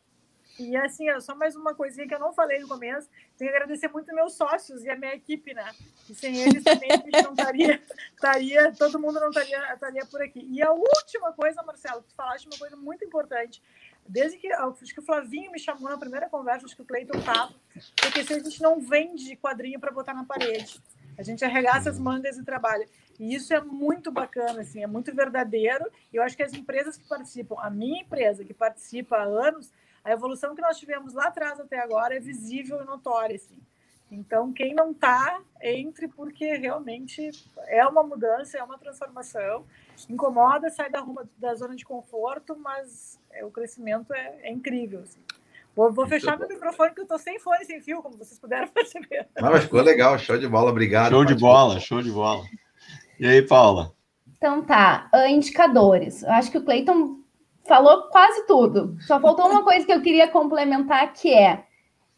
E 0.58 0.76
assim, 0.76 1.06
só 1.20 1.36
mais 1.36 1.54
uma 1.54 1.72
coisinha 1.72 2.06
que 2.06 2.12
eu 2.12 2.18
não 2.18 2.32
falei 2.32 2.58
no 2.58 2.66
começo, 2.66 3.08
tenho 3.36 3.50
que 3.50 3.56
agradecer 3.56 3.86
muito 3.88 4.12
meus 4.12 4.34
sócios 4.34 4.82
e 4.82 4.90
a 4.90 4.96
minha 4.96 5.14
equipe, 5.14 5.54
né? 5.54 5.72
E 6.10 6.14
sem 6.14 6.36
eles 6.36 6.64
também 6.64 6.90
a 6.90 6.96
gente 6.96 7.22
não 7.22 7.30
estaria, 7.30 7.80
estaria 8.12 8.72
todo 8.72 8.98
mundo 8.98 9.20
não 9.20 9.28
estaria, 9.28 9.72
estaria 9.72 10.06
por 10.06 10.20
aqui. 10.20 10.44
E 10.50 10.60
a 10.60 10.72
última 10.72 11.32
coisa, 11.32 11.62
Marcelo, 11.62 12.02
tu 12.02 12.12
falaste 12.14 12.46
uma 12.46 12.58
coisa 12.58 12.76
muito 12.76 13.04
importante. 13.04 13.62
Desde 14.08 14.38
que 14.38 14.50
acho 14.50 14.94
que 14.94 15.00
o 15.00 15.02
Flavinho 15.02 15.52
me 15.52 15.58
chamou 15.58 15.90
na 15.90 15.98
primeira 15.98 16.28
conversa, 16.30 16.64
acho 16.64 16.74
que 16.74 16.80
o 16.80 16.84
Cleiton 16.86 17.18
estava, 17.18 17.52
porque 18.00 18.24
se 18.24 18.32
a 18.32 18.38
gente 18.38 18.62
não 18.62 18.80
vende 18.80 19.36
quadrinho 19.36 19.78
para 19.78 19.90
botar 19.90 20.14
na 20.14 20.24
parede, 20.24 20.80
a 21.18 21.22
gente 21.22 21.44
arregaça 21.44 21.90
as 21.90 21.98
mangas 21.98 22.38
e 22.38 22.44
trabalha. 22.44 22.88
E 23.20 23.34
isso 23.34 23.52
é 23.52 23.60
muito 23.60 24.10
bacana, 24.10 24.60
assim, 24.60 24.82
é 24.82 24.86
muito 24.86 25.14
verdadeiro. 25.14 25.90
E 26.12 26.16
eu 26.16 26.22
acho 26.22 26.36
que 26.36 26.42
as 26.42 26.54
empresas 26.54 26.96
que 26.96 27.06
participam, 27.06 27.56
a 27.58 27.68
minha 27.68 28.00
empresa 28.00 28.44
que 28.44 28.54
participa 28.54 29.16
há 29.16 29.24
anos, 29.24 29.72
a 30.02 30.12
evolução 30.12 30.54
que 30.54 30.62
nós 30.62 30.78
tivemos 30.78 31.12
lá 31.12 31.26
atrás 31.26 31.60
até 31.60 31.78
agora 31.78 32.16
é 32.16 32.20
visível 32.20 32.80
e 32.80 32.84
notória, 32.84 33.36
assim. 33.36 33.58
Então, 34.10 34.52
quem 34.52 34.74
não 34.74 34.92
está, 34.92 35.40
entre, 35.62 36.08
porque 36.08 36.56
realmente 36.56 37.30
é 37.66 37.86
uma 37.86 38.02
mudança, 38.02 38.56
é 38.56 38.62
uma 38.62 38.78
transformação. 38.78 39.64
Incomoda, 40.08 40.70
sai 40.70 40.90
da, 40.90 41.04
da 41.36 41.54
zona 41.54 41.76
de 41.76 41.84
conforto, 41.84 42.56
mas 42.58 43.20
é, 43.30 43.44
o 43.44 43.50
crescimento 43.50 44.12
é, 44.14 44.38
é 44.42 44.50
incrível. 44.50 45.00
Assim. 45.00 45.20
Vou, 45.76 45.92
vou 45.92 46.06
fechar 46.06 46.38
meu 46.38 46.48
microfone, 46.48 46.88
porque 46.88 47.02
eu 47.02 47.04
estou 47.04 47.18
sem 47.18 47.38
fone, 47.38 47.64
sem 47.64 47.80
fio, 47.82 48.02
como 48.02 48.16
vocês 48.16 48.38
puderam 48.38 48.68
perceber. 48.72 49.28
Não, 49.38 49.50
mas 49.50 49.64
ficou 49.64 49.82
legal, 49.82 50.18
show 50.18 50.38
de 50.38 50.48
bola, 50.48 50.70
obrigado. 50.70 51.10
Show 51.10 51.24
de 51.24 51.34
bola, 51.34 51.78
show 51.78 52.02
de 52.02 52.10
bola. 52.10 52.44
E 53.20 53.26
aí, 53.26 53.42
Paula? 53.42 53.92
Então 54.38 54.62
tá, 54.64 55.10
uh, 55.14 55.26
indicadores. 55.26 56.22
Eu 56.22 56.30
acho 56.30 56.50
que 56.50 56.58
o 56.58 56.64
Cleiton 56.64 57.18
falou 57.66 58.04
quase 58.04 58.46
tudo. 58.46 58.96
Só 59.00 59.20
faltou 59.20 59.48
uma 59.48 59.62
coisa 59.62 59.84
que 59.84 59.92
eu 59.92 60.00
queria 60.00 60.28
complementar, 60.28 61.12
que 61.12 61.34
é 61.34 61.64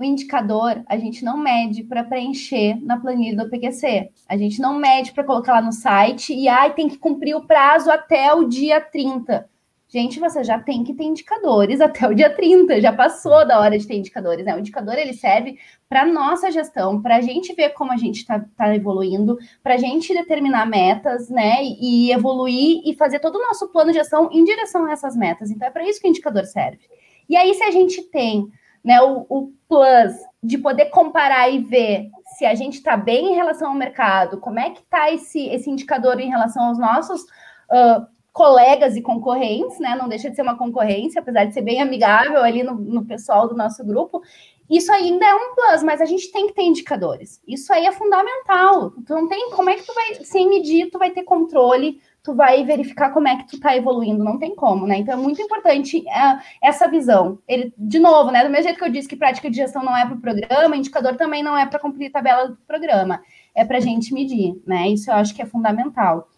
o 0.01 0.05
indicador 0.05 0.83
a 0.87 0.97
gente 0.97 1.23
não 1.23 1.37
mede 1.37 1.85
para 1.85 2.03
preencher 2.03 2.83
na 2.83 2.99
planilha 2.99 3.45
do 3.45 3.51
PQC. 3.51 4.09
A 4.27 4.37
gente 4.37 4.59
não 4.59 4.79
mede 4.79 5.13
para 5.13 5.23
colocar 5.23 5.53
lá 5.53 5.61
no 5.61 5.73
site 5.73 6.35
e 6.35 6.49
ai, 6.49 6.73
tem 6.73 6.89
que 6.89 6.97
cumprir 6.97 7.37
o 7.37 7.47
prazo 7.47 7.91
até 7.91 8.33
o 8.33 8.45
dia 8.45 8.81
30. 8.81 9.47
Gente, 9.89 10.19
você 10.19 10.43
já 10.43 10.59
tem 10.59 10.85
que 10.85 10.95
ter 10.95 11.05
indicadores 11.05 11.81
até 11.83 12.09
o 12.09 12.15
dia 12.15 12.35
30, 12.35 12.81
já 12.81 12.95
passou 12.95 13.47
da 13.47 13.61
hora 13.61 13.79
de 13.79 13.87
ter 13.87 13.97
indicadores, 13.97 14.43
né? 14.43 14.57
O 14.57 14.59
indicador 14.59 14.95
ele 14.95 15.13
serve 15.13 15.59
para 15.87 16.07
nossa 16.07 16.51
gestão, 16.51 17.03
para 17.03 17.17
a 17.17 17.21
gente 17.21 17.53
ver 17.55 17.71
como 17.71 17.93
a 17.93 17.97
gente 17.99 18.21
está 18.21 18.43
tá 18.57 18.75
evoluindo, 18.75 19.37
para 19.63 19.75
a 19.75 19.79
gente 19.79 20.15
determinar 20.15 20.65
metas, 20.65 21.29
né? 21.29 21.63
E 21.63 22.11
evoluir 22.11 22.81
e 22.87 22.95
fazer 22.95 23.19
todo 23.19 23.37
o 23.37 23.43
nosso 23.43 23.69
plano 23.69 23.93
de 23.93 23.99
gestão 23.99 24.31
em 24.33 24.45
direção 24.45 24.87
a 24.87 24.93
essas 24.93 25.15
metas. 25.15 25.51
Então, 25.51 25.69
é 25.69 25.71
para 25.71 25.87
isso 25.87 26.01
que 26.01 26.07
o 26.07 26.11
indicador 26.11 26.47
serve. 26.47 26.89
E 27.29 27.37
aí, 27.37 27.53
se 27.53 27.65
a 27.65 27.71
gente 27.71 28.01
tem 28.01 28.49
né, 28.85 29.01
o, 29.03 29.27
o 29.29 29.53
plus 29.69 30.15
de 30.43 30.59
poder 30.59 30.87
comparar 30.87 31.51
e 31.51 31.59
ver 31.59 32.11
se 32.37 32.45
a 32.45 32.55
gente 32.55 32.75
está 32.75 32.97
bem 32.97 33.33
em 33.33 33.35
relação 33.35 33.69
ao 33.69 33.75
mercado, 33.75 34.39
como 34.39 34.59
é 34.59 34.71
que 34.71 34.81
está 34.81 35.11
esse, 35.11 35.49
esse 35.49 35.71
indicador 35.71 36.19
em 36.19 36.31
relação 36.31 36.69
aos 36.69 36.79
nossos. 36.79 37.23
Uh, 37.23 38.07
colegas 38.33 38.97
e 38.97 39.03
concorrentes, 39.03 39.79
né? 39.81 39.97
Não 39.97 40.09
deixa 40.09 40.31
de 40.31 40.37
ser 40.37 40.43
uma 40.43 40.57
concorrência, 40.57 41.21
apesar 41.21 41.45
de 41.45 41.53
ser 41.53 41.63
bem 41.63 41.83
amigável 41.83 42.43
ali 42.43 42.63
no, 42.63 42.75
no 42.75 43.05
pessoal 43.05 43.49
do 43.49 43.57
nosso 43.57 43.85
grupo. 43.85 44.23
Isso 44.71 44.93
ainda 44.93 45.27
é 45.27 45.35
um 45.35 45.55
plus, 45.55 45.83
mas 45.83 46.01
a 46.01 46.05
gente 46.05 46.31
tem 46.31 46.47
que 46.47 46.55
ter 46.55 46.63
indicadores. 46.63 47.43
Isso 47.47 47.73
aí 47.73 47.87
é 47.87 47.93
fundamental. 47.93 48.93
Tu 49.05 49.13
não 49.13 49.29
tem 49.29 49.51
como 49.51 49.69
é 49.69 49.75
que 49.75 49.85
tu 49.85 49.93
vai, 49.93 50.15
sem 50.25 50.49
medir, 50.49 50.91
tu 50.91 50.99
vai 50.99 51.11
ter 51.11 51.25
controle, 51.25 52.01
tu 52.23 52.35
vai 52.35 52.65
verificar 52.65 53.11
como 53.11 53.29
é 53.29 53.37
que 53.37 53.47
tu 53.47 53.59
tá 53.59 53.77
evoluindo, 53.77 54.23
não 54.23 54.39
tem 54.39 54.55
como, 54.55 54.87
né? 54.87 54.99
Então 54.99 55.15
é 55.15 55.17
muito 55.17 55.41
importante 55.41 56.07
é, 56.09 56.39
essa 56.63 56.89
visão. 56.89 57.39
Ele, 57.49 57.73
de 57.77 57.99
novo, 57.99 58.31
né? 58.31 58.45
Do 58.45 58.51
mesmo 58.51 58.65
jeito 58.65 58.79
que 58.79 58.85
eu 58.85 58.93
disse 58.93 59.09
que 59.09 59.17
prática 59.17 59.51
de 59.51 59.57
gestão 59.57 59.83
não 59.83 59.97
é 59.97 60.05
para 60.05 60.15
o 60.15 60.21
programa, 60.21 60.77
indicador 60.77 61.17
também 61.17 61.43
não 61.43 61.57
é 61.57 61.67
para 61.67 61.79
cumprir 61.79 62.11
tabela 62.11 62.49
do 62.49 62.57
programa, 62.67 63.23
é 63.55 63.65
para 63.65 63.79
a 63.79 63.81
gente 63.81 64.13
medir, 64.13 64.61
né? 64.67 64.89
Isso 64.89 65.11
eu 65.11 65.15
acho 65.15 65.35
que 65.35 65.43
é 65.43 65.47
fundamental. 65.47 66.29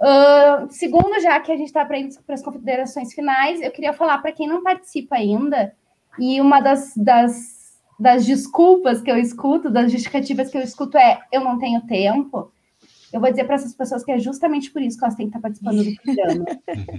Uh, 0.00 0.66
segundo, 0.70 1.20
já 1.20 1.38
que 1.40 1.52
a 1.52 1.56
gente 1.56 1.66
está 1.66 1.84
para 1.84 1.98
as 2.34 2.42
considerações 2.42 3.12
finais, 3.12 3.60
eu 3.60 3.70
queria 3.70 3.92
falar 3.92 4.16
para 4.18 4.32
quem 4.32 4.48
não 4.48 4.62
participa 4.62 5.16
ainda, 5.16 5.74
e 6.18 6.40
uma 6.40 6.60
das, 6.60 6.94
das, 6.96 7.78
das 7.98 8.24
desculpas 8.24 9.02
que 9.02 9.10
eu 9.10 9.18
escuto, 9.18 9.70
das 9.70 9.92
justificativas 9.92 10.50
que 10.50 10.56
eu 10.56 10.62
escuto 10.62 10.96
é 10.96 11.20
eu 11.30 11.42
não 11.42 11.58
tenho 11.58 11.82
tempo. 11.82 12.50
Eu 13.12 13.20
vou 13.20 13.30
dizer 13.30 13.44
para 13.44 13.56
essas 13.56 13.74
pessoas 13.74 14.04
que 14.04 14.12
é 14.12 14.18
justamente 14.18 14.70
por 14.70 14.80
isso 14.80 14.98
que 14.98 15.04
elas 15.04 15.16
têm 15.16 15.26
que 15.26 15.36
estar 15.36 15.40
participando 15.40 15.84
do 15.84 15.94
programa. 16.02 16.44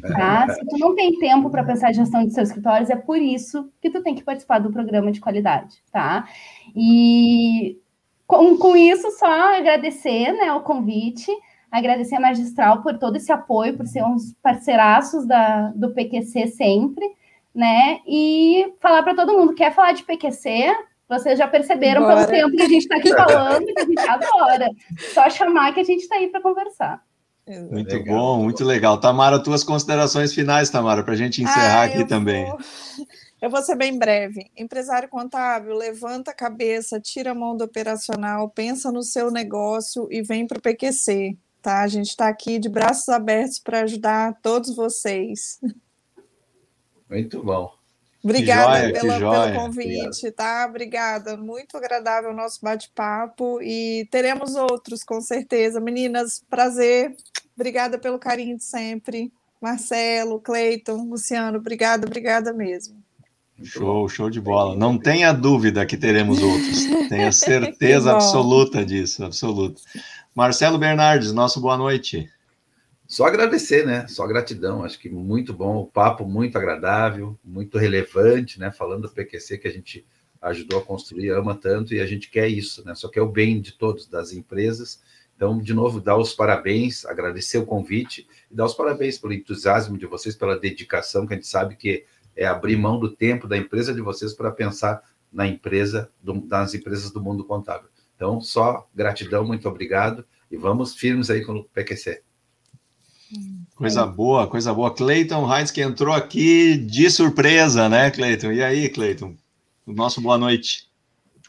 Tá? 0.12 0.50
Se 0.50 0.66
tu 0.66 0.78
não 0.78 0.96
tem 0.96 1.18
tempo 1.20 1.50
para 1.50 1.64
pensar 1.64 1.92
em 1.92 1.94
gestão 1.94 2.26
de 2.26 2.34
seus 2.34 2.50
escritórios, 2.50 2.90
é 2.90 2.96
por 2.96 3.18
isso 3.18 3.72
que 3.82 3.90
tu 3.90 4.02
tem 4.04 4.14
que 4.14 4.24
participar 4.24 4.60
do 4.60 4.72
programa 4.72 5.12
de 5.12 5.22
qualidade, 5.22 5.78
tá? 5.92 6.28
E 6.76 7.80
com, 8.28 8.58
com 8.58 8.76
isso, 8.76 9.10
só 9.12 9.56
agradecer 9.56 10.34
né, 10.34 10.52
o 10.54 10.62
convite 10.62 11.32
agradecer 11.72 12.16
a 12.16 12.20
Magistral 12.20 12.82
por 12.82 13.00
todo 13.00 13.16
esse 13.16 13.32
apoio, 13.32 13.78
por 13.78 13.88
ser 13.88 14.04
uns 14.04 14.34
parceiraços 14.44 15.26
da, 15.26 15.70
do 15.70 15.94
PQC 15.94 16.48
sempre, 16.48 17.10
né? 17.56 18.02
E 18.06 18.74
falar 18.82 19.02
para 19.04 19.16
todo 19.16 19.34
mundo, 19.34 19.56
quer 19.56 19.74
falar 19.74 19.94
de 19.94 20.04
PQC? 20.04 20.76
Vocês 21.12 21.38
já 21.38 21.48
perceberam 21.48 22.02
Bora. 22.02 22.26
pelo 22.26 22.28
tempo 22.28 22.56
que 22.56 22.64
a 22.64 22.70
gente 22.70 22.84
está 22.84 22.96
aqui 22.96 23.10
falando, 23.14 23.66
que 23.66 23.80
a 23.80 23.86
gente 23.86 24.00
adora. 24.00 24.70
Só 25.14 25.30
chamar 25.30 25.74
que 25.74 25.82
a 25.82 25.84
gente 25.84 26.02
está 26.02 26.16
aí 26.16 26.30
para 26.30 26.42
conversar. 26.42 27.04
Muito 27.48 27.94
legal. 27.94 28.18
bom, 28.18 28.44
muito 28.44 28.64
legal. 28.64 29.00
Tamara, 29.00 29.42
tuas 29.44 29.64
considerações 29.64 30.34
finais, 30.34 30.70
Tamara, 30.70 31.04
para 31.04 31.14
a 31.14 31.18
gente 31.18 31.44
encerrar 31.44 31.82
ah, 31.82 31.86
aqui 31.86 32.06
também. 32.06 32.46
Vou... 32.46 32.58
Eu 33.42 33.50
vou 33.50 33.62
ser 33.64 33.76
bem 33.76 33.98
breve. 33.98 34.52
Empresário 34.56 35.10
contábil, 35.10 35.76
levanta 35.76 36.30
a 36.30 36.34
cabeça, 36.34 37.00
tira 37.00 37.32
a 37.32 37.36
mão 37.36 37.58
do 37.58 37.64
operacional, 37.64 38.48
pensa 38.50 38.92
no 38.92 39.02
seu 39.02 39.32
negócio 39.32 40.08
e 40.12 40.22
vem 40.22 40.46
para 40.46 40.60
o 40.60 40.62
PQC 40.62 41.36
tá? 41.62 41.82
A 41.82 41.88
gente 41.88 42.10
está 42.10 42.28
aqui 42.28 42.58
de 42.60 42.68
braços 42.68 43.08
abertos 43.10 43.60
para 43.60 43.82
ajudar 43.82 44.40
todos 44.42 44.76
vocês. 44.76 45.60
Muito 47.10 47.44
bom. 47.44 47.81
Obrigada 48.24 48.80
joia, 48.80 48.94
pela, 48.94 49.20
pelo 49.20 49.60
convite, 49.60 50.28
Obrigado. 50.28 50.34
tá? 50.34 50.66
Obrigada. 50.70 51.38
Muito 51.38 51.76
agradável 51.76 52.32
o 52.32 52.36
nosso 52.36 52.60
bate-papo 52.62 53.60
e 53.62 54.08
teremos 54.12 54.56
outros, 54.56 55.04
com 55.04 55.20
certeza. 55.22 55.80
Meninas, 55.80 56.44
prazer. 56.50 57.16
Obrigada 57.56 57.98
pelo 57.98 58.20
carinho 58.20 58.58
de 58.58 58.64
sempre. 58.64 59.32
Marcelo, 59.60 60.40
Cleiton, 60.40 61.04
Luciano, 61.04 61.60
obrigada, 61.60 62.08
obrigada 62.08 62.52
mesmo. 62.52 62.96
Show, 63.64 64.10
show 64.10 64.30
de 64.30 64.42
bola. 64.42 64.76
Não 64.76 64.98
tenha 64.98 65.32
dúvida 65.32 65.86
que 65.86 65.96
teremos 65.96 66.42
outros. 66.42 66.86
Tenha 67.10 67.32
certeza 67.32 68.14
absoluta 68.14 68.84
disso, 68.84 69.24
absoluta. 69.24 69.80
Marcelo 70.34 70.80
Bernardes, 70.80 71.32
nosso 71.32 71.62
boa 71.62 71.78
noite. 71.78 72.28
Só 73.12 73.26
agradecer, 73.26 73.86
né? 73.86 74.08
Só 74.08 74.26
gratidão. 74.26 74.86
Acho 74.86 74.98
que 74.98 75.10
muito 75.10 75.54
bom, 75.54 75.82
o 75.82 75.86
papo 75.86 76.26
muito 76.26 76.58
agradável, 76.58 77.38
muito 77.44 77.78
relevante, 77.78 78.58
né? 78.58 78.72
Falando 78.72 79.02
do 79.02 79.10
PQC 79.10 79.58
que 79.58 79.68
a 79.68 79.72
gente 79.72 80.08
ajudou 80.42 80.80
a 80.80 80.82
construir, 80.82 81.30
ama 81.32 81.54
tanto 81.54 81.94
e 81.94 82.00
a 82.00 82.06
gente 82.06 82.30
quer 82.30 82.48
isso, 82.48 82.86
né? 82.86 82.96
Só 82.96 83.10
quer 83.10 83.22
o 83.22 83.28
bem 83.28 83.60
de 83.60 83.74
todos, 83.74 84.08
das 84.08 84.32
empresas. 84.32 85.02
Então, 85.36 85.60
de 85.60 85.74
novo, 85.74 86.00
dar 86.00 86.16
os 86.16 86.34
parabéns, 86.34 87.06
agradecer 87.06 87.58
o 87.58 87.66
convite 87.66 88.26
e 88.50 88.56
dar 88.56 88.64
os 88.64 88.74
parabéns 88.74 89.18
pelo 89.18 89.34
entusiasmo 89.34 89.98
de 89.98 90.06
vocês, 90.06 90.34
pela 90.34 90.58
dedicação, 90.58 91.28
que 91.28 91.34
a 91.34 91.36
gente 91.36 91.48
sabe 91.48 91.76
que 91.76 92.06
é 92.34 92.46
abrir 92.46 92.78
mão 92.78 92.98
do 92.98 93.14
tempo 93.14 93.46
da 93.46 93.58
empresa 93.58 93.94
de 93.94 94.00
vocês 94.00 94.34
para 94.34 94.52
pensar 94.52 95.04
na 95.30 95.46
empresa, 95.46 96.10
do, 96.24 96.34
nas 96.48 96.74
empresas 96.74 97.12
do 97.12 97.22
mundo 97.22 97.44
contábil. 97.44 97.90
Então, 98.16 98.40
só 98.40 98.88
gratidão, 98.96 99.46
muito 99.46 99.68
obrigado 99.68 100.24
e 100.50 100.56
vamos 100.56 100.96
firmes 100.96 101.30
aí 101.30 101.44
com 101.44 101.58
o 101.58 101.66
PQC. 101.66 102.24
Coisa 103.76 104.06
boa, 104.06 104.48
coisa 104.48 104.74
boa. 104.74 104.94
Cleiton 104.94 105.52
Heinz 105.52 105.72
que 105.72 105.82
entrou 105.82 106.14
aqui 106.14 106.78
de 106.78 107.10
surpresa, 107.10 107.90
né, 107.90 108.12
Cleiton? 108.12 108.52
E 108.52 108.64
aí, 108.64 108.90
Cleiton? 108.90 109.36
O 109.86 109.92
nosso 109.92 110.22
boa 110.22 110.38
noite. 110.38 110.92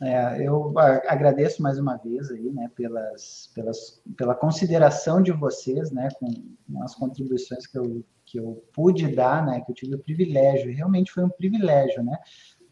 É, 0.01 0.47
eu 0.47 0.73
agradeço 1.07 1.63
mais 1.63 1.79
uma 1.79 1.97
vez 1.97 2.31
aí, 2.31 2.51
né, 2.51 2.69
pelas, 2.75 3.51
pelas, 3.55 4.03
pela 4.17 4.35
consideração 4.35 5.23
de 5.23 5.31
vocês, 5.31 5.93
né, 5.93 6.09
com 6.19 6.83
as 6.83 6.95
contribuições 6.95 7.69
que 7.69 7.79
eu, 7.79 8.05
que 8.25 8.41
eu 8.41 8.65
pude 8.73 9.15
dar, 9.15 9.47
né, 9.47 9.61
que 9.61 9.71
eu 9.71 9.75
tive 9.77 9.95
o 9.95 10.03
privilégio, 10.03 10.75
realmente 10.75 11.13
foi 11.13 11.23
um 11.23 11.29
privilégio, 11.29 12.03
né, 12.03 12.19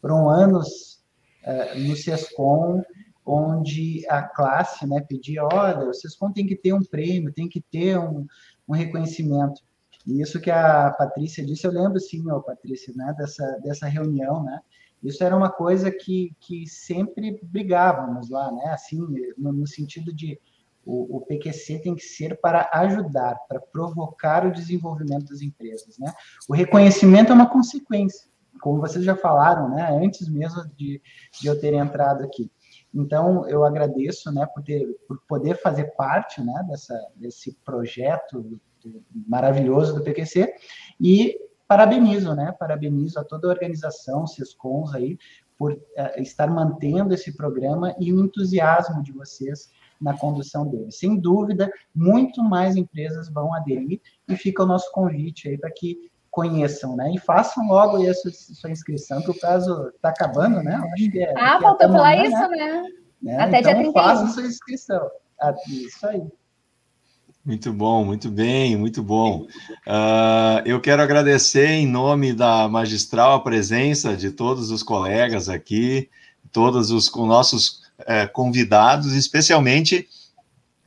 foram 0.01 0.29
anos 0.29 1.05
uh, 1.45 1.79
no 1.79 1.95
SESCOM, 1.95 2.83
onde 3.25 4.05
a 4.09 4.23
classe 4.23 4.85
né, 4.87 5.01
pedia, 5.01 5.45
olha, 5.45 5.85
vocês 5.85 6.17
têm 6.35 6.47
que 6.47 6.57
ter 6.57 6.73
um 6.73 6.83
prêmio, 6.83 7.33
tem 7.33 7.49
que 7.49 7.61
ter 7.61 7.97
um, 7.97 8.27
um 8.71 8.75
reconhecimento. 8.75 9.61
E 10.07 10.23
isso 10.23 10.41
que 10.41 10.51
a 10.51 10.91
Patrícia 10.93 11.45
disse, 11.45 11.67
eu 11.67 11.73
lembro 11.73 11.99
sim, 12.01 12.23
ó, 12.31 12.41
Patrícia, 12.41 12.93
né, 12.97 13.15
dessa, 13.19 13.45
dessa 13.63 13.87
reunião, 13.87 14.43
né, 14.43 14.61
isso 15.03 15.25
era 15.25 15.37
uma 15.37 15.51
coisa 15.51 15.91
que, 15.91 16.35
que 16.41 16.67
sempre 16.67 17.41
brigávamos 17.43 18.31
lá, 18.31 18.51
né, 18.53 18.71
assim, 18.73 18.99
no, 19.37 19.53
no 19.53 19.67
sentido 19.67 20.15
de 20.15 20.41
o, 20.87 21.19
o, 21.19 21.21
PQC 21.21 21.81
tem 21.81 21.95
que 21.95 22.03
ser 22.03 22.41
para 22.41 22.71
ajudar, 22.73 23.37
para 23.47 23.61
provocar 23.61 24.47
o 24.47 24.53
desenvolvimento 24.53 25.27
das 25.27 25.43
empresas, 25.43 25.99
né, 25.99 26.13
o 26.49 26.55
reconhecimento 26.55 27.33
é 27.33 27.35
uma 27.35 27.51
consequência, 27.51 28.31
como 28.63 28.81
vocês 28.81 29.05
já 29.05 29.17
falaram, 29.17 29.69
né, 29.69 29.99
antes 30.03 30.29
mesmo 30.29 30.65
de, 30.77 31.03
de 31.41 31.47
eu 31.47 31.61
ter 31.61 31.75
entrado 31.75 32.25
aqui. 32.25 32.51
Então, 32.93 33.49
eu 33.49 33.65
agradeço 33.65 34.33
né, 34.33 34.47
por, 34.47 34.63
ter, 34.63 34.87
por 35.07 35.21
poder 35.29 35.57
fazer 35.61 35.95
parte 35.97 36.43
né, 36.43 36.65
dessa, 36.69 36.95
desse 37.17 37.55
projeto 37.65 38.61
maravilhoso 39.29 39.95
do 39.95 40.03
PQC 40.03 40.53
e 41.01 41.39
parabenizo, 41.69 42.35
né? 42.35 42.53
Parabenizo 42.59 43.21
a 43.21 43.25
toda 43.25 43.47
a 43.47 43.51
organização, 43.51 44.27
Sescons 44.27 44.93
aí, 44.95 45.17
por 45.57 45.73
uh, 45.73 46.21
estar 46.21 46.49
mantendo 46.49 47.15
esse 47.15 47.37
programa 47.37 47.95
e 48.01 48.13
o 48.13 48.25
entusiasmo 48.25 49.03
de 49.03 49.13
vocês 49.13 49.71
na 50.01 50.17
condução 50.17 50.67
dele. 50.67 50.91
Sem 50.91 51.21
dúvida, 51.21 51.71
muito 51.95 52.43
mais 52.43 52.75
empresas 52.75 53.31
vão 53.31 53.55
aderir 53.55 54.01
e 54.27 54.37
fica 54.37 54.63
o 54.63 54.67
nosso 54.67 54.91
convite 54.91 55.49
aí 55.49 55.59
para 55.59 55.71
que 55.71 56.11
conheçam, 56.31 56.97
né? 56.97 57.13
E 57.15 57.19
façam 57.19 57.67
logo 57.67 57.97
aí 57.97 58.09
a 58.09 58.15
sua, 58.15 58.31
sua 58.33 58.71
inscrição, 58.71 59.21
que 59.21 59.31
o 59.31 59.39
prazo 59.39 59.89
está 59.95 60.11
acabando, 60.11 60.63
né? 60.63 60.81
acho 60.95 61.11
que 61.11 61.23
é, 61.23 61.35
ah, 61.37 61.59
faltou 61.61 61.89
falar 61.89 62.25
isso, 62.25 62.49
né? 62.51 62.83
né? 63.21 63.39
Até 63.39 63.61
então, 63.61 63.73
dia 63.73 63.83
31. 63.83 63.93
Faça 63.93 64.27
sua 64.29 64.47
inscrição. 64.47 65.11
Ah, 65.41 65.55
isso 65.69 66.07
aí. 66.07 66.23
Muito 67.45 67.73
bom, 67.73 68.05
muito 68.05 68.31
bem, 68.31 68.77
muito 68.77 69.03
bom. 69.03 69.47
Uh, 69.87 70.61
eu 70.67 70.79
quero 70.79 71.03
agradecer 71.03 71.69
em 71.69 71.87
nome 71.87 72.35
da 72.35 72.69
magistral 72.69 73.33
a 73.33 73.41
presença 73.41 74.15
de 74.15 74.31
todos 74.31 74.71
os 74.71 74.83
colegas 74.83 75.49
aqui, 75.49 76.11
todos 76.53 76.91
os 76.91 77.09
com 77.09 77.27
nossos 77.27 77.83
uh, 78.01 78.31
convidados, 78.33 79.15
especialmente 79.15 80.07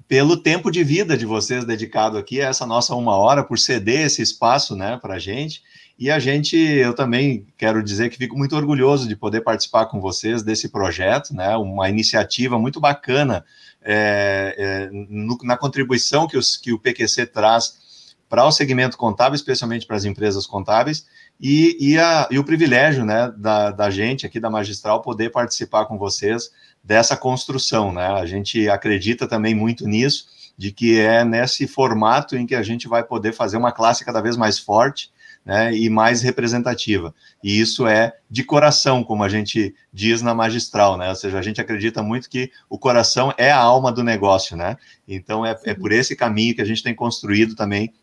pelo 0.07 0.37
tempo 0.37 0.71
de 0.71 0.83
vida 0.83 1.17
de 1.17 1.25
vocês 1.25 1.65
dedicado 1.65 2.17
aqui 2.17 2.41
a 2.41 2.49
essa 2.49 2.65
nossa 2.65 2.95
uma 2.95 3.17
hora, 3.17 3.43
por 3.43 3.57
ceder 3.57 4.05
esse 4.05 4.21
espaço 4.21 4.75
né, 4.75 4.97
para 5.01 5.15
a 5.15 5.19
gente. 5.19 5.63
E 5.97 6.09
a 6.09 6.19
gente, 6.19 6.57
eu 6.57 6.93
também 6.93 7.45
quero 7.57 7.83
dizer 7.83 8.09
que 8.09 8.17
fico 8.17 8.37
muito 8.37 8.55
orgulhoso 8.55 9.07
de 9.07 9.15
poder 9.15 9.41
participar 9.41 9.85
com 9.85 10.01
vocês 10.01 10.41
desse 10.41 10.69
projeto, 10.69 11.35
né? 11.35 11.55
Uma 11.55 11.87
iniciativa 11.87 12.57
muito 12.57 12.79
bacana 12.79 13.45
é, 13.81 14.55
é, 14.57 14.89
no, 14.91 15.37
na 15.43 15.55
contribuição 15.55 16.27
que, 16.27 16.37
os, 16.37 16.57
que 16.57 16.73
o 16.73 16.79
PQC 16.79 17.27
traz 17.27 18.15
para 18.27 18.45
o 18.45 18.51
segmento 18.51 18.97
contábil, 18.97 19.35
especialmente 19.35 19.85
para 19.85 19.95
as 19.95 20.05
empresas 20.05 20.47
contábeis, 20.47 21.05
e, 21.39 21.77
e, 21.79 21.99
a, 21.99 22.27
e 22.31 22.39
o 22.39 22.43
privilégio 22.43 23.05
né, 23.05 23.31
da, 23.37 23.69
da, 23.69 23.89
gente 23.89 24.25
aqui 24.25 24.39
da 24.39 24.49
Magistral 24.49 25.01
poder 25.01 25.29
participar 25.29 25.85
com 25.85 25.97
vocês 25.97 26.49
dessa 26.83 27.15
construção. 27.15 27.91
Né? 27.91 28.05
A 28.05 28.25
gente 28.25 28.67
acredita 28.69 29.27
também 29.27 29.55
muito 29.55 29.87
nisso, 29.87 30.25
de 30.57 30.71
que 30.71 30.99
é 30.99 31.23
nesse 31.23 31.67
formato 31.67 32.35
em 32.35 32.45
que 32.45 32.55
a 32.55 32.61
gente 32.61 32.87
vai 32.87 33.03
poder 33.03 33.33
fazer 33.33 33.57
uma 33.57 33.71
classe 33.71 34.05
cada 34.05 34.21
vez 34.21 34.37
mais 34.37 34.59
forte 34.59 35.11
né, 35.45 35.75
e 35.75 35.89
mais 35.89 36.21
representativa. 36.21 37.13
E 37.43 37.59
isso 37.59 37.87
é 37.87 38.13
de 38.29 38.43
coração, 38.43 39.03
como 39.03 39.23
a 39.23 39.29
gente 39.29 39.75
diz 39.91 40.21
na 40.21 40.33
magistral, 40.33 40.97
né? 40.97 41.09
Ou 41.09 41.15
seja, 41.15 41.37
a 41.37 41.41
gente 41.41 41.59
acredita 41.59 42.01
muito 42.01 42.29
que 42.29 42.51
o 42.69 42.77
coração 42.77 43.33
é 43.37 43.51
a 43.51 43.57
alma 43.57 43.91
do 43.91 44.03
negócio, 44.03 44.55
né? 44.55 44.77
Então 45.07 45.45
é, 45.45 45.57
é 45.65 45.73
por 45.73 45.91
esse 45.91 46.15
caminho 46.15 46.55
que 46.55 46.61
a 46.61 46.65
gente 46.65 46.83
tem 46.83 46.95
construído 46.95 47.55
também 47.55 47.93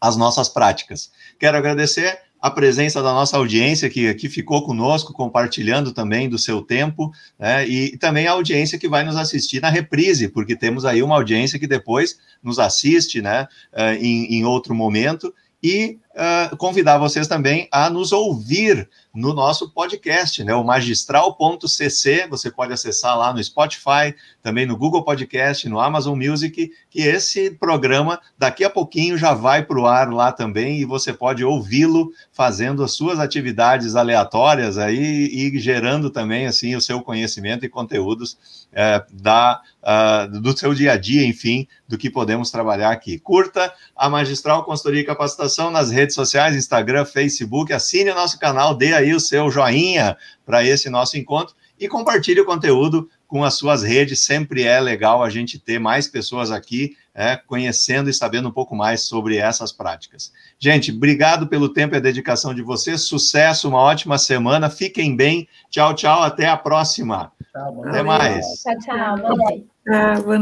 as 0.00 0.16
nossas 0.16 0.48
práticas. 0.48 1.12
Quero 1.38 1.58
agradecer 1.58 2.18
a 2.40 2.50
presença 2.50 3.02
da 3.02 3.12
nossa 3.12 3.36
audiência 3.36 3.90
que 3.90 4.08
aqui 4.08 4.28
ficou 4.28 4.64
conosco, 4.64 5.12
compartilhando 5.12 5.92
também 5.92 6.28
do 6.28 6.38
seu 6.38 6.62
tempo, 6.62 7.12
né, 7.38 7.66
e 7.68 7.96
também 7.98 8.26
a 8.26 8.32
audiência 8.32 8.78
que 8.78 8.88
vai 8.88 9.04
nos 9.04 9.16
assistir 9.16 9.60
na 9.60 9.68
reprise, 9.68 10.28
porque 10.28 10.56
temos 10.56 10.84
aí 10.84 11.02
uma 11.02 11.16
audiência 11.16 11.58
que 11.58 11.66
depois 11.66 12.18
nos 12.42 12.58
assiste, 12.58 13.20
né, 13.20 13.46
eh, 13.72 13.96
em, 13.96 14.36
em 14.36 14.44
outro 14.44 14.74
momento, 14.74 15.34
e 15.62 15.98
uh, 16.14 16.56
convidar 16.56 16.98
vocês 16.98 17.26
também 17.28 17.68
a 17.70 17.88
nos 17.88 18.12
ouvir 18.12 18.88
no 19.12 19.34
nosso 19.34 19.70
podcast, 19.70 20.42
né? 20.44 20.54
O 20.54 20.62
magistral.cc, 20.62 22.28
você 22.28 22.50
pode 22.50 22.72
acessar 22.72 23.18
lá 23.18 23.32
no 23.32 23.42
Spotify, 23.42 24.14
também 24.40 24.66
no 24.66 24.76
Google 24.76 25.02
Podcast, 25.02 25.68
no 25.68 25.80
Amazon 25.80 26.16
Music, 26.16 26.70
que 26.88 27.00
esse 27.00 27.50
programa 27.50 28.20
daqui 28.38 28.62
a 28.62 28.70
pouquinho 28.70 29.18
já 29.18 29.34
vai 29.34 29.64
para 29.64 29.78
o 29.78 29.86
ar 29.86 30.12
lá 30.12 30.30
também 30.30 30.78
e 30.78 30.84
você 30.84 31.12
pode 31.12 31.44
ouvi-lo 31.44 32.12
fazendo 32.32 32.84
as 32.84 32.92
suas 32.92 33.18
atividades 33.18 33.96
aleatórias 33.96 34.78
aí 34.78 35.26
e 35.26 35.58
gerando 35.58 36.08
também 36.08 36.46
assim 36.46 36.76
o 36.76 36.80
seu 36.80 37.02
conhecimento 37.02 37.64
e 37.64 37.68
conteúdos 37.68 38.38
é, 38.72 39.04
da, 39.12 39.60
uh, 39.82 40.40
do 40.40 40.56
seu 40.56 40.72
dia 40.72 40.92
a 40.92 40.96
dia, 40.96 41.26
enfim, 41.26 41.66
do 41.88 41.98
que 41.98 42.08
podemos 42.08 42.50
trabalhar 42.52 42.90
aqui. 42.90 43.18
Curta 43.18 43.72
a 43.96 44.08
Magistral 44.08 44.64
Consultoria 44.64 45.00
e 45.00 45.04
Capacitação 45.04 45.70
nas 45.70 45.90
redes 45.90 45.99
sociais, 46.08 46.56
Instagram, 46.56 47.04
Facebook, 47.04 47.72
assine 47.72 48.10
o 48.10 48.14
nosso 48.14 48.38
canal, 48.38 48.74
dê 48.74 48.94
aí 48.94 49.14
o 49.14 49.20
seu 49.20 49.50
joinha 49.50 50.16
para 50.44 50.64
esse 50.64 50.88
nosso 50.88 51.18
encontro 51.18 51.54
e 51.78 51.88
compartilhe 51.88 52.40
o 52.40 52.44
conteúdo 52.44 53.08
com 53.26 53.44
as 53.44 53.54
suas 53.54 53.82
redes. 53.82 54.20
Sempre 54.20 54.64
é 54.64 54.80
legal 54.80 55.22
a 55.22 55.30
gente 55.30 55.58
ter 55.58 55.78
mais 55.78 56.08
pessoas 56.08 56.50
aqui 56.50 56.96
é, 57.14 57.36
conhecendo 57.36 58.10
e 58.10 58.14
sabendo 58.14 58.48
um 58.48 58.52
pouco 58.52 58.74
mais 58.74 59.02
sobre 59.02 59.36
essas 59.36 59.72
práticas. 59.72 60.32
Gente, 60.58 60.92
obrigado 60.92 61.46
pelo 61.46 61.68
tempo 61.68 61.94
e 61.94 61.98
a 61.98 62.00
dedicação 62.00 62.54
de 62.54 62.62
vocês. 62.62 63.02
Sucesso, 63.02 63.68
uma 63.68 63.78
ótima 63.78 64.18
semana. 64.18 64.68
Fiquem 64.68 65.16
bem. 65.16 65.48
Tchau, 65.70 65.94
tchau. 65.94 66.22
Até 66.22 66.48
a 66.48 66.56
próxima. 66.56 67.32
Tchau, 67.52 67.84
até 67.84 68.02
mais. 68.02 68.46
Tchau, 68.62 68.78
tchau. 68.78 69.16
Boa 69.18 69.36
noite. 69.36 69.66
Ah, 69.88 70.14
boa 70.14 70.24
noite. 70.24 70.38